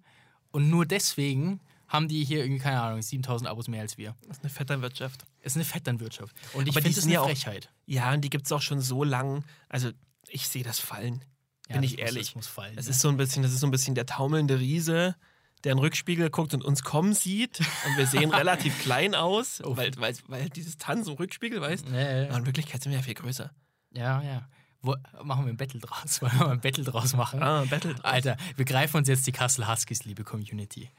Und 0.50 0.68
nur 0.68 0.86
deswegen 0.86 1.60
haben 1.94 2.08
die 2.08 2.24
hier 2.24 2.40
irgendwie, 2.44 2.60
keine 2.62 2.80
Ahnung, 2.82 3.00
7000 3.00 3.48
Abos 3.48 3.68
mehr 3.68 3.80
als 3.80 3.96
wir. 3.96 4.14
Das 4.28 4.38
ist 4.38 4.42
eine 4.44 4.50
Vetternwirtschaft. 4.50 5.24
Ist 5.40 5.56
eine 5.56 5.64
Vetternwirtschaft. 5.64 6.34
Und 6.52 6.68
ich 6.68 6.74
finde 6.74 6.90
das 6.90 6.96
sind 6.96 7.04
eine 7.04 7.12
ja 7.14 7.20
auch- 7.20 7.26
Frechheit. 7.26 7.70
Ja, 7.86 8.12
und 8.12 8.20
die 8.22 8.30
gibt 8.30 8.46
es 8.46 8.52
auch 8.52 8.60
schon 8.62 8.80
so 8.80 9.04
lang. 9.04 9.44
Also, 9.68 9.90
ich 10.28 10.48
sehe 10.48 10.62
das 10.64 10.78
fallen. 10.80 11.24
Ja, 11.68 11.74
Bin 11.76 11.82
das 11.82 11.92
ich 11.92 11.98
muss- 11.98 12.06
ehrlich. 12.06 12.26
Das 12.28 12.34
muss 12.34 12.46
fallen. 12.46 12.76
Das 12.76 12.84
ne? 12.86 12.90
ist 12.90 13.00
so 13.00 13.08
ein 13.08 13.16
bisschen, 13.16 13.42
das 13.42 13.52
ist 13.52 13.60
so 13.60 13.66
ein 13.66 13.70
bisschen 13.70 13.94
der 13.94 14.04
taumelnde 14.06 14.58
Riese, 14.58 15.16
der 15.62 15.72
in 15.72 15.78
den 15.78 15.84
Rückspiegel 15.84 16.28
guckt 16.28 16.52
und 16.52 16.62
uns 16.62 16.82
kommen 16.82 17.14
sieht. 17.14 17.60
Und 17.60 17.96
wir 17.96 18.06
sehen 18.06 18.30
relativ 18.34 18.78
klein 18.82 19.14
aus, 19.14 19.62
weil, 19.64 19.92
weil, 19.96 20.14
weil 20.26 20.50
dieses 20.50 20.76
Tanz 20.76 21.08
im 21.08 21.14
Rückspiegel, 21.14 21.60
weißt 21.60 21.86
Ja, 21.88 22.22
ja, 22.24 22.36
in 22.36 22.44
Wirklichkeit 22.44 22.82
sind 22.82 22.92
wir 22.92 22.98
ja 22.98 23.02
viel 23.04 23.14
größer. 23.14 23.50
ja, 23.92 24.20
ja. 24.22 24.48
Wo, 24.86 24.94
machen 25.22 25.46
wir 25.46 25.52
ein 25.54 25.56
Battle 25.56 25.80
draus? 25.80 26.20
Wollen 26.20 26.38
wir 26.38 26.50
ein 26.50 26.60
Battle 26.60 26.84
draus 26.84 27.14
machen? 27.14 27.42
Ah, 27.42 27.64
Battle. 27.64 27.94
draus. 27.94 28.04
Alter, 28.04 28.36
wir 28.56 28.66
greifen 28.66 28.98
uns 28.98 29.08
jetzt 29.08 29.26
die 29.26 29.32
Kassel 29.32 29.66
Huskies, 29.66 30.04
liebe 30.04 30.24
Community. 30.24 30.90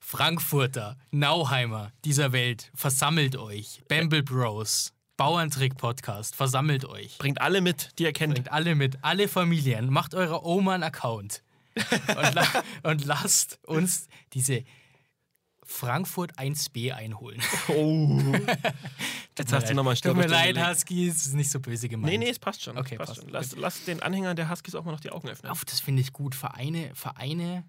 Frankfurter, 0.00 0.96
Nauheimer 1.10 1.92
dieser 2.04 2.32
Welt, 2.32 2.70
versammelt 2.74 3.36
euch. 3.36 3.82
Bamble 3.88 4.22
Bros, 4.22 4.92
Bauerntrick-Podcast, 5.16 6.36
versammelt 6.36 6.84
euch. 6.84 7.18
Bringt 7.18 7.40
alle 7.40 7.60
mit, 7.60 7.90
die 7.98 8.04
ihr 8.04 8.12
kennt. 8.12 8.34
Bringt 8.34 8.52
alle 8.52 8.74
mit, 8.74 8.98
alle 9.02 9.28
Familien, 9.28 9.90
macht 9.90 10.14
eurer 10.14 10.44
Oma 10.44 10.74
einen 10.74 10.82
Account. 10.84 11.42
Und, 12.08 12.34
la 12.34 12.46
und 12.84 13.04
lasst 13.04 13.58
uns 13.66 14.08
diese 14.32 14.64
Frankfurt 15.62 16.38
1b 16.38 16.92
einholen. 16.92 17.42
Oh. 17.68 18.18
Jetzt 19.38 19.52
hast 19.52 19.68
du 19.68 19.74
nochmal 19.74 19.96
Tut 19.96 20.16
mir 20.16 20.26
leid. 20.26 20.56
Huskies, 20.56 21.16
es 21.16 21.26
ist 21.26 21.34
nicht 21.34 21.50
so 21.50 21.60
böse 21.60 21.88
gemeint. 21.88 22.12
Nee, 22.12 22.18
nee, 22.18 22.30
es 22.30 22.38
passt 22.38 22.62
schon. 22.62 22.78
Okay, 22.78 22.96
passt 22.96 23.10
passt. 23.10 23.22
schon. 23.22 23.30
Lass, 23.30 23.56
lass 23.56 23.84
den 23.84 24.00
Anhängern 24.00 24.36
der 24.36 24.48
Huskies 24.48 24.74
auch 24.74 24.84
mal 24.84 24.92
noch 24.92 25.00
die 25.00 25.10
Augen 25.10 25.28
öffnen. 25.28 25.50
Auf, 25.52 25.64
das 25.64 25.80
finde 25.80 26.00
ich 26.00 26.12
gut. 26.12 26.34
Vereine, 26.34 26.94
Vereine, 26.94 27.64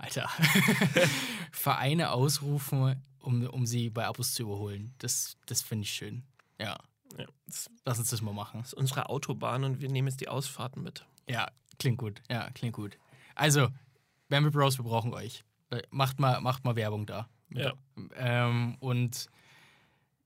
Alter, 0.00 0.28
Vereine 1.52 2.10
ausrufen, 2.12 3.02
um, 3.20 3.46
um 3.46 3.66
sie 3.66 3.90
bei 3.90 4.06
Abos 4.06 4.34
zu 4.34 4.42
überholen. 4.44 4.94
Das, 4.98 5.36
das 5.46 5.62
finde 5.62 5.84
ich 5.84 5.92
schön. 5.92 6.22
Ja, 6.58 6.78
Ja, 7.18 7.26
das 7.46 7.68
lass 7.84 7.98
uns 7.98 8.10
das 8.10 8.22
mal 8.22 8.32
machen. 8.32 8.60
ist 8.62 8.74
unsere 8.74 9.08
Autobahn 9.08 9.64
und 9.64 9.80
wir 9.80 9.88
nehmen 9.90 10.08
jetzt 10.08 10.20
die 10.20 10.28
Ausfahrten 10.28 10.82
mit. 10.82 11.04
Ja, 11.28 11.50
klingt 11.78 11.98
gut. 11.98 12.22
Ja, 12.30 12.50
klingt 12.50 12.74
gut. 12.74 12.96
Also, 13.34 13.68
Bamble 14.28 14.50
Bros, 14.50 14.78
wir 14.78 14.84
brauchen 14.84 15.12
euch. 15.12 15.44
Äh, 15.70 15.82
Macht 15.90 16.18
mal, 16.18 16.40
macht 16.40 16.64
mal 16.64 16.76
Werbung 16.76 17.06
da. 17.06 17.28
Ja. 17.50 17.72
Ähm, 18.16 18.76
und 18.80 19.26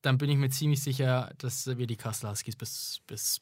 dann 0.02 0.18
bin 0.18 0.28
ich 0.30 0.36
mir 0.36 0.50
ziemlich 0.50 0.82
sicher, 0.82 1.32
dass 1.38 1.66
wir 1.66 1.86
die 1.86 1.96
Kassel 1.96 2.28
Huskies 2.30 2.56
bis, 2.56 3.00
bis 3.06 3.40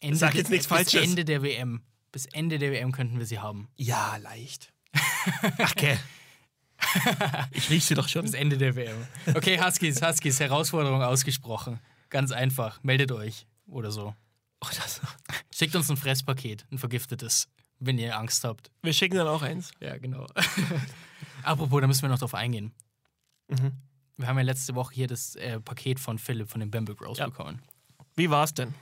Ende, 0.00 0.16
Sag 0.16 0.34
jetzt 0.34 0.50
nichts 0.50 0.66
bis 0.68 0.76
Falsches. 0.76 1.02
Ende 1.02 1.24
der 1.24 1.42
WM. 1.42 1.82
Bis 2.18 2.26
Ende 2.26 2.58
der 2.58 2.72
WM 2.72 2.90
könnten 2.90 3.20
wir 3.20 3.26
sie 3.26 3.38
haben. 3.38 3.68
Ja, 3.76 4.16
leicht. 4.16 4.72
Ach, 5.58 5.70
okay. 5.70 5.96
Ich 7.52 7.70
riech 7.70 7.84
sie 7.84 7.94
doch 7.94 8.08
schon. 8.08 8.22
Bis 8.22 8.34
Ende 8.34 8.58
der 8.58 8.74
WM. 8.74 8.96
Okay, 9.36 9.60
Huskies, 9.62 10.02
Huskies, 10.02 10.40
Herausforderung 10.40 11.00
ausgesprochen. 11.00 11.78
Ganz 12.10 12.32
einfach. 12.32 12.82
Meldet 12.82 13.12
euch 13.12 13.46
oder 13.68 13.92
so. 13.92 14.16
Oh, 14.60 14.66
das, 14.76 15.00
Schickt 15.54 15.76
uns 15.76 15.88
ein 15.92 15.96
Fresspaket, 15.96 16.66
ein 16.72 16.78
vergiftetes, 16.78 17.46
wenn 17.78 17.98
ihr 17.98 18.18
Angst 18.18 18.42
habt. 18.42 18.72
wir 18.82 18.92
schicken 18.92 19.14
dann 19.16 19.28
auch 19.28 19.42
eins. 19.42 19.70
Ja, 19.78 19.96
genau. 19.96 20.26
Apropos, 21.44 21.80
da 21.80 21.86
müssen 21.86 22.02
wir 22.02 22.08
noch 22.08 22.18
drauf 22.18 22.34
eingehen. 22.34 22.72
Mhm. 23.46 23.70
Wir 24.16 24.26
haben 24.26 24.38
ja 24.38 24.42
letzte 24.42 24.74
Woche 24.74 24.92
hier 24.92 25.06
das 25.06 25.36
äh, 25.36 25.60
Paket 25.60 26.00
von 26.00 26.18
Philipp 26.18 26.50
von 26.50 26.58
den 26.58 26.72
Bamble 26.72 26.96
Bros 26.96 27.18
Ja. 27.18 27.26
bekommen. 27.26 27.62
Wie 28.16 28.28
war's 28.28 28.54
denn? 28.54 28.74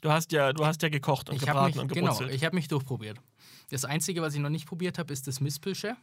Du 0.00 0.10
hast 0.10 0.32
ja, 0.32 0.52
du 0.52 0.64
hast 0.64 0.82
ja 0.82 0.88
gekocht 0.88 1.28
und 1.28 1.36
Ich 1.36 1.42
habe 1.42 1.52
gebraten 1.52 1.72
mich, 1.72 1.82
und 1.82 1.92
genau, 1.92 2.12
gebrutzelt, 2.12 2.32
ich 2.34 2.44
habe 2.44 2.54
mich 2.54 2.68
durchprobiert. 2.68 3.18
Das 3.70 3.84
Einzige, 3.84 4.22
was 4.22 4.34
ich 4.34 4.40
noch 4.40 4.50
nicht 4.50 4.66
probiert 4.66 4.98
habe, 4.98 5.12
ist 5.12 5.26
das 5.26 5.40
Mispelche. 5.40 5.96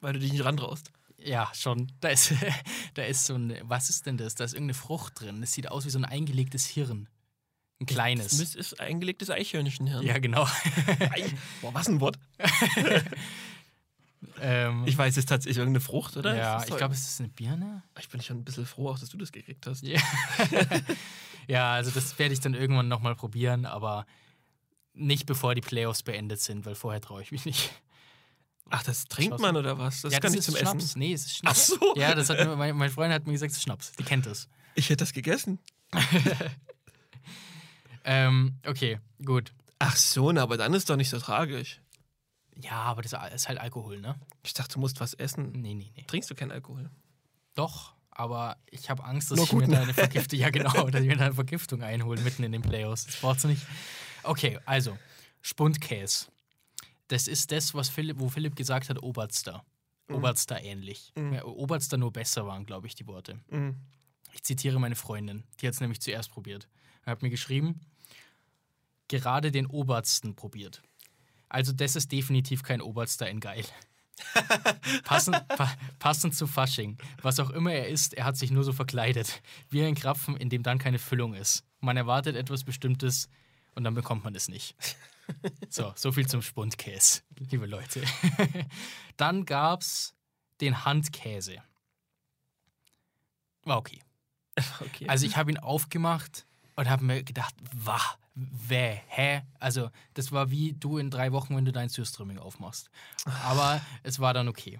weil 0.00 0.12
du 0.12 0.18
dich 0.20 0.32
nicht 0.32 0.44
rantraust. 0.44 0.92
Ja, 1.18 1.50
schon. 1.54 1.90
Da 2.00 2.08
ist, 2.10 2.32
da 2.94 3.02
ist 3.02 3.24
so 3.24 3.34
ein, 3.34 3.56
was 3.62 3.90
ist 3.90 4.06
denn 4.06 4.16
das? 4.16 4.34
Da 4.34 4.44
ist 4.44 4.52
irgendeine 4.52 4.74
Frucht 4.74 5.20
drin. 5.20 5.40
Das 5.40 5.52
sieht 5.52 5.68
aus 5.68 5.84
wie 5.86 5.90
so 5.90 5.98
ein 5.98 6.04
eingelegtes 6.04 6.66
Hirn. 6.66 7.08
Ein 7.80 7.86
kleines. 7.86 8.38
Das 8.38 8.54
ist 8.54 8.80
eingelegtes 8.80 9.28
Eichhörnchenhirn. 9.30 10.04
ja, 10.06 10.18
genau. 10.18 10.46
Boah, 11.60 11.74
was 11.74 11.88
ein 11.88 12.00
Wort. 12.00 12.18
ähm, 14.40 14.84
Ich 14.86 14.96
weiß, 14.96 15.12
es 15.12 15.18
ist 15.18 15.28
tatsächlich 15.28 15.58
irgendeine 15.58 15.80
Frucht, 15.80 16.16
oder? 16.16 16.36
ja, 16.36 16.62
ich 16.62 16.76
glaube, 16.76 16.94
es 16.94 17.06
ist 17.06 17.20
eine 17.20 17.28
Birne. 17.28 17.82
Ich 17.98 18.08
bin 18.08 18.20
schon 18.20 18.38
ein 18.38 18.44
bisschen 18.44 18.66
froh, 18.66 18.90
auch, 18.90 18.98
dass 18.98 19.08
du 19.08 19.18
das 19.18 19.32
gekriegt 19.32 19.66
hast. 19.66 19.82
Ja, 19.82 20.00
ja 21.48 21.72
also 21.72 21.90
das 21.90 22.18
werde 22.18 22.34
ich 22.34 22.40
dann 22.40 22.54
irgendwann 22.54 22.88
nochmal 22.88 23.14
probieren, 23.14 23.66
aber 23.66 24.06
nicht 24.94 25.26
bevor 25.26 25.54
die 25.54 25.60
Playoffs 25.60 26.02
beendet 26.02 26.40
sind, 26.40 26.66
weil 26.66 26.74
vorher 26.74 27.00
traue 27.00 27.22
ich 27.22 27.32
mich 27.32 27.44
nicht. 27.44 27.70
Ach, 28.70 28.82
das 28.82 29.04
trinkt 29.04 29.38
man 29.38 29.56
oder 29.56 29.78
was? 29.78 30.02
Das 30.02 30.12
ja, 30.12 30.18
kann 30.18 30.32
das 30.32 30.32
nicht 30.32 30.40
ist 30.40 30.46
zum 30.46 30.56
Schnaps. 30.56 30.84
Essen. 30.84 30.98
Nee, 30.98 31.12
es 31.12 31.26
ist 31.26 31.36
Schnaps. 31.36 31.72
Ach 31.74 31.78
so. 31.80 31.94
Ja, 31.96 32.14
das 32.14 32.30
hat 32.30 32.38
mir, 32.38 32.56
mein, 32.56 32.76
mein 32.76 32.90
Freund 32.90 33.12
hat 33.12 33.26
mir 33.26 33.32
gesagt, 33.32 33.52
es 33.52 33.58
ist 33.58 33.62
Schnaps. 33.62 33.92
Die 33.92 34.02
kennt 34.02 34.26
das. 34.26 34.48
Ich 34.74 34.88
hätte 34.88 35.04
das 35.04 35.12
gegessen. 35.12 35.60
Ähm, 38.06 38.54
okay, 38.64 39.00
gut. 39.24 39.52
Ach 39.80 39.96
so, 39.96 40.30
na, 40.32 40.42
aber 40.42 40.56
dann 40.56 40.72
ist 40.72 40.88
doch 40.88 40.96
nicht 40.96 41.10
so 41.10 41.18
tragisch. 41.18 41.80
Ja, 42.62 42.82
aber 42.82 43.02
das 43.02 43.12
ist 43.34 43.48
halt 43.48 43.58
Alkohol, 43.58 44.00
ne? 44.00 44.18
Ich 44.42 44.54
dachte, 44.54 44.74
du 44.74 44.80
musst 44.80 45.00
was 45.00 45.14
essen. 45.14 45.52
Nee, 45.52 45.74
nee, 45.74 45.92
nee. 45.94 46.04
Trinkst 46.04 46.30
du 46.30 46.34
keinen 46.34 46.52
Alkohol? 46.52 46.90
Doch, 47.54 47.94
aber 48.10 48.56
ich 48.70 48.88
habe 48.88 49.04
Angst, 49.04 49.30
dass 49.30 49.36
Nur 49.36 49.46
ich 49.46 49.52
mir 49.52 49.68
da 49.68 49.82
eine 49.82 49.94
Vergiftung, 49.94 50.38
ja 50.38 50.50
genau, 50.50 50.88
dass 50.88 51.02
ich 51.02 51.06
mir 51.06 51.16
da 51.16 51.26
eine 51.26 51.34
Vergiftung 51.34 51.82
einhole 51.82 52.20
mitten 52.22 52.42
in 52.44 52.52
den 52.52 52.62
Playoffs. 52.62 53.06
Das 53.06 53.20
braucht's 53.20 53.44
nicht. 53.44 53.62
Okay, 54.22 54.58
also, 54.64 54.96
Spundkäse. 55.42 56.26
Das 57.08 57.28
ist 57.28 57.52
das, 57.52 57.74
was 57.74 57.88
Philipp, 57.88 58.18
wo 58.18 58.28
Philipp 58.28 58.56
gesagt 58.56 58.88
hat, 58.88 59.02
Oberster. 59.02 59.64
Oberster 60.08 60.62
ähnlich. 60.62 61.12
Ja, 61.16 61.44
Oberster 61.44 61.96
nur 61.96 62.12
besser 62.12 62.46
waren, 62.46 62.64
glaube 62.64 62.86
ich, 62.86 62.94
die 62.94 63.06
Worte. 63.06 63.38
Mhm. 63.50 63.76
Ich 64.32 64.42
zitiere 64.42 64.78
meine 64.78 64.96
Freundin, 64.96 65.44
die 65.60 65.66
hat 65.66 65.74
es 65.74 65.80
nämlich 65.80 66.00
zuerst 66.00 66.30
probiert. 66.30 66.68
Er 67.04 67.12
hat 67.12 67.22
mir 67.22 67.30
geschrieben, 67.30 67.80
gerade 69.08 69.50
den 69.50 69.66
Obersten 69.66 70.34
probiert. 70.34 70.82
Also 71.48 71.72
das 71.72 71.96
ist 71.96 72.12
definitiv 72.12 72.62
kein 72.62 72.80
Oberster 72.80 73.28
in 73.28 73.40
geil. 73.40 73.64
passend, 75.04 75.46
pa 75.48 75.70
passend 75.98 76.34
zu 76.34 76.46
Fasching. 76.46 76.96
Was 77.22 77.38
auch 77.38 77.50
immer 77.50 77.72
er 77.72 77.88
ist, 77.88 78.14
er 78.14 78.24
hat 78.24 78.36
sich 78.36 78.50
nur 78.50 78.64
so 78.64 78.72
verkleidet. 78.72 79.42
Wie 79.68 79.84
ein 79.84 79.94
Krapfen, 79.94 80.36
in 80.36 80.48
dem 80.48 80.62
dann 80.62 80.78
keine 80.78 80.98
Füllung 80.98 81.34
ist. 81.34 81.64
man 81.80 81.96
erwartet 81.96 82.34
etwas 82.34 82.64
Bestimmtes 82.64 83.28
und 83.74 83.84
dann 83.84 83.94
bekommt 83.94 84.24
man 84.24 84.34
es 84.34 84.48
nicht. 84.48 84.74
So, 85.68 85.92
so 85.96 86.12
viel 86.12 86.26
zum 86.26 86.42
Spundkäse, 86.42 87.22
liebe 87.50 87.66
Leute. 87.66 88.02
Dann 89.16 89.44
gab 89.44 89.82
es 89.82 90.14
den 90.60 90.84
Handkäse. 90.84 91.62
War 93.64 93.78
okay. 93.78 94.00
Okay. 94.80 95.06
Also 95.06 95.26
ich 95.26 95.36
habe 95.36 95.50
ihn 95.50 95.58
aufgemacht 95.58 96.46
und 96.76 96.88
habe 96.88 97.04
mir 97.04 97.22
gedacht, 97.22 97.54
wah, 97.74 98.00
weh, 98.36 98.98
hä? 99.08 99.42
Also 99.58 99.90
das 100.14 100.30
war 100.30 100.50
wie 100.50 100.74
du 100.74 100.98
in 100.98 101.10
drei 101.10 101.32
Wochen, 101.32 101.56
wenn 101.56 101.64
du 101.64 101.72
dein 101.72 101.88
Surströmming 101.88 102.38
aufmachst. 102.38 102.90
Aber 103.24 103.80
es 104.02 104.20
war 104.20 104.34
dann 104.34 104.48
okay. 104.48 104.78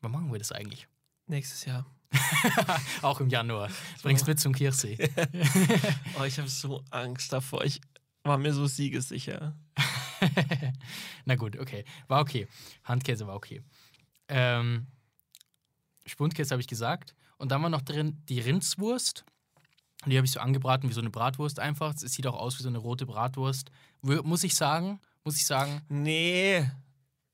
Wann 0.00 0.10
machen 0.10 0.32
wir 0.32 0.38
das 0.38 0.52
eigentlich? 0.52 0.88
Nächstes 1.26 1.64
Jahr. 1.66 1.86
Auch 3.02 3.20
im 3.20 3.28
Januar. 3.28 3.70
Bringst 4.02 4.26
mit 4.26 4.40
zum 4.40 4.54
Kirchsee. 4.54 4.98
Oh, 6.18 6.24
ich 6.24 6.38
habe 6.38 6.48
so 6.48 6.82
Angst 6.90 7.32
davor. 7.32 7.64
Ich 7.64 7.80
war 8.22 8.38
mir 8.38 8.52
so 8.52 8.66
siegessicher. 8.66 9.54
Na 11.24 11.34
gut, 11.34 11.58
okay. 11.58 11.84
War 12.08 12.20
okay. 12.20 12.46
Handkäse 12.84 13.26
war 13.26 13.34
okay. 13.34 13.62
Ähm, 14.28 14.86
Spundkäse 16.06 16.52
habe 16.52 16.60
ich 16.60 16.68
gesagt. 16.68 17.14
Und 17.36 17.50
dann 17.50 17.62
war 17.62 17.68
noch 17.68 17.82
drin 17.82 18.22
die 18.28 18.40
Rindswurst. 18.40 19.24
Die 20.06 20.16
habe 20.16 20.26
ich 20.26 20.32
so 20.32 20.40
angebraten 20.40 20.88
wie 20.88 20.92
so 20.94 21.00
eine 21.00 21.10
Bratwurst 21.10 21.58
einfach. 21.58 21.94
Es 21.94 22.00
sieht 22.00 22.26
auch 22.26 22.34
aus 22.38 22.58
wie 22.58 22.62
so 22.62 22.68
eine 22.68 22.78
rote 22.78 23.06
Bratwurst. 23.06 23.70
Muss 24.02 24.44
ich 24.44 24.54
sagen, 24.54 25.00
muss 25.24 25.36
ich 25.36 25.46
sagen, 25.46 25.82
Nee, 25.88 26.70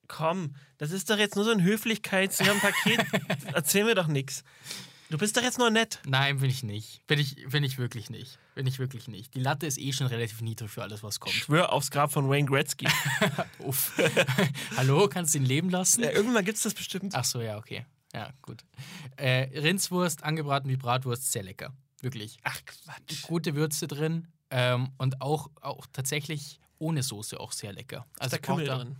komm. 0.08 0.54
Das 0.78 0.90
ist 0.92 1.10
doch 1.10 1.18
jetzt 1.18 1.36
nur 1.36 1.44
so 1.44 1.50
ein 1.50 1.60
Höflichkeits- 1.62 2.40
ein 2.48 2.60
Paket. 2.60 3.04
Erzähl 3.54 3.84
mir 3.84 3.94
doch 3.94 4.06
nichts. 4.06 4.44
Du 5.10 5.18
bist 5.18 5.36
doch 5.36 5.42
jetzt 5.42 5.58
nur 5.58 5.70
nett. 5.70 5.98
nein, 6.06 6.38
bin 6.38 6.48
ich 6.50 6.62
nicht. 6.62 7.04
Bin 7.08 7.18
ich, 7.18 7.44
bin 7.48 7.64
ich 7.64 7.78
wirklich 7.78 8.10
nicht. 8.10 8.38
Bin 8.54 8.68
ich 8.68 8.78
wirklich 8.78 9.08
nicht. 9.08 9.34
Die 9.34 9.40
Latte 9.40 9.66
ist 9.66 9.76
eh 9.78 9.92
schon 9.92 10.06
relativ 10.06 10.40
niedrig 10.40 10.70
für 10.70 10.82
alles, 10.82 11.02
was 11.02 11.18
kommt. 11.18 11.34
Schwör 11.34 11.72
aufs 11.72 11.90
Grab 11.90 12.12
von 12.12 12.28
Wayne 12.30 12.46
Gretzky. 12.48 12.86
Uff. 13.58 13.92
Hallo, 14.76 15.08
kannst 15.08 15.34
du 15.34 15.38
ihn 15.38 15.44
leben 15.44 15.68
lassen? 15.68 16.04
ja, 16.04 16.10
irgendwann 16.12 16.44
gibt 16.44 16.58
es 16.58 16.62
das 16.62 16.74
bestimmt. 16.74 17.12
Ach 17.16 17.24
so, 17.24 17.40
ja, 17.40 17.58
okay. 17.58 17.84
Ja, 18.14 18.30
gut. 18.42 18.64
Äh, 19.16 19.48
Rindswurst, 19.60 20.22
angebraten 20.22 20.68
wie 20.70 20.76
Bratwurst, 20.76 21.32
sehr 21.32 21.42
lecker. 21.42 21.72
Wirklich. 22.00 22.38
Ach, 22.42 22.58
Quatsch. 22.64 23.22
Gute 23.22 23.54
Würze 23.54 23.86
drin 23.86 24.28
ähm, 24.50 24.90
und 24.98 25.20
auch, 25.20 25.50
auch 25.60 25.86
tatsächlich 25.92 26.60
ohne 26.78 27.02
Soße 27.02 27.38
auch 27.38 27.52
sehr 27.52 27.72
lecker. 27.72 28.06
Ist 28.14 28.20
Also 28.22 28.36
da 28.36 28.42
Kümmel 28.42 28.66
drin? 28.66 28.96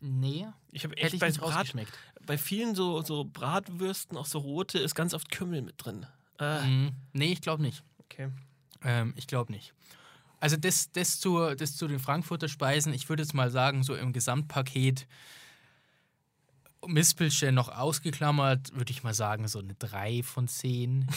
Nee, 0.00 0.46
Ich 0.72 0.84
habe 0.84 0.96
echt 0.96 1.14
ich 1.14 1.20
bei, 1.20 1.30
Brat, 1.30 1.68
bei 2.24 2.38
vielen 2.38 2.74
so, 2.74 3.02
so 3.02 3.24
Bratwürsten, 3.24 4.16
auch 4.16 4.24
so 4.26 4.38
rote, 4.38 4.78
ist 4.78 4.94
ganz 4.94 5.12
oft 5.12 5.30
Kümmel 5.30 5.60
mit 5.62 5.74
drin. 5.76 6.06
Äh, 6.38 6.66
Mhm. 6.66 6.92
Nee, 7.12 7.32
ich 7.32 7.42
glaube 7.42 7.62
nicht. 7.62 7.84
okay. 7.98 8.30
Ähm, 8.82 9.12
ich 9.16 9.26
glaube 9.26 9.52
nicht. 9.52 9.74
Also 10.40 10.56
das, 10.56 10.90
das, 10.92 11.20
zu, 11.20 11.54
das 11.54 11.76
zu 11.76 11.86
den 11.86 11.98
Frankfurter 11.98 12.48
Speisen, 12.48 12.94
ich 12.94 13.10
würde 13.10 13.22
jetzt 13.22 13.34
mal 13.34 13.50
sagen, 13.50 13.82
so 13.82 13.94
im 13.94 14.14
Gesamtpaket 14.14 15.06
Mispelchen 16.86 17.54
noch 17.54 17.68
ausgeklammert, 17.68 18.74
würde 18.74 18.90
ich 18.90 19.02
mal 19.02 19.12
sagen, 19.14 19.46
so 19.48 19.58
eine 19.58 19.74
3 19.74 20.22
von 20.22 20.48
10. 20.48 21.06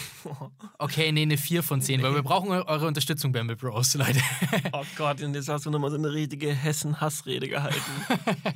Okay, 0.78 1.12
nee, 1.12 1.22
eine 1.22 1.38
4 1.38 1.64
von 1.64 1.82
10, 1.82 2.02
weil 2.04 2.14
wir 2.16 2.24
brauchen 2.24 2.50
eu- 2.52 2.66
eure 2.66 2.88
Unterstützung, 2.88 3.32
Bamble 3.32 3.56
Bros, 3.56 3.94
Leute. 3.96 4.20
Oh 4.74 4.84
Gott, 4.98 5.22
und 5.22 5.34
jetzt 5.34 5.48
hast 5.48 5.66
du 5.66 5.70
nochmal 5.70 5.92
so 5.92 5.98
eine 5.98 6.12
richtige 6.12 6.54
Hessen-Hassrede 6.54 7.48
gehalten. 7.48 7.80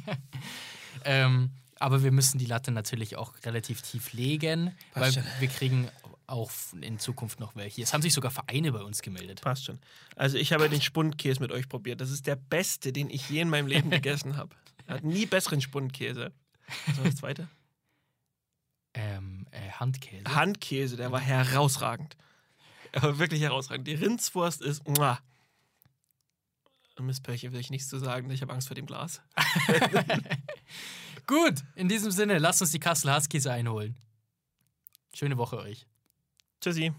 ähm, 1.05 1.51
aber 1.79 2.03
wir 2.03 2.11
müssen 2.11 2.37
die 2.39 2.45
Latte 2.45 2.71
natürlich 2.71 3.15
auch 3.17 3.33
relativ 3.45 3.81
tief 3.81 4.13
legen, 4.13 4.75
weil 4.93 5.03
Passt 5.03 5.15
schon. 5.15 5.23
wir 5.39 5.47
kriegen 5.47 5.87
auch 6.25 6.51
in 6.81 6.99
Zukunft 6.99 7.39
noch 7.39 7.55
welche. 7.55 7.81
Es 7.81 7.93
haben 7.93 8.01
sich 8.01 8.13
sogar 8.13 8.31
Vereine 8.31 8.71
bei 8.73 8.81
uns 8.81 9.01
gemeldet. 9.01 9.41
Passt 9.41 9.65
schon. 9.65 9.79
Also 10.15 10.37
ich 10.37 10.51
habe 10.51 10.67
den 10.69 10.81
Spundkäse 10.81 11.39
mit 11.39 11.51
euch 11.51 11.69
probiert. 11.69 12.01
Das 12.01 12.11
ist 12.11 12.27
der 12.27 12.35
beste, 12.35 12.91
den 12.91 13.09
ich 13.09 13.29
je 13.29 13.39
in 13.41 13.49
meinem 13.49 13.67
Leben 13.67 13.89
gegessen 13.91 14.35
habe. 14.35 14.53
Hat 14.87 15.03
nie 15.03 15.25
besseren 15.25 15.61
Spundkäse. 15.61 16.33
Was 16.87 16.97
war 16.97 17.05
das 17.05 17.15
zweite? 17.15 17.47
Ähm, 18.93 19.45
äh, 19.51 19.69
Handkäse. 19.69 20.23
Handkäse, 20.33 20.97
der 20.97 21.11
war 21.11 21.19
herausragend. 21.19 22.17
Er 22.93 23.03
war 23.03 23.19
wirklich 23.19 23.41
herausragend. 23.41 23.87
Die 23.87 23.93
Rindswurst 23.93 24.63
ist. 24.63 24.87
Muah. 24.87 25.19
Miss 26.99 27.21
Pörche 27.21 27.51
will 27.51 27.59
ich 27.59 27.69
nichts 27.69 27.89
zu 27.89 27.99
sagen. 27.99 28.31
Ich 28.31 28.41
habe 28.41 28.53
Angst 28.53 28.67
vor 28.67 28.75
dem 28.75 28.87
Glas. 28.87 29.21
Gut, 31.27 31.63
in 31.75 31.87
diesem 31.87 32.09
Sinne, 32.09 32.39
lasst 32.39 32.61
uns 32.61 32.71
die 32.71 32.79
Kassel 32.79 33.13
Huskies 33.13 33.45
einholen. 33.45 33.95
Schöne 35.13 35.37
Woche 35.37 35.57
euch. 35.57 35.85
Tschüssi. 36.59 36.91